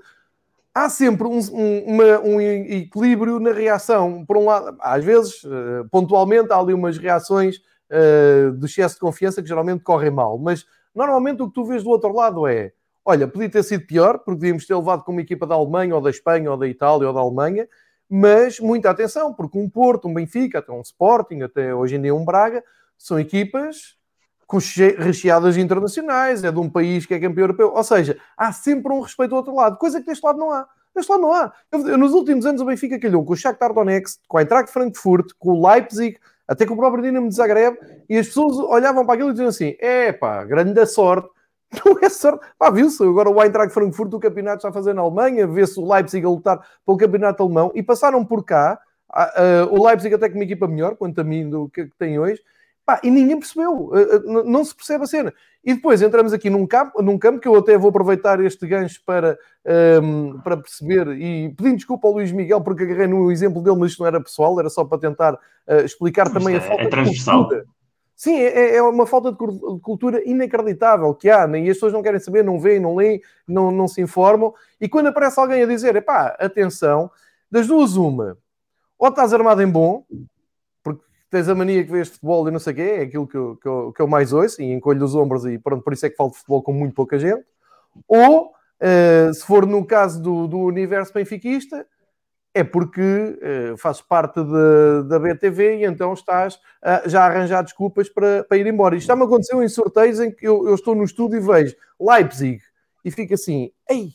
há 0.73 0.89
sempre 0.89 1.27
um, 1.27 1.39
um, 1.53 1.83
uma, 1.85 2.19
um, 2.19 2.41
equilíbrio 2.41 3.39
na 3.39 3.51
reação. 3.51 4.25
Por 4.25 4.37
um 4.37 4.45
lado, 4.45 4.75
às 4.81 5.05
vezes, 5.05 5.41
eh, 5.45 5.85
pontualmente, 5.89 6.51
há 6.51 6.57
ali 6.57 6.73
umas 6.73 6.97
reações 6.97 7.61
uh, 7.91 8.51
do 8.53 8.65
excesso 8.65 8.95
de 8.95 9.01
confiança 9.01 9.41
que 9.41 9.47
geralmente 9.47 9.83
correm 9.83 10.11
mal, 10.11 10.37
mas 10.37 10.65
Normalmente 10.93 11.41
o 11.41 11.47
que 11.47 11.53
tu 11.53 11.65
vês 11.65 11.83
do 11.83 11.89
outro 11.89 12.13
lado 12.13 12.45
é 12.45 12.71
olha, 13.05 13.27
podia 13.27 13.49
ter 13.49 13.63
sido 13.63 13.85
pior, 13.85 14.19
porque 14.19 14.39
devíamos 14.39 14.65
ter 14.65 14.75
levado 14.75 15.03
com 15.03 15.11
uma 15.11 15.19
equipa 15.19 15.45
da 15.45 15.55
Alemanha, 15.55 15.93
ou 15.93 16.01
da 16.01 16.09
Espanha, 16.09 16.49
ou 16.49 16.55
da 16.55 16.65
Itália, 16.65 17.07
ou 17.07 17.13
da 17.13 17.19
Alemanha, 17.19 17.67
mas 18.09 18.61
muita 18.61 18.89
atenção, 18.89 19.33
porque 19.33 19.57
um 19.57 19.69
Porto, 19.69 20.07
um 20.07 20.13
Benfica, 20.13 20.59
até 20.59 20.71
um 20.71 20.79
Sporting, 20.79 21.41
até 21.41 21.75
hoje 21.75 21.95
em 21.95 22.01
dia 22.01 22.15
um 22.15 22.23
Braga, 22.23 22.63
são 22.97 23.19
equipas 23.19 23.97
recheadas 24.99 25.57
internacionais, 25.57 26.45
é 26.45 26.51
de 26.51 26.59
um 26.59 26.69
país 26.69 27.05
que 27.05 27.13
é 27.13 27.19
campeão 27.19 27.43
europeu, 27.43 27.73
ou 27.73 27.83
seja, 27.83 28.17
há 28.37 28.53
sempre 28.53 28.93
um 28.93 29.01
respeito 29.01 29.31
do 29.31 29.35
outro 29.35 29.53
lado, 29.53 29.77
coisa 29.77 29.99
que 29.99 30.05
deste 30.05 30.23
lado 30.23 30.37
não 30.37 30.51
há. 30.51 30.65
Deste 30.95 31.09
lado 31.09 31.23
não 31.23 31.33
há. 31.33 31.51
Eu, 31.71 31.97
nos 31.97 32.13
últimos 32.13 32.45
anos 32.45 32.61
o 32.61 32.65
Benfica 32.65 32.99
calhou 32.99 33.25
com 33.25 33.33
o 33.33 33.35
Shakhtar 33.35 33.73
Donetsk, 33.73 34.21
com 34.27 34.37
a 34.37 34.41
Eintracht 34.41 34.71
Frankfurt, 34.71 35.31
com 35.39 35.49
o 35.49 35.67
Leipzig, 35.67 36.19
até 36.53 36.65
com 36.65 36.73
o 36.73 36.77
próprio 36.77 37.03
Dinamo 37.03 37.27
de 37.27 37.35
Zagreb, 37.35 37.77
e 38.07 38.17
as 38.17 38.27
pessoas 38.27 38.57
olhavam 38.57 39.05
para 39.05 39.15
aquilo 39.15 39.29
e 39.29 39.33
diziam 39.33 39.49
assim, 39.49 39.75
é 39.79 40.11
pá, 40.11 40.43
grande 40.43 40.85
sorte, 40.85 41.29
Não 41.85 41.97
é 42.01 42.09
sorte. 42.09 42.45
Pá, 42.57 42.69
viu-se 42.69 43.01
agora 43.03 43.29
o 43.29 43.41
Eintracht 43.41 43.73
Frankfurt, 43.73 44.13
o 44.13 44.19
campeonato 44.19 44.57
está 44.57 44.69
a 44.69 44.73
fazer 44.73 44.93
na 44.93 45.01
Alemanha, 45.01 45.47
vê-se 45.47 45.79
o 45.79 45.91
Leipzig 45.91 46.25
a 46.25 46.29
lutar 46.29 46.65
pelo 46.85 46.97
campeonato 46.97 47.43
alemão 47.43 47.71
e 47.73 47.81
passaram 47.81 48.23
por 48.23 48.43
cá. 48.43 48.79
Uh, 49.11 49.73
o 49.75 49.85
Leipzig 49.85 50.13
até 50.13 50.29
com 50.29 50.35
uma 50.35 50.43
equipa 50.43 50.67
melhor, 50.67 50.95
quanto 50.95 51.19
a 51.19 51.23
mim, 51.23 51.49
do 51.49 51.69
que, 51.69 51.85
que 51.85 51.97
tem 51.97 52.19
hoje. 52.19 52.41
Pá, 52.85 52.99
e 53.03 53.09
ninguém 53.09 53.39
percebeu, 53.39 53.91
uh, 53.91 54.43
não 54.43 54.63
se 54.65 54.75
percebe 54.75 55.03
a 55.05 55.07
cena. 55.07 55.33
E 55.63 55.73
depois 55.73 56.01
entramos 56.01 56.33
aqui 56.33 56.49
num 56.49 56.67
campo, 56.67 57.01
num 57.01 57.17
campo 57.17 57.39
que 57.39 57.47
eu 57.47 57.55
até 57.55 57.77
vou 57.77 57.89
aproveitar 57.89 58.39
este 58.41 58.67
gancho 58.67 59.01
para, 59.05 59.37
um, 60.01 60.39
para 60.41 60.57
perceber, 60.57 61.07
e 61.09 61.53
pedindo 61.55 61.77
desculpa 61.77 62.07
ao 62.07 62.13
Luís 62.13 62.31
Miguel, 62.33 62.59
porque 62.61 62.83
agarrei 62.83 63.07
no 63.07 63.31
exemplo 63.31 63.61
dele, 63.61 63.77
mas 63.77 63.91
isto 63.91 64.01
não 64.01 64.07
era 64.07 64.21
pessoal, 64.21 64.59
era 64.59 64.69
só 64.69 64.83
para 64.83 64.99
tentar 64.99 65.39
explicar 65.85 66.29
também 66.29 66.57
a 66.57 66.61
falta 66.61 66.83
é 66.83 66.89
transversal. 66.89 67.47
de 67.47 67.63
Sim, 68.15 68.35
é, 68.35 68.47
é, 68.47 68.75
é, 68.77 68.81
uma 68.81 69.05
falta 69.05 69.31
de 69.31 69.37
cultura 69.81 70.21
inacreditável 70.25 71.13
que 71.13 71.29
há, 71.29 71.47
né? 71.47 71.59
e 71.59 71.69
as 71.69 71.75
pessoas 71.75 71.93
não 71.93 72.01
querem 72.01 72.19
saber, 72.19 72.43
não 72.43 72.59
veem, 72.59 72.79
não 72.79 72.95
leem, 72.95 73.21
não, 73.47 73.71
não 73.71 73.87
se 73.87 74.01
informam. 74.01 74.53
E 74.79 74.87
quando 74.87 75.07
aparece 75.07 75.39
alguém 75.39 75.63
a 75.63 75.65
dizer, 75.65 75.95
epá, 75.95 76.35
atenção, 76.39 77.11
das 77.51 77.67
duas 77.67 77.95
uma, 77.95 78.37
ou 78.97 79.09
estás 79.09 79.33
armado 79.33 79.61
em 79.61 79.69
bom, 79.69 80.05
tens 81.33 81.49
a 81.49 81.55
mania 81.55 81.83
que 81.83 81.91
vês 81.91 82.09
futebol 82.09 82.47
e 82.47 82.51
não 82.51 82.59
sei 82.59 82.73
o 82.73 82.75
quê, 82.75 82.81
é 82.81 83.01
aquilo 83.01 83.27
que 83.27 83.35
eu, 83.35 83.57
que 83.59 83.67
eu, 83.67 83.91
que 83.91 84.01
eu 84.03 84.07
mais 84.07 84.31
ouço, 84.31 84.61
e 84.61 84.71
encolho 84.71 85.03
os 85.03 85.15
ombros 85.15 85.45
e 85.45 85.57
pronto, 85.57 85.83
por 85.83 85.91
isso 85.91 86.05
é 86.05 86.09
que 86.11 86.15
falo 86.15 86.29
de 86.29 86.37
futebol 86.37 86.61
com 86.61 86.71
muito 86.71 86.93
pouca 86.93 87.17
gente, 87.17 87.43
ou, 88.07 88.51
uh, 88.51 89.33
se 89.33 89.43
for 89.43 89.65
no 89.65 89.83
caso 89.83 90.21
do, 90.21 90.47
do 90.47 90.59
universo 90.59 91.11
benfiquista, 91.11 91.87
é 92.53 92.63
porque 92.63 93.01
uh, 93.01 93.75
fazes 93.77 93.99
parte 94.03 94.39
de, 94.43 95.07
da 95.07 95.17
BTV 95.17 95.77
e 95.77 95.85
então 95.85 96.13
estás 96.13 96.53
uh, 96.53 97.09
já 97.09 97.23
a 97.23 97.25
arranjar 97.25 97.63
desculpas 97.63 98.07
para, 98.09 98.43
para 98.43 98.57
ir 98.57 98.67
embora. 98.67 98.95
Isto 98.95 99.07
já 99.07 99.15
me 99.15 99.23
aconteceu 99.23 99.63
em 99.63 99.67
sorteios 99.67 100.19
em 100.19 100.29
que 100.29 100.47
eu, 100.47 100.67
eu, 100.67 100.75
estou 100.75 100.93
no 100.93 101.03
estúdio 101.03 101.37
e 101.37 101.39
vejo 101.39 101.75
Leipzig 101.99 102.61
e 103.03 103.09
fico 103.09 103.33
assim, 103.33 103.71
ei, 103.89 104.09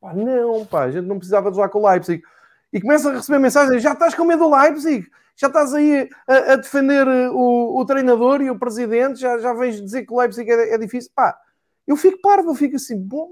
pá, 0.00 0.14
não, 0.14 0.64
pá, 0.64 0.84
a 0.84 0.90
gente 0.90 1.06
não 1.06 1.18
precisava 1.18 1.50
de 1.50 1.56
jogar 1.56 1.68
com 1.68 1.82
o 1.82 1.86
Leipzig. 1.86 2.22
E 2.72 2.80
começa 2.80 3.10
a 3.10 3.16
receber 3.16 3.38
mensagens, 3.38 3.82
já 3.82 3.92
estás 3.92 4.14
com 4.14 4.24
medo 4.24 4.48
do 4.48 4.56
Leipzig? 4.56 5.06
Já 5.38 5.46
estás 5.46 5.72
aí 5.72 6.08
a, 6.26 6.52
a 6.52 6.56
defender 6.56 7.06
eh, 7.06 7.30
o, 7.30 7.78
o, 7.78 7.86
treinador 7.86 8.42
e 8.42 8.50
o 8.50 8.58
presidente? 8.58 9.20
Já, 9.20 9.38
já 9.38 9.52
vens 9.54 9.80
dizer 9.80 10.04
que 10.04 10.12
o 10.12 10.18
Leipzig 10.18 10.50
é, 10.50 10.74
é 10.74 10.78
difícil? 10.78 11.12
Pá, 11.14 11.38
eu 11.86 11.96
fico 11.96 12.20
parvo, 12.20 12.50
eu 12.50 12.54
fico 12.56 12.74
assim, 12.74 12.98
bom, 13.00 13.30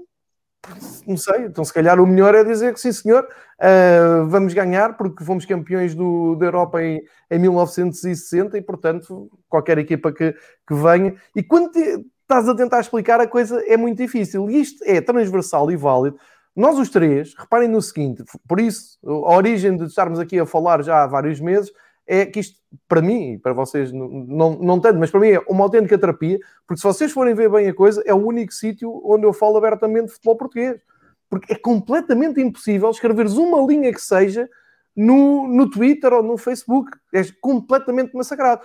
não 1.05 1.17
sei, 1.17 1.45
então 1.45 1.63
se 1.63 1.73
calhar 1.73 1.99
o 1.99 2.07
melhor 2.07 2.33
é 2.33 2.43
dizer 2.43 2.73
que 2.73 2.79
sim, 2.79 2.91
senhor, 2.91 3.23
uh, 3.25 4.25
vamos 4.27 4.53
ganhar 4.53 4.97
porque 4.97 5.23
fomos 5.23 5.45
campeões 5.45 5.93
do, 5.93 6.35
da 6.35 6.45
Europa 6.45 6.81
em, 6.81 7.01
em 7.29 7.39
1960 7.39 8.57
e, 8.57 8.61
portanto, 8.61 9.29
qualquer 9.47 9.77
equipa 9.77 10.11
que, 10.11 10.33
que 10.33 10.73
venha. 10.73 11.15
E 11.35 11.43
quando 11.43 11.71
te, 11.71 12.05
estás 12.21 12.47
a 12.47 12.55
tentar 12.55 12.79
explicar, 12.79 13.19
a 13.19 13.27
coisa 13.27 13.61
é 13.67 13.77
muito 13.77 13.97
difícil. 13.97 14.49
E 14.49 14.61
isto 14.61 14.83
é 14.85 14.99
transversal 14.99 15.69
e 15.71 15.75
válido. 15.75 16.17
Nós 16.55 16.77
os 16.79 16.89
três, 16.89 17.35
reparem 17.37 17.67
no 17.67 17.81
seguinte, 17.81 18.23
por 18.47 18.59
isso, 18.59 18.97
a 19.05 19.35
origem 19.35 19.77
de 19.77 19.85
estarmos 19.85 20.19
aqui 20.19 20.39
a 20.39 20.45
falar 20.45 20.83
já 20.83 21.03
há 21.03 21.07
vários 21.07 21.39
meses 21.39 21.71
é 22.07 22.25
que 22.25 22.39
isto, 22.39 22.57
para 22.87 23.01
mim, 23.01 23.37
para 23.37 23.53
vocês 23.53 23.91
não, 23.91 24.07
não, 24.07 24.55
não 24.57 24.79
tanto, 24.79 24.97
mas 24.97 25.11
para 25.11 25.19
mim 25.19 25.29
é 25.29 25.39
uma 25.47 25.65
autêntica 25.65 25.97
terapia, 25.97 26.39
porque 26.65 26.79
se 26.79 26.87
vocês 26.87 27.11
forem 27.11 27.35
ver 27.35 27.51
bem 27.51 27.67
a 27.67 27.73
coisa, 27.73 28.01
é 28.05 28.13
o 28.13 28.25
único 28.25 28.53
sítio 28.53 29.01
onde 29.03 29.25
eu 29.25 29.33
falo 29.33 29.57
abertamente 29.57 30.07
de 30.07 30.13
futebol 30.13 30.37
português. 30.37 30.81
Porque 31.29 31.53
é 31.53 31.57
completamente 31.57 32.39
impossível 32.39 32.89
escreveres 32.89 33.33
uma 33.33 33.59
linha 33.67 33.91
que 33.91 34.01
seja 34.01 34.49
no, 34.95 35.45
no 35.45 35.69
Twitter 35.69 36.13
ou 36.13 36.23
no 36.23 36.37
Facebook. 36.37 36.89
É 37.13 37.21
completamente 37.41 38.15
massacrado. 38.15 38.61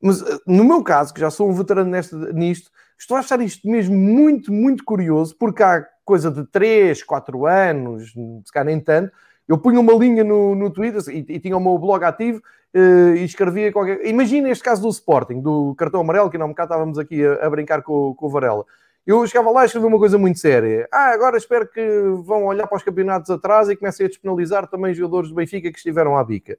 Mas 0.00 0.22
eh, 0.22 0.38
no 0.46 0.64
meu 0.64 0.84
caso, 0.84 1.12
que 1.12 1.20
já 1.20 1.28
sou 1.28 1.50
um 1.50 1.52
veterano 1.52 1.90
neste, 1.90 2.14
nisto, 2.14 2.70
estou 2.96 3.16
a 3.16 3.20
achar 3.20 3.40
isto 3.40 3.68
mesmo 3.68 3.96
muito, 3.96 4.52
muito 4.52 4.84
curioso, 4.84 5.36
porque 5.36 5.60
há 5.60 5.84
coisa 6.04 6.30
de 6.30 6.46
3, 6.46 7.02
4 7.02 7.46
anos, 7.46 8.12
se 8.12 8.52
calhar 8.52 8.66
nem 8.66 8.80
tanto, 8.80 9.12
eu 9.48 9.56
punha 9.56 9.80
uma 9.80 9.94
linha 9.94 10.22
no, 10.22 10.54
no 10.54 10.70
Twitter 10.70 11.02
e, 11.08 11.24
e 11.26 11.40
tinha 11.40 11.56
o 11.56 11.60
meu 11.60 11.78
blog 11.78 12.04
ativo 12.04 12.42
uh, 12.74 13.16
e 13.16 13.24
escrevia 13.24 13.72
qualquer. 13.72 14.04
Imagina 14.06 14.50
este 14.50 14.62
caso 14.62 14.82
do 14.82 14.88
Sporting, 14.90 15.40
do 15.40 15.74
cartão 15.74 16.00
amarelo, 16.00 16.30
que 16.30 16.36
não 16.36 16.48
me 16.48 16.54
cá 16.54 16.64
estávamos 16.64 16.98
aqui 16.98 17.24
a, 17.24 17.46
a 17.46 17.50
brincar 17.50 17.82
com, 17.82 18.14
com 18.14 18.26
o 18.26 18.28
Varela. 18.28 18.66
Eu 19.06 19.26
chegava 19.26 19.50
lá 19.50 19.62
e 19.62 19.66
escrevia 19.66 19.88
uma 19.88 19.98
coisa 19.98 20.18
muito 20.18 20.38
séria. 20.38 20.86
Ah, 20.92 21.12
agora 21.12 21.38
espero 21.38 21.66
que 21.66 21.80
vão 22.24 22.44
olhar 22.44 22.66
para 22.66 22.76
os 22.76 22.82
campeonatos 22.82 23.30
atrás 23.30 23.70
e 23.70 23.76
comecem 23.76 24.04
a 24.04 24.08
despenalizar 24.08 24.68
também 24.68 24.92
jogadores 24.92 25.30
do 25.30 25.34
Benfica 25.34 25.70
que 25.70 25.78
estiveram 25.78 26.18
à 26.18 26.22
bica. 26.22 26.58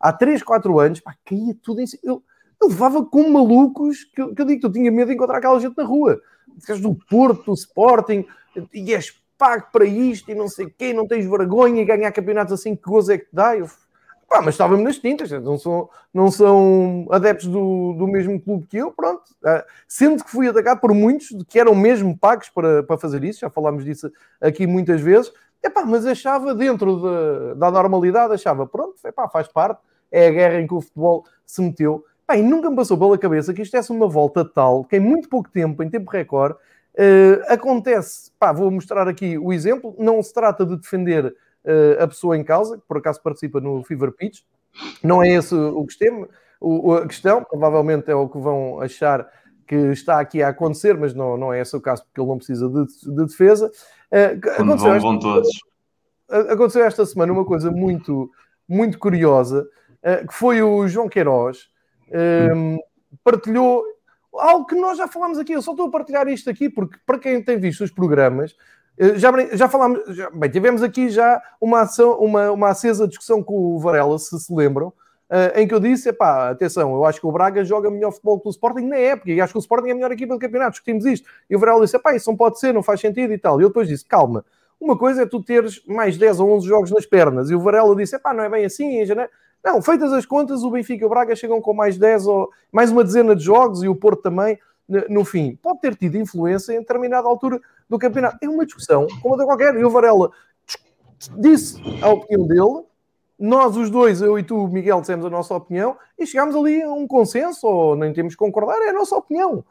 Há 0.00 0.10
3, 0.10 0.42
4 0.42 0.78
anos, 0.80 1.00
pá, 1.00 1.14
caía 1.22 1.54
tudo 1.62 1.82
em 1.82 1.86
cima. 1.86 2.00
Eu, 2.02 2.22
eu 2.62 2.68
levava 2.68 3.04
com 3.04 3.28
malucos 3.28 4.04
que, 4.04 4.34
que 4.34 4.40
eu 4.40 4.46
digo 4.46 4.60
que 4.60 4.66
eu 4.66 4.72
tinha 4.72 4.90
medo 4.90 5.08
de 5.08 5.14
encontrar 5.14 5.36
aquela 5.36 5.60
gente 5.60 5.76
na 5.76 5.84
rua. 5.84 6.18
Do 6.80 6.94
Porto, 7.10 7.44
do 7.44 7.52
Sporting, 7.52 8.24
e 8.72 8.94
és 8.94 9.12
pago 9.38 9.66
para 9.72 9.84
isto 9.84 10.30
e 10.30 10.34
não 10.34 10.48
sei 10.48 10.66
o 10.66 10.74
quê, 10.76 10.92
não 10.92 11.06
tens 11.06 11.26
vergonha 11.26 11.82
e 11.82 11.84
ganhar 11.84 12.12
campeonatos 12.12 12.52
assim, 12.52 12.74
que 12.74 12.82
gozo 12.82 13.12
é 13.12 13.18
que 13.18 13.28
dá? 13.32 13.56
Eu, 13.56 13.68
Pá, 14.28 14.42
mas 14.42 14.54
estávamos 14.54 14.84
nas 14.84 14.98
tintas, 14.98 15.30
não 15.30 15.56
são, 15.56 15.88
não 16.12 16.30
são 16.32 17.06
adeptos 17.10 17.46
do, 17.46 17.92
do 17.92 18.08
mesmo 18.08 18.40
clube 18.40 18.66
que 18.66 18.76
eu, 18.76 18.90
pronto. 18.90 19.22
Uh, 19.42 19.62
sendo 19.86 20.24
que 20.24 20.30
fui 20.30 20.48
atacado 20.48 20.80
por 20.80 20.92
muitos 20.92 21.28
que 21.48 21.60
eram 21.60 21.76
mesmo 21.76 22.16
pagos 22.18 22.48
para, 22.48 22.82
para 22.82 22.98
fazer 22.98 23.22
isso, 23.22 23.40
já 23.40 23.50
falámos 23.50 23.84
disso 23.84 24.10
aqui 24.40 24.66
muitas 24.66 25.00
vezes, 25.00 25.32
epá, 25.62 25.84
mas 25.84 26.04
achava 26.04 26.54
dentro 26.54 26.96
de, 26.96 27.54
da 27.58 27.70
normalidade, 27.70 28.34
achava, 28.34 28.66
pronto, 28.66 28.96
epá, 29.04 29.28
faz 29.28 29.46
parte, 29.46 29.80
é 30.10 30.26
a 30.26 30.30
guerra 30.32 30.60
em 30.60 30.66
que 30.66 30.74
o 30.74 30.80
futebol 30.80 31.24
se 31.44 31.62
meteu. 31.62 32.04
E 32.28 32.42
nunca 32.42 32.68
me 32.68 32.74
passou 32.74 32.98
pela 32.98 33.16
cabeça 33.16 33.54
que 33.54 33.62
isto 33.62 33.70
desse 33.70 33.92
uma 33.92 34.08
volta 34.08 34.44
tal, 34.44 34.84
que 34.84 34.96
em 34.96 35.00
muito 35.00 35.28
pouco 35.28 35.48
tempo, 35.48 35.84
em 35.84 35.88
tempo 35.88 36.10
recorde, 36.10 36.58
acontece, 37.48 38.30
pá, 38.38 38.52
vou 38.52 38.70
mostrar 38.70 39.06
aqui 39.06 39.36
o 39.38 39.52
exemplo, 39.52 39.94
não 39.98 40.22
se 40.22 40.32
trata 40.32 40.64
de 40.64 40.76
defender 40.76 41.26
uh, 41.26 42.02
a 42.02 42.08
pessoa 42.08 42.36
em 42.36 42.44
causa, 42.44 42.78
que 42.78 42.86
por 42.86 42.98
acaso 42.98 43.22
participa 43.22 43.60
no 43.60 43.82
Fever 43.84 44.12
Pitch. 44.12 44.40
Não 45.02 45.22
é 45.22 45.28
esse 45.28 45.54
o 45.54 45.86
o, 46.58 46.94
a 46.94 47.06
questão, 47.06 47.44
provavelmente 47.44 48.10
é 48.10 48.14
o 48.14 48.28
que 48.28 48.38
vão 48.38 48.80
achar 48.80 49.28
que 49.66 49.76
está 49.76 50.20
aqui 50.20 50.42
a 50.42 50.48
acontecer, 50.48 50.96
mas 50.96 51.12
não, 51.12 51.36
não 51.36 51.52
é 51.52 51.60
esse 51.60 51.76
o 51.76 51.80
caso, 51.80 52.02
porque 52.04 52.18
ele 52.18 52.28
não 52.28 52.38
precisa 52.38 52.68
de, 52.68 52.86
de 52.86 53.26
defesa. 53.26 53.70
Uh, 54.10 54.50
aconteceu, 54.58 54.90
vão, 54.92 55.00
vão 55.00 55.18
todos. 55.18 55.48
aconteceu 56.28 56.82
esta 56.84 57.04
semana 57.04 57.32
uma 57.32 57.44
coisa 57.44 57.70
muito, 57.70 58.30
muito 58.66 58.98
curiosa, 58.98 59.68
que 60.26 60.32
foi 60.32 60.62
o 60.62 60.86
João 60.86 61.08
Queiroz, 61.08 61.68
um, 62.54 62.78
partilhou 63.24 63.82
algo 64.40 64.66
que 64.66 64.74
nós 64.74 64.98
já 64.98 65.08
falámos 65.08 65.38
aqui. 65.38 65.52
Eu 65.52 65.62
só 65.62 65.72
estou 65.72 65.88
a 65.88 65.90
partilhar 65.90 66.26
isto 66.28 66.48
aqui 66.50 66.68
porque, 66.68 66.98
para 67.04 67.18
quem 67.18 67.42
tem 67.42 67.58
visto 67.58 67.84
os 67.84 67.90
programas, 67.90 68.54
eh, 68.98 69.18
já, 69.18 69.30
já 69.52 69.68
falámos, 69.68 70.00
já, 70.08 70.30
bem, 70.30 70.50
tivemos 70.50 70.82
aqui 70.82 71.08
já 71.08 71.40
uma, 71.60 71.82
ação, 71.82 72.18
uma, 72.18 72.50
uma 72.50 72.68
acesa 72.70 73.06
discussão 73.06 73.42
com 73.42 73.76
o 73.76 73.78
Varela, 73.78 74.18
se 74.18 74.38
se 74.38 74.54
lembram, 74.54 74.88
uh, 74.88 75.58
em 75.58 75.68
que 75.68 75.74
eu 75.74 75.80
disse: 75.80 76.12
pá, 76.12 76.50
atenção, 76.50 76.94
eu 76.94 77.04
acho 77.04 77.20
que 77.20 77.26
o 77.26 77.32
Braga 77.32 77.64
joga 77.64 77.90
melhor 77.90 78.12
futebol 78.12 78.40
que 78.40 78.48
o 78.48 78.50
Sporting 78.50 78.86
na 78.86 78.96
época, 78.96 79.30
e 79.30 79.40
acho 79.40 79.52
que 79.52 79.58
o 79.58 79.60
Sporting 79.60 79.88
é 79.88 79.92
a 79.92 79.94
melhor 79.94 80.12
equipa 80.12 80.34
do 80.34 80.40
campeonato, 80.40 80.72
discutimos 80.72 81.04
isto. 81.04 81.28
E 81.48 81.56
o 81.56 81.58
Varela 81.58 81.84
disse: 81.84 81.98
pá, 81.98 82.14
isso 82.14 82.30
não 82.30 82.36
pode 82.36 82.58
ser, 82.58 82.72
não 82.72 82.82
faz 82.82 83.00
sentido 83.00 83.32
e 83.32 83.38
tal. 83.38 83.60
E 83.60 83.64
eu 83.64 83.68
depois 83.68 83.88
disse: 83.88 84.04
calma, 84.04 84.44
uma 84.80 84.96
coisa 84.96 85.22
é 85.22 85.26
tu 85.26 85.42
teres 85.42 85.84
mais 85.86 86.16
10 86.16 86.40
ou 86.40 86.50
11 86.56 86.66
jogos 86.66 86.90
nas 86.90 87.06
pernas, 87.06 87.50
e 87.50 87.54
o 87.54 87.60
Varela 87.60 87.94
disse: 87.94 88.18
pá, 88.18 88.32
não 88.32 88.44
é 88.44 88.48
bem 88.48 88.64
assim, 88.64 89.00
em 89.00 89.06
janeiro. 89.06 89.30
Não, 89.64 89.82
feitas 89.82 90.12
as 90.12 90.24
contas, 90.24 90.62
o 90.62 90.70
Benfica 90.70 91.02
e 91.02 91.06
o 91.06 91.08
Braga 91.08 91.34
chegam 91.34 91.60
com 91.60 91.74
mais 91.74 91.98
10 91.98 92.26
ou 92.26 92.50
mais 92.70 92.90
uma 92.90 93.02
dezena 93.02 93.34
de 93.34 93.42
jogos 93.42 93.82
e 93.82 93.88
o 93.88 93.96
Porto 93.96 94.22
também 94.22 94.58
no 95.08 95.24
fim, 95.24 95.56
pode 95.56 95.80
ter 95.80 95.96
tido 95.96 96.16
influência 96.16 96.72
em 96.72 96.78
determinada 96.78 97.26
altura 97.26 97.60
do 97.88 97.98
campeonato. 97.98 98.38
É 98.40 98.48
uma 98.48 98.64
discussão 98.64 99.06
como 99.20 99.36
de 99.36 99.44
qualquer. 99.44 99.74
E 99.74 99.84
o 99.84 99.90
Varela 99.90 100.30
disse 101.38 101.80
a 102.02 102.10
opinião 102.10 102.46
dele, 102.46 102.86
nós 103.38 103.76
os 103.76 103.90
dois, 103.90 104.22
eu 104.22 104.38
e 104.38 104.42
tu, 104.42 104.68
Miguel, 104.68 105.00
dissemos 105.00 105.26
a 105.26 105.30
nossa 105.30 105.54
opinião 105.54 105.96
e 106.18 106.26
chegámos 106.26 106.54
ali 106.54 106.82
a 106.82 106.90
um 106.90 107.06
consenso, 107.06 107.66
ou 107.66 107.96
nem 107.96 108.12
temos 108.12 108.34
que 108.34 108.38
concordar, 108.38 108.80
é 108.82 108.90
a 108.90 108.92
nossa 108.92 109.16
opinião. 109.16 109.64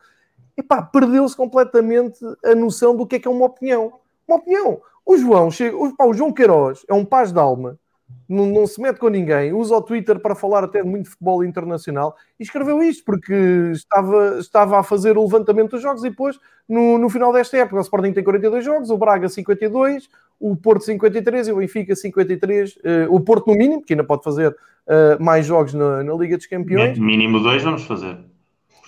E 0.57 0.61
pá, 0.61 0.81
perdeu-se 0.81 1.35
completamente 1.35 2.19
a 2.43 2.53
noção 2.53 2.95
do 2.95 3.07
que 3.07 3.15
é 3.15 3.19
que 3.19 3.27
é 3.27 3.31
uma 3.31 3.45
opinião. 3.45 3.93
Uma 4.27 4.37
opinião. 4.37 4.81
O 5.05 5.17
João 5.17 5.49
chega, 5.49 5.75
o, 5.75 5.95
pá, 5.95 6.05
o 6.05 6.13
João 6.13 6.31
Queiroz 6.31 6.85
é 6.87 6.93
um 6.93 7.05
paz 7.05 7.31
de 7.31 7.39
alma, 7.39 7.79
não, 8.27 8.45
não, 8.47 8.65
se 8.65 8.81
mete 8.81 8.97
com 8.97 9.07
ninguém, 9.07 9.53
usa 9.53 9.75
o 9.75 9.81
Twitter 9.81 10.19
para 10.19 10.35
falar 10.35 10.63
até 10.63 10.81
de 10.81 10.87
muito 10.87 11.09
futebol 11.09 11.43
internacional 11.43 12.15
e 12.39 12.43
escreveu 12.43 12.81
isto 12.81 13.03
porque 13.03 13.33
estava, 13.71 14.39
estava 14.39 14.79
a 14.79 14.83
fazer 14.83 15.17
o 15.17 15.23
levantamento 15.23 15.71
dos 15.71 15.81
jogos 15.81 16.03
e 16.03 16.09
depois, 16.09 16.39
no, 16.67 16.97
no 16.97 17.09
final 17.09 17.31
desta 17.31 17.57
época, 17.57 17.77
o 17.77 17.81
Sporting 17.81 18.13
tem 18.13 18.23
42 18.23 18.65
jogos, 18.65 18.89
o 18.89 18.97
Braga 18.97 19.29
52, 19.29 20.09
o 20.39 20.55
Porto 20.55 20.83
53 20.83 21.47
e 21.47 21.51
o 21.51 21.57
Benfica 21.57 21.95
53, 21.95 22.75
uh, 22.75 22.79
eh, 22.83 23.07
o 23.09 23.19
Porto 23.19 23.47
no 23.47 23.57
mínimo, 23.57 23.83
que 23.83 23.93
ainda 23.93 24.03
pode 24.03 24.23
fazer 24.23 24.51
uh, 24.51 25.23
mais 25.23 25.45
jogos 25.45 25.73
na, 25.73 26.03
na, 26.03 26.13
Liga 26.13 26.35
dos 26.37 26.47
Campeões. 26.47 26.97
Mínimo 26.97 27.39
dois 27.39 27.63
vamos 27.63 27.83
fazer. 27.83 28.17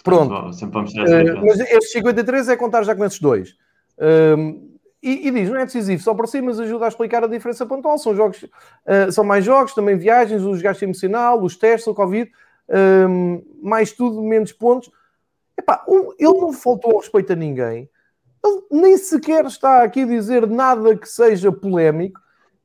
Portanto, 0.03 0.29
Pronto. 0.29 0.53
Sempre 0.53 0.73
vamos 0.73 0.93
ter 0.93 1.03
uh, 1.03 1.45
mas 1.45 1.59
estes 1.59 1.91
53 1.91 2.49
é 2.49 2.57
contar 2.57 2.83
já 2.83 2.95
com 2.95 3.05
esses 3.05 3.19
dois. 3.19 3.55
Uh, 3.97 4.76
e, 5.07 5.27
e, 5.27 5.31
diz, 5.31 5.49
não 5.49 5.59
é 5.59 5.65
decisivo 5.65 6.01
só 6.01 6.13
por 6.13 6.27
si, 6.27 6.41
mas 6.41 6.59
ajuda 6.59 6.85
a 6.85 6.87
explicar 6.87 7.23
a 7.23 7.27
diferença 7.27 7.65
pontual. 7.65 7.97
São 7.97 8.15
jogos, 8.15 8.43
uh, 8.43 9.11
são 9.11 9.23
mais 9.23 9.45
jogos, 9.45 9.73
também 9.73 9.97
viagens, 9.97 10.43
os 10.43 10.61
gastos 10.61 10.83
emocional, 10.83 11.41
os 11.41 11.55
testes, 11.55 11.87
o 11.87 11.93
Covid, 11.93 12.29
uh, 12.69 13.45
mais 13.61 13.91
tudo, 13.91 14.21
menos 14.21 14.51
pontos. 14.51 14.91
Epá, 15.57 15.83
um, 15.87 16.11
ele 16.19 16.39
não 16.39 16.53
faltou 16.53 16.91
ao 16.91 16.99
respeito 16.99 17.33
a 17.33 17.35
ninguém. 17.35 17.89
Ele 18.45 18.61
nem 18.71 18.97
sequer 18.97 19.45
está 19.45 19.83
aqui 19.83 20.01
a 20.01 20.05
dizer 20.05 20.45
nada 20.47 20.95
que 20.95 21.07
seja 21.07 21.51
polémico. 21.51 22.19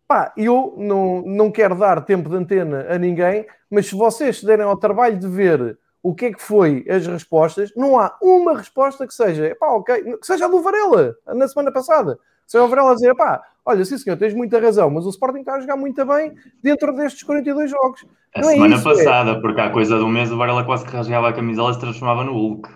Pá, 0.06 0.32
eu 0.36 0.74
não, 0.76 1.22
não 1.22 1.50
quero 1.50 1.74
dar 1.74 2.04
tempo 2.04 2.28
de 2.28 2.36
antena 2.36 2.86
a 2.88 2.98
ninguém, 2.98 3.46
mas 3.70 3.86
se 3.86 3.94
vocês 3.94 4.40
se 4.40 4.46
derem 4.46 4.64
ao 4.64 4.76
trabalho 4.76 5.18
de 5.18 5.28
ver 5.28 5.78
o 6.02 6.14
que 6.14 6.26
é 6.26 6.32
que 6.32 6.42
foi 6.42 6.84
as 6.88 7.06
respostas, 7.06 7.72
não 7.76 7.98
há 7.98 8.16
uma 8.20 8.56
resposta 8.56 9.06
que 9.06 9.14
seja, 9.14 9.46
epá, 9.46 9.68
ok, 9.68 10.18
que 10.18 10.26
seja 10.26 10.46
a 10.46 10.48
do 10.48 10.60
Varela, 10.60 11.16
na 11.26 11.46
semana 11.46 11.70
passada. 11.70 12.18
Seja 12.46 12.64
o 12.64 12.68
Varela 12.68 12.92
a 12.92 12.94
dizer, 12.94 13.14
pá, 13.14 13.42
olha, 13.64 13.84
sim 13.84 13.96
senhor, 13.98 14.16
tens 14.16 14.34
muita 14.34 14.60
razão, 14.60 14.90
mas 14.90 15.06
o 15.06 15.10
Sporting 15.10 15.40
está 15.40 15.54
a 15.54 15.60
jogar 15.60 15.76
muito 15.76 16.04
bem 16.04 16.34
dentro 16.62 16.94
destes 16.94 17.22
42 17.22 17.70
jogos. 17.70 18.04
A 18.34 18.40
não 18.40 18.50
é 18.50 18.52
semana 18.52 18.74
é 18.74 18.76
isso, 18.76 18.84
passada, 18.84 19.30
é. 19.32 19.40
porque 19.40 19.60
há 19.60 19.70
coisa 19.70 19.96
de 19.96 20.04
um 20.04 20.08
mês 20.08 20.30
o 20.30 20.36
Varela 20.36 20.64
quase 20.64 20.84
que 20.84 20.90
rasgava 20.90 21.28
a 21.28 21.32
camisola 21.32 21.70
e 21.70 21.74
se 21.74 21.80
transformava 21.80 22.24
no 22.24 22.32
Hulk. 22.32 22.68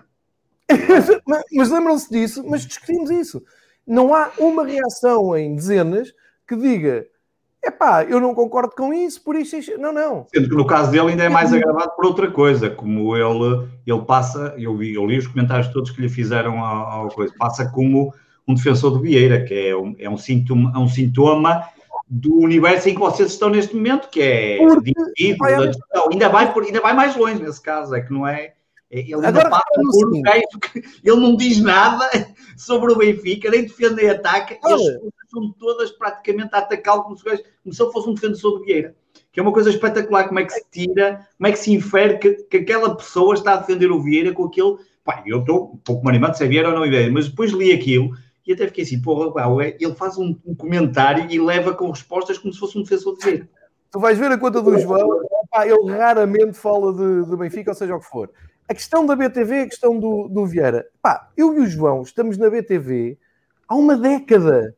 mas, 1.27 1.45
mas 1.53 1.71
lembram-se 1.71 2.11
disso, 2.11 2.45
mas 2.47 2.67
discutimos 2.67 3.11
isso. 3.11 3.43
Não 3.87 4.15
há 4.15 4.31
uma 4.39 4.65
reação 4.67 5.37
em 5.37 5.55
dezenas 5.55 6.13
que 6.47 6.57
diga 6.57 7.07
Epá, 7.67 8.05
eu 8.05 8.21
não 8.21 8.33
concordo 8.33 8.73
com 8.77 8.95
isso, 8.95 9.21
por 9.25 9.35
isso. 9.35 9.57
Não, 9.79 9.93
não. 9.93 10.25
Sendo 10.33 10.49
que 10.49 10.55
no 10.55 10.65
caso 10.65 10.91
dele 10.91 11.11
ainda 11.11 11.25
é 11.25 11.29
mais 11.29 11.53
agravado 11.53 11.97
por 11.97 12.07
outra 12.07 12.31
coisa, 12.31 12.71
como 12.71 13.17
ele, 13.17 13.69
ele 13.85 14.03
passa, 14.03 14.55
eu, 14.57 14.77
vi, 14.77 14.95
eu 14.95 15.05
li 15.05 15.19
os 15.19 15.27
comentários 15.27 15.67
todos 15.73 15.91
que 15.91 16.01
lhe 16.01 16.09
fizeram 16.09 16.65
ao, 16.65 17.09
coisa, 17.09 17.35
passa 17.37 17.69
como 17.69 18.15
um 18.47 18.55
defensor 18.55 18.93
do 18.93 19.01
Vieira, 19.01 19.45
que 19.45 19.55
é 19.55 19.77
um, 19.77 19.95
é 19.99 20.09
um, 20.09 20.17
sintoma, 20.17 20.73
é 20.75 20.79
um 20.79 20.89
sintoma 20.89 21.69
do 22.09 22.37
universo 22.37 22.89
em 22.89 22.95
que 22.95 23.01
vocês 23.01 23.33
estão 23.33 23.51
neste 23.51 23.75
momento, 23.75 24.09
que 24.09 24.23
é 24.23 24.59
Porque, 24.59 25.37
vai, 25.37 25.55
ainda, 26.11 26.29
vai 26.29 26.53
por, 26.53 26.63
ainda 26.63 26.81
vai 26.81 26.95
mais 26.95 27.17
longe 27.17 27.43
nesse 27.43 27.61
caso, 27.61 27.95
é 27.95 28.01
que 28.01 28.13
não 28.13 28.27
é. 28.27 28.53
é 28.91 29.01
ele 29.01 29.15
ainda 29.15 29.29
Agora, 29.29 29.51
passa 29.51 29.65
por 29.75 30.15
um 30.15 30.23
ele 31.05 31.21
não 31.21 31.37
diz 31.37 31.61
nada 31.61 32.09
sobre 32.57 32.93
o 32.93 32.97
Benfica, 32.97 33.51
nem 33.51 33.63
defende 33.63 33.97
nem 33.97 34.11
ataca, 34.11 34.57
Olha, 34.63 34.75
eles 34.75 35.13
são 35.29 35.53
todas 35.59 35.91
praticamente 35.91 36.55
a 36.55 36.59
atacá-lo 36.59 37.03
como, 37.03 37.17
como 37.17 37.75
se 37.75 37.83
ele 37.83 37.93
fosse 37.93 38.09
um 38.09 38.15
defensor 38.15 38.61
de 38.61 38.67
Vieira. 38.67 38.95
Que 39.33 39.41
é 39.41 39.43
uma 39.43 39.53
coisa 39.53 39.69
espetacular, 39.69 40.29
como 40.29 40.39
é 40.39 40.45
que 40.45 40.53
se 40.53 40.65
tira, 40.71 41.27
como 41.37 41.49
é 41.49 41.53
que 41.53 41.59
se 41.59 41.73
infere 41.73 42.19
que, 42.19 42.35
que 42.45 42.59
aquela 42.59 42.95
pessoa 42.95 43.35
está 43.35 43.55
a 43.55 43.57
defender 43.57 43.91
o 43.91 44.01
Vieira 44.01 44.33
com 44.33 44.45
aquele. 44.45 44.77
Pá, 45.05 45.23
eu 45.27 45.41
estou 45.41 45.73
um 45.75 45.77
pouco 45.77 46.09
animado 46.09 46.37
se 46.37 46.45
é 46.45 46.49
Vieira 46.49 46.69
ou 46.69 46.75
não 46.75 46.85
é 46.85 47.11
mas 47.11 47.29
depois 47.29 47.53
li 47.53 47.73
aquilo 47.73 48.11
e 48.47 48.53
até 48.53 48.67
fiquei 48.67 48.85
assim, 48.85 49.01
porra, 49.01 49.33
ele 49.81 49.95
faz 49.95 50.17
um, 50.17 50.37
um, 50.47 50.55
comentário 50.55 51.27
e 51.31 51.41
leva 51.41 51.75
com 51.75 51.91
respostas 51.91 52.39
como 52.39 52.53
se 52.53 52.61
fosse 52.61 52.79
um 52.79 52.83
defensor 52.83 53.17
de 53.17 53.25
Vieira. 53.25 53.49
Tu 53.91 53.99
vais 53.99 54.19
ver 54.19 54.31
a 54.31 54.39
conta 54.39 54.63
do 54.63 54.79
João, 54.79 55.23
pá, 55.51 55.67
ele 55.67 55.91
raramente 55.91 56.55
fala 56.55 56.93
de, 56.93 57.31
de 57.31 57.37
Benfica, 57.37 57.71
ou 57.71 57.75
seja 57.75 57.97
o 57.97 58.01
que 58.01 58.07
for. 58.07 58.31
A 58.69 58.75
questão 58.75 59.07
da 59.07 59.17
BTV, 59.17 59.61
a 59.61 59.67
questão 59.67 59.99
do, 59.99 60.29
do 60.29 60.47
Vieira. 60.47 60.87
Pá, 61.01 61.31
eu 61.37 61.55
e 61.55 61.61
o 61.61 61.67
João 61.67 62.03
estamos 62.03 62.37
na 62.37 62.51
BTV 62.51 63.19
há 63.69 63.75
uma 63.75 63.97
década 63.97 64.77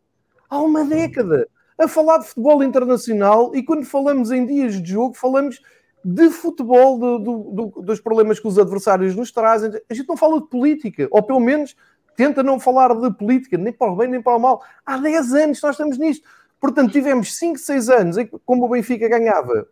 há 0.48 0.58
uma 0.60 0.84
década 0.84 1.48
a 1.78 1.86
falar 1.86 2.18
de 2.18 2.26
futebol 2.26 2.62
internacional 2.62 3.54
e 3.54 3.62
quando 3.62 3.84
falamos 3.84 4.32
em 4.32 4.44
dias 4.44 4.82
de 4.82 4.92
jogo, 4.92 5.14
falamos 5.14 5.60
de 6.04 6.30
futebol, 6.30 6.98
do, 6.98 7.18
do, 7.18 7.82
dos 7.82 8.00
problemas 8.00 8.40
que 8.40 8.48
os 8.48 8.58
adversários 8.58 9.14
nos 9.14 9.30
trazem. 9.30 9.70
A 9.88 9.94
gente 9.94 10.08
não 10.08 10.16
fala 10.16 10.40
de 10.40 10.48
política, 10.48 11.06
ou 11.10 11.22
pelo 11.22 11.40
menos 11.40 11.76
tenta 12.18 12.42
não 12.42 12.58
falar 12.58 12.92
de 12.96 13.12
política, 13.12 13.56
nem 13.56 13.72
para 13.72 13.92
o 13.92 13.94
bem 13.94 14.08
nem 14.08 14.20
para 14.20 14.34
o 14.34 14.40
mal. 14.40 14.60
Há 14.84 14.98
10 14.98 15.34
anos 15.34 15.62
nós 15.62 15.74
estamos 15.74 15.96
nisto. 15.96 16.28
Portanto, 16.60 16.90
tivemos 16.90 17.36
5, 17.36 17.60
6 17.60 17.88
anos 17.88 18.18
em 18.18 18.26
que, 18.26 18.36
como 18.44 18.64
o 18.64 18.68
Benfica 18.68 19.08
ganhava 19.08 19.68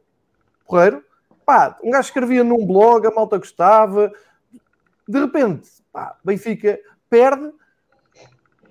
porreiro, 0.65 1.03
pá, 1.45 1.77
um 1.83 1.91
gajo 1.91 2.07
escrevia 2.07 2.45
num 2.45 2.65
blog, 2.65 3.05
a 3.05 3.11
malta 3.11 3.37
gostava, 3.37 4.13
de 5.09 5.19
repente, 5.19 5.69
pá, 5.93 6.17
Benfica 6.25 6.79
perde, 7.11 7.51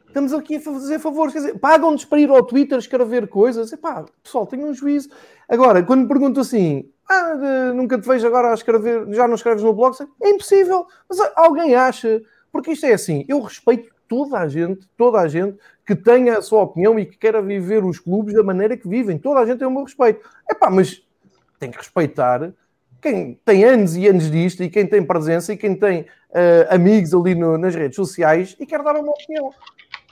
estamos 0.08 0.32
aqui 0.32 0.56
a 0.56 0.62
fazer 0.62 0.98
favores, 1.00 1.34
quer 1.34 1.40
dizer, 1.40 1.60
pagam-nos 1.60 2.06
para 2.06 2.22
ir 2.22 2.30
ao 2.30 2.44
Twitter 2.44 2.78
escrever 2.78 3.28
coisas, 3.28 3.74
e 3.74 3.78
pá, 3.78 4.06
pessoal, 4.24 4.48
tenham 4.48 4.70
um 4.70 4.74
juízo. 4.74 5.10
Agora, 5.50 5.84
quando 5.84 6.04
me 6.04 6.08
pergunto 6.08 6.40
assim, 6.40 6.90
ah, 7.10 7.74
nunca 7.76 8.00
te 8.00 8.08
vejo 8.08 8.26
agora 8.26 8.52
a 8.52 8.54
escrever, 8.54 9.14
já 9.14 9.28
não 9.28 9.36
escreves 9.36 9.64
no 9.64 9.74
blog, 9.74 9.98
é 10.22 10.30
impossível, 10.30 10.88
mas 11.10 11.20
alguém 11.36 11.76
acha, 11.76 12.22
porque 12.56 12.72
isto 12.72 12.86
é 12.86 12.94
assim, 12.94 13.26
eu 13.28 13.42
respeito 13.42 13.94
toda 14.08 14.40
a 14.40 14.48
gente, 14.48 14.88
toda 14.96 15.20
a 15.20 15.28
gente 15.28 15.58
que 15.86 15.94
tenha 15.94 16.38
a 16.38 16.42
sua 16.42 16.62
opinião 16.62 16.98
e 16.98 17.06
que 17.06 17.18
queira 17.18 17.42
viver 17.42 17.84
os 17.84 18.00
clubes 18.00 18.34
da 18.34 18.42
maneira 18.42 18.78
que 18.78 18.88
vivem, 18.88 19.18
toda 19.18 19.42
a 19.42 19.46
gente 19.46 19.60
tem 19.60 19.68
o 19.68 19.72
meu 19.72 19.84
respeito. 19.84 20.26
É 20.50 20.54
pá, 20.54 20.70
mas 20.70 21.04
tem 21.60 21.70
que 21.70 21.78
respeitar 21.78 22.54
quem 23.02 23.38
tem 23.44 23.66
anos 23.66 23.98
e 23.98 24.08
anos 24.08 24.32
disto 24.32 24.64
e 24.64 24.70
quem 24.70 24.88
tem 24.88 25.04
presença 25.04 25.52
e 25.52 25.58
quem 25.58 25.76
tem 25.76 26.04
uh, 26.04 26.74
amigos 26.74 27.14
ali 27.14 27.36
no, 27.36 27.58
nas 27.58 27.76
redes 27.76 27.98
sociais 27.98 28.56
e 28.58 28.66
quer 28.66 28.82
dar 28.82 28.96
uma 28.96 29.12
opinião. 29.12 29.52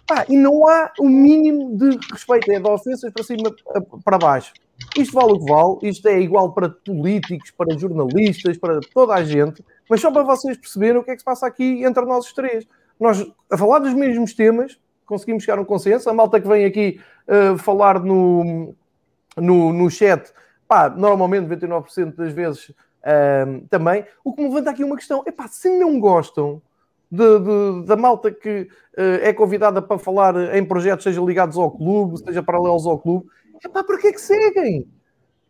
Pá, 0.05 0.25
e 0.27 0.35
não 0.35 0.67
há 0.67 0.91
o 0.99 1.07
mínimo 1.07 1.77
de 1.77 1.97
respeito, 2.11 2.51
é 2.51 2.59
de 2.59 2.67
ofensas 2.69 3.09
para 3.09 3.23
cima, 3.23 3.55
para 4.03 4.17
baixo. 4.17 4.51
Isto 4.97 5.13
vale 5.13 5.33
o 5.33 5.39
que 5.39 5.51
vale, 5.51 5.77
isto 5.83 6.07
é 6.07 6.19
igual 6.19 6.53
para 6.53 6.69
políticos, 6.69 7.51
para 7.51 7.77
jornalistas, 7.77 8.57
para 8.57 8.79
toda 8.93 9.13
a 9.13 9.23
gente, 9.23 9.63
mas 9.89 10.01
só 10.01 10.11
para 10.11 10.23
vocês 10.23 10.57
perceberem 10.57 10.97
o 10.97 11.03
que 11.03 11.11
é 11.11 11.13
que 11.13 11.19
se 11.19 11.25
passa 11.25 11.47
aqui 11.47 11.83
entre 11.83 12.05
nós 12.05 12.25
os 12.25 12.33
três. 12.33 12.67
Nós, 12.99 13.25
a 13.51 13.57
falar 13.57 13.79
dos 13.79 13.93
mesmos 13.93 14.33
temas, 14.33 14.77
conseguimos 15.05 15.43
chegar 15.43 15.57
a 15.57 15.61
um 15.61 15.65
consenso. 15.65 16.09
A 16.09 16.13
malta 16.13 16.39
que 16.39 16.47
vem 16.47 16.65
aqui 16.65 16.99
uh, 17.27 17.57
falar 17.57 17.99
no, 17.99 18.73
no, 19.37 19.73
no 19.73 19.89
chat, 19.89 20.31
pá, 20.67 20.89
normalmente 20.89 21.47
99% 21.47 22.15
das 22.15 22.33
vezes 22.33 22.69
uh, 22.69 23.67
também. 23.69 24.05
O 24.23 24.33
que 24.33 24.41
me 24.41 24.47
levanta 24.47 24.69
aqui 24.69 24.83
uma 24.83 24.95
questão: 24.95 25.23
é 25.25 25.31
pá, 25.31 25.47
se 25.47 25.69
não 25.69 25.99
gostam 25.99 26.61
de, 27.11 27.39
de, 27.39 27.85
da 27.85 27.95
malta 27.95 28.31
que 28.31 28.61
uh, 28.97 29.21
é 29.21 29.33
convidada 29.33 29.81
para 29.81 29.99
falar 29.99 30.55
em 30.55 30.65
projetos, 30.65 31.03
seja 31.03 31.21
ligados 31.21 31.57
ao 31.57 31.71
clube, 31.71 32.19
seja 32.19 32.41
paralelos 32.41 32.85
ao 32.85 32.99
clube, 32.99 33.27
é 33.63 33.69
pá, 33.69 33.83
para 33.83 33.97
que 33.97 34.07
é 34.07 34.11
que 34.11 34.21
seguem? 34.21 34.87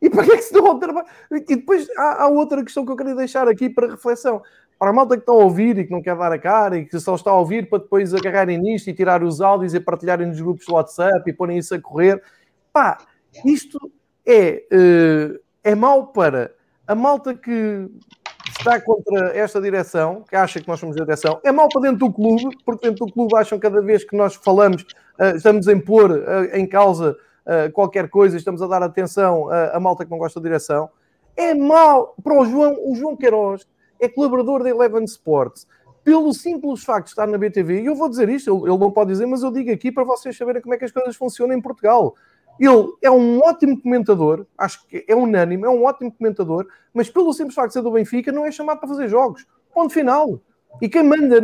E 0.01 0.09
para 0.09 0.25
que 0.25 0.31
é 0.33 0.35
que 0.35 0.41
se 0.41 0.53
dão 0.53 0.67
ao 0.67 0.79
trabalho? 0.79 1.07
E 1.31 1.55
depois 1.55 1.87
há, 1.97 2.23
há, 2.23 2.27
outra 2.27 2.61
questão 2.63 2.85
que 2.85 2.91
eu 2.91 2.95
queria 2.97 3.15
deixar 3.15 3.47
aqui 3.47 3.69
para 3.69 3.91
reflexão. 3.91 4.41
Para 4.77 4.89
a 4.89 4.93
malta 4.93 5.15
que 5.15 5.21
está 5.21 5.31
a 5.31 5.35
ouvir 5.35 5.77
e 5.77 5.85
que 5.85 5.91
não 5.91 6.01
quer 6.01 6.17
dar 6.17 6.31
a 6.31 6.37
cara 6.37 6.77
e 6.77 6.85
que 6.85 6.99
só 6.99 7.15
está 7.15 7.31
a 7.31 7.37
ouvir 7.37 7.69
para 7.69 7.79
depois 7.79 8.13
agarrarem 8.13 8.57
nisto 8.57 8.89
e 8.89 8.93
tirar 8.93 9.23
os 9.23 9.39
áudios 9.39 9.73
e 9.73 9.79
partilharem 9.79 10.27
nos 10.27 10.41
grupos 10.41 10.65
do 10.65 10.73
WhatsApp 10.73 11.29
e 11.29 11.31
porem 11.31 11.57
isso 11.57 11.73
a 11.73 11.79
correr, 11.79 12.21
pá, 12.73 12.97
isto 13.45 13.79
é, 14.25 14.63
uh, 14.73 15.39
é 15.63 15.73
mau 15.73 16.07
para 16.07 16.53
a 16.85 16.93
malta 16.93 17.33
que 17.33 17.87
está 18.49 18.81
contra 18.81 19.37
esta 19.37 19.61
direção, 19.61 20.23
que 20.27 20.35
acha 20.35 20.59
que 20.59 20.67
nós 20.67 20.79
somos 20.81 20.97
a 20.97 20.99
direção, 20.99 21.39
é 21.45 21.51
mau 21.51 21.69
para 21.69 21.83
dentro 21.83 21.99
do 21.99 22.11
clube, 22.11 22.49
porque 22.65 22.89
dentro 22.89 23.05
do 23.05 23.13
clube 23.13 23.37
acham 23.37 23.57
cada 23.57 23.81
vez 23.81 24.03
que 24.03 24.17
nós 24.17 24.35
falamos, 24.35 24.83
uh, 25.17 25.35
estamos 25.37 25.65
a 25.69 25.71
impor 25.71 26.11
uh, 26.11 26.53
em 26.53 26.67
causa 26.67 27.15
uh, 27.45 27.71
qualquer 27.71 28.09
coisa, 28.09 28.37
estamos 28.37 28.61
a 28.61 28.67
dar 28.67 28.83
atenção 28.83 29.49
à 29.49 29.79
malta 29.79 30.05
que 30.05 30.11
não 30.11 30.17
gosta 30.17 30.39
da 30.39 30.43
direção. 30.43 30.89
É 31.35 31.53
mau 31.53 32.15
para 32.23 32.39
o 32.39 32.45
João, 32.45 32.77
o 32.83 32.95
João 32.95 33.15
Queiroz 33.15 33.67
é 33.99 34.07
colaborador 34.07 34.63
da 34.63 34.69
Eleven 34.69 35.03
Sports. 35.05 35.67
Pelo 36.03 36.33
simples 36.33 36.83
facto 36.83 37.05
de 37.05 37.11
estar 37.11 37.25
na 37.25 37.37
BTV, 37.37 37.81
e 37.81 37.85
eu 37.85 37.95
vou 37.95 38.09
dizer 38.09 38.27
isto, 38.27 38.67
ele, 38.67 38.77
não 38.77 38.91
pode 38.91 39.11
dizer, 39.11 39.25
mas 39.25 39.41
eu 39.41 39.51
digo 39.51 39.71
aqui 39.71 39.91
para 39.91 40.03
vocês 40.03 40.35
saberem 40.35 40.61
como 40.61 40.73
é 40.73 40.77
que 40.77 40.83
as 40.83 40.91
coisas 40.91 41.15
funcionam 41.15 41.55
em 41.55 41.61
Portugal. 41.61 42.13
Ele 42.59 42.91
é 43.01 43.09
um 43.09 43.39
ótimo 43.39 43.81
comentador, 43.81 44.45
acho 44.57 44.85
que 44.87 45.05
é 45.07 45.15
unânime, 45.15 45.63
é 45.63 45.69
um 45.69 45.85
ótimo 45.85 46.11
comentador, 46.11 46.67
mas 46.93 47.09
pelo 47.09 47.33
simples 47.33 47.55
facto 47.55 47.69
de 47.69 47.73
ser 47.75 47.81
do 47.81 47.91
Benfica, 47.91 48.31
não 48.31 48.45
é 48.45 48.51
chamado 48.51 48.79
para 48.79 48.89
fazer 48.89 49.07
jogos. 49.07 49.45
Ponto 49.73 49.93
final. 49.93 50.39
E 50.81 50.89
quem 50.89 51.03
manda, 51.03 51.39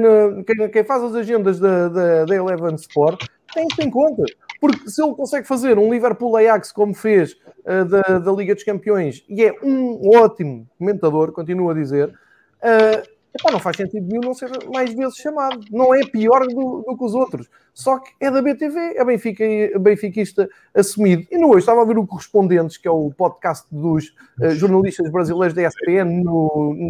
quem, 0.71 0.83
faz 0.83 1.03
as 1.03 1.15
agendas 1.15 1.59
da, 1.59 1.87
da, 1.87 2.25
da 2.25 2.35
Eleven 2.35 2.75
Sport, 2.75 3.25
tem 3.53 3.65
isso 3.71 3.81
em 3.81 3.89
conta. 3.89 4.23
Porque 4.59 4.89
se 4.89 5.01
ele 5.01 5.15
consegue 5.15 5.47
fazer 5.47 5.77
um 5.77 5.91
Liverpool 5.91 6.35
Ajax 6.35 6.71
como 6.71 6.93
fez 6.93 7.33
uh, 7.33 7.85
da, 7.85 8.19
da 8.19 8.31
Liga 8.31 8.53
dos 8.53 8.63
Campeões, 8.63 9.23
e 9.29 9.43
é 9.43 9.53
um 9.63 10.17
ótimo 10.17 10.67
comentador, 10.77 11.31
continuo 11.31 11.69
a 11.69 11.73
dizer, 11.73 12.09
uh, 12.09 13.09
epá, 13.33 13.51
não 13.51 13.59
faz 13.59 13.77
sentido 13.77 14.05
nenhum 14.05 14.21
não 14.21 14.33
ser 14.33 14.51
mais 14.73 14.93
vezes 14.93 15.15
chamado. 15.15 15.61
Não 15.71 15.95
é 15.95 16.05
pior 16.05 16.45
do, 16.47 16.83
do 16.85 16.97
que 16.97 17.03
os 17.03 17.13
outros. 17.13 17.49
Só 17.73 17.99
que 17.99 18.11
é 18.19 18.29
da 18.29 18.41
BTV, 18.41 18.97
é 18.97 19.05
Benfica, 19.05 19.45
benfiquista 19.79 20.49
assumido. 20.75 21.25
E 21.31 21.37
no 21.37 21.49
hoje 21.49 21.59
estava 21.59 21.81
a 21.81 21.85
ver 21.85 21.97
o 21.97 22.05
Correspondentes, 22.05 22.77
que 22.77 22.87
é 22.87 22.91
o 22.91 23.11
podcast 23.11 23.65
dos 23.71 24.13
uh, 24.41 24.51
jornalistas 24.51 25.09
brasileiros 25.09 25.53
da 25.53 25.63
ESPN 25.63 26.23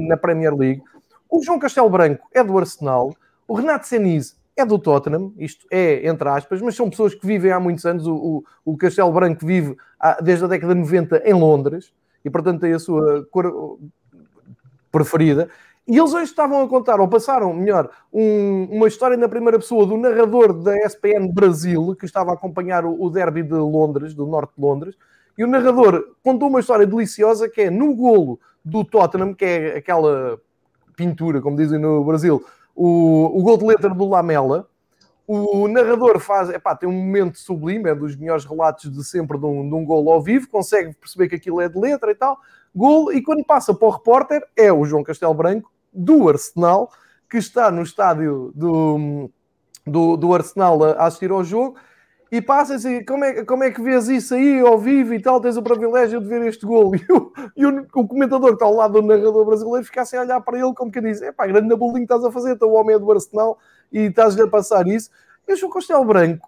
na 0.07 0.17
Premier 0.17 0.55
League. 0.55 0.82
O 1.30 1.43
João 1.43 1.59
Castelo 1.59 1.89
Branco 1.89 2.28
é 2.34 2.43
do 2.43 2.57
Arsenal, 2.57 3.15
o 3.47 3.53
Renato 3.53 3.86
Senise 3.86 4.38
é 4.60 4.66
do 4.66 4.80
Tottenham, 4.80 5.34
isto 5.38 5.66
é 5.72 6.07
entre 6.07 6.28
aspas, 6.28 6.62
mas 6.62 6.76
são 6.76 6.89
pessoas 6.89 7.14
que 7.16 7.26
vivem 7.26 7.51
há 7.51 7.60
muitos 7.60 7.86
anos. 7.86 8.05
O, 8.05 8.16
o, 8.16 8.43
o 8.74 8.78
Castelo 8.78 9.12
Branco 9.12 9.45
vive 9.45 9.76
há, 9.99 10.22
desde 10.22 10.45
a 10.45 10.47
década 10.47 10.74
de 10.74 10.82
90 10.82 11.24
em 11.26 11.34
Londres 11.34 11.93
e, 12.24 12.30
portanto, 12.30 12.62
tem 12.62 12.74
a 12.74 12.80
sua 12.80 13.26
cor 13.32 13.80
preferida. 14.91 15.49
E 15.88 15.97
eles 15.97 16.14
hoje 16.14 16.26
estavam 16.26 16.62
a 16.62 16.68
contar, 16.68 16.99
ou 16.99 17.07
passaram, 17.07 17.51
melhor, 17.51 17.89
um, 18.14 18.66
uma 18.66 18.88
história 18.88 19.18
na 19.18 19.28
primeira 19.28 19.57
pessoa 19.57 19.88
do 19.88 19.97
narrador 19.97 20.53
da 20.53 20.78
ESPN 20.86 21.28
Brasil, 21.34 21.95
que 21.95 22.05
estava 22.05 22.30
a 22.30 22.36
acompanhar 22.36 22.86
o, 22.86 23.01
o 23.01 23.10
derby 23.10 23.41
de 23.41 23.55
Londres, 23.55 24.14
do 24.14 24.28
norte 24.28 24.53
de 24.55 24.62
Londres, 24.62 24.95
e 25.36 25.43
o 25.43 25.47
narrador 25.47 26.16
contou 26.24 26.47
uma 26.47 26.60
história 26.60 26.86
deliciosa 26.86 27.49
que 27.49 27.62
é 27.62 27.70
no 27.72 27.95
golo 27.95 28.39
do 28.64 28.84
Tottenham, 28.84 29.34
que 29.34 29.45
é 29.45 29.78
aquela 29.78 30.39
pintura, 30.95 31.41
como 31.41 31.57
dizem 31.57 31.80
no 31.80 32.03
Brasil, 32.03 32.45
o, 32.82 33.38
o 33.38 33.43
gol 33.43 33.57
de 33.57 33.65
letra 33.65 33.89
do 33.89 34.07
Lamela, 34.07 34.65
o 35.27 35.67
narrador 35.67 36.17
faz, 36.17 36.49
epá, 36.49 36.73
tem 36.73 36.88
um 36.88 36.93
momento 36.93 37.38
sublime, 37.38 37.89
é 37.89 37.93
dos 37.93 38.15
melhores 38.15 38.45
relatos 38.45 38.89
de 38.89 39.03
sempre 39.03 39.38
de 39.38 39.45
um, 39.45 39.67
de 39.67 39.75
um 39.75 39.84
gol 39.84 40.09
ao 40.09 40.21
vivo, 40.21 40.47
consegue 40.47 40.95
perceber 40.95 41.27
que 41.27 41.36
aquilo 41.36 41.59
é 41.59 41.67
de 41.67 41.77
letra 41.77 42.09
e 42.09 42.15
tal, 42.15 42.39
gol, 42.73 43.11
e 43.11 43.21
quando 43.21 43.43
passa 43.43 43.73
para 43.73 43.86
o 43.86 43.91
repórter, 43.91 44.41
é 44.55 44.71
o 44.71 44.86
João 44.86 45.03
Castelo 45.03 45.34
Branco, 45.34 45.69
do 45.93 46.30
Arsenal, 46.30 46.89
que 47.30 47.38
está 47.38 47.69
no 47.69 47.82
estádio 47.82 48.53
do, 48.55 49.30
do, 49.86 50.15
do 50.15 50.34
Arsenal 50.34 50.82
a 50.82 51.05
assistir 51.05 51.32
ao 51.32 51.43
jogo, 51.43 51.75
e 52.32 52.41
passa 52.41 52.75
assim, 52.75 53.03
como 53.03 53.25
é, 53.25 53.43
como 53.43 53.63
é 53.63 53.71
que 53.71 53.82
vês 53.82 54.07
isso 54.07 54.36
aí 54.36 54.59
ao 54.59 54.77
vivo 54.77 55.13
e 55.13 55.21
tal, 55.21 55.41
tens 55.41 55.57
o 55.57 55.63
privilégio 55.63 56.21
de 56.21 56.27
ver 56.27 56.45
este 56.45 56.65
gol. 56.65 56.91
E, 56.99 57.11
o, 57.11 57.32
e 57.57 57.65
o, 57.65 57.88
o, 57.95 58.07
comentador 58.07 58.49
que 58.49 58.53
está 58.55 58.65
ao 58.65 58.75
lado 58.75 59.01
do 59.01 59.07
narrador 59.07 59.45
brasileiro 59.45 59.86
fica 59.86 60.01
assim 60.01 60.17
a 60.17 60.21
olhar 60.21 60.39
para 60.41 60.57
ele 60.57 60.73
como 60.73 60.91
que 60.91 61.01
diz, 61.01 61.21
é 61.21 61.32
pá, 61.32 61.47
grande 61.47 61.67
na 61.67 61.75
bullying 61.75 62.03
estás 62.03 62.23
a 62.23 62.32
fazer, 62.32 62.53
então 62.53 62.69
o 62.69 62.73
homem 62.73 62.95
é 62.95 62.99
do 62.99 63.11
Arsenal 63.11 63.57
e 63.91 64.01
estás 64.01 64.39
a 64.39 64.47
passar 64.47 64.88
isso. 64.88 65.09
E 65.47 65.53
o 65.53 65.55
João 65.55 65.71
Castelo 65.71 66.05
Branco 66.05 66.47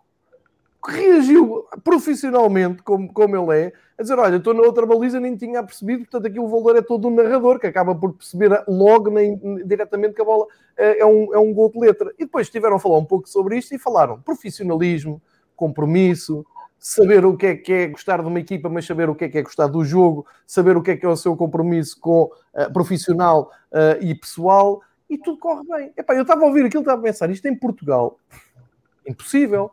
reagiu 0.86 1.66
profissionalmente, 1.84 2.82
como, 2.84 3.12
como 3.12 3.36
ele 3.52 3.66
é, 3.66 3.74
a 3.98 4.02
dizer, 4.02 4.18
olha, 4.18 4.38
estou 4.38 4.54
na 4.54 4.62
outra 4.62 4.86
baliza, 4.86 5.20
nem 5.20 5.36
tinha 5.36 5.64
percebido, 5.64 6.00
portanto 6.00 6.26
aqui 6.26 6.40
o 6.40 6.48
valor 6.48 6.76
é 6.76 6.82
todo 6.82 7.04
do 7.04 7.10
narrador, 7.10 7.60
que 7.60 7.68
acaba 7.68 7.94
por 7.94 8.14
perceber 8.14 8.64
logo, 8.68 9.10
nem, 9.12 9.40
diretamente, 9.66 10.16
que 10.16 10.22
a 10.22 10.26
bola 10.26 10.48
é, 10.76 11.00
é, 11.00 11.06
um, 11.06 11.34
é 11.34 11.40
um 11.40 11.54
gol 11.54 11.72
de 11.72 11.80
letra. 11.80 12.12
E 12.18 12.26
depois 12.26 12.48
estiveram 12.48 12.78
a 12.78 12.80
falar 12.80 12.98
um 12.98 13.06
pouco 13.06 13.30
sobre 13.30 13.58
isto 13.58 13.76
e 13.76 13.80
falaram 13.80 14.20
profissionalismo, 14.22 15.22
compromisso, 15.62 16.44
saber 16.80 17.24
o 17.24 17.38
que 17.38 17.46
é 17.46 17.56
que 17.56 17.72
é 17.72 17.88
gostar 17.88 18.22
de 18.22 18.28
uma 18.28 18.40
equipa, 18.40 18.68
mas 18.68 18.88
saber 18.88 19.08
o 19.08 19.14
que 19.14 19.26
é 19.26 19.30
que 19.30 19.38
é 19.38 19.44
gostar 19.44 19.68
do 19.68 19.86
jogo, 19.86 20.26
saber 20.48 20.76
o 20.76 20.82
que 20.82 20.92
é 20.92 20.98
que 20.98 21.06
é 21.06 21.10
o 21.10 21.16
seu 21.16 21.38
compromisso 21.38 22.00
com 22.00 22.24
uh, 22.24 22.74
profissional 22.74 23.52
uh, 23.72 24.04
e 24.04 24.16
pessoal, 24.16 24.82
e 25.08 25.16
tudo 25.20 25.38
corre 25.38 25.62
bem. 25.68 25.94
Epá, 25.96 26.16
eu 26.16 26.24
estava 26.24 26.42
a 26.42 26.48
ouvir 26.48 26.66
aquilo, 26.66 26.82
estava 26.82 27.00
a 27.00 27.04
pensar, 27.04 27.30
isto 27.30 27.48
em 27.48 27.56
Portugal, 27.56 28.18
impossível, 29.08 29.70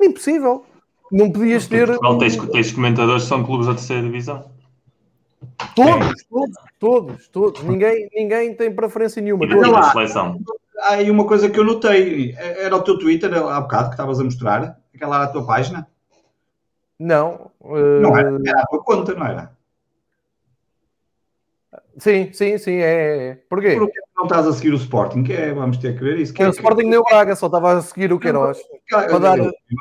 impossível. 0.00 0.66
Não 1.10 1.30
podias 1.30 1.66
ter. 1.66 1.86
Portugal 1.86 2.18
tens, 2.18 2.36
tens 2.36 2.72
comentadores 2.72 3.22
que 3.22 3.28
são 3.30 3.44
clubes 3.44 3.66
da 3.66 3.74
terceira 3.74 4.02
divisão. 4.02 4.44
Todos, 5.74 6.24
todos, 6.28 6.56
todos, 6.78 7.28
todos. 7.28 7.62
Ninguém, 7.62 8.08
ninguém 8.14 8.54
tem 8.54 8.74
preferência 8.74 9.22
nenhuma. 9.22 9.44
E 9.46 9.54
lá, 9.54 9.90
seleção. 9.92 10.38
Há 10.80 10.94
aí 10.94 11.10
uma 11.10 11.26
coisa 11.26 11.48
que 11.48 11.58
eu 11.58 11.64
notei, 11.64 12.34
era 12.36 12.76
o 12.76 12.82
teu 12.82 12.98
Twitter 12.98 13.32
há 13.34 13.60
bocado 13.60 13.88
que 13.88 13.94
estavas 13.94 14.20
a 14.20 14.24
mostrar, 14.24 14.81
aquela 15.02 15.16
era 15.16 15.24
a 15.24 15.28
tua 15.28 15.44
página? 15.44 15.88
Não. 16.98 17.50
Uh... 17.60 18.00
Não 18.00 18.16
era, 18.16 18.30
era 18.46 18.62
a 18.62 18.66
tua 18.66 18.82
conta, 18.82 19.14
não 19.14 19.26
era? 19.26 19.52
Sim, 21.98 22.32
sim, 22.32 22.56
sim, 22.56 22.76
é. 22.76 23.30
é. 23.30 23.34
Porquê? 23.48 23.76
Porque 23.76 24.01
não 24.22 24.28
estás 24.28 24.46
a 24.46 24.52
seguir 24.52 24.72
o 24.72 24.76
Sporting, 24.76 25.24
que 25.24 25.32
é, 25.32 25.52
vamos 25.52 25.76
ter 25.78 25.96
que 25.96 26.04
ver 26.04 26.18
isso. 26.18 26.32
Que 26.32 26.42
é, 26.42 26.48
o 26.48 26.50
Sporting 26.50 26.84
nem 26.84 26.98
o 26.98 27.02
Braga, 27.02 27.34
só 27.34 27.46
estava 27.46 27.72
a 27.72 27.82
seguir 27.82 28.12
o 28.12 28.18
Queiroz. 28.18 28.58
Não, 28.90 29.20
dar... 29.20 29.38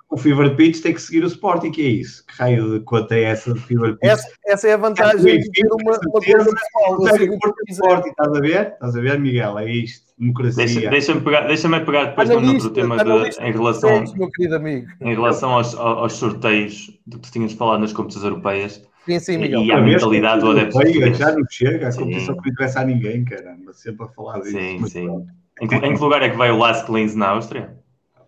O 0.10 0.18
Fever 0.18 0.56
Pitch 0.56 0.82
tem 0.82 0.94
que 0.94 1.02
seguir 1.02 1.24
o 1.24 1.28
Sporting, 1.28 1.72
que 1.72 1.82
é 1.82 1.90
isso? 1.90 2.26
Que 2.26 2.34
raio 2.38 2.80
de 2.80 2.86
conta 2.86 3.16
é 3.16 3.24
essa 3.24 3.54
do 3.54 3.60
Fever 3.60 3.98
Pitch? 3.98 4.10
Essa, 4.10 4.28
essa 4.48 4.68
é 4.68 4.74
a 4.74 4.78
vantagem 4.78 5.40
de 5.40 5.52
ter 5.52 5.68
uma, 5.68 5.92
uma 5.92 6.22
coisa 6.22 6.50
pessoal. 6.56 7.36
Sporting, 7.70 8.10
estás 8.10 8.36
a 8.36 8.40
ver? 8.40 8.68
Estás 8.74 8.96
a 8.96 9.02
ver, 9.02 9.20
Miguel? 9.20 9.60
É 9.60 9.72
isto. 9.72 10.12
Democracia. 10.18 10.66
Deixa-me 10.66 10.90
deixa 10.90 11.20
pegar, 11.20 11.42
deixa 11.48 11.80
pegar 11.80 12.06
depois 12.06 12.30
no 12.30 12.54
outro 12.54 12.70
tema 12.70 13.04
de, 13.04 13.44
em 13.44 13.52
relação, 13.52 14.04
meu 14.16 14.30
querido 14.30 14.56
amigo. 14.56 14.88
Em 15.02 15.16
relação 15.16 15.52
aos, 15.52 15.74
aos 15.76 16.14
sorteios 16.14 17.00
do 17.08 17.18
que 17.18 17.32
tínhamos 17.32 17.54
falado 17.54 17.80
nas 17.80 17.92
competições 17.92 18.26
europeias 18.26 18.91
Sim, 19.06 19.20
sim, 19.20 19.38
Miguel. 19.38 19.64
E 19.64 19.72
a 19.72 19.82
mentalidade 19.82 20.42
do 20.42 20.52
adepto 20.52 20.80
Já 21.16 21.32
não 21.32 21.44
chega, 21.50 21.90
a 21.90 21.96
competição 21.96 22.36
que 22.36 22.42
não 22.42 22.52
interessa 22.52 22.82
a 22.82 22.86
ninguém, 22.86 23.26
caramba, 23.26 23.74
sempre 23.74 24.06
a 24.06 24.10
falar 24.10 24.40
disso. 24.40 24.52
Sim, 24.52 24.88
sim. 24.88 25.28
Em, 25.62 25.66
em, 25.66 25.94
que 25.96 26.02
lugar 26.02 26.22
é 26.22 26.30
que 26.30 26.38
vai 26.38 26.52
o 26.52 26.58
Lask 26.58 26.88
na 27.16 27.30
Áustria? 27.30 27.78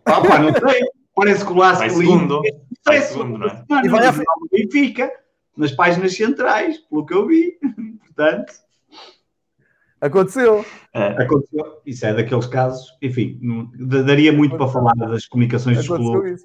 Ah, 0.06 0.22
pá, 0.22 0.40
não 0.40 0.52
sei. 0.52 0.82
Parece 1.16 1.46
que 1.46 1.52
o 1.52 1.56
Lask 1.56 1.82
Linz... 1.82 1.94
segundo. 1.94 2.42
Vai 2.86 3.02
segundo, 3.02 3.38
não 3.38 3.48
é? 3.48 3.64
e 3.86 3.88
vai 3.88 4.08
a 4.08 4.14
Benfica, 4.52 5.12
nas 5.56 5.72
páginas 5.72 6.16
centrais, 6.16 6.78
pelo 6.90 7.06
que 7.06 7.14
eu 7.14 7.28
vi. 7.28 7.58
Portanto... 8.06 8.54
Aconteceu. 10.02 10.66
É. 10.94 11.24
Aconteceu. 11.24 11.82
Isso 11.86 12.06
é 12.06 12.14
daqueles 12.14 12.46
casos, 12.48 12.88
enfim, 13.02 13.40
não, 13.42 13.72
daria 14.04 14.34
muito 14.34 14.56
Aconteceu. 14.56 14.82
para 14.82 14.96
falar 14.96 15.12
das 15.12 15.26
comunicações 15.28 15.78
dos 15.78 15.88
clubes. 15.88 16.44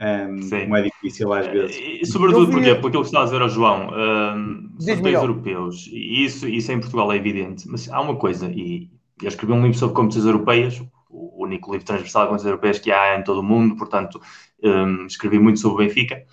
Um, 0.00 0.50
como 0.50 0.76
é 0.76 0.82
difícil 0.82 1.32
às 1.32 1.46
vezes. 1.46 1.76
E, 1.76 2.04
sobretudo 2.06 2.50
porque, 2.50 2.74
porque 2.74 2.88
aquilo 2.88 3.02
que 3.02 3.08
está 3.08 3.20
a 3.20 3.24
dizer 3.24 3.40
ao 3.40 3.48
João, 3.48 3.90
um, 3.90 4.74
sorteios 4.78 5.22
europeus, 5.22 5.86
e 5.92 6.24
isso, 6.24 6.48
isso 6.48 6.72
em 6.72 6.80
Portugal 6.80 7.12
é 7.12 7.16
evidente, 7.16 7.68
mas 7.68 7.88
há 7.90 8.00
uma 8.00 8.16
coisa, 8.16 8.50
e 8.50 8.90
eu 9.22 9.28
escrevi 9.28 9.52
um 9.52 9.62
livro 9.62 9.78
sobre 9.78 9.94
competições 9.94 10.26
europeias, 10.26 10.82
o 11.08 11.44
único 11.44 11.70
livro 11.70 11.86
transversal 11.86 12.22
de 12.22 12.28
competições 12.28 12.50
europeias 12.50 12.78
que 12.80 12.90
há 12.90 13.16
em 13.16 13.22
todo 13.22 13.38
o 13.38 13.42
mundo, 13.42 13.76
portanto, 13.76 14.20
um, 14.62 15.06
escrevi 15.06 15.38
muito 15.38 15.60
sobre 15.60 15.84
o 15.84 15.86
Benfica. 15.86 16.24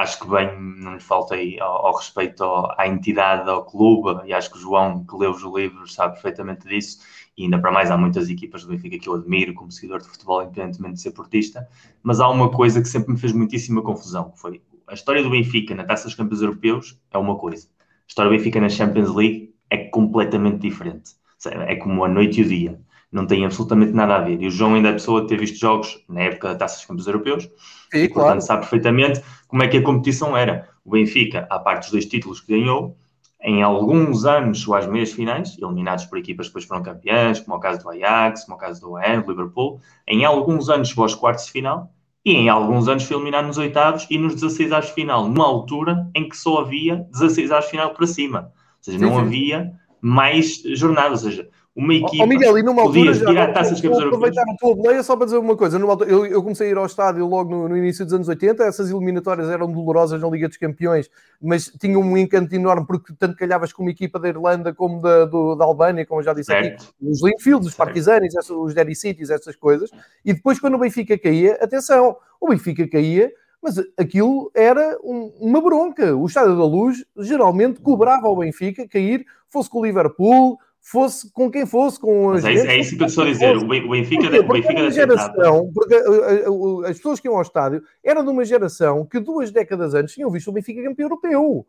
Acho 0.00 0.18
que 0.18 0.30
bem, 0.30 0.58
não 0.58 0.94
lhe 0.94 1.00
falta 1.00 1.34
aí 1.34 1.60
ao, 1.60 1.86
ao 1.88 1.96
respeito 1.96 2.42
ao, 2.42 2.80
à 2.80 2.88
entidade, 2.88 3.50
ao 3.50 3.66
clube, 3.66 4.26
e 4.26 4.32
acho 4.32 4.50
que 4.50 4.56
o 4.56 4.60
João, 4.60 5.04
que 5.04 5.14
leu 5.14 5.30
os 5.30 5.42
livros, 5.42 5.92
sabe 5.92 6.14
perfeitamente 6.14 6.66
disso 6.66 7.00
e 7.36 7.44
ainda 7.44 7.58
para 7.58 7.70
mais 7.70 7.90
há 7.90 7.98
muitas 7.98 8.30
equipas 8.30 8.62
do 8.62 8.70
Benfica 8.70 8.98
que 8.98 9.08
eu 9.10 9.14
admiro 9.14 9.52
como 9.52 9.70
seguidor 9.70 10.00
de 10.00 10.08
futebol, 10.08 10.42
independentemente 10.42 10.94
de 10.94 11.02
ser 11.02 11.10
portista, 11.10 11.68
mas 12.02 12.18
há 12.18 12.28
uma 12.30 12.50
coisa 12.50 12.80
que 12.80 12.88
sempre 12.88 13.12
me 13.12 13.18
fez 13.18 13.32
muitíssima 13.32 13.82
confusão, 13.82 14.32
foi 14.36 14.62
a 14.86 14.94
história 14.94 15.22
do 15.22 15.30
Benfica 15.30 15.74
na 15.74 15.84
Taça 15.84 16.04
dos 16.04 16.14
Campeões 16.14 16.40
Europeus 16.40 16.98
é 17.10 17.18
uma 17.18 17.36
coisa, 17.36 17.68
a 17.88 18.06
história 18.08 18.30
do 18.30 18.36
Benfica 18.36 18.58
na 18.58 18.70
Champions 18.70 19.14
League 19.14 19.54
é 19.68 19.76
completamente 19.76 20.60
diferente, 20.60 21.12
é 21.46 21.76
como 21.76 22.04
a 22.04 22.08
noite 22.08 22.40
e 22.40 22.44
o 22.44 22.48
dia, 22.48 22.80
não 23.10 23.26
tem 23.26 23.44
absolutamente 23.44 23.92
nada 23.92 24.16
a 24.16 24.20
ver, 24.20 24.40
e 24.40 24.46
o 24.46 24.50
João 24.50 24.74
ainda 24.74 24.90
é 24.90 24.92
pessoa 24.92 25.22
de 25.22 25.28
ter 25.28 25.38
visto 25.38 25.58
jogos 25.58 26.02
na 26.08 26.22
época 26.22 26.48
da 26.48 26.54
Taça 26.54 26.76
dos 26.76 26.84
Campeões 26.84 27.06
Europeus, 27.06 27.44
e, 27.92 28.08
portanto 28.08 28.12
claro. 28.12 28.40
sabe 28.40 28.60
perfeitamente 28.60 29.20
como 29.48 29.62
é 29.62 29.68
que 29.68 29.78
a 29.78 29.82
competição 29.82 30.36
era, 30.36 30.68
o 30.84 30.90
Benfica, 30.90 31.46
à 31.50 31.58
parte 31.58 31.82
dos 31.82 31.90
dois 31.90 32.06
títulos 32.06 32.40
que 32.40 32.56
ganhou, 32.56 32.96
em 33.42 33.62
alguns 33.62 34.26
anos 34.26 34.58
chegou 34.58 34.74
às 34.74 34.86
meias 34.86 35.12
finais, 35.12 35.56
eliminados 35.58 36.04
por 36.04 36.18
equipas 36.18 36.46
que 36.46 36.50
depois 36.50 36.66
foram 36.66 36.82
campeãs, 36.82 37.40
como 37.40 37.54
é 37.54 37.58
o 37.58 37.60
caso 37.60 37.82
do 37.82 37.90
Ajax, 37.90 38.44
como 38.44 38.54
é 38.54 38.56
o 38.56 38.60
caso 38.60 38.80
do 38.82 38.90
do 38.90 39.30
Liverpool. 39.30 39.80
Em 40.06 40.24
alguns 40.24 40.68
anos 40.68 40.88
chegou 40.88 41.04
aos 41.04 41.14
quartos 41.14 41.46
de 41.46 41.52
final 41.52 41.90
e 42.22 42.34
em 42.34 42.48
alguns 42.50 42.86
anos 42.86 43.04
foi 43.04 43.16
eliminado 43.16 43.46
nos 43.46 43.56
oitavos 43.56 44.06
e 44.10 44.18
nos 44.18 44.34
16 44.34 44.72
aos 44.72 44.90
final, 44.90 45.26
numa 45.26 45.46
altura 45.46 46.06
em 46.14 46.28
que 46.28 46.36
só 46.36 46.60
havia 46.60 46.96
16 47.10 47.50
aos 47.50 47.64
final 47.64 47.94
para 47.94 48.06
cima. 48.06 48.40
Ou 48.40 48.84
seja, 48.84 48.98
sim, 48.98 49.04
não 49.04 49.14
sim. 49.14 49.20
havia 49.20 49.72
mais 50.02 50.62
jornadas. 50.74 51.24
Ou 51.24 51.30
seja, 51.30 51.48
uma 51.74 51.94
equipa. 51.94 52.24
Oh, 52.24 52.26
Miguel, 52.26 52.58
e 52.58 52.62
numa 52.62 52.82
altura 52.82 53.14
já, 53.14 53.26
tirar 53.26 53.52
taças 53.52 53.80
vou, 53.80 53.92
vou 53.92 54.02
aproveitar 54.02 54.42
a 54.42 54.56
tua 54.56 54.74
boleia 54.74 55.02
só 55.04 55.16
para 55.16 55.26
dizer 55.26 55.38
uma 55.38 55.56
coisa. 55.56 55.78
Numa, 55.78 55.94
eu, 56.04 56.26
eu, 56.26 56.42
comecei 56.42 56.66
a 56.66 56.70
ir 56.70 56.76
ao 56.76 56.84
estádio 56.84 57.24
logo 57.26 57.48
no, 57.48 57.68
no, 57.68 57.76
início 57.76 58.04
dos 58.04 58.12
anos 58.12 58.28
80. 58.28 58.64
Essas 58.64 58.90
eliminatórias 58.90 59.48
eram 59.48 59.70
dolorosas 59.70 60.20
na 60.20 60.28
Liga 60.28 60.48
dos 60.48 60.56
Campeões, 60.56 61.08
mas 61.40 61.66
tinham 61.80 62.00
um 62.00 62.16
encanto 62.16 62.54
enorme 62.54 62.86
porque 62.86 63.14
tanto 63.16 63.36
calhavas 63.36 63.72
com 63.72 63.82
uma 63.82 63.90
equipa 63.92 64.18
da 64.18 64.28
Irlanda 64.28 64.74
como 64.74 65.00
da, 65.00 65.24
do, 65.26 65.54
da 65.54 65.64
Albânia, 65.64 66.04
como 66.04 66.20
eu 66.20 66.24
já 66.24 66.34
disse 66.34 66.46
certo. 66.46 66.82
aqui, 66.82 67.08
os 67.08 67.22
Linfields, 67.22 67.68
os 67.68 67.74
Partisanes, 67.74 68.34
os 68.50 68.74
Derry 68.74 68.96
Cities, 68.96 69.30
essas 69.30 69.54
coisas. 69.54 69.90
E 70.24 70.32
depois, 70.34 70.58
quando 70.58 70.74
o 70.74 70.78
Benfica 70.78 71.16
caía, 71.16 71.54
atenção, 71.60 72.16
o 72.40 72.48
Benfica 72.48 72.88
caía 72.88 73.30
mas 73.62 73.76
aquilo 73.98 74.50
era 74.54 74.98
um, 75.04 75.32
uma 75.38 75.60
bronca. 75.60 76.16
O 76.16 76.24
Estádio 76.24 76.56
da 76.56 76.64
Luz 76.64 77.04
geralmente 77.18 77.78
cobrava 77.80 78.26
ao 78.26 78.36
Benfica 78.36 78.88
cair, 78.88 79.24
fosse 79.50 79.68
com 79.68 79.80
o 79.80 79.84
Liverpool, 79.84 80.58
fosse 80.90 81.30
com 81.32 81.48
quem 81.48 81.64
fosse, 81.64 82.00
com 82.00 82.30
as. 82.30 82.44
É, 82.44 82.52
é, 82.52 82.80
isso 82.80 82.96
que 82.96 83.02
eu 83.02 83.06
estou 83.06 83.22
a 83.22 83.28
dizer. 83.28 83.56
O 83.56 83.64
Benfica, 83.64 84.26
o 84.40 84.48
Benfica 84.48 84.82
uma 84.82 84.90
geração, 84.90 85.70
porque 85.72 85.94
eh, 85.94 86.44
eh, 86.44 86.90
as 86.90 86.96
pessoas 86.96 87.20
que 87.20 87.28
iam 87.28 87.36
ao 87.36 87.42
estádio 87.42 87.82
eram 88.04 88.24
de 88.24 88.30
uma 88.30 88.44
geração 88.44 89.06
que 89.06 89.20
duas 89.20 89.52
décadas 89.52 89.94
antes 89.94 90.14
tinham 90.14 90.30
visto 90.30 90.48
o 90.48 90.52
Benfica 90.52 90.82
campeão 90.82 91.06
europeu. 91.06 91.66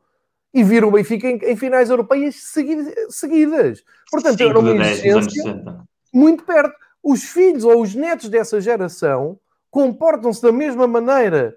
e 0.52 0.64
vir 0.64 0.84
o 0.84 0.92
Benfica 0.92 1.30
em, 1.30 1.38
em 1.38 1.56
finais 1.56 1.92
europeias 1.92 2.36
seguidas. 3.10 3.84
Portanto, 4.10 4.42
era 4.42 4.58
uma 4.58 4.88
exigência 4.88 5.62
muito 6.12 6.44
perto. 6.44 6.76
Os 7.04 7.24
filhos 7.24 7.64
ou 7.64 7.80
os 7.80 7.94
netos 7.94 8.28
dessa 8.28 8.60
geração 8.60 9.40
comportam-se 9.70 10.42
da 10.42 10.52
mesma 10.52 10.88
maneira 10.88 11.56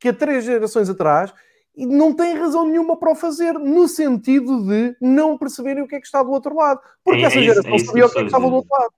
que 0.00 0.08
há 0.08 0.12
três 0.12 0.44
gerações 0.44 0.90
atrás 0.90 1.32
não 1.76 2.14
têm 2.14 2.36
razão 2.36 2.66
nenhuma 2.66 2.96
para 2.96 3.12
o 3.12 3.14
fazer, 3.14 3.54
no 3.54 3.88
sentido 3.88 4.64
de 4.66 4.96
não 5.00 5.36
perceberem 5.36 5.82
o 5.82 5.88
que 5.88 5.96
é 5.96 6.00
que 6.00 6.06
está 6.06 6.22
do 6.22 6.30
outro 6.30 6.54
lado. 6.54 6.80
Porque 7.04 7.22
é, 7.22 7.24
essa 7.24 7.38
é 7.38 7.42
geração 7.42 7.74
é 7.74 7.78
sabia 7.78 8.06
o 8.06 8.10
que 8.10 8.18
é 8.18 8.20
que 8.20 8.26
estava 8.26 8.48
do 8.48 8.54
outro 8.54 8.70
lado. 8.72 8.92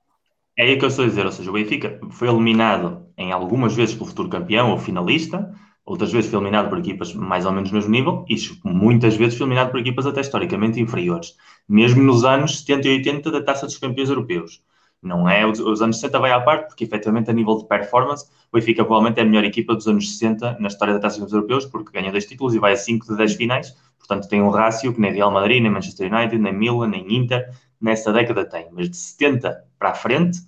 É 0.58 0.64
aí 0.64 0.78
que 0.78 0.84
eu 0.84 0.88
estou 0.88 1.04
a 1.04 1.08
dizer, 1.08 1.26
ou 1.26 1.32
seja, 1.32 1.50
o 1.50 1.52
Benfica 1.52 2.00
foi 2.10 2.28
eliminado 2.28 3.06
em 3.16 3.30
algumas 3.30 3.74
vezes 3.74 3.94
pelo 3.94 4.06
futuro 4.06 4.28
campeão 4.28 4.70
ou 4.70 4.78
finalista, 4.78 5.54
outras 5.84 6.10
vezes 6.10 6.30
foi 6.30 6.38
eliminado 6.38 6.68
por 6.68 6.78
equipas 6.78 7.12
mais 7.12 7.44
ou 7.44 7.52
menos 7.52 7.70
do 7.70 7.74
mesmo 7.74 7.90
nível, 7.90 8.24
e 8.28 8.36
muitas 8.64 9.16
vezes 9.16 9.36
foi 9.36 9.44
eliminado 9.44 9.70
por 9.70 9.80
equipas 9.80 10.06
até 10.06 10.20
historicamente 10.22 10.80
inferiores, 10.80 11.34
mesmo 11.68 12.02
nos 12.02 12.24
anos 12.24 12.60
70 12.60 12.88
e 12.88 12.90
80 12.92 13.30
da 13.30 13.42
Taça 13.42 13.66
dos 13.66 13.76
Campeões 13.76 14.08
Europeus. 14.08 14.62
Não 15.02 15.28
é, 15.28 15.46
os, 15.46 15.60
os 15.60 15.82
anos 15.82 16.00
60 16.00 16.18
vai 16.18 16.32
à 16.32 16.40
parte, 16.40 16.68
porque 16.68 16.84
efetivamente 16.84 17.30
a 17.30 17.32
nível 17.32 17.56
de 17.58 17.66
performance, 17.66 18.26
o 18.50 18.56
Benfica 18.56 18.84
provavelmente 18.84 19.18
é 19.18 19.22
a 19.22 19.26
melhor 19.26 19.44
equipa 19.44 19.74
dos 19.74 19.86
anos 19.86 20.10
60 20.10 20.58
na 20.58 20.68
história 20.68 20.94
da 20.94 21.00
Taça 21.00 21.20
dos 21.20 21.32
Europeus, 21.32 21.66
porque 21.66 21.92
ganha 21.92 22.10
dois 22.10 22.26
títulos 22.26 22.54
e 22.54 22.58
vai 22.58 22.72
a 22.72 22.76
5 22.76 23.06
de 23.06 23.16
10 23.16 23.34
finais, 23.34 23.76
portanto 23.98 24.28
tem 24.28 24.42
um 24.42 24.50
rácio 24.50 24.92
que 24.92 25.00
nem 25.00 25.12
Real 25.12 25.30
Madrid, 25.30 25.62
nem 25.62 25.70
Manchester 25.70 26.12
United, 26.12 26.38
nem 26.38 26.52
Milan, 26.52 26.88
nem 26.88 27.14
Inter, 27.14 27.48
nessa 27.80 28.12
década 28.12 28.44
tem. 28.44 28.68
Mas 28.72 28.90
de 28.90 28.96
70 28.96 29.64
para 29.78 29.90
a 29.90 29.94
frente, 29.94 30.38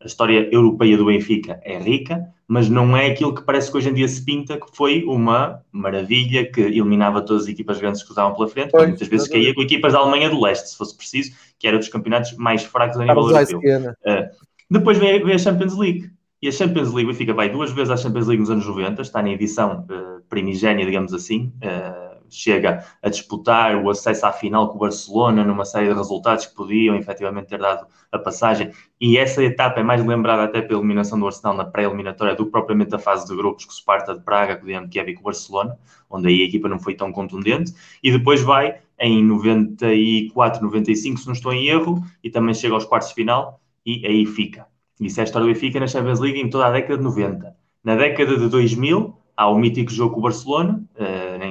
a 0.00 0.06
história 0.06 0.48
europeia 0.52 0.96
do 0.96 1.06
Benfica 1.06 1.60
é 1.62 1.78
rica, 1.78 2.32
mas 2.48 2.66
não 2.66 2.96
é 2.96 3.08
aquilo 3.08 3.34
que 3.34 3.42
parece 3.42 3.70
que 3.70 3.76
hoje 3.76 3.90
em 3.90 3.94
dia 3.94 4.08
se 4.08 4.24
pinta, 4.24 4.56
que 4.56 4.74
foi 4.74 5.04
uma 5.04 5.62
maravilha 5.70 6.50
que 6.50 6.62
eliminava 6.62 7.20
todas 7.20 7.42
as 7.42 7.48
equipas 7.48 7.78
grandes 7.78 8.02
que 8.02 8.10
usavam 8.10 8.34
pela 8.34 8.48
frente, 8.48 8.72
muitas 8.74 9.06
vezes 9.06 9.28
caía 9.28 9.54
com 9.54 9.60
equipas 9.60 9.92
da 9.92 9.98
Alemanha 9.98 10.30
do 10.30 10.40
Leste, 10.40 10.70
se 10.70 10.76
fosse 10.76 10.96
preciso, 10.96 11.32
que 11.58 11.68
era 11.68 11.76
dos 11.76 11.88
campeonatos 11.88 12.34
mais 12.38 12.64
fracos 12.64 12.96
a 12.96 13.04
nível 13.04 13.28
europeu. 13.28 13.60
Uh, 13.60 14.48
depois 14.70 14.96
vem, 14.96 15.22
vem, 15.22 15.34
a 15.34 15.38
Champions 15.38 15.76
League. 15.76 16.10
E 16.40 16.48
a 16.48 16.52
Champions 16.52 16.92
League, 16.94 17.10
o 17.10 17.12
Benfica 17.12 17.34
vai 17.34 17.50
duas 17.50 17.70
vezes 17.70 17.90
à 17.90 17.96
Champions 17.96 18.26
League 18.28 18.40
nos 18.40 18.50
anos 18.50 18.66
90, 18.66 19.02
está 19.02 19.20
na 19.20 19.30
edição 19.30 19.84
uh, 19.90 20.22
primigénia, 20.28 20.86
digamos 20.86 21.12
assim, 21.12 21.52
uh, 21.62 22.07
chega 22.30 22.84
a 23.02 23.08
disputar 23.08 23.76
o 23.76 23.90
acesso 23.90 24.26
à 24.26 24.32
final 24.32 24.68
com 24.68 24.76
o 24.76 24.80
Barcelona 24.80 25.44
numa 25.44 25.64
série 25.64 25.88
de 25.88 25.94
resultados 25.94 26.46
que 26.46 26.54
podiam 26.54 26.96
efetivamente 26.96 27.48
ter 27.48 27.58
dado 27.58 27.86
a 28.10 28.18
passagem. 28.18 28.70
E 29.00 29.16
essa 29.16 29.42
etapa 29.42 29.80
é 29.80 29.82
mais 29.82 30.04
lembrada 30.04 30.44
até 30.44 30.60
pela 30.60 30.80
eliminação 30.80 31.18
do 31.18 31.26
Arsenal 31.26 31.54
na 31.54 31.64
pré-eliminatória 31.64 32.34
do 32.34 32.44
que 32.46 32.50
propriamente 32.50 32.94
a 32.94 32.98
fase 32.98 33.26
de 33.26 33.36
grupos 33.36 33.64
com 33.64 33.72
o 33.72 33.74
Sparta 33.74 34.14
de 34.14 34.20
Praga, 34.20 34.56
com 34.56 34.64
o 34.64 34.66
Dinamo 34.66 34.88
Kiev 34.88 35.10
e 35.10 35.14
com 35.14 35.20
o 35.20 35.24
Barcelona, 35.24 35.78
onde 36.10 36.28
aí 36.28 36.42
a 36.42 36.44
equipa 36.44 36.68
não 36.68 36.78
foi 36.78 36.94
tão 36.94 37.12
contundente. 37.12 37.72
E 38.02 38.10
depois 38.10 38.42
vai 38.42 38.80
em 38.98 39.24
94, 39.24 40.62
95, 40.62 41.20
se 41.20 41.26
não 41.26 41.32
estou 41.32 41.52
em 41.52 41.66
erro, 41.68 42.02
e 42.22 42.30
também 42.30 42.54
chega 42.54 42.74
aos 42.74 42.84
quartos 42.84 43.10
de 43.10 43.14
final 43.14 43.60
e 43.86 44.06
aí 44.06 44.26
fica. 44.26 44.66
Isso 45.00 45.20
é 45.20 45.22
a 45.22 45.24
história 45.24 45.46
do 45.46 45.52
Benfica 45.52 45.78
na 45.78 45.86
Champions 45.86 46.18
League 46.18 46.40
em 46.40 46.50
toda 46.50 46.66
a 46.66 46.70
década 46.70 46.98
de 46.98 47.04
90. 47.04 47.56
Na 47.84 47.94
década 47.94 48.36
de 48.36 48.48
2000, 48.48 49.16
há 49.36 49.48
o 49.48 49.56
mítico 49.56 49.92
jogo 49.92 50.14
com 50.14 50.20
o 50.20 50.22
Barcelona, 50.24 50.82
em 50.98 51.04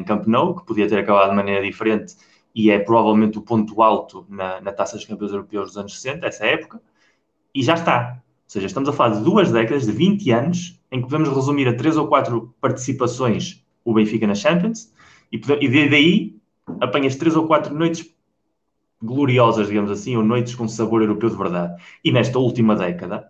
Camp 0.08 0.26
Nou, 0.26 0.56
que 0.56 0.66
podia 0.66 0.88
ter 0.88 1.00
acabado 1.00 1.30
de 1.30 1.36
maneira 1.36 1.64
diferente 1.64 2.16
e 2.56 2.72
é 2.72 2.80
provavelmente 2.80 3.38
o 3.38 3.42
ponto 3.42 3.84
alto 3.84 4.26
na, 4.28 4.60
na 4.62 4.72
Taça 4.72 4.96
dos 4.96 5.06
Campeões 5.06 5.32
Europeus 5.32 5.68
dos 5.68 5.78
anos 5.78 5.94
60, 6.02 6.26
essa 6.26 6.46
época, 6.46 6.82
e 7.54 7.62
já 7.62 7.76
está. 7.76 8.14
Ou 8.16 8.50
seja, 8.50 8.66
estamos 8.66 8.90
a 8.90 8.94
falar 8.94 9.16
de 9.16 9.24
duas 9.24 9.52
décadas, 9.52 9.86
de 9.86 9.92
20 9.92 10.32
anos, 10.32 10.82
em 10.92 11.02
que 11.02 11.08
podemos 11.08 11.30
resumir 11.30 11.68
a 11.68 11.76
três 11.76 11.98
ou 11.98 12.08
quatro 12.08 12.56
participações 12.60 13.64
o 13.86 13.94
Benfica 13.94 14.26
na 14.26 14.36
Champions, 14.36 14.92
e, 15.32 15.38
e 15.38 15.90
daí 15.90 16.36
apanhas 16.82 17.16
três 17.16 17.36
ou 17.36 17.46
quatro 17.46 17.74
noites 17.74 18.12
gloriosas, 19.02 19.68
digamos 19.68 19.92
assim, 19.92 20.18
ou 20.18 20.24
noites 20.24 20.56
com 20.56 20.68
sabor 20.68 21.02
europeu 21.02 21.30
de 21.30 21.38
verdade. 21.38 21.82
E 22.04 22.12
nesta 22.12 22.40
última 22.40 22.76
década, 22.76 23.30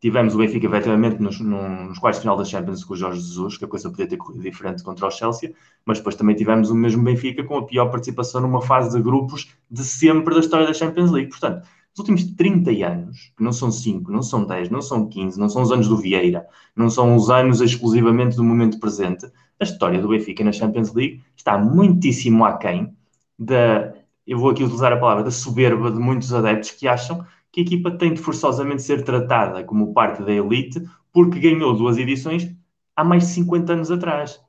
Tivemos 0.00 0.34
o 0.34 0.38
Benfica, 0.38 0.66
efetivamente, 0.66 1.20
nos, 1.20 1.40
nos 1.40 1.98
quartos 1.98 2.18
de 2.18 2.22
final 2.22 2.36
da 2.36 2.44
Champions 2.44 2.84
com 2.84 2.94
o 2.94 2.96
Jorge 2.96 3.20
Jesus, 3.20 3.56
que 3.56 3.64
a 3.64 3.68
coisa 3.68 3.90
podia 3.90 4.06
ter 4.06 4.16
corrido 4.16 4.42
diferente 4.42 4.82
contra 4.84 5.06
o 5.06 5.10
Chelsea, 5.10 5.52
mas 5.84 5.98
depois 5.98 6.14
também 6.14 6.36
tivemos 6.36 6.70
o 6.70 6.74
mesmo 6.74 7.02
Benfica 7.02 7.42
com 7.42 7.58
a 7.58 7.66
pior 7.66 7.90
participação 7.90 8.40
numa 8.40 8.62
fase 8.62 8.96
de 8.96 9.02
grupos 9.02 9.52
de 9.68 9.82
sempre 9.82 10.34
da 10.34 10.40
história 10.40 10.66
da 10.66 10.72
Champions 10.72 11.10
League. 11.10 11.30
Portanto, 11.30 11.66
nos 11.90 11.98
últimos 11.98 12.24
30 12.36 12.70
anos, 12.86 13.32
que 13.36 13.42
não 13.42 13.52
são 13.52 13.72
5, 13.72 14.12
não 14.12 14.22
são 14.22 14.44
10, 14.44 14.70
não 14.70 14.80
são 14.80 15.08
15, 15.08 15.40
não 15.40 15.48
são 15.48 15.62
os 15.62 15.72
anos 15.72 15.88
do 15.88 15.96
Vieira, 15.96 16.46
não 16.76 16.88
são 16.88 17.16
os 17.16 17.28
anos 17.28 17.60
exclusivamente 17.60 18.36
do 18.36 18.44
momento 18.44 18.78
presente, 18.78 19.26
a 19.58 19.64
história 19.64 20.00
do 20.00 20.08
Benfica 20.08 20.44
na 20.44 20.52
Champions 20.52 20.94
League 20.94 21.24
está 21.36 21.58
muitíssimo 21.58 22.44
aquém 22.44 22.96
da, 23.36 23.92
eu 24.24 24.38
vou 24.38 24.50
aqui 24.50 24.62
utilizar 24.62 24.92
a 24.92 24.96
palavra, 24.96 25.24
da 25.24 25.30
soberba 25.30 25.90
de 25.90 25.98
muitos 25.98 26.32
adeptos 26.32 26.70
que 26.70 26.86
acham 26.86 27.26
que 27.58 27.60
a 27.60 27.62
equipa 27.62 27.90
tem 27.90 28.14
de 28.14 28.20
forçosamente 28.20 28.82
ser 28.82 29.02
tratada 29.02 29.64
como 29.64 29.92
parte 29.92 30.22
da 30.22 30.32
elite 30.32 30.82
porque 31.12 31.40
ganhou 31.40 31.74
duas 31.74 31.98
edições 31.98 32.48
há 32.94 33.02
mais 33.02 33.24
de 33.26 33.30
50 33.30 33.72
anos 33.72 33.90
atrás. 33.90 34.40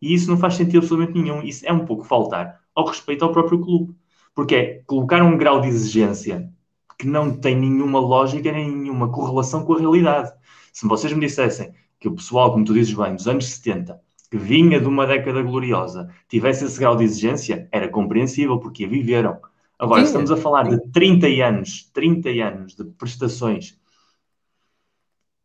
E 0.00 0.12
isso 0.12 0.30
não 0.30 0.36
faz 0.36 0.54
sentido 0.54 0.78
absolutamente 0.78 1.18
nenhum. 1.18 1.42
Isso 1.42 1.66
é 1.66 1.72
um 1.72 1.84
pouco 1.86 2.04
faltar 2.04 2.60
ao 2.74 2.86
respeito 2.86 3.24
ao 3.24 3.32
próprio 3.32 3.60
clube. 3.60 3.94
Porque 4.34 4.54
é 4.54 4.82
colocar 4.86 5.22
um 5.22 5.36
grau 5.36 5.60
de 5.60 5.68
exigência 5.68 6.50
que 6.98 7.06
não 7.06 7.34
tem 7.34 7.56
nenhuma 7.56 8.00
lógica 8.00 8.52
nem 8.52 8.70
nenhuma 8.70 9.10
correlação 9.10 9.64
com 9.64 9.74
a 9.74 9.78
realidade. 9.78 10.30
Se 10.72 10.86
vocês 10.86 11.12
me 11.12 11.20
dissessem 11.20 11.72
que 11.98 12.08
o 12.08 12.14
pessoal, 12.14 12.52
como 12.52 12.64
tu 12.64 12.74
dizes 12.74 12.94
bem, 12.94 13.14
dos 13.14 13.26
anos 13.26 13.46
70, 13.46 13.98
que 14.30 14.36
vinha 14.36 14.80
de 14.80 14.86
uma 14.86 15.06
década 15.06 15.42
gloriosa, 15.42 16.08
tivesse 16.28 16.64
esse 16.64 16.78
grau 16.78 16.96
de 16.96 17.04
exigência, 17.04 17.68
era 17.72 17.88
compreensível, 17.88 18.58
porque 18.58 18.84
a 18.84 18.88
viveram. 18.88 19.38
Agora, 19.78 20.00
sim, 20.00 20.06
estamos 20.06 20.30
a 20.30 20.36
falar 20.36 20.64
sim. 20.64 20.76
de 20.76 20.90
30 20.90 21.26
anos, 21.44 21.90
30 21.92 22.28
anos 22.30 22.74
de 22.74 22.84
prestações 22.84 23.78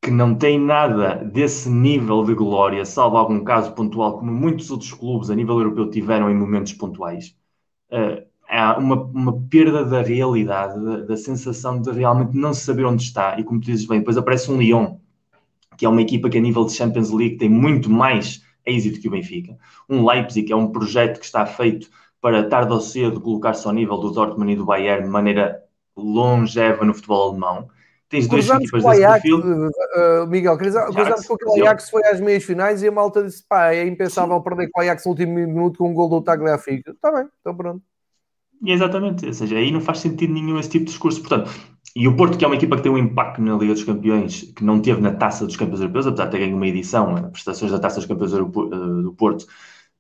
que 0.02 0.12
não 0.12 0.36
têm 0.36 0.60
nada 0.60 1.16
desse 1.16 1.70
nível 1.70 2.26
de 2.26 2.34
glória, 2.34 2.84
salvo 2.84 3.16
algum 3.16 3.42
caso 3.42 3.74
pontual, 3.74 4.20
como 4.20 4.32
muitos 4.32 4.70
outros 4.70 4.92
clubes 4.92 5.30
a 5.30 5.36
nível 5.36 5.58
europeu 5.58 5.90
tiveram 5.90 6.30
em 6.30 6.36
momentos 6.36 6.74
pontuais. 6.74 7.34
Uh, 7.90 8.26
há 8.50 8.78
uma, 8.78 9.02
uma, 9.02 9.42
perda 9.50 9.86
da 9.86 10.02
realidade, 10.02 10.84
da, 10.84 10.98
da, 10.98 11.16
sensação 11.16 11.82
de 11.82 11.90
realmente 11.92 12.36
não 12.36 12.54
saber 12.54 12.86
onde 12.86 13.02
está. 13.02 13.40
E 13.40 13.46
como 13.46 13.62
tu 13.62 13.66
dizes 13.66 13.86
bem, 13.86 14.00
depois 14.00 14.18
aparece 14.18 14.52
um 14.52 14.58
Lyon, 14.58 14.98
que 15.78 15.86
é 15.86 15.90
uma 15.90 16.02
equipa 16.02 16.30
que 16.30 16.38
a 16.38 16.42
nível 16.42 16.66
de 16.66 16.74
Champions 16.74 17.12
League 17.12 17.38
tem 17.38 17.48
muito 17.48 17.90
mais 17.90 18.44
êxito 18.66 19.00
que 19.00 19.08
o 19.08 19.12
Benfica. 19.12 19.58
Um 19.90 20.06
Leipzig, 20.06 20.48
que 20.48 20.54
é 20.54 20.56
um 20.56 20.72
projeto 20.72 21.20
que 21.20 21.26
está 21.26 21.46
feito 21.46 21.90
para 22.24 22.48
tarde 22.48 22.72
ou 22.72 22.80
cedo 22.80 23.20
colocar-se 23.20 23.68
ao 23.68 23.74
nível 23.74 23.98
do 23.98 24.10
Dortmund 24.10 24.54
e 24.54 24.56
do 24.56 24.64
Bayern 24.64 25.04
de 25.04 25.10
maneira 25.10 25.62
longeva 25.94 26.86
no 26.86 26.94
futebol 26.94 27.32
alemão. 27.32 27.68
Tens 28.08 28.30
duas 28.30 28.48
equipas 28.48 28.82
desse 28.82 29.04
Ajax, 29.04 29.22
perfil. 29.22 29.40
Uh, 29.40 30.28
Miguel, 30.28 30.58
cruzamos 30.58 31.28
com 31.28 31.34
aquele 31.34 31.68
Ajax 31.68 31.90
foi 31.90 32.02
às 32.06 32.22
meias 32.22 32.46
finais 32.46 32.82
e 32.82 32.88
a 32.88 32.92
malta 32.94 33.22
disse: 33.24 33.44
pá, 33.46 33.74
é 33.74 33.86
impensável 33.86 34.38
Sim. 34.38 34.44
perder 34.44 34.70
com 34.72 34.80
o 34.80 34.84
Ajax 34.84 35.04
no 35.04 35.12
último 35.12 35.34
minuto 35.34 35.80
com 35.80 35.90
um 35.90 35.94
gol 35.94 36.08
do 36.08 36.22
Tagliafico. 36.22 36.92
Está 36.92 37.12
bem, 37.12 37.28
então 37.42 37.54
pronto. 37.58 37.82
Exatamente, 38.66 39.26
ou 39.26 39.34
seja, 39.34 39.58
aí 39.58 39.70
não 39.70 39.82
faz 39.82 40.00
sentido 40.00 40.32
nenhum 40.32 40.58
esse 40.58 40.70
tipo 40.70 40.86
de 40.86 40.92
discurso. 40.92 41.20
Portanto, 41.20 41.52
e 41.94 42.08
o 42.08 42.16
Porto, 42.16 42.38
que 42.38 42.46
é 42.46 42.48
uma 42.48 42.56
equipa 42.56 42.78
que 42.78 42.84
tem 42.84 42.92
um 42.92 42.98
impacto 42.98 43.42
na 43.42 43.58
Liga 43.58 43.74
dos 43.74 43.84
Campeões, 43.84 44.54
que 44.56 44.64
não 44.64 44.80
teve 44.80 45.02
na 45.02 45.12
Taça 45.12 45.46
dos 45.46 45.58
Campeões 45.58 45.82
Europeus, 45.82 46.08
apesar 46.08 46.26
de 46.26 46.32
ter 46.32 46.40
ganho 46.40 46.56
uma 46.56 46.68
edição, 46.68 47.30
prestações 47.32 47.74
da 47.74 47.80
Taça 47.80 47.98
dos 47.98 48.06
Campeões 48.06 48.34
eh, 48.34 48.38
do 48.38 49.14
Porto, 49.18 49.46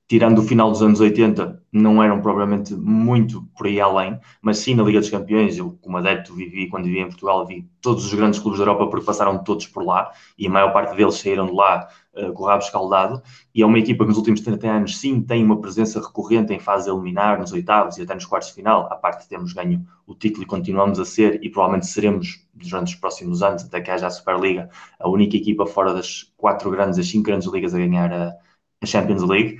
tirando 0.08 0.40
o 0.40 0.44
final 0.44 0.70
dos 0.70 0.82
anos 0.82 1.00
80, 1.00 1.64
não 1.72 2.04
eram 2.04 2.22
propriamente 2.22 2.74
muito 2.76 3.42
por 3.58 3.66
aí 3.66 3.80
além, 3.80 4.20
mas 4.42 4.60
sim 4.60 4.76
na 4.76 4.84
Liga 4.84 5.00
dos 5.00 5.10
Campeões, 5.10 5.58
eu 5.58 5.78
como 5.82 5.98
adepto 5.98 6.34
vivi, 6.34 6.68
quando 6.68 6.86
vivia 6.86 7.02
em 7.02 7.08
Portugal, 7.08 7.46
vi 7.48 7.68
todos 7.82 8.06
os 8.06 8.14
grandes 8.14 8.40
clubes 8.40 8.60
da 8.60 8.66
Europa 8.66 8.88
porque 8.88 9.06
passaram 9.06 9.44
todos 9.44 9.66
por 9.66 9.84
lá, 9.84 10.12
e 10.38 10.46
a 10.46 10.50
maior 10.50 10.72
parte 10.72 10.96
deles 10.96 11.16
saíram 11.16 11.48
de 11.48 11.54
lá 11.54 11.88
uh, 12.16 12.32
com 12.34 12.44
o 12.44 12.46
rabo 12.46 12.64
escaldado, 12.64 13.24
e 13.56 13.64
é 13.64 13.66
uma 13.66 13.80
equipa 13.80 14.04
que 14.04 14.10
nos 14.10 14.18
últimos 14.18 14.42
30 14.42 14.68
anos 14.70 14.98
sim 14.98 15.22
tem 15.22 15.44
uma 15.44 15.60
presença 15.60 16.00
recorrente 16.00 16.54
em 16.54 16.60
fase 16.60 16.90
eliminar, 16.90 17.40
nos 17.40 17.52
oitavos 17.54 17.98
e 17.98 18.04
até 18.04 18.14
nos 18.14 18.26
quartos 18.26 18.50
de 18.50 18.56
final, 18.56 18.92
a 18.92 18.96
parte 18.96 19.24
de 19.24 19.30
termos 19.30 19.54
ganho 19.54 19.86
o 20.06 20.14
título 20.14 20.44
e 20.44 20.46
continuamos 20.46 21.00
a 21.00 21.06
ser, 21.06 21.44
e 21.44 21.50
provavelmente 21.50 21.88
seremos 21.88 22.46
durante 22.54 22.94
os 22.94 23.00
próximos 23.00 23.42
anos, 23.42 23.64
até 23.64 23.82
que 23.82 23.90
haja 23.90 24.06
a 24.06 24.12
Superliga, 24.12 24.70
a 25.00 25.10
única 25.10 25.38
equipa 25.38 25.66
fora 25.66 25.94
das 25.94 26.32
quatro 26.38 26.70
grandes, 26.70 27.00
as 27.00 27.08
cinco 27.08 27.24
grandes 27.24 27.48
ligas 27.48 27.74
a 27.74 27.78
ganhar 27.80 28.14
a, 28.14 28.34
a 28.82 28.86
Champions 28.86 29.24
League, 29.24 29.60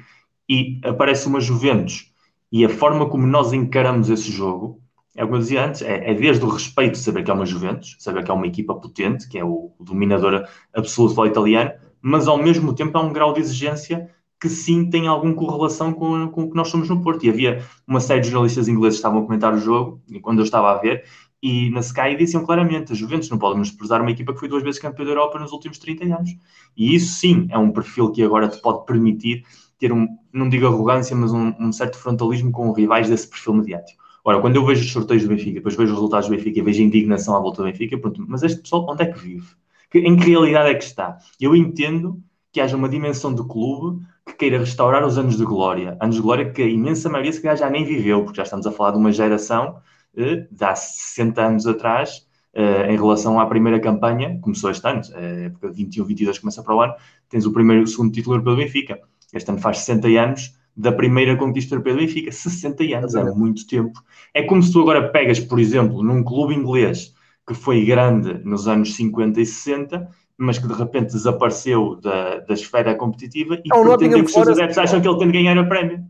e 0.54 0.80
aparece 0.84 1.28
uma 1.28 1.40
Juventus 1.40 2.12
e 2.52 2.64
a 2.64 2.70
forma 2.70 3.10
como 3.10 3.26
nós 3.26 3.52
encaramos 3.52 4.12
esse 4.12 4.32
jogo, 4.32 4.80
é 5.16 5.24
como 5.24 5.38
eu 5.38 5.40
dizia 5.40 5.66
antes, 5.66 5.82
é, 5.82 6.12
é, 6.12 6.14
desde 6.14 6.46
o 6.46 6.48
respeito 6.48 6.92
de 6.92 7.00
saber 7.00 7.24
que 7.24 7.32
é 7.32 7.34
uma 7.34 7.46
Juventus, 7.46 7.96
saber 7.98 8.24
que 8.24 8.30
é 8.30 8.34
uma 8.34 8.46
equipa 8.46 8.76
potente, 8.76 9.28
que 9.28 9.40
é 9.40 9.44
o, 9.44 9.72
o 9.80 9.84
dominador 9.84 10.48
absoluto 10.72 11.16
do 11.16 11.26
italiano, 11.26 11.72
mas 12.00 12.28
ao 12.28 12.38
mesmo 12.38 12.74
tempo 12.76 12.96
há 12.96 13.02
um 13.02 13.12
grau 13.12 13.34
de 13.34 13.40
exigência 13.40 14.08
que 14.40 14.50
sim 14.50 14.90
tem 14.90 15.08
alguma 15.08 15.34
correlação 15.34 15.92
com, 15.92 16.28
com 16.28 16.44
o 16.44 16.50
que 16.50 16.56
nós 16.56 16.68
somos 16.68 16.90
no 16.90 17.02
Porto. 17.02 17.26
E 17.26 17.30
havia 17.30 17.66
uma 17.88 18.00
série 18.00 18.22
de 18.22 18.30
jornalistas 18.30 18.68
ingleses 18.68 18.98
que 18.98 19.00
estavam 19.00 19.24
a 19.24 19.26
comentar 19.26 19.54
o 19.54 19.58
jogo, 19.58 20.02
quando 20.22 20.40
eu 20.40 20.44
estava 20.44 20.72
a 20.72 20.78
ver, 20.78 21.06
e 21.42 21.70
na 21.72 21.82
Sky 21.82 22.16
diziam 22.16 22.46
claramente: 22.46 22.94
a 22.94 22.96
Juventus 22.96 23.30
não 23.30 23.38
pode 23.38 23.56
menosprezar 23.56 24.02
uma 24.02 24.12
equipa 24.12 24.34
que 24.34 24.40
foi 24.40 24.48
duas 24.48 24.62
vezes 24.62 24.80
campeã 24.80 25.04
da 25.04 25.12
Europa 25.12 25.40
nos 25.40 25.52
últimos 25.52 25.78
30 25.80 26.06
anos. 26.06 26.30
E 26.78 26.96
isso 26.96 27.20
sim 27.20 27.48
é 27.50 27.58
um 27.58 27.72
perfil 27.72 28.12
que 28.12 28.24
agora 28.24 28.48
te 28.48 28.62
pode 28.62 28.86
permitir 28.86 29.44
ter 29.84 29.92
um, 29.92 30.08
não 30.32 30.48
digo 30.48 30.66
arrogância, 30.66 31.14
mas 31.14 31.34
um, 31.34 31.54
um 31.60 31.74
certo 31.74 31.98
frontalismo 31.98 32.54
com 32.54 32.72
rivais 32.72 33.10
desse 33.10 33.28
perfil 33.28 33.56
mediático. 33.56 34.02
Ora, 34.24 34.40
quando 34.40 34.56
eu 34.56 34.66
vejo 34.66 34.82
os 34.82 34.90
sorteios 34.90 35.24
do 35.24 35.28
Benfica, 35.28 35.56
depois 35.56 35.76
vejo 35.76 35.92
os 35.92 35.98
resultados 35.98 36.30
do 36.30 36.36
Benfica 36.38 36.58
e 36.58 36.62
vejo 36.62 36.82
indignação 36.82 37.36
à 37.36 37.40
volta 37.42 37.62
do 37.62 37.66
Benfica, 37.70 37.98
pronto, 37.98 38.24
mas 38.26 38.44
este 38.44 38.62
pessoal 38.62 38.88
onde 38.90 39.04
é 39.04 39.08
que 39.08 39.20
vive? 39.20 39.48
Em 39.94 40.16
que 40.16 40.30
realidade 40.30 40.70
é 40.70 40.76
que 40.76 40.86
está? 40.86 41.18
Eu 41.38 41.54
entendo 41.54 42.24
que 42.50 42.62
haja 42.62 42.78
uma 42.78 42.88
dimensão 42.88 43.34
do 43.34 43.46
clube 43.46 44.06
que 44.26 44.34
queira 44.36 44.58
restaurar 44.58 45.06
os 45.06 45.18
anos 45.18 45.36
de 45.36 45.44
glória. 45.44 45.98
Anos 46.00 46.16
de 46.16 46.22
glória 46.22 46.50
que 46.50 46.62
a 46.62 46.68
imensa 46.68 47.10
maioria 47.10 47.34
se 47.34 47.42
calhar 47.42 47.58
já 47.58 47.70
nem 47.70 47.84
viveu, 47.84 48.24
porque 48.24 48.38
já 48.38 48.44
estamos 48.44 48.66
a 48.66 48.72
falar 48.72 48.92
de 48.92 48.98
uma 49.00 49.12
geração 49.12 49.82
eh, 50.16 50.48
de 50.50 50.64
há 50.64 50.74
60 50.74 51.42
anos 51.42 51.68
atrás, 51.68 52.26
eh, 52.54 52.94
em 52.94 52.96
relação 52.96 53.38
à 53.38 53.46
primeira 53.46 53.82
campanha, 53.82 54.40
começou 54.40 54.72
este 54.72 54.88
ano, 54.88 55.02
a 55.14 55.20
época 55.20 55.70
21-22 55.72 56.40
começa 56.40 56.64
para 56.64 56.74
o 56.74 56.80
ano, 56.80 56.94
tens 57.28 57.46
o 57.46 57.52
primeiro 57.52 57.82
e 57.82 57.84
o 57.84 57.88
segundo 57.88 58.14
título 58.14 58.36
europeu 58.36 58.56
do 58.56 58.62
Benfica. 58.62 59.02
Este 59.34 59.50
ano 59.50 59.60
faz 59.60 59.80
60 59.80 60.08
anos 60.08 60.54
da 60.76 60.92
primeira 60.92 61.36
conquista 61.36 61.76
europeu 61.76 61.94
do 61.94 62.00
Benfica. 62.00 62.32
60 62.32 62.84
anos, 62.96 63.16
é 63.16 63.24
muito 63.32 63.68
tempo. 63.68 64.00
É 64.34 64.44
como 64.44 64.62
se 64.62 64.72
tu 64.72 64.82
agora 64.82 65.10
pegas, 65.10 65.40
por 65.40 65.60
exemplo, 65.60 66.04
num 66.04 66.24
clube 66.24 66.54
inglês 66.54 67.14
que 67.48 67.54
foi 67.54 67.86
grande 67.86 68.42
nos 68.46 68.68
anos 68.68 68.96
50 68.96 69.42
e 69.42 69.46
60, 69.46 70.10
mas 70.38 70.58
que 70.58 70.68
de 70.68 70.74
repente 70.74 71.14
desapareceu 71.14 72.00
da, 72.02 72.40
da 72.40 72.54
esfera 72.54 72.96
competitiva 72.96 73.56
e 73.56 73.70
é 73.72 73.84
pretende 73.84 74.16
que 74.16 74.22
os 74.22 74.32
seus 74.32 74.48
adeptos 74.48 74.78
acham 74.78 75.02
que 75.02 75.08
ele 75.08 75.18
tem 75.18 75.28
de 75.28 75.34
ganhar 75.34 75.58
a 75.58 75.64
prémio. 75.66 76.06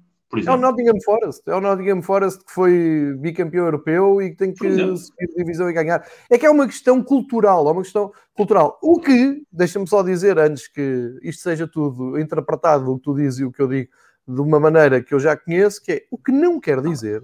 É 0.46 0.52
o 0.52 0.58
Nottingham 0.58 1.00
Forest, 1.04 1.42
é 1.48 1.56
o 1.56 1.62
Nottingham 1.62 2.02
Forest 2.02 2.44
que 2.44 2.52
foi 2.52 3.16
bicampeão 3.20 3.66
europeu 3.66 4.22
e 4.22 4.32
que 4.32 4.38
tem 4.38 4.54
que 4.54 4.70
subir 4.98 5.28
divisão 5.38 5.70
e 5.70 5.74
ganhar. 5.74 6.06
É 6.30 6.38
que 6.38 6.46
é 6.46 6.50
uma 6.50 6.66
questão 6.66 7.04
cultural, 7.04 7.68
é 7.68 7.72
uma 7.72 7.82
questão 7.82 8.12
cultural. 8.34 8.80
O 8.82 9.00
que, 9.00 9.44
deixa-me 9.52 9.88
só 9.88 10.02
dizer 10.02 10.40
antes 10.40 10.68
que 10.68 11.20
isto 11.22 11.44
seja 11.44 11.68
tudo 11.68 12.20
interpretado, 12.20 12.92
o 12.92 12.98
que 12.98 13.04
tu 13.04 13.16
dizes 13.16 13.40
e 13.40 13.46
o 13.46 13.52
que 13.52 13.62
eu 13.62 13.68
digo, 13.68 13.90
de 14.28 14.42
uma 14.42 14.60
maneira 14.60 15.02
que 15.02 15.14
eu 15.14 15.20
já 15.20 15.36
conheço, 15.38 15.84
que 15.84 15.92
é 15.92 16.02
o 16.10 16.18
que 16.18 16.32
não 16.32 16.60
quer 16.60 16.82
dizer 16.82 17.22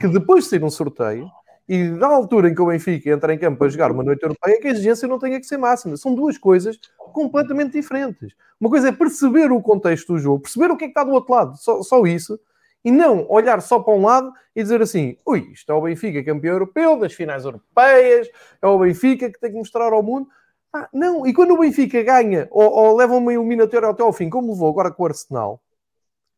que 0.00 0.08
depois 0.08 0.44
de 0.44 0.50
sair 0.50 0.64
um 0.64 0.70
sorteio 0.70 1.28
e 1.68 1.90
da 1.90 2.06
altura 2.06 2.48
em 2.48 2.54
que 2.54 2.62
o 2.62 2.66
Benfica 2.66 3.10
entra 3.10 3.34
em 3.34 3.38
campo 3.38 3.58
para 3.58 3.68
jogar 3.68 3.92
uma 3.92 4.02
noite 4.02 4.22
europeia, 4.22 4.58
que 4.58 4.68
a 4.68 4.70
exigência 4.70 5.06
não 5.06 5.18
tenha 5.18 5.38
que 5.38 5.46
ser 5.46 5.58
máxima. 5.58 5.96
São 5.96 6.14
duas 6.14 6.38
coisas 6.38 6.78
completamente 6.96 7.72
diferentes. 7.72 8.32
Uma 8.58 8.70
coisa 8.70 8.88
é 8.88 8.92
perceber 8.92 9.52
o 9.52 9.60
contexto 9.60 10.14
do 10.14 10.18
jogo, 10.18 10.42
perceber 10.42 10.70
o 10.70 10.76
que 10.76 10.84
é 10.84 10.86
que 10.88 10.92
está 10.92 11.04
do 11.04 11.12
outro 11.12 11.34
lado, 11.34 11.56
só, 11.58 11.82
só 11.82 12.06
isso, 12.06 12.40
e 12.84 12.90
não 12.90 13.26
olhar 13.28 13.60
só 13.60 13.78
para 13.80 13.92
um 13.92 14.02
lado 14.02 14.32
e 14.56 14.62
dizer 14.62 14.80
assim: 14.80 15.16
ui, 15.26 15.50
isto 15.52 15.70
é 15.70 15.74
o 15.74 15.82
Benfica 15.82 16.24
campeão 16.24 16.54
europeu 16.54 16.98
das 16.98 17.12
finais 17.12 17.44
europeias, 17.44 18.28
é 18.62 18.66
o 18.66 18.78
Benfica 18.78 19.30
que 19.30 19.38
tem 19.38 19.50
que 19.50 19.58
mostrar 19.58 19.92
ao 19.92 20.02
mundo. 20.02 20.28
Ah, 20.72 20.88
não, 20.92 21.26
e 21.26 21.32
quando 21.34 21.52
o 21.52 21.58
Benfica 21.58 22.02
ganha 22.02 22.48
ou, 22.50 22.70
ou 22.70 22.96
leva 22.96 23.14
uma 23.14 23.32
eliminatória 23.32 23.88
até 23.88 24.02
ao 24.02 24.12
fim, 24.12 24.30
como 24.30 24.52
levou 24.52 24.70
agora 24.70 24.90
com 24.90 25.02
o 25.02 25.06
Arsenal, 25.06 25.60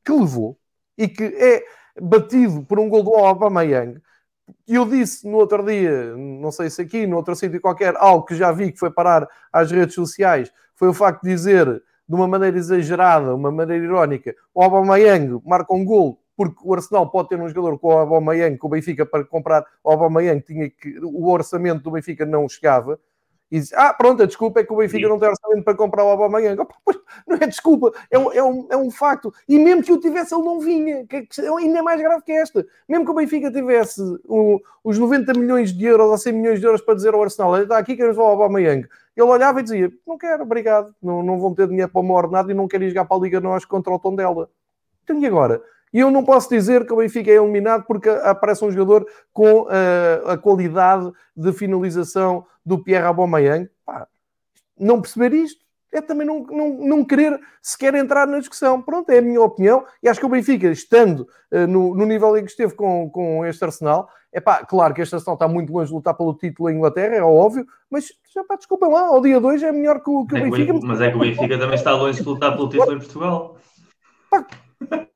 que 0.04 0.12
levou 0.12 0.56
e 0.98 1.08
que 1.08 1.24
é 1.24 1.64
batido 2.00 2.62
por 2.64 2.78
um 2.78 2.88
gol 2.88 3.02
do 3.02 3.14
Aubameyang. 3.14 4.00
Eu 4.66 4.84
disse 4.86 5.28
no 5.28 5.38
outro 5.38 5.64
dia, 5.64 6.14
não 6.16 6.50
sei 6.50 6.70
se 6.70 6.82
aqui, 6.82 7.06
no 7.06 7.16
outro 7.16 7.34
sítio 7.34 7.60
qualquer, 7.60 7.94
algo 7.96 8.24
que 8.24 8.34
já 8.34 8.52
vi 8.52 8.72
que 8.72 8.78
foi 8.78 8.90
parar 8.90 9.28
às 9.52 9.70
redes 9.70 9.94
sociais, 9.94 10.52
foi 10.74 10.88
o 10.88 10.94
facto 10.94 11.22
de 11.22 11.30
dizer 11.30 11.82
de 12.08 12.14
uma 12.14 12.26
maneira 12.26 12.56
exagerada, 12.56 13.34
uma 13.34 13.50
maneira 13.50 13.84
irónica, 13.84 14.34
o 14.54 14.62
Aubameyang 14.62 15.40
marca 15.44 15.72
um 15.72 15.84
gol 15.84 16.20
porque 16.40 16.56
o 16.64 16.72
Arsenal 16.72 17.06
pode 17.10 17.28
ter 17.28 17.38
um 17.38 17.46
jogador 17.46 17.78
com 17.78 17.88
o 17.88 17.98
Aubameyang, 17.98 18.56
que 18.56 18.64
o 18.64 18.68
Benfica 18.70 19.04
para 19.04 19.22
comprar. 19.26 19.62
O 19.84 19.90
Aubameyang 19.90 20.40
tinha 20.40 20.70
que 20.70 20.98
o 21.02 21.28
orçamento 21.28 21.82
do 21.82 21.90
Benfica 21.90 22.24
não 22.24 22.48
chegava, 22.48 22.98
e 23.50 23.58
diz, 23.58 23.72
ah, 23.72 23.92
pronto, 23.92 24.22
a 24.22 24.26
desculpa 24.26 24.60
é 24.60 24.64
que 24.64 24.72
o 24.72 24.76
Benfica 24.76 25.04
Sim. 25.04 25.08
não 25.08 25.18
tem 25.18 25.28
orçamento 25.28 25.64
para 25.64 25.76
comprar 25.76 26.04
o 26.04 26.08
Aubameyang. 26.08 26.56
Não 27.26 27.36
é 27.36 27.46
desculpa, 27.46 27.92
é 28.08 28.16
um, 28.16 28.32
é, 28.32 28.42
um, 28.42 28.66
é 28.70 28.76
um 28.76 28.90
facto. 28.90 29.34
E 29.48 29.58
mesmo 29.58 29.82
que 29.82 29.92
o 29.92 29.98
tivesse, 29.98 30.32
ele 30.32 30.44
não 30.44 30.60
vinha. 30.60 31.04
Que 31.06 31.26
é 31.40 31.48
ainda 31.48 31.82
mais 31.82 32.00
grave 32.00 32.22
que 32.22 32.30
esta. 32.30 32.64
Mesmo 32.88 33.04
que 33.04 33.10
o 33.10 33.14
Benfica 33.14 33.50
tivesse 33.50 34.00
os 34.84 34.96
90 34.96 35.34
milhões 35.34 35.72
de 35.72 35.84
euros 35.84 36.08
ou 36.08 36.16
100 36.16 36.32
milhões 36.32 36.60
de 36.60 36.66
euros 36.66 36.80
para 36.80 36.94
dizer 36.94 37.12
ao 37.12 37.22
Arsenal, 37.22 37.60
está 37.60 37.78
aqui, 37.78 37.96
queremos 37.96 38.16
o 38.16 38.22
Aubameyang. 38.22 38.86
Ele 39.16 39.28
olhava 39.28 39.58
e 39.58 39.64
dizia, 39.64 39.92
não 40.06 40.16
quero, 40.16 40.44
obrigado. 40.44 40.94
Não, 41.02 41.22
não 41.22 41.40
vão 41.40 41.52
ter 41.52 41.66
dinheiro 41.66 41.90
para 41.90 42.00
o 42.00 42.04
meu 42.04 42.14
ordenado 42.14 42.50
e 42.50 42.54
não 42.54 42.68
quero 42.68 42.84
ir 42.84 42.90
jogar 42.90 43.04
para 43.04 43.16
a 43.16 43.20
Liga 43.20 43.40
Nós 43.40 43.64
contra 43.64 43.92
o 43.92 43.98
Tondela. 43.98 44.48
Então 45.02 45.18
e 45.18 45.26
agora? 45.26 45.60
E 45.92 45.98
eu 45.98 46.10
não 46.10 46.24
posso 46.24 46.48
dizer 46.48 46.86
que 46.86 46.92
o 46.92 46.96
Benfica 46.96 47.30
é 47.30 47.34
eliminado 47.34 47.84
porque 47.84 48.08
aparece 48.08 48.64
um 48.64 48.70
jogador 48.70 49.06
com 49.32 49.62
uh, 49.62 50.28
a 50.28 50.38
qualidade 50.38 51.10
de 51.36 51.52
finalização 51.52 52.46
do 52.64 52.82
Pierre 52.82 53.06
Aubameyang. 53.06 53.68
Pá, 53.84 54.06
não 54.78 55.00
perceber 55.00 55.32
isto 55.32 55.60
é 55.92 56.00
também 56.00 56.26
não, 56.26 56.44
não, 56.44 56.68
não 56.86 57.04
querer 57.04 57.38
sequer 57.60 57.94
entrar 57.94 58.26
na 58.26 58.38
discussão. 58.38 58.80
Pronto, 58.80 59.10
é 59.10 59.18
a 59.18 59.22
minha 59.22 59.40
opinião. 59.40 59.84
E 60.02 60.08
acho 60.08 60.20
que 60.20 60.26
o 60.26 60.28
Benfica, 60.28 60.68
estando 60.68 61.26
uh, 61.52 61.66
no, 61.66 61.94
no, 61.94 62.06
nível 62.06 62.36
em 62.36 62.44
que 62.44 62.50
esteve 62.50 62.74
com, 62.74 63.10
com 63.10 63.44
este 63.44 63.64
Arsenal, 63.64 64.08
é 64.32 64.40
pá, 64.40 64.64
claro 64.64 64.94
que 64.94 65.02
este 65.02 65.14
Arsenal 65.14 65.34
está 65.34 65.48
muito 65.48 65.72
longe 65.72 65.88
de 65.88 65.94
lutar 65.94 66.14
pelo 66.14 66.34
título 66.34 66.70
em 66.70 66.76
Inglaterra, 66.76 67.16
é 67.16 67.22
óbvio, 67.22 67.66
mas 67.90 68.06
já 68.32 68.44
pá, 68.44 68.54
desculpem 68.54 68.88
lá, 68.88 69.08
ao 69.08 69.20
dia 69.20 69.40
2 69.40 69.62
é 69.64 69.72
melhor 69.72 70.00
que 70.00 70.10
o, 70.10 70.24
que 70.24 70.34
o 70.34 70.38
é 70.38 70.42
Benfica. 70.42 70.72
Mas 70.84 71.00
é 71.00 71.10
que 71.10 71.16
o 71.16 71.20
Benfica 71.20 71.58
também 71.58 71.74
está 71.74 71.92
longe 71.92 72.22
de 72.22 72.28
lutar 72.28 72.54
pelo 72.54 72.68
título 72.68 72.92
em 72.92 72.98
Portugal. 72.98 73.56
Pá, 74.30 74.46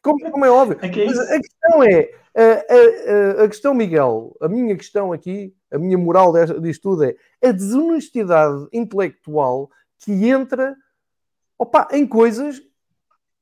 como, 0.03 0.31
como, 0.31 0.45
é 0.45 0.51
óbvio. 0.51 0.79
É 0.83 0.87
é 0.87 1.07
Mas 1.07 1.19
a 1.19 1.41
questão 1.41 1.83
é, 1.83 2.11
a, 2.37 3.41
a, 3.41 3.45
a, 3.45 3.49
questão, 3.49 3.75
Miguel, 3.75 4.37
a 4.41 4.49
minha 4.49 4.77
questão 4.77 5.13
aqui, 5.13 5.55
a 5.73 5.79
minha 5.79 5.99
moral 5.99 6.33
disto 6.61 6.91
tudo 6.91 7.05
é 7.05 7.17
a 7.43 7.53
desonestidade 7.53 8.67
intelectual 8.73 9.71
que 9.99 10.29
entra 10.29 10.77
opa, 11.59 11.89
em 11.93 12.07
coisas 12.07 12.61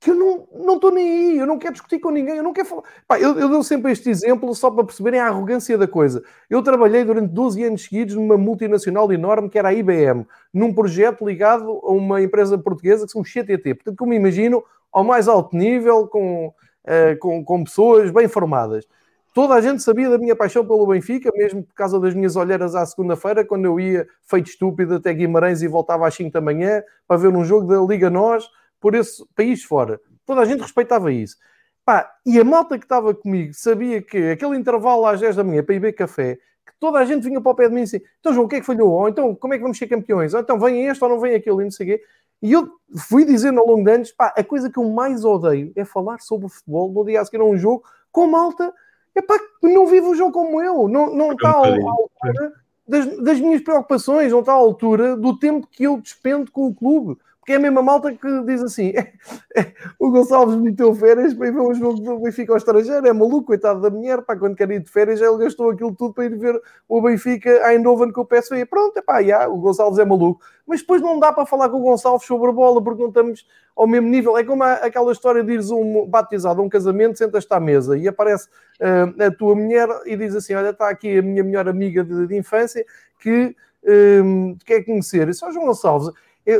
que 0.02 0.10
eu 0.10 0.48
não 0.52 0.74
estou 0.74 0.90
nem 0.90 1.08
aí, 1.08 1.38
eu 1.38 1.46
não 1.46 1.60
quero 1.60 1.74
discutir 1.74 2.00
com 2.00 2.10
ninguém, 2.10 2.36
eu 2.36 2.42
não 2.42 2.52
quero 2.52 2.66
falar. 2.66 2.82
Pá, 3.06 3.20
eu, 3.20 3.38
eu 3.38 3.48
dou 3.48 3.62
sempre 3.62 3.92
este 3.92 4.10
exemplo 4.10 4.52
só 4.52 4.68
para 4.68 4.82
perceberem 4.82 5.20
a 5.20 5.28
arrogância 5.28 5.78
da 5.78 5.86
coisa. 5.86 6.24
Eu 6.50 6.60
trabalhei 6.60 7.04
durante 7.04 7.32
12 7.32 7.62
anos 7.62 7.82
seguidos 7.84 8.16
numa 8.16 8.36
multinacional 8.36 9.12
enorme 9.12 9.48
que 9.48 9.56
era 9.56 9.68
a 9.68 9.72
IBM, 9.72 10.26
num 10.52 10.74
projeto 10.74 11.24
ligado 11.24 11.70
a 11.84 11.92
uma 11.92 12.20
empresa 12.20 12.58
portuguesa 12.58 13.06
que 13.06 13.12
são 13.12 13.22
CTT. 13.22 13.74
Portanto, 13.74 13.96
como 13.96 14.12
imagino, 14.12 14.64
ao 14.92 15.02
mais 15.02 15.28
alto 15.28 15.56
nível, 15.56 16.06
com, 16.06 16.48
uh, 16.48 17.18
com, 17.18 17.44
com 17.44 17.64
pessoas 17.64 18.10
bem 18.10 18.28
formadas. 18.28 18.86
Toda 19.34 19.54
a 19.54 19.60
gente 19.62 19.82
sabia 19.82 20.10
da 20.10 20.18
minha 20.18 20.36
paixão 20.36 20.64
pelo 20.66 20.86
Benfica, 20.86 21.30
mesmo 21.34 21.62
por 21.62 21.74
causa 21.74 21.98
das 21.98 22.14
minhas 22.14 22.36
olheiras 22.36 22.74
à 22.74 22.84
segunda-feira, 22.84 23.44
quando 23.44 23.64
eu 23.64 23.80
ia 23.80 24.06
feito 24.28 24.48
estúpido 24.48 24.96
até 24.96 25.14
Guimarães 25.14 25.62
e 25.62 25.68
voltava 25.68 26.06
às 26.06 26.14
5 26.14 26.30
da 26.30 26.40
manhã 26.40 26.82
para 27.08 27.16
ver 27.16 27.28
um 27.28 27.42
jogo 27.42 27.66
da 27.66 27.80
Liga 27.80 28.10
Nós 28.10 28.46
por 28.78 28.94
esse 28.94 29.24
país 29.34 29.64
fora. 29.64 29.98
Toda 30.26 30.42
a 30.42 30.44
gente 30.44 30.60
respeitava 30.60 31.10
isso. 31.10 31.36
Pá, 31.84 32.12
e 32.26 32.38
a 32.38 32.44
malta 32.44 32.78
que 32.78 32.84
estava 32.84 33.14
comigo 33.14 33.54
sabia 33.54 34.02
que 34.02 34.30
aquele 34.30 34.56
intervalo 34.56 35.06
às 35.06 35.18
10 35.18 35.36
da 35.36 35.42
manhã 35.44 35.64
para 35.64 35.74
ir 35.74 35.80
beber 35.80 35.94
café, 35.94 36.36
que 36.64 36.72
toda 36.78 36.98
a 36.98 37.04
gente 37.04 37.24
vinha 37.24 37.40
para 37.40 37.52
o 37.52 37.54
pé 37.54 37.68
de 37.68 37.74
mim 37.74 37.80
e 37.80 37.84
disse: 37.84 38.04
Então, 38.20 38.34
João, 38.34 38.44
o 38.46 38.48
que 38.48 38.56
é 38.56 38.60
que 38.60 38.66
falhou? 38.66 38.90
Ou 38.90 39.08
então, 39.08 39.34
como 39.34 39.54
é 39.54 39.56
que 39.56 39.62
vamos 39.62 39.78
ser 39.78 39.88
campeões? 39.88 40.34
Ou 40.34 40.40
então, 40.40 40.60
vem 40.60 40.86
este 40.86 41.02
ou 41.02 41.10
não 41.10 41.18
vem 41.18 41.34
aquele, 41.34 41.62
e 41.62 41.64
não 41.64 41.70
sei 41.70 41.86
o 41.86 41.90
quê. 41.90 42.04
E 42.42 42.52
eu 42.52 42.68
fui 43.08 43.24
dizendo 43.24 43.60
ao 43.60 43.66
longo 43.66 43.84
de 43.84 43.92
anos, 43.92 44.10
pá, 44.10 44.34
a 44.36 44.42
coisa 44.42 44.68
que 44.68 44.78
eu 44.78 44.90
mais 44.90 45.24
odeio 45.24 45.72
é 45.76 45.84
falar 45.84 46.20
sobre 46.20 46.48
futebol 46.48 46.90
no 46.92 47.04
dia 47.04 47.20
a 47.20 47.24
seguir 47.24 47.40
a 47.40 47.44
um 47.44 47.56
jogo 47.56 47.84
com 48.10 48.26
malta, 48.26 48.72
é 49.14 49.22
pá, 49.22 49.38
não 49.62 49.86
vive 49.86 50.06
o 50.08 50.14
jogo 50.14 50.32
como 50.32 50.60
eu, 50.60 50.88
não, 50.88 51.14
não 51.14 51.32
está 51.32 51.50
à 51.50 51.56
altura 51.56 52.52
das, 52.86 53.06
das 53.18 53.40
minhas 53.40 53.62
preocupações, 53.62 54.32
não 54.32 54.40
está 54.40 54.52
à 54.52 54.56
altura 54.56 55.16
do 55.16 55.38
tempo 55.38 55.66
que 55.70 55.84
eu 55.84 56.00
despendo 56.00 56.50
com 56.50 56.66
o 56.66 56.74
clube. 56.74 57.18
Porque 57.42 57.54
é 57.54 57.56
a 57.56 57.58
mesma 57.58 57.82
malta 57.82 58.12
que 58.12 58.42
diz 58.44 58.62
assim: 58.62 58.90
é, 58.94 59.12
é, 59.56 59.72
o 59.98 60.12
Gonçalves 60.12 60.54
meteu 60.58 60.94
férias 60.94 61.34
para 61.34 61.48
ir 61.48 61.52
ver 61.52 61.60
um 61.60 61.74
jogo 61.74 61.98
do 62.00 62.20
Benfica 62.20 62.52
ao 62.52 62.56
estrangeiro, 62.56 63.04
é 63.04 63.12
maluco, 63.12 63.46
coitado 63.46 63.80
da 63.80 63.90
mulher, 63.90 64.22
pá, 64.22 64.36
quando 64.36 64.54
quer 64.54 64.70
ir 64.70 64.78
de 64.78 64.88
férias, 64.88 65.20
ele 65.20 65.38
gastou 65.38 65.70
aquilo 65.70 65.92
tudo 65.92 66.14
para 66.14 66.24
ir 66.26 66.38
ver 66.38 66.62
o 66.88 67.02
Benfica 67.02 67.50
a 67.66 67.74
Eindhoven 67.74 68.12
com 68.12 68.20
o 68.20 68.24
PSV. 68.24 68.64
Pronto, 68.66 68.96
é 68.96 69.02
pá, 69.02 69.20
já, 69.20 69.48
o 69.48 69.56
Gonçalves 69.56 69.98
é 69.98 70.04
maluco. 70.04 70.40
Mas 70.64 70.82
depois 70.82 71.02
não 71.02 71.18
dá 71.18 71.32
para 71.32 71.44
falar 71.44 71.68
com 71.68 71.78
o 71.78 71.82
Gonçalves 71.82 72.24
sobre 72.24 72.48
a 72.48 72.52
bola, 72.52 72.80
porque 72.80 73.02
não 73.02 73.08
estamos 73.08 73.44
ao 73.74 73.88
mesmo 73.88 74.08
nível. 74.08 74.38
É 74.38 74.44
como 74.44 74.62
aquela 74.62 75.10
história 75.10 75.42
de 75.42 75.52
ires 75.52 75.72
um 75.72 76.06
batizado 76.06 76.60
a 76.60 76.64
um 76.64 76.68
casamento, 76.68 77.18
sentas-te 77.18 77.52
à 77.52 77.58
mesa 77.58 77.98
e 77.98 78.06
aparece 78.06 78.46
uh, 78.80 79.20
a 79.20 79.30
tua 79.32 79.56
mulher 79.56 79.88
e 80.06 80.16
diz 80.16 80.36
assim: 80.36 80.54
Olha, 80.54 80.70
está 80.70 80.88
aqui 80.88 81.18
a 81.18 81.22
minha 81.22 81.42
melhor 81.42 81.68
amiga 81.68 82.04
de, 82.04 82.28
de 82.28 82.36
infância 82.36 82.86
que 83.18 83.56
uh, 83.82 84.56
quer 84.64 84.84
conhecer. 84.84 85.26
É 85.26 85.30
o 85.30 85.52
João 85.52 85.66
Gonçalves 85.66 86.12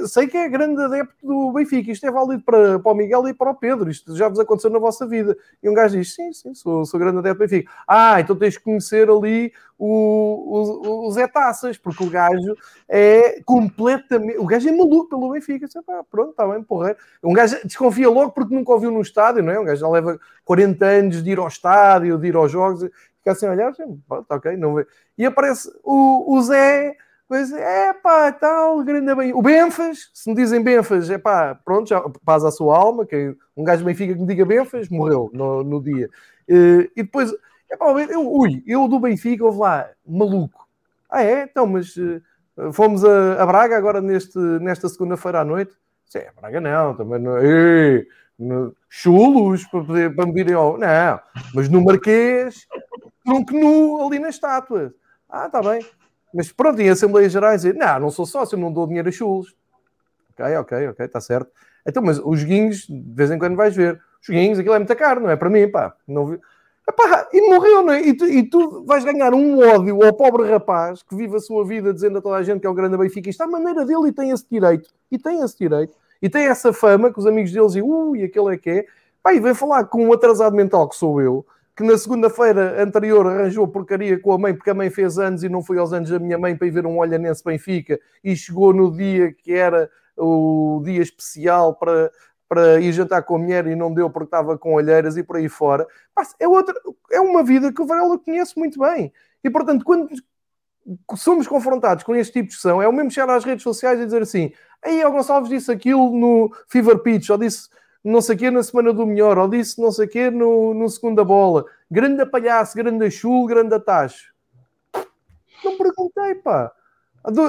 sei 0.07 0.28
que 0.28 0.37
é 0.37 0.49
grande 0.49 0.80
adepto 0.80 1.26
do 1.26 1.53
Benfica, 1.53 1.91
isto 1.91 2.07
é 2.07 2.11
válido 2.11 2.43
para, 2.43 2.78
para 2.78 2.93
o 2.93 2.95
Miguel 2.95 3.28
e 3.28 3.35
para 3.35 3.51
o 3.51 3.55
Pedro, 3.55 3.91
isto 3.91 4.16
já 4.16 4.28
vos 4.28 4.39
aconteceu 4.39 4.70
na 4.70 4.78
vossa 4.78 5.07
vida. 5.07 5.37
E 5.62 5.68
um 5.68 5.74
gajo 5.74 5.97
diz: 5.97 6.14
Sim, 6.14 6.33
sim, 6.33 6.55
sou, 6.55 6.85
sou 6.85 7.01
grande 7.01 7.18
adepto 7.18 7.39
do 7.39 7.49
Benfica. 7.49 7.70
Ah, 7.87 8.20
então 8.20 8.37
tens 8.37 8.57
que 8.57 8.64
conhecer 8.64 9.11
ali 9.11 9.53
o, 9.78 9.87
o, 9.87 11.09
o 11.09 11.11
Zé 11.11 11.26
Taças, 11.26 11.76
porque 11.76 12.05
o 12.05 12.11
gajo 12.11 12.55
é 12.89 13.41
completamente. 13.45 14.39
O 14.39 14.47
gajo 14.47 14.68
é 14.68 14.72
maluco 14.72 15.09
pelo 15.09 15.33
Benfica. 15.33 15.66
Disse, 15.66 15.83
pá, 15.83 16.05
pronto, 16.09 16.30
está 16.30 16.47
bem, 16.47 16.62
porra. 16.62 16.97
Um 17.22 17.33
gajo 17.33 17.57
desconfia 17.64 18.09
logo 18.09 18.30
porque 18.30 18.55
nunca 18.55 18.72
ouviu 18.72 18.91
no 18.91 19.01
estádio, 19.01 19.43
não 19.43 19.53
é? 19.53 19.59
Um 19.59 19.64
gajo 19.64 19.80
já 19.80 19.89
leva 19.89 20.20
40 20.45 20.87
anos 20.87 21.22
de 21.22 21.30
ir 21.30 21.39
ao 21.39 21.49
estádio, 21.49 22.18
de 22.18 22.28
ir 22.28 22.37
aos 22.37 22.53
jogos, 22.53 22.89
fica 23.18 23.33
assim 23.33 23.47
a 23.47 23.51
olhar, 23.51 23.68
assim, 23.70 24.01
pronto, 24.09 24.26
ok, 24.30 24.57
não 24.57 24.74
vê. 24.74 24.87
E 25.16 25.24
aparece 25.24 25.72
o, 25.83 26.37
o 26.37 26.43
Zé 26.43 26.97
Pois 27.33 27.51
é, 27.51 27.95
pá, 27.95 28.30
tal, 28.30 28.85
grande 28.85 29.14
bem. 29.14 29.33
O 29.33 29.41
Benfas, 29.41 30.11
se 30.12 30.28
me 30.28 30.37
dizem 30.37 30.62
Benfas, 30.62 31.09
é 31.09 31.16
pá, 31.16 31.55
pronto, 31.55 31.89
já 31.89 31.99
paz 32.26 32.45
à 32.45 32.51
sua 32.51 32.76
alma. 32.76 33.07
Que 33.07 33.35
um 33.57 33.64
gajo 33.64 33.87
Benfica 33.87 34.12
que 34.12 34.20
me 34.20 34.26
diga 34.26 34.45
Benfas 34.45 34.91
morreu 34.91 35.30
no, 35.33 35.64
no 35.64 35.83
dia. 35.83 36.11
Uh, 36.47 36.83
e 36.95 37.03
depois, 37.03 37.33
é 37.70 37.76
pá, 37.78 37.87
eu, 37.87 38.30
ui, 38.30 38.62
eu 38.66 38.87
do 38.87 39.01
Benfica, 39.01 39.47
houve 39.47 39.61
lá, 39.61 39.89
maluco. 40.07 40.68
Ah, 41.09 41.24
é? 41.24 41.45
Então, 41.45 41.66
mas 41.66 41.97
uh, 41.97 42.70
fomos 42.74 43.03
a, 43.03 43.43
a, 43.43 43.47
Braga 43.47 43.78
agora 43.78 44.03
neste, 44.03 44.39
nesta 44.39 44.87
segunda-feira 44.91 45.41
à 45.41 45.45
noite. 45.45 45.72
Sim, 46.05 46.20
Braga 46.39 46.61
não, 46.61 46.95
também 46.95 47.18
não. 47.18 47.39
Ei, 47.39 48.07
no, 48.39 48.76
chulos 48.91 49.64
para, 49.68 49.83
poder, 49.83 50.14
para 50.14 50.26
me 50.26 50.35
virem 50.35 50.53
ao. 50.53 50.76
Não, 50.76 51.20
mas 51.55 51.66
no 51.70 51.83
Marquês, 51.83 52.66
tronco 53.24 53.55
nu 53.55 54.07
ali 54.07 54.18
na 54.18 54.28
estátua. 54.28 54.93
Ah, 55.30 55.47
está 55.47 55.62
bem. 55.62 55.80
Mas 56.35 56.51
pronto, 56.51 56.80
em 56.80 56.89
Assembleias 56.89 57.33
Gerais, 57.33 57.64
não, 57.64 58.01
não 58.01 58.11
sou 58.11 58.24
sócio, 58.24 58.57
não 58.57 58.72
dou 58.72 58.87
dinheiro 58.87 59.09
a 59.09 59.12
chulos. 59.12 59.55
Ok, 60.33 60.57
ok, 60.57 60.89
ok, 60.89 61.07
está 61.07 61.20
certo. 61.20 61.51
Então, 61.87 62.03
mas 62.03 62.18
os 62.18 62.43
guinhos, 62.43 62.87
de 62.87 63.14
vez 63.14 63.30
em 63.30 63.39
quando 63.39 63.57
vais 63.57 63.74
ver. 63.74 64.01
Os 64.20 64.28
guinhos, 64.28 64.59
aquilo 64.59 64.74
é 64.74 64.78
muita 64.78 64.95
caro, 64.95 65.20
não 65.20 65.30
é 65.30 65.37
para 65.37 65.51
mim, 65.51 65.68
pá. 65.68 65.95
Não 66.07 66.26
vi... 66.26 66.41
Epá, 66.89 67.28
e 67.33 67.41
morreu, 67.49 67.83
não 67.83 67.93
é? 67.93 68.03
E 68.03 68.14
tu, 68.14 68.26
e 68.26 68.43
tu, 68.43 68.85
vais 68.85 69.05
ganhar 69.05 69.33
um 69.33 69.59
ódio 69.61 70.03
ao 70.05 70.12
pobre 70.12 70.49
rapaz 70.49 71.03
que 71.03 71.14
vive 71.14 71.37
a 71.37 71.41
sua 71.41 71.64
vida 71.64 71.93
dizendo 71.95 72.18
a 72.18 72.20
toda 72.20 72.37
a 72.37 72.43
gente 72.43 72.61
que 72.61 72.66
é 72.66 72.70
o 72.70 72.74
grande 72.74 72.97
Benfica. 72.97 73.30
Isto 73.30 73.45
é 73.45 73.47
a 73.47 73.49
maneira 73.49 73.85
dele 73.85 74.09
e 74.09 74.12
tem 74.12 74.30
esse 74.30 74.45
direito. 74.51 74.91
E 75.11 75.18
tem 75.18 75.43
esse 75.43 75.57
direito. 75.57 75.95
E 76.20 76.28
tem 76.28 76.47
essa 76.47 76.72
fama 76.72 77.12
que 77.12 77.18
os 77.18 77.26
amigos 77.26 77.53
deles 77.53 77.72
dizem, 77.72 77.83
ui, 77.83 78.24
aquele 78.24 78.55
é 78.55 78.59
que 78.59 78.70
é. 78.70 78.87
Pá, 79.22 79.33
e 79.33 79.39
vem 79.39 79.55
falar 79.55 79.85
com 79.85 80.07
um 80.07 80.12
atrasado 80.12 80.57
mental 80.57 80.89
que 80.89 80.97
sou 80.97 81.20
eu, 81.20 81.47
que 81.74 81.82
na 81.82 81.96
segunda-feira 81.96 82.82
anterior 82.82 83.26
arranjou 83.26 83.66
porcaria 83.66 84.18
com 84.18 84.32
a 84.32 84.38
mãe, 84.38 84.54
porque 84.54 84.70
a 84.70 84.74
mãe 84.74 84.90
fez 84.90 85.18
anos 85.18 85.42
e 85.42 85.48
não 85.48 85.62
foi 85.62 85.78
aos 85.78 85.92
anos 85.92 86.10
da 86.10 86.18
minha 86.18 86.38
mãe 86.38 86.56
para 86.56 86.66
ir 86.66 86.70
ver 86.70 86.86
um 86.86 86.98
Olhanense 86.98 87.42
Benfica, 87.44 87.98
e 88.22 88.36
chegou 88.36 88.72
no 88.72 88.94
dia 88.94 89.32
que 89.32 89.52
era 89.52 89.90
o 90.16 90.82
dia 90.84 91.00
especial 91.00 91.74
para, 91.74 92.10
para 92.48 92.80
ir 92.80 92.92
jantar 92.92 93.22
com 93.22 93.36
a 93.36 93.38
mulher 93.38 93.66
e 93.66 93.74
não 93.74 93.92
deu 93.92 94.10
porque 94.10 94.26
estava 94.26 94.58
com 94.58 94.74
olheiras 94.74 95.16
e 95.16 95.22
por 95.22 95.36
aí 95.36 95.48
fora. 95.48 95.86
É, 96.38 96.46
outra, 96.46 96.74
é 97.10 97.20
uma 97.20 97.42
vida 97.42 97.72
que 97.72 97.80
o 97.80 97.86
Varela 97.86 98.18
conhece 98.18 98.58
muito 98.58 98.78
bem. 98.78 99.12
E, 99.42 99.48
portanto, 99.48 99.84
quando 99.84 100.08
somos 101.16 101.46
confrontados 101.46 102.04
com 102.04 102.14
este 102.14 102.32
tipo 102.32 102.44
de 102.44 102.48
discussão, 102.48 102.82
é 102.82 102.86
o 102.86 102.92
mesmo 102.92 103.10
chegar 103.10 103.34
às 103.34 103.44
redes 103.44 103.62
sociais 103.62 103.98
e 104.00 104.04
dizer 104.04 104.22
assim 104.22 104.52
aí 104.82 105.04
o 105.04 105.12
Gonçalves 105.12 105.48
disse 105.48 105.70
aquilo 105.70 106.10
no 106.10 106.52
Fever 106.68 106.98
Pitch, 106.98 107.30
ou 107.30 107.38
disse 107.38 107.68
não 108.05 108.20
sei 108.20 108.34
o 108.34 108.38
quê 108.38 108.50
na 108.50 108.62
semana 108.62 108.92
do 108.92 109.07
melhor, 109.07 109.38
ou 109.38 109.48
disse 109.48 109.80
não 109.80 109.92
sei 109.92 110.07
o 110.07 110.09
quê 110.09 110.30
no, 110.30 110.74
no 110.74 110.88
segunda 110.88 111.24
bola. 111.24 111.64
Grande 111.90 112.24
palhaço, 112.26 112.76
grande 112.76 113.11
chul, 113.11 113.46
grande 113.46 113.78
tacho. 113.80 114.32
Não 115.64 115.76
perguntei, 115.78 116.34
pá. 116.36 116.72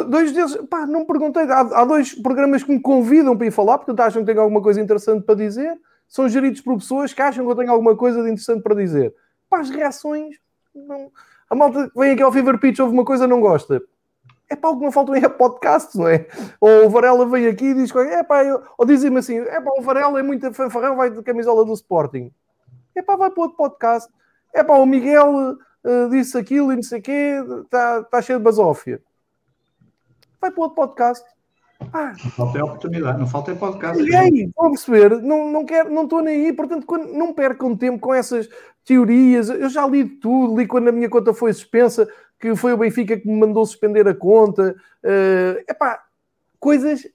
Dois 0.08 0.32
deles, 0.32 0.56
pá, 0.70 0.86
não 0.86 1.06
perguntei. 1.06 1.44
Há, 1.44 1.62
há, 1.62 1.86
dois 1.86 2.14
programas 2.14 2.64
que 2.64 2.72
me 2.72 2.80
convidam 2.80 3.36
para 3.36 3.48
ir 3.48 3.52
falar, 3.52 3.80
porque 3.80 4.00
acham 4.00 4.22
que 4.22 4.28
tenho 4.28 4.42
alguma 4.42 4.62
coisa 4.62 4.80
interessante 4.80 5.26
para 5.26 5.36
dizer. 5.36 5.76
São 6.08 6.30
geridos 6.30 6.62
por 6.62 6.78
pessoas 6.78 7.12
que 7.12 7.22
acham 7.22 7.44
que 7.44 7.52
eu 7.52 7.56
tenho 7.56 7.72
alguma 7.72 7.96
coisa 7.96 8.22
de 8.22 8.30
interessante 8.30 8.62
para 8.62 8.76
dizer. 8.76 9.16
Pá, 9.50 9.60
as 9.60 9.70
reações. 9.72 10.36
Não... 10.76 11.12
A 11.50 11.56
malta 11.56 11.92
vem 11.96 12.12
aqui 12.12 12.22
ao 12.22 12.32
Fever 12.32 12.60
Pitch, 12.60 12.80
ouve 12.80 12.94
uma 12.94 13.06
coisa 13.06 13.28
não 13.28 13.42
gosta. 13.42 13.82
É 14.54 14.56
pá, 14.56 14.70
o 14.70 14.78
que 14.78 14.84
não 14.84 14.92
faltam 14.92 15.16
é 15.16 15.28
podcast, 15.28 15.98
não 15.98 16.08
é? 16.08 16.28
Ou 16.62 16.86
o 16.86 16.90
Varela 16.90 17.26
vem 17.26 17.48
aqui 17.48 17.66
e 17.66 17.74
diz, 17.74 17.96
é 17.96 18.24
pá, 18.24 18.44
eu... 18.44 18.62
ou 18.78 18.86
dizem-me 18.86 19.20
assim, 19.20 19.38
é 19.38 19.60
pá, 19.60 19.72
o 19.78 19.82
Varela 19.82 20.20
é 20.20 20.24
muito 20.24 20.54
fanfarrão, 20.54 20.96
vai 20.96 21.10
de 21.10 21.22
camisola 21.24 21.66
do 21.66 21.74
Sporting. 21.74 22.32
É 22.96 23.02
pá, 23.02 23.16
vai 23.16 23.30
para 23.30 23.42
outro 23.42 23.58
podcast. 23.58 24.12
É 24.54 24.64
pá, 24.64 24.74
o 24.74 24.86
Miguel 24.86 25.58
uh, 25.84 26.10
disse 26.10 26.38
aquilo 26.38 26.72
e 26.72 26.76
não 26.76 26.84
sei 26.84 27.00
o 27.00 27.02
quê, 27.02 27.44
está 27.64 28.04
tá 28.04 28.22
cheio 28.22 28.40
de 28.40 28.46
basófia 28.46 29.02
vai 30.44 30.52
para 30.52 30.62
outro 30.62 30.76
podcast. 30.76 31.26
Ah, 31.92 32.14
não 32.24 32.32
falta 32.32 32.60
é 32.60 32.64
oportunidade, 32.64 33.20
não 33.20 33.28
falta 33.28 33.52
é 33.52 33.56
podcast. 33.56 34.02
E 34.02 34.16
aí, 34.16 34.52
vão 34.56 34.72
perceber, 34.72 35.22
não, 35.22 35.52
não 35.52 35.66
quero, 35.66 35.90
não 35.90 36.04
estou 36.04 36.22
nem 36.22 36.46
aí, 36.46 36.54
portanto, 36.54 36.86
quando, 36.86 37.12
não 37.14 37.34
percam 37.34 37.76
tempo 37.76 38.00
com 38.00 38.14
essas 38.14 38.48
teorias. 38.86 39.50
Eu 39.50 39.70
já 39.70 39.86
li 39.88 40.06
tudo, 40.06 40.58
li 40.58 40.68
quando 40.68 40.90
a 40.90 40.92
minha 40.92 41.10
conta 41.10 41.34
foi 41.34 41.52
suspensa, 41.54 42.08
que 42.44 42.58
foi 42.58 42.74
o 42.74 42.78
Benfica 42.78 43.18
que 43.18 43.26
me 43.26 43.40
mandou 43.40 43.66
suspender 43.66 44.06
a 44.06 44.14
conta. 44.14 44.76
É 45.02 45.56
uh, 45.62 45.72
epá, 45.72 46.04
coisas 46.60 47.08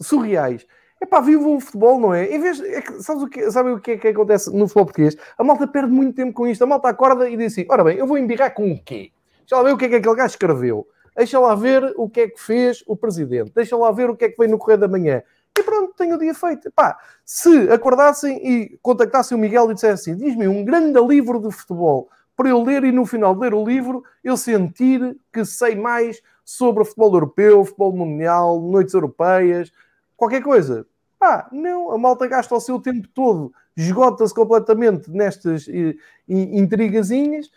surreais. 0.00 0.66
É 0.98 1.04
pá, 1.04 1.20
vivam 1.20 1.56
o 1.56 1.60
futebol, 1.60 2.00
não 2.00 2.14
é? 2.14 2.34
Em 2.34 2.40
vez, 2.40 2.58
é 2.58 2.80
que, 2.80 3.02
sabes 3.02 3.22
o 3.22 3.28
que, 3.28 3.50
sabe 3.50 3.70
o 3.72 3.78
que 3.78 3.90
é 3.90 3.96
que 3.98 4.08
acontece 4.08 4.48
no 4.50 4.66
futebol 4.66 4.86
português? 4.86 5.14
A 5.36 5.44
malta 5.44 5.66
perde 5.66 5.92
muito 5.92 6.16
tempo 6.16 6.32
com 6.32 6.46
isto. 6.46 6.62
A 6.62 6.66
malta 6.66 6.88
acorda 6.88 7.28
e 7.28 7.36
diz 7.36 7.52
assim: 7.52 7.66
ora 7.68 7.84
bem, 7.84 7.98
eu 7.98 8.06
vou 8.06 8.16
embirrar 8.16 8.54
com 8.54 8.72
o 8.72 8.82
quê? 8.82 9.12
Já 9.44 9.58
lá 9.58 9.64
ver 9.64 9.72
o 9.74 9.76
que 9.76 9.84
é 9.84 9.88
que 9.90 9.96
aquele 9.96 10.14
gajo 10.14 10.32
escreveu. 10.32 10.88
Deixa 11.14 11.38
lá 11.38 11.54
ver 11.54 11.92
o 11.98 12.08
que 12.08 12.20
é 12.22 12.28
que 12.28 12.40
fez 12.40 12.82
o 12.86 12.96
presidente. 12.96 13.52
Deixa 13.54 13.76
lá 13.76 13.90
ver 13.90 14.08
o 14.08 14.16
que 14.16 14.24
é 14.24 14.28
que 14.30 14.38
vem 14.38 14.48
no 14.48 14.56
Correio 14.56 14.80
da 14.80 14.88
Manhã. 14.88 15.22
E 15.58 15.62
pronto, 15.62 15.92
tenho 15.98 16.16
o 16.16 16.18
dia 16.18 16.32
feito. 16.32 16.72
Pá, 16.72 16.96
se 17.26 17.70
acordassem 17.70 18.40
e 18.42 18.78
contactassem 18.80 19.36
o 19.36 19.40
Miguel 19.40 19.70
e 19.70 19.74
dissessem 19.74 20.14
assim, 20.14 20.24
diz-me 20.24 20.48
um 20.48 20.64
grande 20.64 20.98
livro 21.06 21.38
de 21.38 21.50
futebol 21.54 22.08
para 22.36 22.48
eu 22.48 22.62
ler 22.62 22.84
e 22.84 22.92
no 22.92 23.04
final 23.04 23.34
de 23.34 23.40
ler 23.40 23.54
o 23.54 23.64
livro 23.64 24.04
eu 24.22 24.36
sentir 24.36 25.16
que 25.32 25.44
sei 25.44 25.74
mais 25.74 26.22
sobre 26.44 26.84
futebol 26.84 27.14
europeu, 27.14 27.64
futebol 27.64 27.92
mundial, 27.92 28.60
noites 28.60 28.94
europeias, 28.94 29.72
qualquer 30.16 30.42
coisa. 30.42 30.86
Pá, 31.18 31.48
não, 31.52 31.92
a 31.92 31.98
malta 31.98 32.26
gasta 32.26 32.54
o 32.54 32.60
seu 32.60 32.80
tempo 32.80 33.06
todo, 33.14 33.52
esgota-se 33.76 34.34
completamente 34.34 35.10
nestas 35.10 35.68
eh, 35.68 35.94
intrigazinhas, 36.28 37.50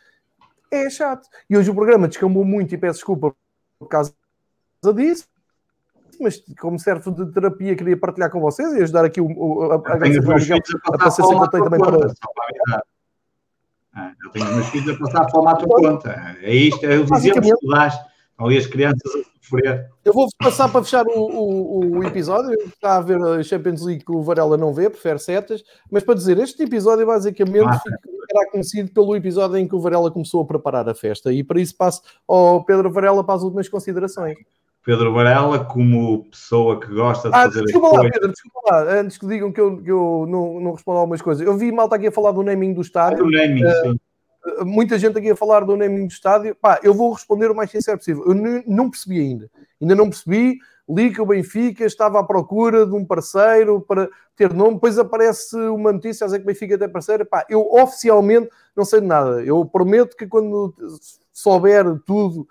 é 0.70 0.90
chato. 0.90 1.28
E 1.50 1.58
hoje 1.58 1.72
o 1.72 1.76
programa 1.76 2.08
descambou 2.08 2.46
muito 2.46 2.76
e 2.76 2.78
peço 2.78 3.00
desculpa 3.00 3.36
por 3.80 3.88
causa 3.88 4.14
disso, 4.96 5.28
mas 6.20 6.44
como 6.60 6.78
serve 6.78 7.12
de 7.12 7.32
terapia, 7.32 7.76
queria 7.76 7.98
partilhar 7.98 8.30
com 8.30 8.40
vocês 8.40 8.72
e 8.74 8.84
ajudar 8.84 9.06
aqui 9.06 9.20
o, 9.20 9.26
o, 9.26 9.64
a, 9.64 9.76
a, 9.76 9.78
a, 9.78 9.80
a, 9.80 9.96
a 9.98 10.00
que 10.02 10.54
eu 10.54 11.50
tenho 11.50 11.64
também 11.64 11.80
para. 11.80 12.86
Ah, 13.96 14.12
eu 14.24 14.30
tenho 14.32 14.46
os 14.46 14.56
meus 14.56 14.68
filhos 14.68 14.96
a 14.96 15.00
passar 15.00 15.30
fome 15.32 15.50
à 15.50 15.56
tua 15.56 15.78
conta. 15.78 16.38
É 16.42 16.54
isto, 16.54 16.86
é 16.86 17.00
os 17.00 17.10
exemplos 17.12 17.50
que 17.50 17.60
tu 17.60 17.68
dás. 17.68 17.98
Ali 18.38 18.58
as 18.58 18.68
crianças 18.68 19.16
a 19.16 19.24
sofrer. 19.42 19.90
Eu 20.04 20.12
vou 20.12 20.28
passar 20.38 20.68
para 20.68 20.84
fechar 20.84 21.06
o, 21.08 21.20
o, 21.20 21.98
o, 22.00 22.04
episódio. 22.04 22.52
Está 22.66 22.98
a 22.98 23.02
ver 23.02 23.18
a 23.22 23.42
Champions 23.42 23.82
League 23.82 24.04
que 24.04 24.12
o 24.12 24.22
Varela 24.22 24.58
não 24.58 24.74
vê, 24.74 24.90
prefere 24.90 25.20
setas. 25.20 25.64
Mas 25.90 26.04
para 26.04 26.16
dizer, 26.16 26.38
este 26.38 26.64
episódio 26.64 27.06
basicamente 27.06 27.66
ah, 27.66 27.80
será 27.80 28.52
conhecido 28.52 28.92
pelo 28.92 29.16
episódio 29.16 29.56
em 29.56 29.66
que 29.66 29.76
o 29.76 29.80
Varela 29.80 30.12
começou 30.12 30.42
a 30.42 30.46
preparar 30.46 30.90
a 30.90 30.94
festa. 30.94 31.32
E 31.32 31.46
para 31.46 31.62
isso 31.62 31.78
passo 31.78 32.02
ao 32.28 32.66
Pedro 32.66 32.92
Varela 32.92 33.24
para 33.24 33.36
as 33.36 33.44
últimas 33.44 33.70
considerações. 33.70 34.36
Pedro 34.86 35.12
Varela, 35.12 35.66
como 35.66 36.26
pessoa 36.26 36.80
que 36.80 36.86
gosta 36.94 37.28
de 37.28 37.36
ah, 37.36 37.46
fazer 37.46 37.64
desculpa 37.64 37.88
lá, 37.90 38.02
Pedro, 38.04 38.32
desculpa 38.32 38.62
lá, 38.70 38.82
antes 39.00 39.18
que 39.18 39.26
digam 39.26 39.52
que 39.52 39.60
eu, 39.60 39.82
que 39.82 39.92
eu 39.92 40.28
não, 40.30 40.60
não 40.60 40.74
respondo 40.74 41.00
a 41.00 41.02
algumas 41.02 41.24
coisas. 41.24 41.46
Eu 41.46 41.58
vi 41.58 41.72
malta 41.72 41.96
aqui 41.96 42.06
a 42.06 42.12
falar 42.12 42.32
do 42.32 42.44
naming 42.44 42.72
do 42.72 42.82
estádio. 42.82 43.24
do 43.24 43.32
naming, 43.32 43.66
uh, 43.66 43.72
sim. 43.82 44.00
Muita 44.64 45.00
gente 45.00 45.18
aqui 45.18 45.32
a 45.32 45.36
falar 45.36 45.62
do 45.62 45.76
naming 45.76 46.06
do 46.06 46.12
estádio. 46.12 46.56
Pá, 46.62 46.80
eu 46.84 46.94
vou 46.94 47.14
responder 47.14 47.50
o 47.50 47.56
mais 47.56 47.72
sincero 47.72 47.98
possível. 47.98 48.26
Eu 48.28 48.36
não 48.68 48.92
percebi 48.92 49.20
ainda. 49.20 49.50
Ainda 49.82 49.96
não 49.96 50.08
percebi. 50.08 50.60
Li 50.88 51.12
que 51.12 51.20
o 51.20 51.26
Benfica 51.26 51.84
estava 51.84 52.20
à 52.20 52.24
procura 52.24 52.86
de 52.86 52.94
um 52.94 53.04
parceiro 53.04 53.82
para 53.82 54.08
ter 54.36 54.54
nome. 54.54 54.76
Depois 54.76 55.00
aparece 55.00 55.56
uma 55.56 55.92
notícia 55.92 56.26
a 56.26 56.28
dizer 56.28 56.38
que 56.38 56.44
o 56.44 56.48
Benfica 56.48 56.78
tem 56.78 56.88
parceiro. 56.88 57.26
Pá, 57.26 57.44
eu 57.50 57.68
oficialmente 57.74 58.50
não 58.78 58.86
sei 58.86 59.02
de 59.02 59.08
nada. 59.08 59.44
Eu 59.44 59.66
prometo 59.66 60.16
que 60.16 60.28
quando 60.28 60.76
souber 61.34 61.86
tudo 62.06 62.48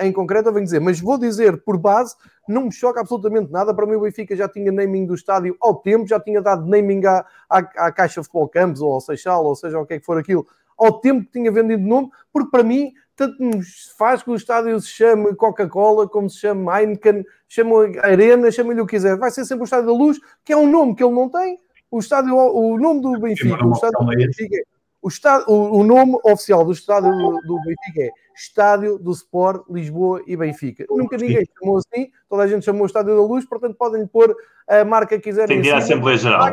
em 0.00 0.12
concreto, 0.12 0.48
eu 0.48 0.52
venho 0.52 0.64
dizer, 0.64 0.80
mas 0.80 1.00
vou 1.00 1.18
dizer 1.18 1.62
por 1.62 1.76
base, 1.76 2.14
não 2.48 2.64
me 2.64 2.72
choca 2.72 3.00
absolutamente 3.00 3.50
nada. 3.50 3.74
Para 3.74 3.86
mim, 3.86 3.96
o 3.96 4.00
Benfica 4.00 4.36
já 4.36 4.48
tinha 4.48 4.70
naming 4.70 5.06
do 5.06 5.14
estádio 5.14 5.56
ao 5.60 5.74
tempo, 5.76 6.06
já 6.06 6.20
tinha 6.20 6.40
dado 6.40 6.66
naming 6.66 7.04
à, 7.06 7.26
à, 7.48 7.58
à 7.58 7.92
Caixa 7.92 8.22
Futebol 8.22 8.48
Campos 8.48 8.80
ou 8.80 8.92
ao 8.92 9.00
Seixal, 9.00 9.44
ou 9.44 9.56
seja, 9.56 9.78
o 9.78 9.86
que 9.86 9.94
é 9.94 9.98
que 9.98 10.06
for 10.06 10.18
aquilo, 10.18 10.46
ao 10.78 11.00
tempo 11.00 11.24
que 11.24 11.32
tinha 11.32 11.50
vendido 11.50 11.82
nome, 11.82 12.10
porque 12.32 12.50
para 12.50 12.62
mim, 12.62 12.92
tanto 13.16 13.42
nos 13.42 13.94
faz 13.96 14.22
que 14.22 14.30
o 14.30 14.34
estádio 14.34 14.78
se 14.80 14.88
chame 14.88 15.34
Coca-Cola, 15.34 16.08
como 16.08 16.28
se 16.28 16.38
chame 16.38 16.68
Heineken, 16.68 17.24
chama 17.48 17.86
Arena, 18.02 18.50
chama-lhe 18.50 18.80
o 18.80 18.86
que 18.86 18.96
quiser. 18.96 19.16
Vai 19.16 19.30
ser 19.30 19.44
sempre 19.44 19.62
o 19.62 19.64
Estádio 19.64 19.86
da 19.86 19.92
Luz, 19.92 20.18
que 20.44 20.52
é 20.52 20.56
um 20.56 20.68
nome 20.68 20.94
que 20.94 21.04
ele 21.04 21.14
não 21.14 21.28
tem. 21.28 21.60
O 21.90 22.00
estádio, 22.00 22.34
o 22.34 22.76
nome 22.76 23.00
do 23.00 23.20
Benfica, 23.20 23.64
o 23.64 23.72
estádio 23.72 24.00
do 24.00 24.06
Benfica 24.06 24.56
é 24.56 24.73
o, 25.04 25.08
estádio, 25.08 25.44
o, 25.48 25.80
o, 25.80 25.84
nome 25.84 26.18
oficial 26.24 26.64
do 26.64 26.72
estádio 26.72 27.10
do, 27.10 27.40
do, 27.42 27.60
Benfica 27.60 28.04
é 28.04 28.10
Estádio 28.34 28.98
do 28.98 29.12
Sport 29.12 29.64
Lisboa 29.68 30.22
e 30.26 30.34
Benfica. 30.34 30.86
Nunca 30.88 31.18
ninguém 31.18 31.46
chamou 31.58 31.76
assim, 31.76 32.10
toda 32.26 32.42
a 32.42 32.46
gente 32.46 32.64
chamou 32.64 32.86
Estádio 32.86 33.14
da 33.14 33.20
Luz, 33.20 33.44
portanto 33.44 33.76
podem 33.76 34.06
pôr 34.06 34.34
a 34.66 34.82
marca 34.82 35.18
que 35.18 35.24
quiserem. 35.24 35.56
Tem 35.56 35.60
de 35.60 35.68
ir 35.68 35.72
à 35.72 35.78
Assembleia 35.78 36.16
Geral. 36.16 36.50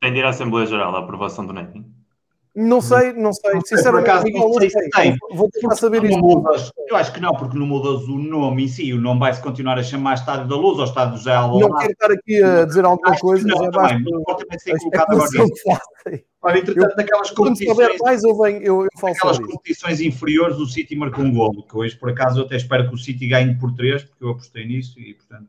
Tem 0.00 0.12
de 0.12 0.18
ir 0.20 0.24
à 0.24 0.28
Assembleia 0.28 0.66
Geral 0.66 0.94
a 0.94 1.00
aprovação 1.00 1.44
do 1.44 1.52
naming. 1.52 1.84
Não 2.54 2.80
sei, 2.80 3.12
não 3.12 3.32
sei. 3.32 3.60
Sinceramente, 3.66 4.10
acaso, 4.10 4.26
não 4.28 4.52
sei 4.52 4.70
se 4.70 4.90
tem. 4.90 5.16
Vou 5.32 5.50
tentar 5.50 5.74
saber 5.74 6.04
isso. 6.04 6.16
Mudas, 6.20 6.70
eu 6.88 6.94
acho 6.94 7.12
que 7.12 7.20
não, 7.20 7.34
porque 7.34 7.58
não 7.58 7.66
mudas 7.66 8.04
o 8.04 8.16
nome 8.16 8.66
em 8.66 8.68
si. 8.68 8.92
O 8.92 9.00
nome 9.00 9.18
vai-se 9.18 9.42
continuar 9.42 9.76
a 9.76 9.82
chamar 9.82 10.14
Estádio 10.14 10.46
da 10.46 10.54
Luz 10.54 10.78
ou 10.78 10.84
Estádio 10.84 11.16
José 11.16 11.34
Alonso. 11.34 11.68
Não 11.68 11.76
quero 11.76 11.90
estar 11.90 12.12
aqui 12.12 12.40
a 12.40 12.64
dizer 12.64 12.84
alguma 12.84 13.18
coisa. 13.18 13.44
Não, 13.48 13.58
mas 13.58 13.74
também, 13.74 14.04
não 14.04 14.22
pode 14.22 14.44
também 14.44 14.58
ser 14.60 14.78
colocado 14.78 15.10
agora 15.10 15.28
Olha, 16.44 16.58
entretanto, 16.58 16.90
eu, 16.90 16.96
naquelas 16.96 17.30
competições. 17.30 17.98
mais, 18.02 18.22
eu, 18.22 18.36
venho, 18.36 18.62
eu, 18.62 18.82
eu 18.82 18.88
falo 19.00 19.14
naquelas 19.14 19.38
competições 19.38 20.00
inferiores, 20.02 20.58
o 20.58 20.66
City 20.66 20.94
marcou 20.94 21.24
um 21.24 21.32
golo. 21.32 21.66
Que 21.66 21.74
hoje, 21.74 21.96
por 21.96 22.10
acaso, 22.10 22.40
eu 22.40 22.44
até 22.44 22.56
espero 22.56 22.86
que 22.86 22.94
o 22.94 22.98
City 22.98 23.26
ganhe 23.26 23.54
por 23.54 23.72
3, 23.74 24.04
porque 24.04 24.24
eu 24.24 24.30
apostei 24.30 24.66
nisso 24.66 25.00
e, 25.00 25.14
portanto, 25.14 25.48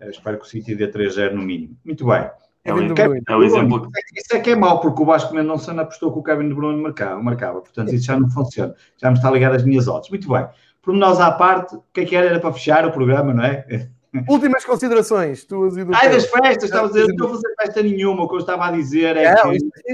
eh, 0.00 0.08
espero 0.08 0.38
que 0.38 0.44
o 0.44 0.48
City 0.48 0.74
dê 0.74 0.88
3-0 0.88 1.34
no 1.34 1.42
mínimo. 1.42 1.76
Muito 1.84 2.06
bem. 2.06 2.30
É 2.64 2.72
o, 2.72 2.78
é 2.80 3.44
exemplo. 3.44 3.88
Isso 4.14 4.34
é 4.34 4.40
que 4.40 4.50
é 4.50 4.56
mau, 4.56 4.80
porque 4.80 5.02
o 5.02 5.04
Vasco 5.04 5.34
Mendonça 5.34 5.72
apostou 5.72 6.12
que 6.12 6.18
o 6.20 6.22
Kevin 6.22 6.48
De 6.48 6.54
Bruyne 6.54 6.80
marcava, 6.80 7.22
marcava. 7.22 7.60
Portanto, 7.60 7.92
isso 7.92 8.06
já 8.06 8.18
não 8.18 8.30
funciona. 8.30 8.74
Já 8.96 9.10
me 9.10 9.16
está 9.16 9.30
ligado 9.30 9.56
às 9.56 9.64
minhas 9.64 9.86
odds. 9.86 10.08
Muito 10.08 10.28
bem. 10.28 10.46
Por 10.80 10.94
nós 10.94 11.20
à 11.20 11.30
parte, 11.30 11.74
o 11.74 11.84
que 11.92 12.00
é 12.00 12.04
que 12.06 12.16
era? 12.16 12.28
Era 12.28 12.40
para 12.40 12.52
fechar 12.52 12.86
o 12.86 12.92
programa, 12.92 13.34
não 13.34 13.44
é? 13.44 13.90
Últimas 14.28 14.62
considerações, 14.64 15.44
tuas 15.44 15.74
e 15.76 15.84
do 15.84 15.94
Ai, 15.94 16.10
das 16.10 16.26
festas, 16.26 16.64
estava 16.64 16.86
a 16.86 16.88
dizer, 16.88 17.06
não 17.06 17.10
estou 17.12 17.28
a 17.28 17.30
fazer 17.30 17.54
festa 17.58 17.82
nenhuma, 17.82 18.24
o 18.24 18.28
que 18.28 18.34
eu 18.34 18.40
estava 18.40 18.66
a 18.66 18.70
dizer 18.70 19.16
é, 19.16 19.24
é 19.24 19.34
que... 19.34 19.56
Isso, 19.56 19.66
isso, 19.66 19.82
é 19.86 19.92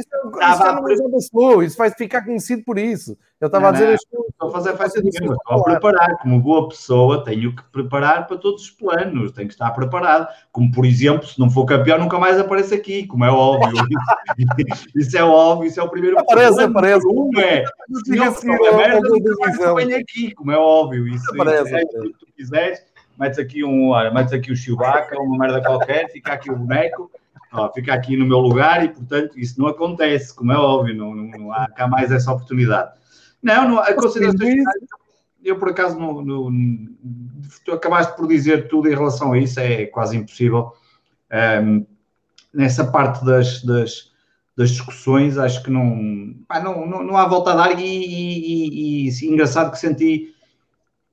isso, 1.19 1.63
isso 1.63 1.79
vai 1.79 1.91
ficar 1.91 2.25
conhecido 2.25 2.65
por 2.65 2.79
isso. 2.79 3.17
Eu 3.41 3.47
estava 3.47 3.67
não, 3.67 3.69
a 3.69 3.73
dizer... 3.73 3.97
Não, 4.13 4.25
estou 4.29 4.49
a 4.49 4.51
fazer 4.51 4.77
festa 4.77 5.01
nenhuma, 5.01 5.37
estou 5.37 5.61
a 5.61 5.63
preparar, 5.63 6.19
como 6.19 6.41
boa 6.41 6.69
pessoa, 6.69 7.23
tenho 7.23 7.55
que 7.55 7.63
preparar 7.71 8.27
para 8.27 8.37
todos 8.37 8.63
os 8.63 8.71
planos, 8.71 9.31
tenho 9.31 9.47
que 9.47 9.55
estar 9.55 9.71
preparado. 9.71 10.27
Como, 10.51 10.73
por 10.73 10.85
exemplo, 10.85 11.25
se 11.25 11.39
não 11.39 11.49
for 11.49 11.65
campeão, 11.65 11.99
nunca 11.99 12.19
mais 12.19 12.41
apareço 12.41 12.75
aqui, 12.75 13.07
como 13.07 13.25
é 13.25 13.31
óbvio. 13.31 13.71
isso 14.97 15.17
é 15.17 15.23
óbvio, 15.23 15.69
isso 15.69 15.79
é 15.79 15.83
o 15.85 15.89
primeiro... 15.89 16.19
Aparece, 16.19 16.57
plano. 16.57 16.77
aparece. 16.77 17.07
Um 17.07 17.31
é, 17.39 17.65
se 18.05 18.17
não 18.17 18.33
for 18.35 18.77
merda, 18.77 19.01
nunca 19.01 19.75
mais 19.75 19.95
aqui, 19.95 20.35
como 20.35 20.51
é 20.51 20.59
óbvio. 20.59 21.07
Isso, 21.07 21.25
aparece, 21.33 21.73
é, 21.73 21.81
se 21.83 21.87
tu 21.87 22.27
quiseres 22.37 22.83
metes 23.19 23.39
aqui 23.39 23.65
um, 23.65 23.89
olha, 23.89 24.11
metes 24.11 24.33
aqui 24.33 24.53
o 24.53 24.57
Chewbacca, 24.57 25.19
uma 25.21 25.39
merda 25.39 25.61
qualquer, 25.61 26.11
fica 26.11 26.33
aqui 26.33 26.51
o 26.51 26.57
boneco, 26.57 27.11
ó, 27.53 27.73
fica 27.73 27.93
aqui 27.93 28.17
no 28.17 28.27
meu 28.27 28.39
lugar 28.39 28.85
e, 28.85 28.89
portanto, 28.89 29.39
isso 29.39 29.61
não 29.61 29.67
acontece, 29.69 30.35
como 30.35 30.53
é 30.53 30.57
óbvio, 30.57 30.95
não, 30.95 31.15
não, 31.15 31.25
não 31.39 31.53
há 31.53 31.69
cá 31.69 31.87
mais 31.89 32.13
essa 32.13 32.33
oportunidade. 32.33 32.93
Não, 33.43 33.69
não 33.69 33.79
a 33.79 33.93
consideração 33.95 34.47
eu 35.45 35.59
por 35.59 35.71
acaso 35.71 35.99
não, 35.99 36.23
não, 36.23 36.53
tu 37.65 37.73
acabaste 37.73 38.17
por 38.17 38.27
dizer 38.27 38.69
tudo 38.69 38.89
em 38.89 38.95
relação 38.95 39.33
a 39.33 39.39
isso, 39.39 39.59
é 39.61 39.87
quase 39.87 40.17
impossível. 40.17 40.73
Um, 41.63 41.87
nessa 42.53 42.85
parte 42.85 43.25
das, 43.25 43.63
das, 43.63 44.11
das, 44.57 44.71
discussões, 44.71 45.39
acho 45.39 45.63
que 45.63 45.71
não, 45.71 46.35
pá, 46.47 46.61
não, 46.61 46.87
não, 46.87 47.03
não, 47.03 47.17
há 47.17 47.27
volta 47.27 47.53
a 47.53 47.57
dar 47.57 47.79
e, 47.79 47.85
e, 47.85 49.07
e, 49.07 49.09
e 49.09 49.27
engraçado 49.27 49.71
que 49.71 49.79
senti 49.79 50.35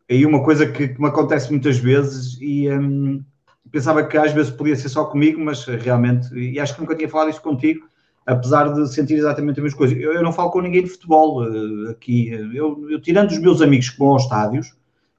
aí 0.10 0.26
uma 0.26 0.44
coisa 0.44 0.66
que, 0.68 0.90
que, 0.90 1.02
me 1.02 1.08
acontece 1.08 1.50
muitas 1.52 1.78
vezes 1.78 2.38
e 2.40 2.70
hum, 2.70 3.24
pensava 3.72 4.04
que 4.06 4.18
às 4.18 4.32
vezes 4.32 4.52
podia 4.52 4.76
ser 4.76 4.90
só 4.90 5.06
comigo, 5.06 5.40
mas 5.40 5.66
realmente, 5.66 6.34
e 6.34 6.60
acho 6.60 6.76
que 6.76 6.82
nunca 6.82 6.96
tinha 6.96 7.10
falado 7.10 7.30
isso 7.30 7.42
contigo, 7.42 7.86
apesar 8.26 8.74
de 8.74 8.88
sentir 8.92 9.16
exatamente 9.16 9.60
as 9.60 9.64
mesmas 9.64 9.78
coisas. 9.78 9.98
Eu, 9.98 10.14
eu 10.14 10.24
não 10.24 10.34
falo 10.34 10.52
com 10.52 10.62
ninguém 10.62 10.84
de 10.84 10.90
futebol 10.90 11.44
uh, 11.44 11.90
aqui. 11.90 12.30
Eu, 12.30 12.90
eu, 12.90 13.00
tirando 13.00 13.32
os 13.32 13.40
meus 13.40 13.62
amigos 13.62 13.90
que 13.90 14.00
vão 14.00 14.10
aos 14.10 14.24
estádios, 14.24 14.74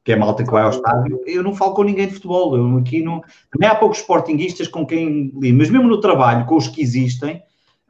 que 0.04 0.12
é 0.12 0.16
malta 0.16 0.44
que 0.44 0.50
vai 0.50 0.62
ao 0.62 0.70
estádio, 0.70 1.20
eu 1.26 1.42
não 1.42 1.54
falo 1.54 1.74
com 1.74 1.82
ninguém 1.82 2.06
de 2.06 2.14
futebol. 2.14 2.56
Eu 2.56 2.78
aqui 2.78 3.02
não. 3.02 3.22
Também 3.50 3.68
há 3.68 3.74
poucos 3.74 3.98
sportinguistas 3.98 4.68
com 4.68 4.86
quem 4.86 5.32
li, 5.40 5.52
mas 5.52 5.68
mesmo 5.68 5.88
no 5.88 6.00
trabalho, 6.00 6.46
com 6.46 6.56
os 6.56 6.68
que 6.68 6.80
existem, 6.80 7.42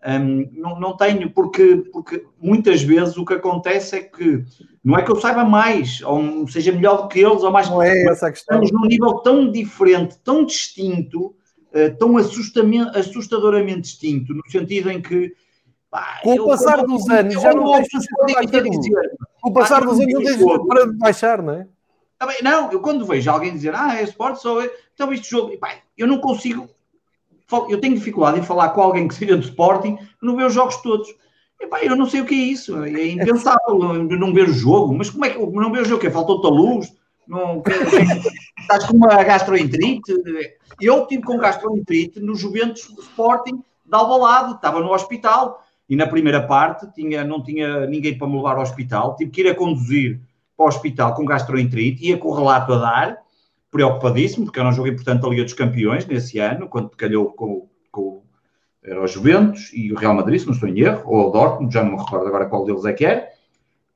um, 0.06 0.48
não, 0.52 0.78
não, 0.78 0.96
tenho, 0.96 1.28
porque, 1.30 1.76
porque 1.92 2.24
muitas 2.40 2.80
vezes 2.82 3.16
o 3.16 3.24
que 3.24 3.34
acontece 3.34 3.96
é 3.96 4.00
que 4.00 4.44
não 4.84 4.96
é 4.96 5.02
que 5.02 5.10
eu 5.10 5.20
saiba 5.20 5.44
mais, 5.44 6.00
ou 6.02 6.46
seja 6.46 6.70
melhor 6.70 7.02
do 7.02 7.08
que 7.08 7.18
eles, 7.18 7.42
ou 7.42 7.50
mais. 7.50 7.68
Não 7.68 7.82
é 7.82 8.04
essa 8.04 8.28
a 8.28 8.30
questão. 8.30 8.62
Estamos 8.62 8.70
num 8.70 8.88
nível 8.88 9.14
tão 9.14 9.50
diferente, 9.50 10.16
tão 10.22 10.44
distinto, 10.44 11.34
uh, 11.72 11.96
tão 11.98 12.16
assustadoramente 12.16 13.80
distinto, 13.80 14.32
no 14.32 14.48
sentido 14.48 14.90
em 14.90 15.02
que. 15.02 15.34
Pá, 15.90 16.20
com 16.22 16.34
o 16.34 16.46
passar 16.46 16.78
eu, 16.78 16.86
dos 16.86 17.08
anos, 17.08 17.34
já 17.34 17.52
não 17.52 17.72
tens 17.72 18.70
dizer. 18.70 19.12
Com 19.40 19.50
o 19.50 19.52
passar 19.52 19.84
dos 19.84 19.98
anos, 19.98 20.12
não 20.12 20.22
tens 20.22 20.66
para 20.66 20.86
baixar, 20.92 21.42
não 21.42 21.54
é? 21.54 21.66
Também, 22.18 22.36
não, 22.42 22.70
eu 22.72 22.80
quando 22.80 23.04
vejo 23.04 23.30
alguém 23.30 23.52
dizer, 23.52 23.74
ah, 23.74 23.98
é 23.98 24.04
esporte, 24.04 24.40
só 24.40 24.62
é. 24.62 24.70
Então, 24.94 25.12
este 25.12 25.30
jogo, 25.30 25.56
pá, 25.58 25.74
eu 25.98 26.06
não 26.06 26.18
consigo 26.18 26.68
eu 27.68 27.80
tenho 27.80 27.94
dificuldade 27.94 28.40
em 28.40 28.42
falar 28.42 28.70
com 28.70 28.80
alguém 28.80 29.06
que 29.06 29.14
seja 29.14 29.36
do 29.36 29.44
Sporting 29.44 29.98
não 30.20 30.36
vê 30.36 30.44
os 30.44 30.54
jogos 30.54 30.76
todos. 30.78 31.08
Epá, 31.60 31.82
eu 31.82 31.96
não 31.96 32.06
sei 32.06 32.20
o 32.20 32.26
que 32.26 32.34
é 32.34 32.38
isso, 32.38 32.84
é 32.84 33.08
impensável 33.08 33.78
não 33.78 34.34
ver 34.34 34.48
o 34.48 34.52
jogo, 34.52 34.94
mas 34.94 35.08
como 35.08 35.24
é 35.24 35.30
que 35.30 35.38
não 35.38 35.72
ver 35.72 35.82
o 35.82 35.84
jogo? 35.84 36.10
Faltou-te 36.10 36.46
a 36.46 36.50
luz? 36.50 36.92
Não, 37.26 37.62
estás 38.60 38.84
com 38.84 38.96
uma 38.96 39.22
gastroenterite? 39.22 40.12
Eu 40.80 41.06
tive 41.06 41.22
com 41.22 41.38
gastroenterite 41.38 42.20
no 42.20 42.34
Juventus 42.34 42.82
Sporting 42.98 43.62
de 43.84 43.94
Alvalade, 43.94 44.54
estava 44.54 44.80
no 44.80 44.92
hospital 44.92 45.62
e 45.88 45.96
na 45.96 46.06
primeira 46.06 46.46
parte 46.46 46.92
tinha, 46.92 47.24
não 47.24 47.42
tinha 47.42 47.86
ninguém 47.86 48.18
para 48.18 48.26
me 48.26 48.36
levar 48.36 48.56
ao 48.56 48.62
hospital, 48.62 49.16
tive 49.16 49.30
que 49.30 49.40
ir 49.40 49.48
a 49.48 49.54
conduzir 49.54 50.20
para 50.56 50.66
o 50.66 50.68
hospital 50.68 51.14
com 51.14 51.24
gastroenterite, 51.24 52.06
ia 52.06 52.18
com 52.18 52.28
o 52.28 52.34
relato 52.34 52.72
a 52.74 52.78
dar 52.78 53.25
preocupadíssimo, 53.76 54.46
porque 54.46 54.58
era 54.58 54.68
um 54.68 54.72
jogo 54.72 54.88
importante 54.88 55.20
da 55.20 55.28
Liga 55.28 55.44
dos 55.44 55.52
Campeões 55.52 56.06
nesse 56.06 56.38
ano, 56.38 56.66
quando 56.66 56.90
calhou 56.90 57.26
com, 57.32 57.68
com 57.92 58.22
era 58.82 59.02
o 59.02 59.06
Juventus 59.06 59.70
e 59.74 59.92
o 59.92 59.96
Real 59.96 60.14
Madrid, 60.14 60.40
se 60.40 60.46
não 60.46 60.54
estou 60.54 60.68
em 60.68 60.78
erro, 60.80 61.02
ou 61.04 61.28
o 61.28 61.30
Dortmund, 61.30 61.74
já 61.74 61.82
não 61.82 61.92
me 61.92 61.98
recordo 61.98 62.26
agora 62.26 62.46
qual 62.46 62.64
deles 62.64 62.84
é 62.86 62.92
que 62.92 63.04
era, 63.04 63.28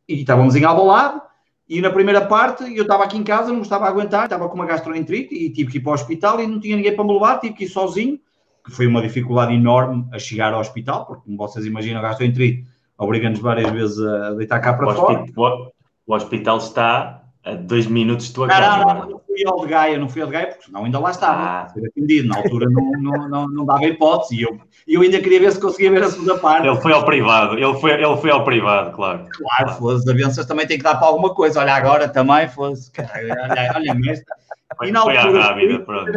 e 0.07 0.21
estávamos 0.21 0.55
em 0.55 0.65
Alvalade, 0.65 1.23
e 1.67 1.81
na 1.81 1.91
primeira 1.91 2.27
parte 2.27 2.65
eu 2.77 2.83
estava 2.83 3.05
aqui 3.05 3.17
em 3.17 3.23
casa, 3.23 3.53
não 3.53 3.63
estava 3.63 3.87
a 3.87 3.89
aguentar, 3.89 4.25
estava 4.25 4.49
com 4.49 4.57
uma 4.57 4.67
gastroenterite 4.67 5.35
e 5.35 5.51
tive 5.51 5.71
que 5.71 5.79
ir 5.79 5.81
para 5.81 5.93
o 5.93 5.95
hospital 5.95 6.41
e 6.41 6.47
não 6.47 6.61
tinha 6.61 6.77
ninguém 6.77 6.95
para 6.95 7.05
me 7.05 7.13
levar, 7.13 7.39
tive 7.39 7.55
que 7.55 7.65
ir 7.65 7.69
sozinho, 7.69 8.19
que 8.65 8.73
foi 8.73 8.87
uma 8.87 9.01
dificuldade 9.01 9.55
enorme 9.55 10.07
a 10.13 10.19
chegar 10.19 10.53
ao 10.53 10.61
hospital, 10.61 11.07
porque 11.07 11.23
como 11.25 11.39
vocês 11.39 11.65
imaginam, 11.65 12.01
a 12.01 12.03
gastroenterite 12.03 12.67
obriga-nos 12.99 13.39
várias 13.39 13.71
vezes 13.71 13.99
a 13.99 14.35
deitar 14.35 14.61
cá 14.61 14.75
para 14.75 14.89
o 14.89 14.95
fora. 14.95 15.21
Hospital, 15.21 15.73
o 16.07 16.15
hospital 16.15 16.59
está 16.59 17.23
a 17.45 17.55
dois 17.55 17.87
minutos 17.87 18.27
de 18.27 18.35
tua 18.35 18.49
casa. 18.49 18.85
Não, 18.85 18.95
não, 18.95 19.11
não 19.11 19.21
fui 19.31 19.47
ao 19.47 19.61
de 19.61 19.67
Gaia, 19.69 19.99
não 19.99 20.09
fui 20.09 20.21
ao 20.21 20.27
de 20.27 20.33
Gaia, 20.33 20.47
porque 20.49 20.65
senão 20.65 20.85
ainda 20.85 20.99
lá 20.99 21.11
estava. 21.11 21.43
Ah. 21.43 21.69
Ser 21.69 21.87
atendido. 21.87 22.29
Na 22.29 22.39
altura 22.39 22.67
não, 22.69 22.91
não, 22.93 23.29
não, 23.29 23.49
não 23.49 23.65
dava 23.65 23.85
hipótese. 23.85 24.37
E 24.37 24.43
eu, 24.43 24.59
eu 24.87 25.03
ainda 25.03 25.21
queria 25.21 25.41
ver 25.41 25.53
se 25.53 25.61
conseguia 25.61 25.91
ver 25.91 26.03
a 26.03 26.11
segunda 26.11 26.39
parte. 26.39 26.67
Ele 26.67 26.81
foi 26.81 26.93
ao 26.93 27.05
privado, 27.05 27.59
ele 27.59 27.75
foi, 27.75 27.93
ele 27.93 28.17
foi 28.17 28.31
ao 28.31 28.45
privado, 28.45 28.93
claro. 28.93 29.27
Claro, 29.31 29.79
claro. 29.79 29.97
as 29.97 30.07
avanças 30.07 30.47
também 30.47 30.67
têm 30.67 30.79
que 30.79 30.85
dar 30.85 30.97
para 30.97 31.07
alguma 31.07 31.35
coisa. 31.35 31.61
Olha, 31.61 31.75
agora 31.75 32.09
também 32.09 32.49
fosse. 32.49 32.91
Olha, 32.99 33.73
olha 33.77 33.95
mesmo. 33.95 34.25
E 34.83 34.91
na 34.91 35.01
altura, 35.01 35.31
foi 35.31 35.41
à 35.41 35.43
rápida, 35.43 35.81
pronto. 35.81 36.13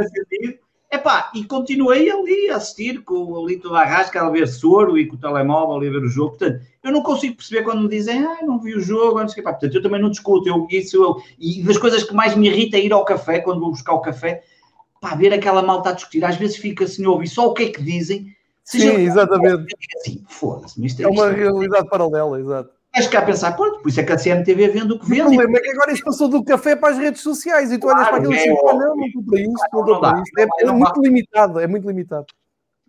Epá, 0.91 1.31
e 1.34 1.44
continuei 1.45 2.07
ali 2.11 2.52
a 2.52 2.57
assistir 2.57 3.02
com 3.02 3.44
ali 3.44 3.57
toda 3.57 3.80
a 3.80 3.84
rasca, 3.84 4.22
a 4.22 4.30
ver 4.30 4.48
soro 4.48 4.95
e 4.95 5.07
com 5.07 5.15
o 5.15 5.19
telemóvel 5.19 5.77
ali 5.77 5.88
a 5.88 5.91
ver 5.91 6.03
o 6.03 6.07
jogo. 6.07 6.38
Portanto, 6.38 6.61
eu 6.84 6.92
não 6.92 7.02
consigo 7.02 7.38
perceber 7.38 7.64
quando 7.64 7.84
me 7.84 7.90
dizem, 7.90 8.26
ah, 8.26 8.40
não 8.42 8.60
vi 8.60 8.76
o 8.76 8.82
jogo, 8.82 9.20
não 9.20 9.28
sei 9.30 9.42
o 9.42 9.46
Portanto, 9.46 9.74
eu 9.74 9.82
também 9.82 10.02
não 10.02 10.10
discuto. 10.10 10.48
Eu, 10.48 10.68
isso, 10.70 11.02
eu, 11.02 11.16
e 11.40 11.64
das 11.64 11.78
coisas 11.78 12.04
que 12.04 12.14
mais 12.14 12.36
me 12.36 12.50
irrita 12.50 12.78
é 12.78 12.82
ir 12.82 12.92
ao 12.92 13.06
café, 13.06 13.40
quando 13.40 13.62
vou 13.62 13.72
buscar 13.72 13.94
o 13.94 14.02
café, 14.02 14.44
pá, 15.00 15.16
ver 15.16 15.34
aquela 15.34 15.62
malta 15.62 15.90
a 15.90 15.94
discutir. 15.94 16.26
Às 16.26 16.36
vezes 16.36 16.58
fica 16.58 16.84
assim, 16.84 17.06
ouvir 17.06 17.28
só 17.28 17.48
o 17.48 17.54
que 17.54 17.64
é 17.64 17.70
que 17.70 17.82
dizem. 17.82 18.28
Sim, 18.66 18.96
exatamente. 18.96 19.74
Assim, 19.98 20.24
foda-se. 20.28 21.02
É, 21.02 21.06
é 21.06 21.08
uma 21.08 21.30
realidade 21.30 21.88
paralela, 21.88 22.40
exato. 22.40 22.70
Que 23.10 23.18
a 23.18 23.22
pensar, 23.24 23.54
pronto, 23.54 23.82
por 23.82 23.90
isso 23.90 24.00
é 24.02 24.04
que 24.04 24.12
a 24.12 24.18
CMTV 24.18 24.68
vende 24.68 24.94
o 24.94 25.00
que 25.00 25.10
vende. 25.10 25.22
O 25.22 25.26
problema 25.26 25.58
é 25.58 25.62
que 25.62 25.72
agora 25.72 25.92
isto 25.94 26.06
passou 26.06 26.28
do 26.28 26.44
café 26.44 26.76
para 26.76 26.90
as 26.90 26.98
redes 26.98 27.22
sociais 27.22 27.72
e 27.72 27.78
tu 27.80 27.88
claro, 27.88 27.98
olhas 27.98 28.10
para 28.10 28.18
aquilo 28.18 28.34
e 28.34 28.38
dizes, 28.38 28.50
não, 28.54 28.96
não 28.96 29.06
estou 29.06 29.24
para 29.24 29.40
isto, 29.40 29.52
não 29.52 29.82
estou 29.82 30.00
para 30.00 30.22
isto. 30.22 30.40
É, 30.40 30.64
é 30.64 30.72
muito 30.72 31.02
limitado, 31.02 31.60
é 31.60 31.68
muito 31.68 31.88
limitado. 31.88 32.26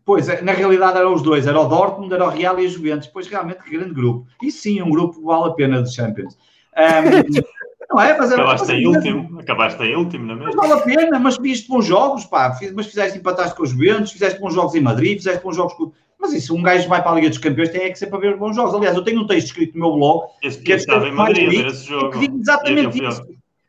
Pois, 0.05 0.29
é, 0.29 0.43
na 0.43 0.53
realidade 0.53 0.99
eram 0.99 1.15
os 1.15 1.23
dois, 1.23 1.47
era 1.47 1.59
o 1.59 1.67
Dortmund, 1.67 2.13
era 2.13 2.27
o 2.27 2.29
Real 2.29 2.61
e 2.61 2.67
a 2.67 2.69
Juventus. 2.69 3.09
Pois, 3.09 3.27
realmente, 3.27 3.63
que 3.63 3.71
grande 3.71 3.95
grupo. 3.95 4.27
E 4.43 4.51
sim, 4.51 4.83
um 4.83 4.91
grupo 4.91 5.19
que 5.19 5.25
vale 5.25 5.51
a 5.51 5.55
pena 5.55 5.83
de 5.83 5.95
Champions. 5.95 6.37
Um, 6.77 7.45
não 7.91 8.03
é? 8.03 8.19
Mas 8.19 8.31
era, 8.31 8.43
acabaste 8.43 8.73
em 8.73 8.87
último, 8.87 9.41
acabaste 9.41 9.83
em 9.83 9.97
último, 9.97 10.27
não 10.27 10.35
é 10.35 10.39
mesmo? 10.39 10.57
Mas 10.57 10.69
vale 10.69 10.81
a 10.81 10.85
pena, 10.85 11.19
mas 11.19 11.39
viste 11.39 11.69
bons 11.69 11.87
jogos, 11.87 12.25
pá. 12.27 12.55
Mas 12.75 12.87
fizeste 12.87 13.19
empataste 13.19 13.57
com 13.57 13.63
os 13.63 13.71
Juventus, 13.71 14.13
fizeste 14.13 14.39
bons 14.41 14.53
jogos 14.53 14.75
em 14.75 14.81
Madrid, 14.81 15.17
fizeste 15.17 15.43
bons 15.43 15.57
jogos 15.57 15.73
com... 15.75 15.93
Mas 16.21 16.33
isso, 16.33 16.55
um 16.55 16.63
gajo 16.63 16.89
vai 16.89 17.03
para 17.03 17.13
a 17.13 17.15
Liga 17.17 17.29
dos 17.29 17.39
Campeões 17.39 17.71
tem 17.71 17.83
é 17.83 17.91
que 17.91 17.99
ser 17.99 18.07
para 18.07 18.19
ver 18.19 18.37
bons 18.37 18.57
jogos. 18.57 18.75
Aliás, 18.75 18.97
eu 18.97 19.05
tenho 19.05 19.21
um 19.21 19.27
texto 19.27 19.49
escrito 19.49 19.75
no 19.75 19.87
meu 19.87 19.97
blog 19.97 20.27
Esse 20.43 20.59
que 20.63 20.73
é 20.73 20.77
estava 20.77 21.07
em 21.07 21.13
Madrid 21.13 21.51
ver 21.51 21.67
esse 21.67 21.87
jogo. 21.87 22.19
Que 22.19 22.31
exatamente 22.31 22.99
eu, 22.99 23.09
isso. 23.09 23.23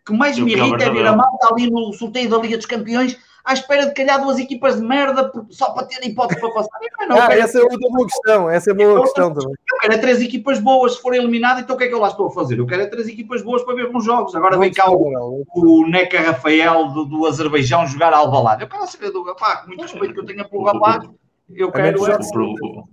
Que 0.05 0.13
mais 0.13 0.39
me 0.39 0.53
irrita 0.53 0.83
é 0.83 0.89
ver 0.89 1.05
a 1.05 1.15
malta 1.15 1.47
ali 1.51 1.69
no 1.69 1.91
sorteio 1.93 2.29
da 2.29 2.37
Liga 2.37 2.55
dos 2.57 2.65
Campeões 2.65 3.17
à 3.45 3.53
espera 3.53 3.85
de 3.85 3.93
calhar 3.93 4.19
duas 4.21 4.39
equipas 4.39 4.75
de 4.75 4.81
merda 4.81 5.31
só 5.51 5.69
para 5.71 5.85
ter 5.85 6.03
hipótese 6.03 6.41
para 6.41 6.51
passar. 6.51 6.79
Não, 7.07 7.15
ah, 7.15 7.31
essa 7.31 7.59
é 7.59 7.61
outra 7.61 7.77
boa 7.77 8.07
questão. 8.07 8.49
Essa 8.49 8.71
é 8.71 8.73
boa 8.73 9.01
questão 9.03 9.31
também. 9.31 9.51
Eu 9.71 9.79
quero 9.79 9.93
é 9.93 9.97
três 9.99 10.19
equipas 10.19 10.59
boas. 10.59 10.95
Se 10.95 11.01
forem 11.01 11.21
eliminadas, 11.21 11.63
então 11.63 11.75
o 11.75 11.79
que 11.79 11.85
é 11.85 11.87
que 11.87 11.93
eu 11.93 11.99
lá 11.99 12.07
estou 12.07 12.27
a 12.27 12.31
fazer? 12.31 12.57
Eu 12.57 12.65
quero 12.65 12.81
é 12.81 12.87
três 12.87 13.07
equipas 13.07 13.43
boas 13.43 13.63
para 13.63 13.75
ver 13.75 13.91
bons 13.91 14.03
jogos. 14.03 14.35
Agora 14.35 14.57
vem 14.57 14.73
cá 14.73 14.89
o, 14.89 15.45
o 15.55 15.87
Neca 15.87 16.19
Rafael 16.19 16.87
do, 16.87 17.05
do 17.05 17.25
Azerbaijão 17.27 17.85
jogar 17.85 18.13
a 18.13 18.17
Alvalade. 18.17 18.63
Eu 18.63 18.67
quero 18.67 18.87
saber 18.87 19.11
do 19.11 19.23
rapaz, 19.23 19.61
com 19.61 19.67
muito 19.67 19.81
respeito 19.83 20.13
que 20.15 20.19
eu 20.19 20.25
tenho 20.25 20.49
pelo 20.49 20.63
rapaz. 20.63 21.07
Eu 21.53 21.71
quero. 21.71 22.03
É 22.03 22.17
o, 22.17 22.87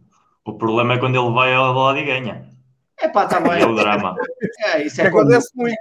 o 0.45 0.53
problema 0.59 0.95
é 0.95 0.99
quando 0.99 1.17
ele 1.17 1.33
vai 1.33 1.55
ao 1.55 1.65
Alvalade 1.65 2.01
e 2.01 2.05
ganha. 2.05 2.53
É 3.01 3.09
pá, 3.09 3.25
está 3.25 3.41
bem. 3.41 3.63
É 3.63 3.67
o 3.67 3.75
drama. 3.75 4.15
É, 4.67 4.85
isso 4.85 5.01
é 5.01 5.07
acontece 5.07 5.51
muito. 5.57 5.77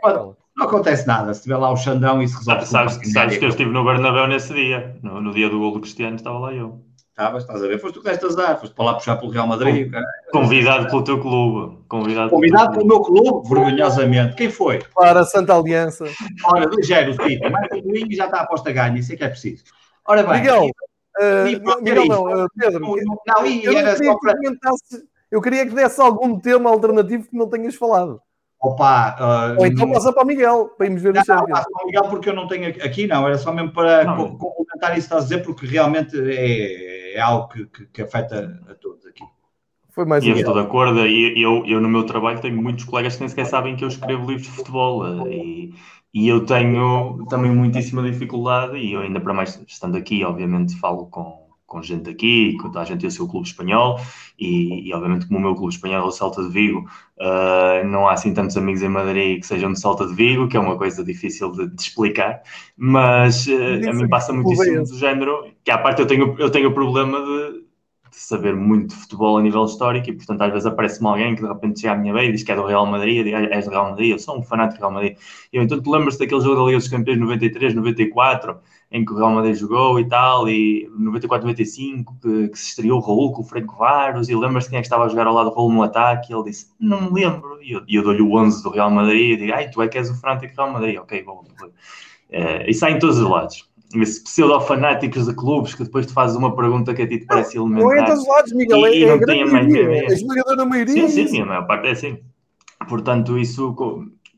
Não 0.56 0.66
acontece 0.66 1.08
nada. 1.08 1.34
Se 1.34 1.44
tiver 1.44 1.58
lá 1.58 1.72
o 1.72 1.78
Xandão, 1.78 2.22
isso 2.22 2.38
resolve. 2.38 2.66
Sabes, 2.66 3.12
sabes 3.12 3.38
que 3.38 3.46
eu 3.46 3.50
estive 3.50 3.72
no 3.72 3.84
Bernabéu 3.84 4.28
nesse 4.28 4.54
dia. 4.54 4.96
No, 5.02 5.22
no 5.22 5.34
dia 5.34 5.50
do 5.50 5.60
gol 5.60 5.72
do 5.72 5.80
Cristiano, 5.80 6.16
estava 6.16 6.40
lá 6.40 6.54
eu. 6.54 6.82
Estavas, 7.12 7.44
estás 7.44 7.64
a 7.64 7.68
ver? 7.68 7.78
Foste 7.78 7.96
tu 7.96 8.02
que 8.02 8.10
deste 8.10 8.26
azar, 8.26 8.60
foste 8.60 8.74
para 8.74 8.86
lá 8.86 8.94
puxar 8.96 9.18
pelo 9.18 9.32
Real 9.32 9.46
Madrid. 9.46 9.92
Convidado 10.32 10.88
pelo 10.88 11.04
teu 11.04 11.20
clube. 11.20 11.78
Convidado, 11.88 12.30
Convidado 12.30 12.72
pelo, 12.72 12.88
meu 12.88 13.02
clube, 13.02 13.48
vergonhosamente. 13.48 14.36
Quem 14.36 14.50
foi? 14.50 14.80
Para 14.96 15.20
a 15.20 15.26
Santa 15.26 15.54
Aliança. 15.54 16.06
Ora, 16.46 16.70
2-0 16.70 17.10
o 17.10 17.24
City. 17.24 17.50
Mais 17.50 17.68
um 17.72 17.96
e 18.10 18.16
já 18.16 18.26
está 18.26 18.40
a 18.40 18.42
aposta 18.44 18.72
ganha, 18.72 18.98
isso 18.98 19.14
é 19.14 19.18
que 19.18 19.24
é 19.24 19.30
preciso. 19.30 19.64
Ora 20.06 20.24
bem. 20.24 20.40
Miguel, 20.40 20.66
uh, 20.66 21.84
Miguel 21.84 22.06
não, 22.06 22.24
uh, 22.24 22.48
Pedro. 22.58 22.80
Não, 22.80 23.18
não 23.28 23.46
e 23.46 23.66
era 23.68 23.96
só 23.98 24.18
para... 24.18 24.34
Eu 25.30 25.42
queria 25.42 25.66
que 25.66 25.76
desse 25.76 26.02
algum 26.02 26.40
tema 26.40 26.70
alternativo 26.70 27.28
que 27.28 27.38
não 27.38 27.48
tenhas 27.48 27.76
falado. 27.76 28.22
Opa, 28.62 29.56
uh, 29.56 29.60
Ou 29.60 29.66
então 29.66 29.92
passa 29.92 30.14
para 30.14 30.24
o 30.24 30.28
Miguel, 30.28 30.70
para 30.78 30.86
irmos 30.86 31.02
ver 31.02 31.16
não, 31.16 31.22
o 31.22 31.26
Champions. 31.26 31.50
Não, 31.50 31.64
para 31.64 31.84
o 31.84 31.86
Miguel 31.88 32.04
porque 32.04 32.30
eu 32.30 32.36
não 32.36 32.48
tenho 32.48 32.70
aqui, 32.70 33.08
não, 33.08 33.26
era 33.26 33.36
só 33.36 33.52
mesmo 33.52 33.72
para 33.72 34.04
não. 34.04 34.38
complementar 34.38 34.96
isso 34.96 35.08
que 35.08 35.16
estás 35.16 35.24
a 35.24 35.28
dizer, 35.28 35.44
porque 35.44 35.66
realmente 35.66 36.16
é, 36.16 37.16
é 37.16 37.20
algo 37.20 37.48
que, 37.48 37.66
que, 37.66 37.86
que, 37.88 38.02
afeta 38.04 38.62
a 38.70 38.76
todos 38.76 39.04
aqui. 39.08 39.24
Foi 39.90 40.06
mais 40.06 40.24
e 40.24 40.30
eu 40.30 40.36
estou 40.36 40.54
de 40.54 40.60
acordo, 40.60 41.08
e 41.08 41.42
eu, 41.42 41.66
eu 41.66 41.82
no 41.82 41.90
meu 41.90 42.06
trabalho 42.06 42.40
tenho 42.40 42.62
muitos 42.62 42.86
colegas 42.86 43.16
que 43.16 43.22
nem 43.22 43.30
sequer 43.30 43.48
sabem 43.48 43.76
que 43.76 43.84
eu 43.84 43.88
escrevo 43.88 44.28
livros 44.28 44.48
de 44.48 44.54
futebol 44.54 45.08
eh, 45.08 45.34
e, 45.34 45.74
e 46.14 46.28
eu 46.30 46.46
tenho 46.46 47.26
também 47.30 47.52
muitíssima 47.52 48.04
dificuldade, 48.04 48.78
e 48.78 48.94
eu 48.94 49.02
ainda 49.02 49.20
para 49.20 49.34
mais 49.34 49.60
estando 49.68 49.98
aqui, 49.98 50.24
obviamente 50.24 50.80
falo 50.80 51.08
com 51.08 51.41
com 51.72 51.82
gente 51.82 52.10
aqui, 52.10 52.58
com 52.58 52.68
toda 52.68 52.82
a 52.82 52.84
gente 52.84 53.00
tem 53.00 53.08
o 53.08 53.12
seu 53.12 53.26
clube 53.28 53.48
espanhol, 53.48 53.98
e, 54.38 54.90
e, 54.90 54.94
obviamente 54.94 55.26
como 55.26 55.40
o 55.40 55.42
meu 55.42 55.56
clube 55.56 55.74
espanhol 55.74 56.04
é 56.04 56.08
o 56.08 56.12
Salta 56.12 56.44
de 56.44 56.50
Vigo, 56.50 56.86
uh, 57.18 57.88
não 57.88 58.10
há 58.10 58.14
assim 58.14 58.34
tantos 58.34 58.58
amigos 58.58 58.84
em 58.84 58.90
Madrid 58.90 59.40
que 59.40 59.48
sejam 59.48 59.72
de 59.72 59.80
Salta 59.80 60.06
de 60.06 60.14
Vigo, 60.14 60.50
que 60.50 60.58
é 60.58 60.60
uma 60.60 60.78
coisa 60.78 61.02
difícil 61.02 61.50
de, 61.54 61.68
de 61.68 61.82
explicar, 61.82 62.42
mas 62.76 63.48
uh, 63.48 63.90
a 63.90 63.94
mim 63.94 64.10
passa 64.10 64.34
muitíssimo 64.34 64.84
do 64.84 64.98
género, 64.98 65.46
que 65.64 65.72
à 65.72 65.78
parte 65.78 66.02
eu 66.02 66.08
tenho, 66.08 66.36
eu 66.38 66.50
tenho 66.50 66.70
o 66.70 66.74
problema 66.74 67.20
de, 67.20 67.71
de 68.12 68.18
saber 68.18 68.54
muito 68.56 68.90
de 68.90 68.96
futebol 68.96 69.38
a 69.38 69.42
nível 69.42 69.64
histórico 69.64 70.10
e, 70.10 70.14
portanto, 70.14 70.42
às 70.42 70.52
vezes 70.52 70.66
aparece-me 70.66 71.08
alguém 71.08 71.34
que 71.34 71.42
de 71.42 71.48
repente 71.48 71.80
chega 71.80 71.94
à 71.94 71.96
minha 71.98 72.14
beira 72.14 72.28
e 72.28 72.32
diz 72.34 72.44
que 72.44 72.52
é 72.52 72.56
do 72.56 72.66
Real 72.66 72.86
Madrid, 72.86 73.24
digo, 73.24 73.38
ah, 73.38 73.56
és 73.56 73.66
do 73.66 73.72
Real 73.72 73.90
Madrid, 73.90 74.12
eu 74.12 74.20
sou 74.20 74.38
um 74.38 74.44
fanático 74.44 74.80
do 74.80 74.82
Real 74.82 74.92
Madrid. 74.92 75.18
E 75.52 75.58
eu, 75.58 75.64
então, 75.64 75.82
tu 75.82 75.90
lembras-te 75.90 76.20
daquele 76.20 76.42
jogo 76.42 76.58
da 76.58 76.64
Liga 76.64 76.78
dos 76.78 76.90
Campeões 76.90 77.20
93, 77.20 77.74
94, 77.74 78.60
em 78.92 79.06
que 79.06 79.14
o 79.14 79.16
Real 79.16 79.32
Madrid 79.32 79.56
jogou 79.56 79.98
e 79.98 80.08
tal, 80.08 80.50
e 80.50 80.90
94, 81.00 81.48
95, 81.48 82.16
que, 82.22 82.50
que 82.50 82.60
se 82.60 82.70
estreou 82.70 83.00
o 83.00 83.02
Raul 83.02 83.32
com 83.32 83.42
o 83.42 83.46
Franco 83.46 83.78
Varos, 83.78 84.28
e 84.28 84.36
lembras-te 84.36 84.70
quem 84.70 84.80
é 84.80 84.82
que 84.82 84.88
estava 84.88 85.06
a 85.06 85.08
jogar 85.08 85.28
ao 85.28 85.34
lado 85.34 85.50
do 85.50 85.56
Raul 85.56 85.72
no 85.72 85.82
ataque? 85.82 86.34
E 86.34 86.36
ele 86.36 86.44
disse, 86.44 86.68
não 86.78 87.02
me 87.04 87.22
lembro. 87.22 87.60
E 87.64 87.72
eu, 87.72 87.82
eu 87.88 88.04
dou-lhe 88.04 88.22
o 88.22 88.36
11 88.36 88.62
do 88.62 88.70
Real 88.72 88.92
Madrid 88.92 89.32
e 89.32 89.38
digo, 89.38 89.54
ai, 89.54 89.70
tu 89.70 89.82
é 89.82 89.88
que 89.88 89.98
és 89.98 90.10
o 90.10 90.16
fanático 90.20 90.54
do 90.54 90.62
Real 90.62 90.74
Madrid. 90.74 90.98
Ok, 91.00 91.24
bom. 91.24 91.46
Uh, 91.64 92.64
e 92.68 92.74
sai 92.74 92.94
em 92.94 93.00
todos 93.00 93.18
os 93.18 93.30
lados. 93.30 93.71
Esse 93.94 94.24
pseudo-fanáticos 94.24 95.26
de 95.26 95.34
clubes 95.34 95.74
que 95.74 95.84
depois 95.84 96.06
te 96.06 96.14
fazes 96.14 96.38
uma 96.38 96.56
pergunta 96.56 96.94
que 96.94 97.02
a 97.02 97.08
ti 97.08 97.20
te 97.20 97.26
parece 97.26 97.58
elementar. 97.58 97.84
Não 97.84 97.94
é 97.94 98.00
em 98.00 98.06
todos 98.06 98.22
os 98.22 98.28
lados, 98.28 98.54
Miguel, 98.54 98.80
e, 98.80 98.84
é, 98.86 98.98
e 98.98 99.06
não 99.06 99.16
é 99.16 99.26
tem 99.26 99.44
a 99.44 99.46
maioria. 99.48 100.02
A 100.02 100.14
esmagadora 100.14 100.66
maioria. 100.66 101.10
Sim, 101.10 101.28
sim, 101.28 101.42
a 101.42 101.46
maior 101.46 101.68
parte 101.68 101.88
é 101.88 101.92
assim. 101.92 102.20
Portanto, 102.88 103.38
isso 103.38 103.76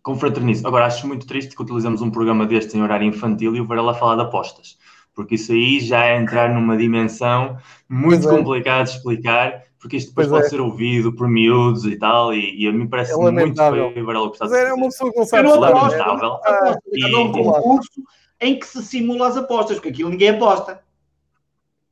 confraternizo. 0.04 0.68
Agora, 0.68 0.86
acho 0.86 1.08
muito 1.08 1.26
triste 1.26 1.56
que 1.56 1.62
utilizamos 1.62 2.02
um 2.02 2.12
programa 2.12 2.46
deste 2.46 2.78
em 2.78 2.84
horário 2.84 3.08
infantil 3.08 3.56
e 3.56 3.62
o 3.62 3.66
Varela 3.66 3.94
falar 3.94 4.16
de 4.16 4.22
apostas, 4.22 4.78
porque 5.16 5.36
isso 5.36 5.54
aí 5.54 5.80
já 5.80 6.04
é 6.06 6.18
entrar 6.18 6.54
numa 6.54 6.76
dimensão 6.76 7.58
muito 7.90 8.28
é. 8.28 8.32
complicada 8.32 8.84
de 8.84 8.90
explicar, 8.92 9.64
porque 9.80 9.98
isto 9.98 10.10
depois 10.10 10.28
pois 10.28 10.42
pode 10.42 10.48
é. 10.48 10.50
ser 10.50 10.62
ouvido 10.62 11.14
por 11.14 11.28
miúdos 11.30 11.86
e 11.86 11.98
tal, 11.98 12.34
e, 12.34 12.64
e 12.64 12.68
a 12.68 12.72
mim 12.72 12.88
parece 12.88 13.14
é 13.14 13.32
muito 13.32 13.56
feio 13.56 14.02
o 14.02 14.06
Varela 14.06 14.28
gostar 14.28 14.48
de 14.48 14.56
É 14.56 14.74
uma 14.74 14.88
pessoa 14.88 15.12
que 15.12 15.20
não 15.20 15.26
sabe. 15.26 15.48
É. 15.48 15.54
É 17.02 17.18
um 17.18 17.32
concurso 17.32 18.04
em 18.44 18.60
que 18.60 18.68
se 18.68 18.84
simula 18.84 19.28
as 19.28 19.38
apostas, 19.38 19.78
porque 19.78 19.90
aquilo 19.90 20.10
ninguém 20.10 20.30
aposta. 20.30 20.82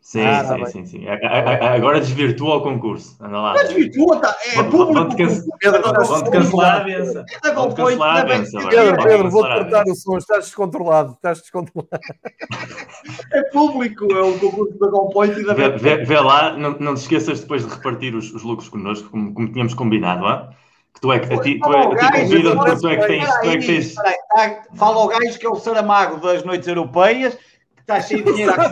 Sim, 0.02 0.22
ah, 0.26 0.44
sim, 0.66 0.66
sim, 0.66 0.86
sim, 0.86 1.06
Agora 1.08 2.00
desvirtua 2.00 2.56
o 2.56 2.62
concurso. 2.62 3.16
Anda 3.24 3.40
lá. 3.40 3.54
Não 3.54 3.64
desvirtua, 3.64 4.20
tá? 4.20 4.36
É 4.56 4.64
público. 4.64 4.94
Vão-te 4.94 6.32
cancelar 6.32 6.82
a 6.82 6.84
benção. 6.84 7.24
Vão-te 7.54 7.76
cancelar 7.76 8.18
a 8.18 8.24
benção. 8.26 8.68
Pedro, 8.68 9.04
Pedro, 9.04 9.30
vou-te 9.30 9.54
cortar 9.54 9.84
o 9.88 9.96
som. 9.96 10.18
Estás 10.18 10.46
descontrolado. 10.46 11.14
Estás 11.14 11.40
descontrolado. 11.40 11.92
É 13.34 13.42
público. 13.44 14.12
É 14.12 14.22
o 14.22 14.38
concurso 14.38 14.78
da 14.78 14.90
Compoint 14.90 15.40
e 15.40 15.44
da 15.44 15.54
vê, 15.54 15.70
vê, 15.70 15.98
vê 15.98 16.20
lá, 16.20 16.56
não, 16.56 16.78
não 16.78 16.94
te 16.94 17.02
esqueças 17.02 17.40
depois 17.40 17.66
de 17.66 17.74
repartir 17.74 18.14
os, 18.14 18.32
os 18.32 18.44
lucros 18.44 18.70
connosco, 18.70 19.10
como, 19.10 19.34
como 19.34 19.52
tínhamos 19.52 19.74
combinado, 19.74 20.22
não 20.22 20.50
Que 20.94 21.02
tu 21.02 21.12
é 21.12 21.20
que, 21.20 21.34
a 21.34 21.42
ti, 21.42 21.60
tu 21.60 21.74
é, 21.74 21.80
a 21.80 22.12
ti 22.12 22.22
convidam 22.22 22.58
porque 22.58 22.80
tu 22.80 22.88
é 22.90 22.98
que 22.98 23.08
tens. 23.08 23.40
Tu 23.40 23.50
é 23.50 23.58
que 23.58 23.68
tens... 23.68 23.96
Tá, 23.96 24.64
fala 24.76 24.98
ao 24.98 25.08
gajo 25.08 25.40
que 25.40 25.46
é 25.46 25.50
o 25.50 25.56
Saramago 25.56 26.18
das 26.18 26.44
noites 26.44 26.68
europeias 26.68 27.38
Está 27.82 28.02
cheio 28.02 28.24
de 28.24 28.32
dinheiro 28.34 28.54
à 28.54 28.66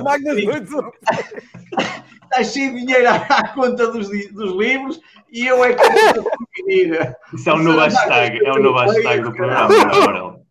Está 2.23 2.43
cheio 2.53 2.73
de 2.73 2.85
dinheiro 2.85 3.09
à 3.09 3.47
conta 3.49 3.91
dos, 3.91 4.07
dos 4.31 4.55
livros 4.55 5.01
e 5.31 5.45
eu 5.45 5.63
é 5.63 5.73
que 5.73 5.83
vou 5.83 6.31
pedir. 6.55 7.17
Isso 7.33 7.49
é 7.49 7.53
o 7.53 7.57
um 7.57 7.63
novo 7.63 7.79
hashtag, 7.79 8.45
é 8.45 8.51
o 8.51 8.55
um 8.55 8.63
novo 8.63 8.79
hashtag 8.79 9.23
do 9.23 9.33
programa, 9.33 9.93
Aurel. 9.93 10.39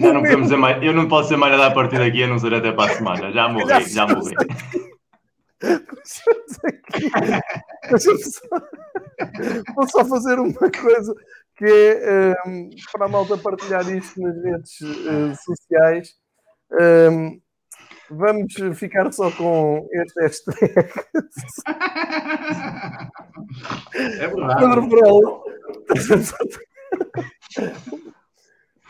Já 0.00 0.12
não 0.12 0.22
podemos 0.22 0.44
dizer 0.44 0.56
mais, 0.56 0.80
eu 0.80 0.92
não 0.92 1.08
posso 1.08 1.28
ser 1.28 1.36
mais 1.36 1.52
nada 1.52 1.66
a 1.66 1.70
partir 1.72 1.98
daqui 1.98 2.22
a 2.22 2.26
não 2.28 2.38
ser 2.38 2.54
até 2.54 2.70
para 2.70 2.92
a 2.92 2.94
semana. 2.94 3.32
Já 3.32 3.48
morri, 3.48 3.88
já 3.88 4.06
morri. 4.06 4.36
Vou 9.74 9.88
só 9.88 10.04
fazer 10.04 10.38
uma 10.38 10.70
coisa 10.70 11.14
que 11.56 11.66
é 11.66 12.34
um, 12.46 12.70
para 12.92 13.04
a 13.04 13.08
malta 13.08 13.36
partilhar 13.36 13.86
isto 13.94 14.18
nas 14.20 14.42
redes 14.42 14.80
uh, 14.80 15.34
sociais. 15.44 16.14
Um, 16.72 17.38
vamos 18.10 18.54
ficar 18.74 19.12
só 19.12 19.30
com 19.32 19.86
este 19.92 20.20
hashtag. 20.20 20.74
É 23.94 24.28
verdade. 24.28 24.60
Pedro 24.60 24.88
Perel. 24.88 25.44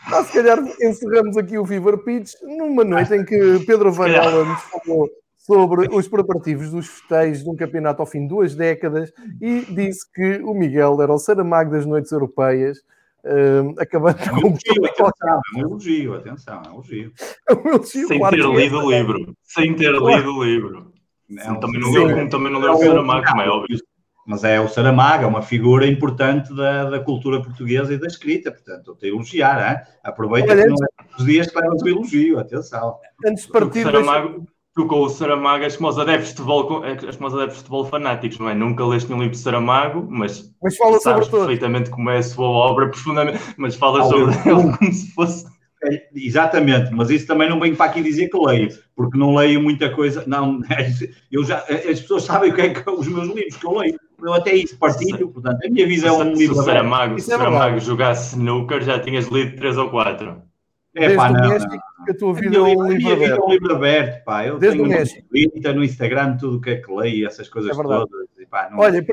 Ah, 0.07 0.23
se 0.23 0.33
calhar 0.33 0.57
encerramos 0.81 1.37
aqui 1.37 1.57
o 1.57 1.65
Fever 1.65 1.97
Pitch 1.99 2.33
numa 2.41 2.83
noite 2.83 3.13
em 3.13 3.23
que 3.23 3.59
Pedro 3.65 3.91
Varela 3.91 4.45
nos 4.45 4.61
falou 4.63 5.07
sobre 5.51 5.93
os 5.93 6.07
preparativos 6.07 6.71
dos 6.71 6.87
festejos 6.87 7.43
de 7.43 7.49
um 7.49 7.55
campeonato 7.57 8.01
ao 8.01 8.05
fim 8.05 8.21
de 8.21 8.29
duas 8.29 8.55
décadas 8.55 9.11
e 9.41 9.65
disse 9.65 10.09
que 10.13 10.41
o 10.43 10.53
Miguel 10.53 11.01
era 11.01 11.11
o 11.11 11.19
Saramago 11.19 11.71
das 11.71 11.85
noites 11.85 12.11
europeias. 12.11 12.79
Uh, 13.23 13.75
acabando 13.77 14.17
é 14.19 14.31
um 14.31 14.37
elogio, 14.39 14.85
atenção, 14.85 15.41
é 15.53 15.57
um 15.57 15.59
elogio, 15.59 16.15
atenção, 16.15 16.61
é 16.65 16.69
um 16.69 16.73
elogio. 16.73 17.11
É 17.49 17.53
um 17.53 17.67
elogio 17.67 18.07
Sem 18.07 18.19
ter 18.19 18.35
lido 18.37 18.79
o 18.79 18.91
livro. 18.91 19.35
Sem 19.43 19.75
ter 19.75 19.91
lido 19.91 20.37
o 20.37 20.43
livro. 20.43 20.93
É 21.37 21.51
um, 21.51 21.59
também 21.59 21.79
não 21.79 21.91
leu, 21.91 22.29
também 22.29 22.51
não 22.51 22.59
leu 22.59 22.73
o 22.73 22.77
Saramago, 22.77 23.25
como 23.27 23.41
é 23.41 23.49
óbvio. 23.49 23.77
Mas 24.25 24.43
é 24.43 24.59
o 24.59 24.67
Saramago, 24.67 25.23
é 25.23 25.27
uma 25.27 25.41
figura 25.41 25.85
importante 25.85 26.55
da, 26.55 26.89
da 26.89 26.99
cultura 26.99 27.41
portuguesa 27.41 27.93
e 27.93 27.97
da 27.97 28.07
escrita, 28.07 28.51
portanto, 28.51 28.91
eu 28.91 28.95
te 28.95 29.07
elogiar, 29.07 29.71
hein? 29.71 29.83
aproveita 30.03 30.53
Olha, 30.53 30.63
que 30.63 30.69
não 30.69 30.75
é 30.75 31.17
os 31.17 31.25
dias 31.25 31.47
que 31.47 31.59
levas 31.59 31.81
o 31.81 31.87
elogio, 31.87 32.39
atenção. 32.39 32.97
Antes 33.25 33.45
de 33.45 33.51
partir, 33.51 33.83
Saramago, 33.83 34.47
tu 34.75 34.85
com 34.85 35.01
o 35.01 35.09
Saramago 35.09 35.63
és 35.63 35.75
como 35.75 35.89
os 35.89 35.99
adeptos 35.99 36.29
de 36.29 36.35
futebol, 36.35 36.83
és 36.85 37.15
como 37.15 37.27
os 37.27 37.33
adeptos 37.35 37.57
de 37.57 37.63
futebol 37.63 37.85
fanáticos, 37.85 38.39
não 38.39 38.49
é? 38.49 38.55
Nunca 38.55 38.85
leste 38.85 39.07
nenhum 39.07 39.21
livro 39.21 39.35
de 39.35 39.41
Saramago, 39.41 40.07
mas, 40.09 40.49
mas 40.61 40.77
fala 40.77 40.99
sabes 40.99 41.25
sobre 41.25 41.39
perfeitamente 41.39 41.89
como 41.89 42.09
é 42.09 42.17
a 42.17 42.23
sua 42.23 42.47
obra 42.47 42.89
profundamente, 42.89 43.39
mas 43.57 43.75
fala 43.75 44.03
sobre 44.03 44.33
ele 44.49 44.77
como 44.77 44.93
se 44.93 45.13
fosse. 45.13 45.45
É, 45.83 46.09
exatamente, 46.15 46.91
mas 46.93 47.09
isso 47.09 47.25
também 47.25 47.49
não 47.49 47.59
vem 47.59 47.75
para 47.75 47.87
aqui 47.87 48.03
dizer 48.03 48.29
que 48.29 48.37
leio, 48.37 48.69
porque 48.95 49.17
não 49.17 49.35
leio 49.35 49.61
muita 49.61 49.89
coisa. 49.89 50.23
Não, 50.27 50.61
eu 51.31 51.43
já, 51.43 51.57
as 51.57 51.99
pessoas 51.99 52.23
sabem 52.23 52.51
o 52.51 52.53
que 52.53 52.61
é 52.61 52.69
que 52.69 52.89
os 52.89 53.07
meus 53.07 53.27
livros 53.27 53.55
que 53.55 53.65
eu 53.65 53.77
leio. 53.77 53.99
Eu 54.23 54.33
até 54.35 54.53
isso 54.53 54.77
partilho, 54.77 55.29
portanto, 55.29 55.65
a 55.65 55.69
minha 55.69 55.87
visão 55.87 56.21
é 56.21 56.25
um 56.25 56.33
livro. 56.33 56.53
Se 56.53 56.61
o 56.61 56.63
Saramago, 56.63 57.19
se 57.19 57.33
é 57.33 57.37
Saramago 57.37 57.79
jogasse 57.79 58.35
snooker, 58.35 58.83
já 58.83 58.99
tinhas 58.99 59.25
lido 59.27 59.55
três 59.55 59.75
ou 59.77 59.89
quatro. 59.89 60.43
É, 60.93 61.15
pá, 61.15 61.31
não, 61.31 61.57
não. 61.57 61.79
que 62.05 62.11
a 62.11 62.17
tua 62.17 62.33
vida 62.33 62.57
é 62.57 62.59
um 62.59 62.87
livro 62.87 63.13
aberto. 63.13 63.41
É 63.41 63.45
um 63.45 63.49
livro 63.49 63.75
aberto, 63.75 64.23
pá. 64.25 64.45
Eu 64.45 64.59
Desde 64.59 64.77
tenho 64.77 64.99
no 64.99 65.29
Twitter, 65.29 65.75
no 65.75 65.83
Instagram, 65.83 66.37
tudo 66.37 66.57
o 66.57 66.61
que 66.61 66.71
é 66.71 66.75
que 66.77 66.91
leio, 66.91 67.27
essas 67.27 67.47
coisas 67.47 67.71
é 67.71 67.81
todas. 67.81 68.09
E, 68.37 68.45
pá, 68.45 68.69
não... 68.69 68.79
Olha, 68.79 69.05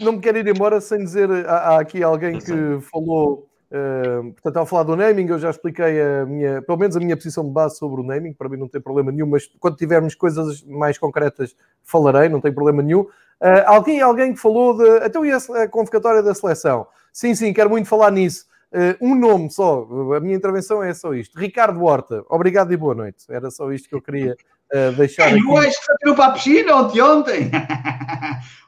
não 0.00 0.12
me 0.12 0.20
quero 0.20 0.38
ir 0.38 0.46
embora 0.46 0.80
sem 0.80 0.98
dizer, 0.98 1.28
há, 1.46 1.56
há 1.56 1.80
aqui 1.80 2.02
alguém 2.04 2.38
que 2.38 2.80
falou, 2.82 3.48
uh, 3.70 4.32
portanto, 4.32 4.56
ao 4.58 4.66
falar 4.66 4.84
do 4.84 4.94
naming, 4.94 5.26
eu 5.26 5.38
já 5.38 5.50
expliquei 5.50 6.00
a 6.00 6.24
minha, 6.24 6.62
pelo 6.62 6.78
menos 6.78 6.96
a 6.96 7.00
minha 7.00 7.16
posição 7.16 7.44
de 7.44 7.50
base 7.50 7.78
sobre 7.78 8.00
o 8.00 8.04
naming, 8.04 8.32
para 8.32 8.48
mim 8.48 8.56
não 8.56 8.68
tem 8.68 8.80
problema 8.80 9.10
nenhum, 9.10 9.26
mas 9.26 9.46
quando 9.58 9.76
tivermos 9.76 10.14
coisas 10.14 10.62
mais 10.64 10.98
concretas 10.98 11.56
falarei, 11.82 12.28
não 12.28 12.40
tem 12.40 12.52
problema 12.52 12.80
nenhum. 12.82 13.00
Uh, 13.00 13.66
alguém, 13.66 14.00
alguém 14.00 14.32
que 14.32 14.40
falou 14.40 14.76
de, 14.78 15.04
então 15.04 15.26
e 15.26 15.32
a, 15.32 15.36
a 15.36 15.68
convocatória 15.68 16.22
da 16.22 16.32
seleção? 16.32 16.86
Sim, 17.12 17.34
sim, 17.34 17.52
quero 17.52 17.70
muito 17.70 17.88
falar 17.88 18.12
nisso. 18.12 18.46
Uh, 18.74 18.96
um 19.00 19.14
nome 19.14 19.48
só, 19.52 19.86
a 20.16 20.18
minha 20.18 20.34
intervenção 20.34 20.82
é 20.82 20.92
só 20.92 21.14
isto. 21.14 21.38
Ricardo 21.38 21.80
Horta, 21.80 22.24
obrigado 22.28 22.72
e 22.72 22.76
boa 22.76 22.92
noite. 22.92 23.24
Era 23.28 23.48
só 23.48 23.70
isto 23.70 23.88
que 23.88 23.94
eu 23.94 24.02
queria 24.02 24.36
uh, 24.74 24.90
deixar. 24.96 25.28
Aqui... 25.28 25.46
hoje 25.46 25.70
que 25.70 25.96
tirou 25.98 26.16
para 26.16 26.26
a 26.26 26.32
piscina 26.32 26.74
ontem? 26.74 26.98
ontem. 26.98 27.50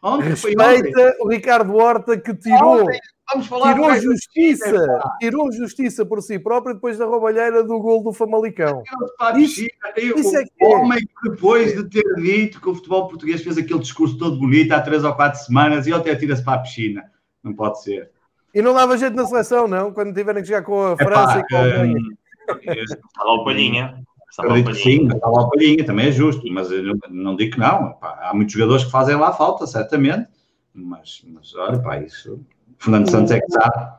ontem 0.00 0.28
Respeita 0.28 1.16
o 1.20 1.28
Ricardo 1.28 1.74
Horta 1.74 2.16
que 2.16 2.32
tirou. 2.34 2.82
Ontem. 2.82 3.00
Tirou 3.42 4.00
justiça, 4.00 5.00
tirou 5.18 5.50
justiça 5.50 6.06
por 6.06 6.22
si 6.22 6.38
próprio 6.38 6.76
depois 6.76 6.96
da 6.96 7.06
roubalheira 7.06 7.64
do 7.64 7.76
gol 7.80 8.00
do 8.00 8.12
Famalicão. 8.12 8.84
Isso, 9.36 9.66
isso 9.96 10.36
é 10.36 10.44
que 10.44 10.64
o 10.64 10.72
é. 10.72 10.76
homem 10.76 11.00
que 11.00 11.30
depois 11.30 11.74
de 11.74 11.82
ter 11.90 12.14
dito 12.14 12.60
que 12.60 12.68
o 12.68 12.74
futebol 12.76 13.08
português 13.08 13.42
fez 13.42 13.58
aquele 13.58 13.80
discurso 13.80 14.16
todo 14.16 14.38
bonito 14.38 14.70
há 14.70 14.80
três 14.80 15.02
ou 15.02 15.12
quatro 15.12 15.40
semanas 15.40 15.88
e 15.88 15.92
ontem 15.92 16.12
atira-se 16.12 16.44
para 16.44 16.54
a 16.54 16.62
piscina. 16.62 17.10
Não 17.42 17.52
pode 17.52 17.82
ser. 17.82 18.12
E 18.56 18.62
não 18.62 18.72
dava 18.72 18.96
jeito 18.96 19.14
na 19.14 19.26
seleção, 19.26 19.68
não? 19.68 19.92
Quando 19.92 20.14
tiverem 20.14 20.42
que 20.42 20.48
jogar 20.48 20.62
com 20.62 20.86
a 20.86 20.96
França 20.96 21.40
Epá, 21.40 21.40
e 21.40 21.44
com 21.46 21.56
a 21.56 21.60
Alemanha. 21.60 22.00
Está 22.48 23.22
lá 23.22 23.34
o 23.34 23.44
Palhinha. 23.44 24.02
Acredito 24.38 24.70
que 24.70 24.76
sim, 24.76 25.08
está 25.08 25.28
lá 25.28 25.42
o 25.42 25.50
Palhinha, 25.50 25.84
também 25.84 26.06
é 26.06 26.10
justo, 26.10 26.42
mas 26.50 26.70
não, 26.70 26.98
não 27.10 27.36
digo 27.36 27.52
que 27.52 27.60
não. 27.60 27.90
Epá, 27.90 28.18
há 28.22 28.32
muitos 28.32 28.54
jogadores 28.54 28.84
que 28.84 28.90
fazem 28.90 29.14
lá 29.14 29.30
falta, 29.34 29.66
certamente. 29.66 30.26
Mas, 30.72 31.22
mas 31.26 31.54
olha, 31.54 31.78
pá, 31.80 32.00
isso. 32.00 32.40
Fernando 32.78 33.10
Santos 33.10 33.30
é 33.32 33.40
que 33.40 33.52
sabe. 33.52 33.92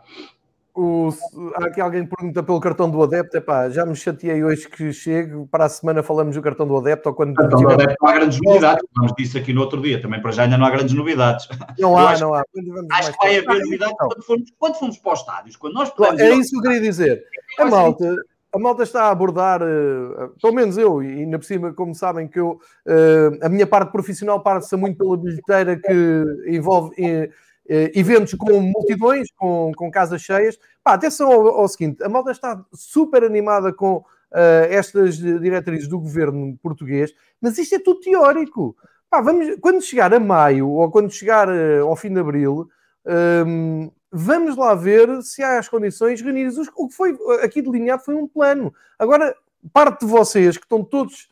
O, 0.80 1.10
há 1.56 1.66
aqui 1.66 1.82
alguém 1.82 2.04
que 2.04 2.16
pergunta 2.16 2.44
pelo 2.44 2.60
cartão 2.60 2.88
do 2.88 3.02
adepto. 3.02 3.36
Epá, 3.36 3.68
já 3.68 3.84
me 3.84 3.95
chateei 3.95 4.44
hoje 4.44 4.70
que 4.70 4.94
chego. 4.94 5.48
Para 5.48 5.66
a 5.66 5.70
semana 5.70 6.04
falamos 6.04 6.36
do 6.36 6.41
cartão 6.44 6.68
do 6.68 6.78
adepto. 6.78 7.10
Ou 7.10 7.16
quando 7.16 7.34
cartão 7.34 7.60
do 7.60 7.70
adepto 7.72 7.95
não 7.99 8.08
há 8.08 8.14
grandes 8.14 8.40
novidades. 8.40 8.86
Vamos 8.95 9.12
disse 9.18 9.40
aqui 9.40 9.52
no 9.54 9.62
outro 9.62 9.82
dia. 9.82 9.99
Também 9.99 10.22
para 10.22 10.32
já 10.32 10.44
ainda 10.44 10.56
não 10.56 10.68
há 10.68 10.70
grandes 10.70 10.94
novidades. 10.94 11.48
Não 11.80 11.98
há, 11.98 12.16
não 12.20 12.32
há. 12.32 12.44
Acho 12.91 13.12
que 13.12 13.18
vai 13.18 13.38
haver 13.40 13.60
novidades 13.64 13.95
quando 13.98 14.24
formos, 14.24 14.54
quando 14.60 14.76
formos 14.76 14.98
para 14.99 15.14
os 15.14 15.20
estádios. 15.20 15.56
Quando 15.56 15.74
nós 15.74 15.91
é 16.20 16.36
isso 16.36 16.52
que 16.52 16.58
eu 16.58 16.62
queria 16.62 16.82
dizer. 16.82 17.24
A 17.58 17.66
malta, 17.66 18.16
a 18.54 18.60
malta 18.60 18.84
está 18.84 19.06
a 19.06 19.10
abordar, 19.10 19.64
uh, 19.64 20.30
pelo 20.40 20.54
menos 20.54 20.78
eu, 20.78 21.02
e 21.02 21.08
ainda 21.08 21.40
por 21.40 21.45
cima, 21.45 21.74
como 21.74 21.95
sabem, 21.95 22.28
que 22.28 22.40
eu, 22.40 22.60
uh, 22.86 23.45
a 23.45 23.49
minha 23.49 23.66
parte 23.66 23.91
profissional 23.91 24.41
parte-se 24.41 24.76
muito 24.76 24.99
pela 24.99 25.18
bilheteira 25.18 25.76
que 25.76 26.24
envolve. 26.48 26.94
Uh, 27.02 27.47
eventos 27.69 28.34
com 28.35 28.60
multidões, 28.61 29.27
com, 29.35 29.72
com 29.76 29.91
casas 29.91 30.22
cheias. 30.22 30.57
Pá, 30.84 30.94
atenção 30.94 31.31
ao, 31.31 31.48
ao 31.48 31.68
seguinte: 31.68 32.03
a 32.03 32.10
malta 32.10 32.31
está 32.31 32.64
super 32.73 33.23
animada 33.23 33.73
com 33.73 33.98
uh, 34.31 34.68
estas 34.69 35.18
diretrizes 35.18 35.88
do 35.88 35.99
governo 35.99 36.57
português, 36.61 37.14
mas 37.41 37.57
isto 37.57 37.76
é 37.76 37.80
tudo 37.80 38.02
teórico. 38.02 38.76
Pá, 39.10 39.22
vamos, 39.22 39.56
quando 39.61 39.81
chegar 39.81 40.14
a 40.14 40.19
maio 40.19 40.69
ou 40.69 40.91
quando 40.91 41.11
chegar 41.11 41.48
uh, 41.48 41.88
ao 41.88 41.95
fim 41.95 42.14
de 42.14 42.19
abril, 42.19 42.68
um, 43.06 43.84
ehm, 43.84 43.91
vamos 44.11 44.57
lá 44.57 44.76
ver 44.76 45.22
se 45.22 45.41
há 45.41 45.60
as 45.60 45.69
condições 45.69 46.22
reunidas. 46.22 46.57
O 46.76 46.88
que 46.88 46.95
foi 46.95 47.18
aqui 47.41 47.61
delineado 47.61 48.03
foi 48.03 48.15
um 48.15 48.27
plano. 48.27 48.73
Agora, 48.99 49.35
parte 49.72 50.06
de 50.06 50.11
vocês 50.11 50.57
que 50.57 50.65
estão 50.65 50.84
todos. 50.84 51.30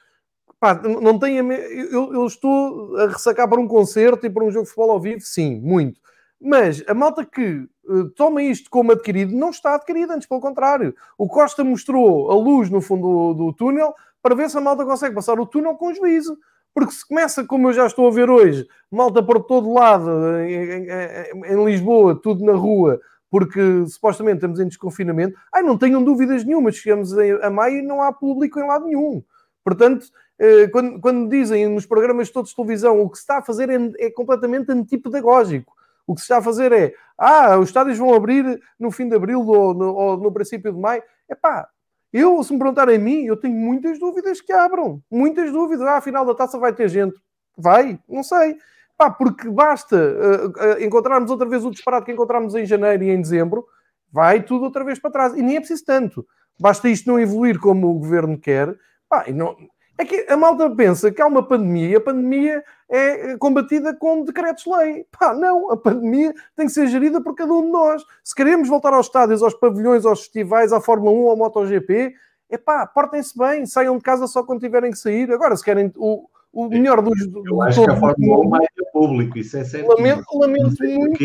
Pá, 0.57 0.73
não 0.73 1.19
têm. 1.19 1.37
Eu, 1.37 2.13
eu 2.13 2.25
estou 2.25 2.95
a 2.97 3.07
ressacar 3.07 3.47
para 3.49 3.59
um 3.59 3.67
concerto 3.67 4.25
e 4.25 4.29
para 4.29 4.43
um 4.43 4.51
jogo 4.51 4.63
de 4.63 4.71
futebol 4.71 4.91
ao 4.91 4.99
vivo, 4.99 5.21
sim, 5.21 5.59
muito. 5.59 5.99
Mas 6.41 6.83
a 6.87 6.93
malta 6.93 7.25
que 7.25 7.67
uh, 7.87 8.09
toma 8.11 8.43
isto 8.43 8.69
como 8.69 8.91
adquirido 8.91 9.35
não 9.35 9.49
está 9.49 9.75
adquirido, 9.75 10.11
antes 10.11 10.27
pelo 10.27 10.41
contrário. 10.41 10.95
O 11.17 11.27
Costa 11.27 11.63
mostrou 11.63 12.31
a 12.31 12.35
luz 12.35 12.69
no 12.69 12.81
fundo 12.81 13.33
do, 13.33 13.45
do 13.45 13.53
túnel 13.53 13.93
para 14.21 14.35
ver 14.35 14.49
se 14.49 14.57
a 14.57 14.61
malta 14.61 14.85
consegue 14.85 15.15
passar 15.15 15.39
o 15.39 15.45
túnel 15.45 15.75
com 15.75 15.93
juízo. 15.93 16.37
Porque 16.73 16.91
se 16.91 17.07
começa, 17.07 17.45
como 17.45 17.69
eu 17.69 17.73
já 17.73 17.85
estou 17.85 18.05
a 18.05 18.11
ver 18.11 18.29
hoje, 18.29 18.67
malta 18.91 19.23
por 19.23 19.41
todo 19.45 19.71
lado, 19.71 20.09
em, 20.39 20.89
em, 20.89 21.53
em 21.53 21.65
Lisboa, 21.65 22.19
tudo 22.21 22.43
na 22.43 22.51
rua, 22.51 22.99
porque 23.31 23.85
supostamente 23.87 24.37
estamos 24.37 24.59
em 24.59 24.67
desconfinamento, 24.67 25.37
ai, 25.53 25.63
não 25.63 25.77
tenham 25.77 26.03
dúvidas 26.03 26.43
nenhuma, 26.43 26.71
chegamos 26.71 27.17
a, 27.17 27.49
maio 27.49 27.79
e 27.79 27.81
não 27.81 28.01
há 28.01 28.11
público 28.11 28.59
em 28.59 28.67
lado 28.67 28.85
nenhum. 28.85 29.23
Portanto, 29.63 30.07
eh, 30.37 30.67
quando, 30.67 30.99
quando, 30.99 31.29
dizem 31.29 31.67
nos 31.67 31.85
programas 31.85 32.29
todos 32.29 32.49
de 32.51 32.55
televisão 32.55 33.01
o 33.01 33.09
que 33.09 33.17
se 33.17 33.23
está 33.23 33.37
a 33.37 33.41
fazer 33.41 33.69
é, 33.69 34.05
é 34.05 34.11
completamente 34.11 34.71
antipedagógico. 34.71 35.74
O 36.07 36.13
que 36.13 36.21
se 36.21 36.25
está 36.25 36.37
a 36.37 36.41
fazer 36.41 36.71
é, 36.71 36.93
ah, 37.17 37.57
os 37.57 37.69
estádios 37.69 37.97
vão 37.97 38.13
abrir 38.13 38.59
no 38.79 38.91
fim 38.91 39.07
de 39.07 39.15
abril 39.15 39.45
ou 39.45 39.73
no, 39.73 39.93
ou 39.93 40.17
no 40.17 40.31
princípio 40.31 40.71
de 40.71 40.79
maio. 40.79 41.01
É 41.29 41.35
pá, 41.35 41.67
eu, 42.13 42.41
se 42.43 42.53
me 42.53 42.59
perguntarem 42.59 42.95
a 42.95 42.99
mim, 42.99 43.25
eu 43.25 43.35
tenho 43.35 43.55
muitas 43.55 43.99
dúvidas 43.99 44.39
que 44.39 44.53
abram. 44.53 45.01
Muitas 45.11 45.51
dúvidas. 45.51 45.85
Ah, 45.87 45.97
afinal 45.97 46.25
da 46.25 46.33
taça 46.33 46.57
vai 46.57 46.73
ter 46.73 46.87
gente. 46.87 47.19
Vai? 47.57 47.99
Não 48.07 48.23
sei. 48.23 48.57
Pá, 48.97 49.09
porque 49.09 49.49
basta 49.49 49.97
uh, 49.97 50.47
uh, 50.47 50.83
encontrarmos 50.83 51.29
outra 51.29 51.47
vez 51.47 51.65
o 51.65 51.71
disparate 51.71 52.05
que 52.05 52.11
encontramos 52.13 52.55
em 52.55 52.65
janeiro 52.65 53.03
e 53.03 53.09
em 53.09 53.21
dezembro, 53.21 53.65
vai 54.09 54.41
tudo 54.41 54.63
outra 54.63 54.83
vez 54.85 54.97
para 54.97 55.11
trás. 55.11 55.33
E 55.33 55.41
nem 55.41 55.57
é 55.57 55.59
preciso 55.59 55.83
tanto. 55.83 56.25
Basta 56.57 56.87
isto 56.87 57.09
não 57.09 57.19
evoluir 57.19 57.59
como 57.59 57.89
o 57.89 57.99
governo 57.99 58.39
quer. 58.39 58.73
Pá, 59.09 59.25
e 59.27 59.33
não, 59.33 59.55
é 59.97 60.05
que 60.05 60.25
a 60.29 60.35
malta 60.35 60.69
pensa 60.69 61.11
que 61.11 61.21
há 61.21 61.27
uma 61.27 61.43
pandemia 61.43 61.89
e 61.89 61.95
a 61.95 62.01
pandemia 62.01 62.63
é 62.89 63.37
combatida 63.37 63.93
com 63.95 64.23
decretos-lei. 64.23 65.05
Pá, 65.17 65.33
não, 65.33 65.71
a 65.71 65.77
pandemia 65.77 66.33
tem 66.55 66.65
que 66.65 66.73
ser 66.73 66.87
gerida 66.87 67.21
por 67.21 67.33
cada 67.33 67.53
um 67.53 67.61
de 67.61 67.71
nós. 67.71 68.03
Se 68.23 68.35
queremos 68.35 68.67
voltar 68.67 68.93
aos 68.93 69.07
estádios, 69.07 69.41
aos 69.41 69.53
pavilhões, 69.53 70.05
aos 70.05 70.21
festivais, 70.21 70.73
à 70.73 70.81
Fórmula 70.81 71.11
1, 71.11 71.29
ao 71.29 71.37
MotoGP, 71.37 72.13
é 72.49 72.57
pá, 72.57 72.85
portem-se 72.85 73.37
bem, 73.37 73.65
saiam 73.65 73.97
de 73.97 74.03
casa 74.03 74.27
só 74.27 74.43
quando 74.43 74.59
tiverem 74.59 74.91
que 74.91 74.97
sair. 74.97 75.31
Agora, 75.31 75.55
se 75.55 75.63
querem 75.63 75.91
o, 75.95 76.27
o 76.53 76.67
melhor 76.69 77.01
dos. 77.01 77.27
Do, 77.27 77.43
eu 77.47 77.61
acho 77.61 77.83
que 77.83 77.89
a 77.89 77.95
Fórmula 77.95 78.45
1 78.45 78.49
vai 78.49 78.67
ter 78.75 78.85
público, 78.91 79.37
isso 79.37 79.57
é 79.57 79.63
certo. 79.63 79.87
Lamento, 79.87 80.25
lamento 80.33 80.83
muito. 80.83 81.23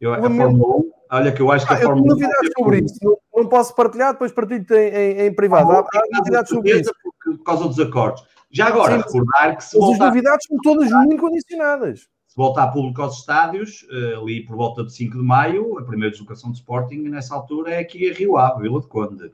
Eu, 0.00 0.14
a 0.14 0.20
Fórmula 0.20 0.76
1, 0.78 0.91
olha 1.12 1.32
que 1.32 1.42
eu 1.42 1.52
acho 1.52 1.66
que 1.66 1.72
a 1.72 1.76
ah, 1.76 1.80
Fórmula 1.80 2.02
1. 2.02 2.10
Eu 2.10 2.16
tenho 2.16 2.28
novidades 2.28 2.52
sobre 2.58 2.78
isso, 2.80 2.98
não, 3.02 3.16
não, 3.36 3.48
posso 3.48 3.74
partilhar, 3.74 4.12
depois 4.12 4.32
partilho 4.32 4.66
em, 4.70 4.74
em, 4.74 5.26
em 5.26 5.34
privado. 5.34 5.70
Há, 5.70 5.78
há 5.80 6.18
novidades 6.18 6.50
sobre 6.50 6.80
isso 6.80 6.92
por 7.24 7.44
causa 7.44 7.68
dos 7.68 7.78
acordos. 7.78 8.24
Já 8.50 8.66
agora, 8.66 9.02
Sim, 9.08 9.18
recordar 9.18 9.56
que 9.56 9.64
se 9.64 9.78
voltar... 9.78 10.04
As 10.04 10.10
novidades 10.10 10.46
são 10.46 10.58
todas 10.62 10.90
muito 10.90 11.20
condicionadas. 11.20 12.00
Se 12.26 12.36
voltar 12.36 12.68
público 12.68 13.02
aos 13.02 13.18
estádios, 13.18 13.86
eh, 13.90 14.14
ali 14.16 14.44
por 14.44 14.56
volta 14.56 14.84
de 14.84 14.92
5 14.92 15.18
de 15.18 15.22
maio, 15.22 15.78
a 15.78 15.84
primeira 15.84 16.10
deslocação 16.10 16.50
de 16.50 16.58
Sporting, 16.58 17.02
nessa 17.08 17.34
altura, 17.34 17.74
é 17.74 17.78
aqui 17.78 18.10
a 18.10 18.14
Rio 18.14 18.36
Ave, 18.36 18.62
Vila 18.62 18.80
de 18.80 18.86
Conde. 18.88 19.32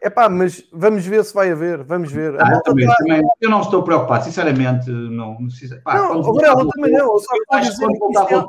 É 0.00 0.10
pá, 0.10 0.28
mas 0.28 0.64
vamos 0.72 1.06
ver 1.06 1.24
se 1.24 1.32
vai 1.32 1.50
haver, 1.50 1.82
vamos 1.82 2.12
ver. 2.12 2.34
Ah, 2.40 2.54
eu, 2.54 2.62
também, 2.62 2.86
tá... 2.86 2.94
também, 2.96 3.22
eu 3.40 3.48
não 3.48 3.60
estou 3.60 3.82
preocupado, 3.82 4.24
sinceramente, 4.24 4.90
não. 4.90 5.38
não, 5.38 5.48
pá, 5.82 5.94
não 5.94 6.22
Aurélio, 6.22 6.68
também 6.68 6.92
não. 6.92 7.18
Só 7.18 7.32
que 7.32 7.98
voltar 7.98 8.32
é 8.32 8.44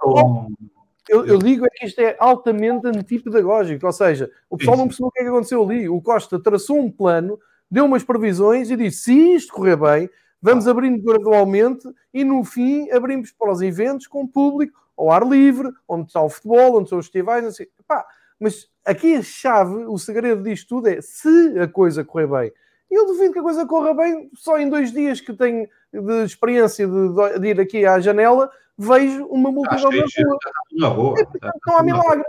eu, 1.08 1.26
eu, 1.26 1.38
digo 1.38 1.66
é 1.66 1.70
que 1.70 1.86
isto 1.86 2.00
é 2.00 2.16
altamente 2.20 2.88
antipedagógico, 2.88 3.86
ou 3.86 3.92
seja, 3.92 4.30
o 4.50 4.58
pessoal 4.58 4.78
não 4.78 4.88
percebeu 4.88 5.08
o 5.08 5.12
que 5.12 5.20
é 5.20 5.24
que 5.24 5.30
aconteceu 5.30 5.64
ali. 5.64 5.88
O 5.88 6.02
Costa 6.02 6.40
traçou 6.40 6.80
um 6.80 6.92
plano 6.92 7.40
deu 7.70 7.86
umas 7.86 8.04
previsões 8.04 8.70
e 8.70 8.76
disse: 8.76 9.04
se 9.04 9.14
isto 9.36 9.54
correr 9.54 9.76
bem, 9.76 10.10
vamos 10.42 10.68
abrindo 10.68 11.04
gradualmente 11.04 11.88
e 12.14 12.24
no 12.24 12.44
fim 12.44 12.90
abrimos 12.92 13.32
para 13.32 13.52
os 13.52 13.62
eventos 13.62 14.08
com 14.08 14.28
público 14.28 14.80
ao 14.98 15.12
ar 15.12 15.28
livre, 15.28 15.70
onde 15.88 16.08
está 16.08 16.22
o 16.22 16.30
futebol, 16.30 16.80
onde 16.80 16.90
são 16.90 17.00
os 17.00 17.06
festivais, 17.06 17.44
assim. 17.46 17.66
Pá, 17.88 18.06
mas 18.40 18.70
aqui 18.86 19.16
a 19.16 19.22
chave, 19.22 19.86
o 19.86 19.98
segredo 19.98 20.44
disto 20.44 20.70
tudo 20.70 20.88
é 20.88 21.02
se 21.02 21.60
a 21.60 21.68
coisa 21.68 22.04
correr 22.04 22.28
bem. 22.28 22.54
Eu 22.90 23.06
duvido 23.06 23.34
que 23.34 23.40
a 23.40 23.44
coisa 23.44 23.66
corra 23.66 23.94
bem, 23.94 24.30
só 24.36 24.58
em 24.58 24.70
dois 24.70 24.92
dias 24.92 25.20
que 25.20 25.34
tenho 25.34 25.68
de 25.92 26.24
experiência 26.24 26.88
de, 26.88 27.40
de 27.40 27.48
ir 27.48 27.60
aqui 27.60 27.86
à 27.86 28.00
janela, 28.00 28.50
vejo 28.78 29.26
uma 29.26 29.52
multidão 29.52 29.90
na 30.74 30.88
rua. 30.88 31.16
Não 31.66 31.78
há 31.78 31.84
milagres. 31.84 32.26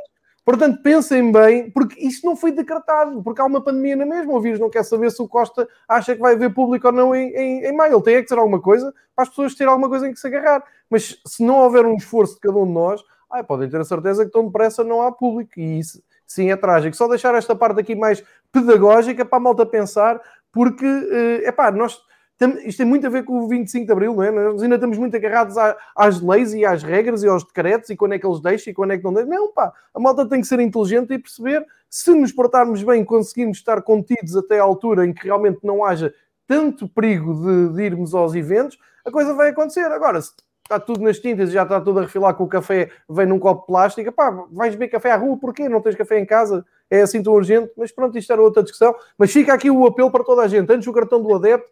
Portanto, 0.46 0.80
pensem 0.80 1.32
bem, 1.32 1.72
porque 1.72 1.98
isto 2.06 2.24
não 2.24 2.36
foi 2.36 2.52
decretado, 2.52 3.20
porque 3.20 3.40
há 3.40 3.44
uma 3.44 3.60
pandemia 3.60 3.96
na 3.96 4.06
mesma. 4.06 4.32
O 4.32 4.40
vírus 4.40 4.60
não 4.60 4.70
quer 4.70 4.84
saber 4.84 5.10
se 5.10 5.20
o 5.20 5.26
Costa 5.26 5.68
acha 5.88 6.14
que 6.14 6.20
vai 6.20 6.34
haver 6.34 6.54
público 6.54 6.86
ou 6.86 6.92
não 6.92 7.12
em, 7.12 7.30
em, 7.30 7.64
em 7.64 7.72
maio. 7.76 7.94
Ele 7.94 8.02
tem 8.02 8.14
é 8.14 8.18
que 8.18 8.28
dizer 8.28 8.38
alguma 8.38 8.60
coisa 8.60 8.94
para 9.16 9.24
as 9.24 9.28
pessoas 9.28 9.56
terem 9.56 9.72
alguma 9.72 9.88
coisa 9.88 10.08
em 10.08 10.12
que 10.12 10.20
se 10.20 10.26
agarrar. 10.28 10.62
Mas 10.88 11.20
se 11.26 11.42
não 11.44 11.56
houver 11.56 11.84
um 11.84 11.96
esforço 11.96 12.34
de 12.34 12.40
cada 12.40 12.56
um 12.56 12.64
de 12.64 12.72
nós, 12.72 13.02
ai, 13.28 13.42
podem 13.42 13.68
ter 13.68 13.80
a 13.80 13.84
certeza 13.84 14.24
que 14.24 14.30
tão 14.30 14.46
depressa 14.46 14.84
não 14.84 15.02
há 15.02 15.10
público. 15.10 15.58
E 15.58 15.80
isso, 15.80 16.00
sim, 16.24 16.48
é 16.48 16.56
trágico. 16.56 16.94
Só 16.94 17.08
deixar 17.08 17.34
esta 17.34 17.56
parte 17.56 17.80
aqui 17.80 17.96
mais 17.96 18.22
pedagógica 18.52 19.24
para 19.24 19.38
a 19.38 19.40
malta 19.40 19.66
pensar, 19.66 20.20
porque, 20.52 20.86
é 20.86 21.48
eh, 21.48 21.52
pá, 21.52 21.72
nós 21.72 22.00
isto 22.66 22.78
tem 22.78 22.86
muito 22.86 23.06
a 23.06 23.10
ver 23.10 23.24
com 23.24 23.38
o 23.40 23.48
25 23.48 23.86
de 23.86 23.92
Abril, 23.92 24.14
não 24.14 24.22
é? 24.22 24.30
Nós 24.30 24.62
ainda 24.62 24.74
estamos 24.74 24.98
muito 24.98 25.16
agarrados 25.16 25.56
às 25.96 26.20
leis 26.20 26.52
e 26.52 26.66
às 26.66 26.82
regras 26.82 27.22
e 27.22 27.28
aos 27.28 27.42
decretos 27.42 27.88
e 27.88 27.96
quando 27.96 28.12
é 28.12 28.18
que 28.18 28.26
eles 28.26 28.40
deixam 28.40 28.70
e 28.70 28.74
quando 28.74 28.92
é 28.92 28.98
que 28.98 29.04
não 29.04 29.12
deixam. 29.12 29.30
Não, 29.30 29.52
pá, 29.52 29.72
a 29.94 29.98
malta 29.98 30.28
tem 30.28 30.40
que 30.40 30.46
ser 30.46 30.60
inteligente 30.60 31.14
e 31.14 31.18
perceber 31.18 31.64
se 31.88 32.12
nos 32.12 32.32
portarmos 32.32 32.82
bem, 32.82 33.04
conseguimos 33.04 33.56
estar 33.58 33.80
contidos 33.80 34.36
até 34.36 34.60
à 34.60 34.62
altura 34.62 35.06
em 35.06 35.14
que 35.14 35.24
realmente 35.24 35.60
não 35.62 35.82
haja 35.84 36.12
tanto 36.46 36.86
perigo 36.88 37.34
de, 37.34 37.74
de 37.74 37.82
irmos 37.82 38.14
aos 38.14 38.34
eventos, 38.34 38.78
a 39.04 39.10
coisa 39.10 39.32
vai 39.32 39.48
acontecer. 39.48 39.86
Agora, 39.86 40.20
se 40.20 40.32
está 40.62 40.78
tudo 40.78 41.00
nas 41.00 41.18
tintas 41.18 41.48
e 41.48 41.52
já 41.52 41.62
está 41.62 41.80
tudo 41.80 42.00
a 42.00 42.02
refilar 42.02 42.34
com 42.34 42.44
o 42.44 42.48
café, 42.48 42.90
vem 43.08 43.26
num 43.26 43.38
copo 43.38 43.62
de 43.62 43.66
plástico, 43.66 44.12
pá, 44.12 44.30
vais 44.50 44.74
beber 44.74 44.88
café 44.88 45.12
à 45.12 45.16
rua, 45.16 45.38
porquê? 45.38 45.68
Não 45.68 45.80
tens 45.80 45.94
café 45.94 46.18
em 46.18 46.26
casa? 46.26 46.64
É 46.90 47.00
assim 47.00 47.22
tão 47.22 47.32
urgente? 47.32 47.72
Mas 47.76 47.90
pronto, 47.90 48.16
isto 48.18 48.32
era 48.32 48.42
outra 48.42 48.62
discussão. 48.62 48.94
Mas 49.16 49.32
fica 49.32 49.54
aqui 49.54 49.70
o 49.70 49.86
apelo 49.86 50.10
para 50.10 50.22
toda 50.22 50.42
a 50.42 50.48
gente. 50.48 50.70
Antes 50.72 50.86
o 50.86 50.92
cartão 50.92 51.22
do 51.22 51.34
adepto 51.34 51.70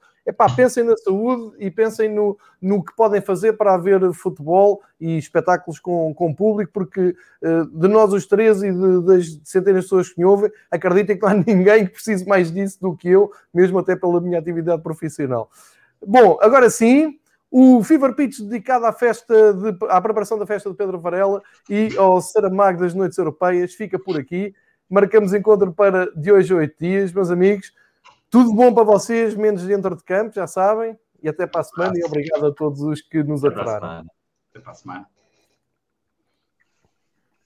pensem 0.57 0.85
na 0.85 0.97
saúde 0.97 1.57
e 1.59 1.71
pensem 1.71 2.13
no, 2.13 2.39
no 2.61 2.83
que 2.83 2.95
podem 2.97 3.21
fazer 3.21 3.55
para 3.55 3.75
haver 3.75 4.13
futebol 4.13 4.83
e 4.99 5.19
espetáculos 5.19 5.79
com, 5.79 6.15
com 6.15 6.35
público, 6.35 6.73
porque 6.73 7.15
uh, 7.43 7.67
de 7.67 7.89
nós 7.89 8.13
os 8.13 8.27
três 8.27 8.63
e 8.63 8.73
de, 8.73 9.03
das 9.03 9.41
centenas 9.45 9.83
de 9.83 9.87
pessoas 9.87 10.09
que 10.09 10.19
me 10.19 10.25
ouvem, 10.25 10.51
acreditem 10.71 11.17
que 11.17 11.23
não 11.23 11.31
há 11.31 11.35
ninguém 11.47 11.87
que 11.87 11.93
precise 11.93 12.27
mais 12.27 12.51
disso 12.51 12.79
do 12.81 12.97
que 12.97 13.09
eu, 13.09 13.31
mesmo 13.53 13.79
até 13.79 13.95
pela 13.95 14.21
minha 14.21 14.39
atividade 14.39 14.83
profissional. 14.83 15.51
Bom, 16.07 16.39
agora 16.41 16.71
sim, 16.71 17.19
o 17.51 17.85
Fever 17.85 18.15
Pitch 18.15 18.41
dedicado 18.41 18.85
à 18.85 18.93
festa 18.93 19.55
de, 19.55 19.77
à 19.89 20.01
preparação 20.01 20.39
da 20.39 20.45
festa 20.47 20.71
de 20.71 20.77
Pedro 20.77 20.99
Varela 20.99 21.43
e 21.71 21.97
ao 21.97 22.21
Saramago 22.21 22.81
das 22.81 22.95
Noites 22.95 23.17
Europeias 23.17 23.75
fica 23.75 23.99
por 23.99 24.17
aqui. 24.17 24.55
Marcamos 24.91 25.33
encontro 25.33 25.73
para 25.73 26.11
de 26.17 26.33
hoje 26.33 26.53
a 26.53 26.57
oito 26.57 26.75
dias, 26.81 27.13
meus 27.13 27.31
amigos. 27.31 27.73
Tudo 28.35 28.53
bom 28.53 28.75
para 28.75 28.83
vocês, 28.83 29.37
menos 29.37 29.63
dentro 29.63 29.95
de 29.95 30.03
campo, 30.03 30.35
já 30.35 30.45
sabem. 30.49 30.99
E 31.23 31.29
até 31.29 31.47
para 31.47 31.61
a 31.61 31.63
semana. 31.63 31.93
E 31.97 32.03
obrigado 32.03 32.45
a 32.47 32.53
todos 32.53 32.81
os 32.81 33.01
que 33.01 33.23
nos 33.23 33.45
aturaram. 33.45 34.05
Até 34.51 34.59
para 34.59 34.73
a 34.73 34.75
semana. 34.75 35.07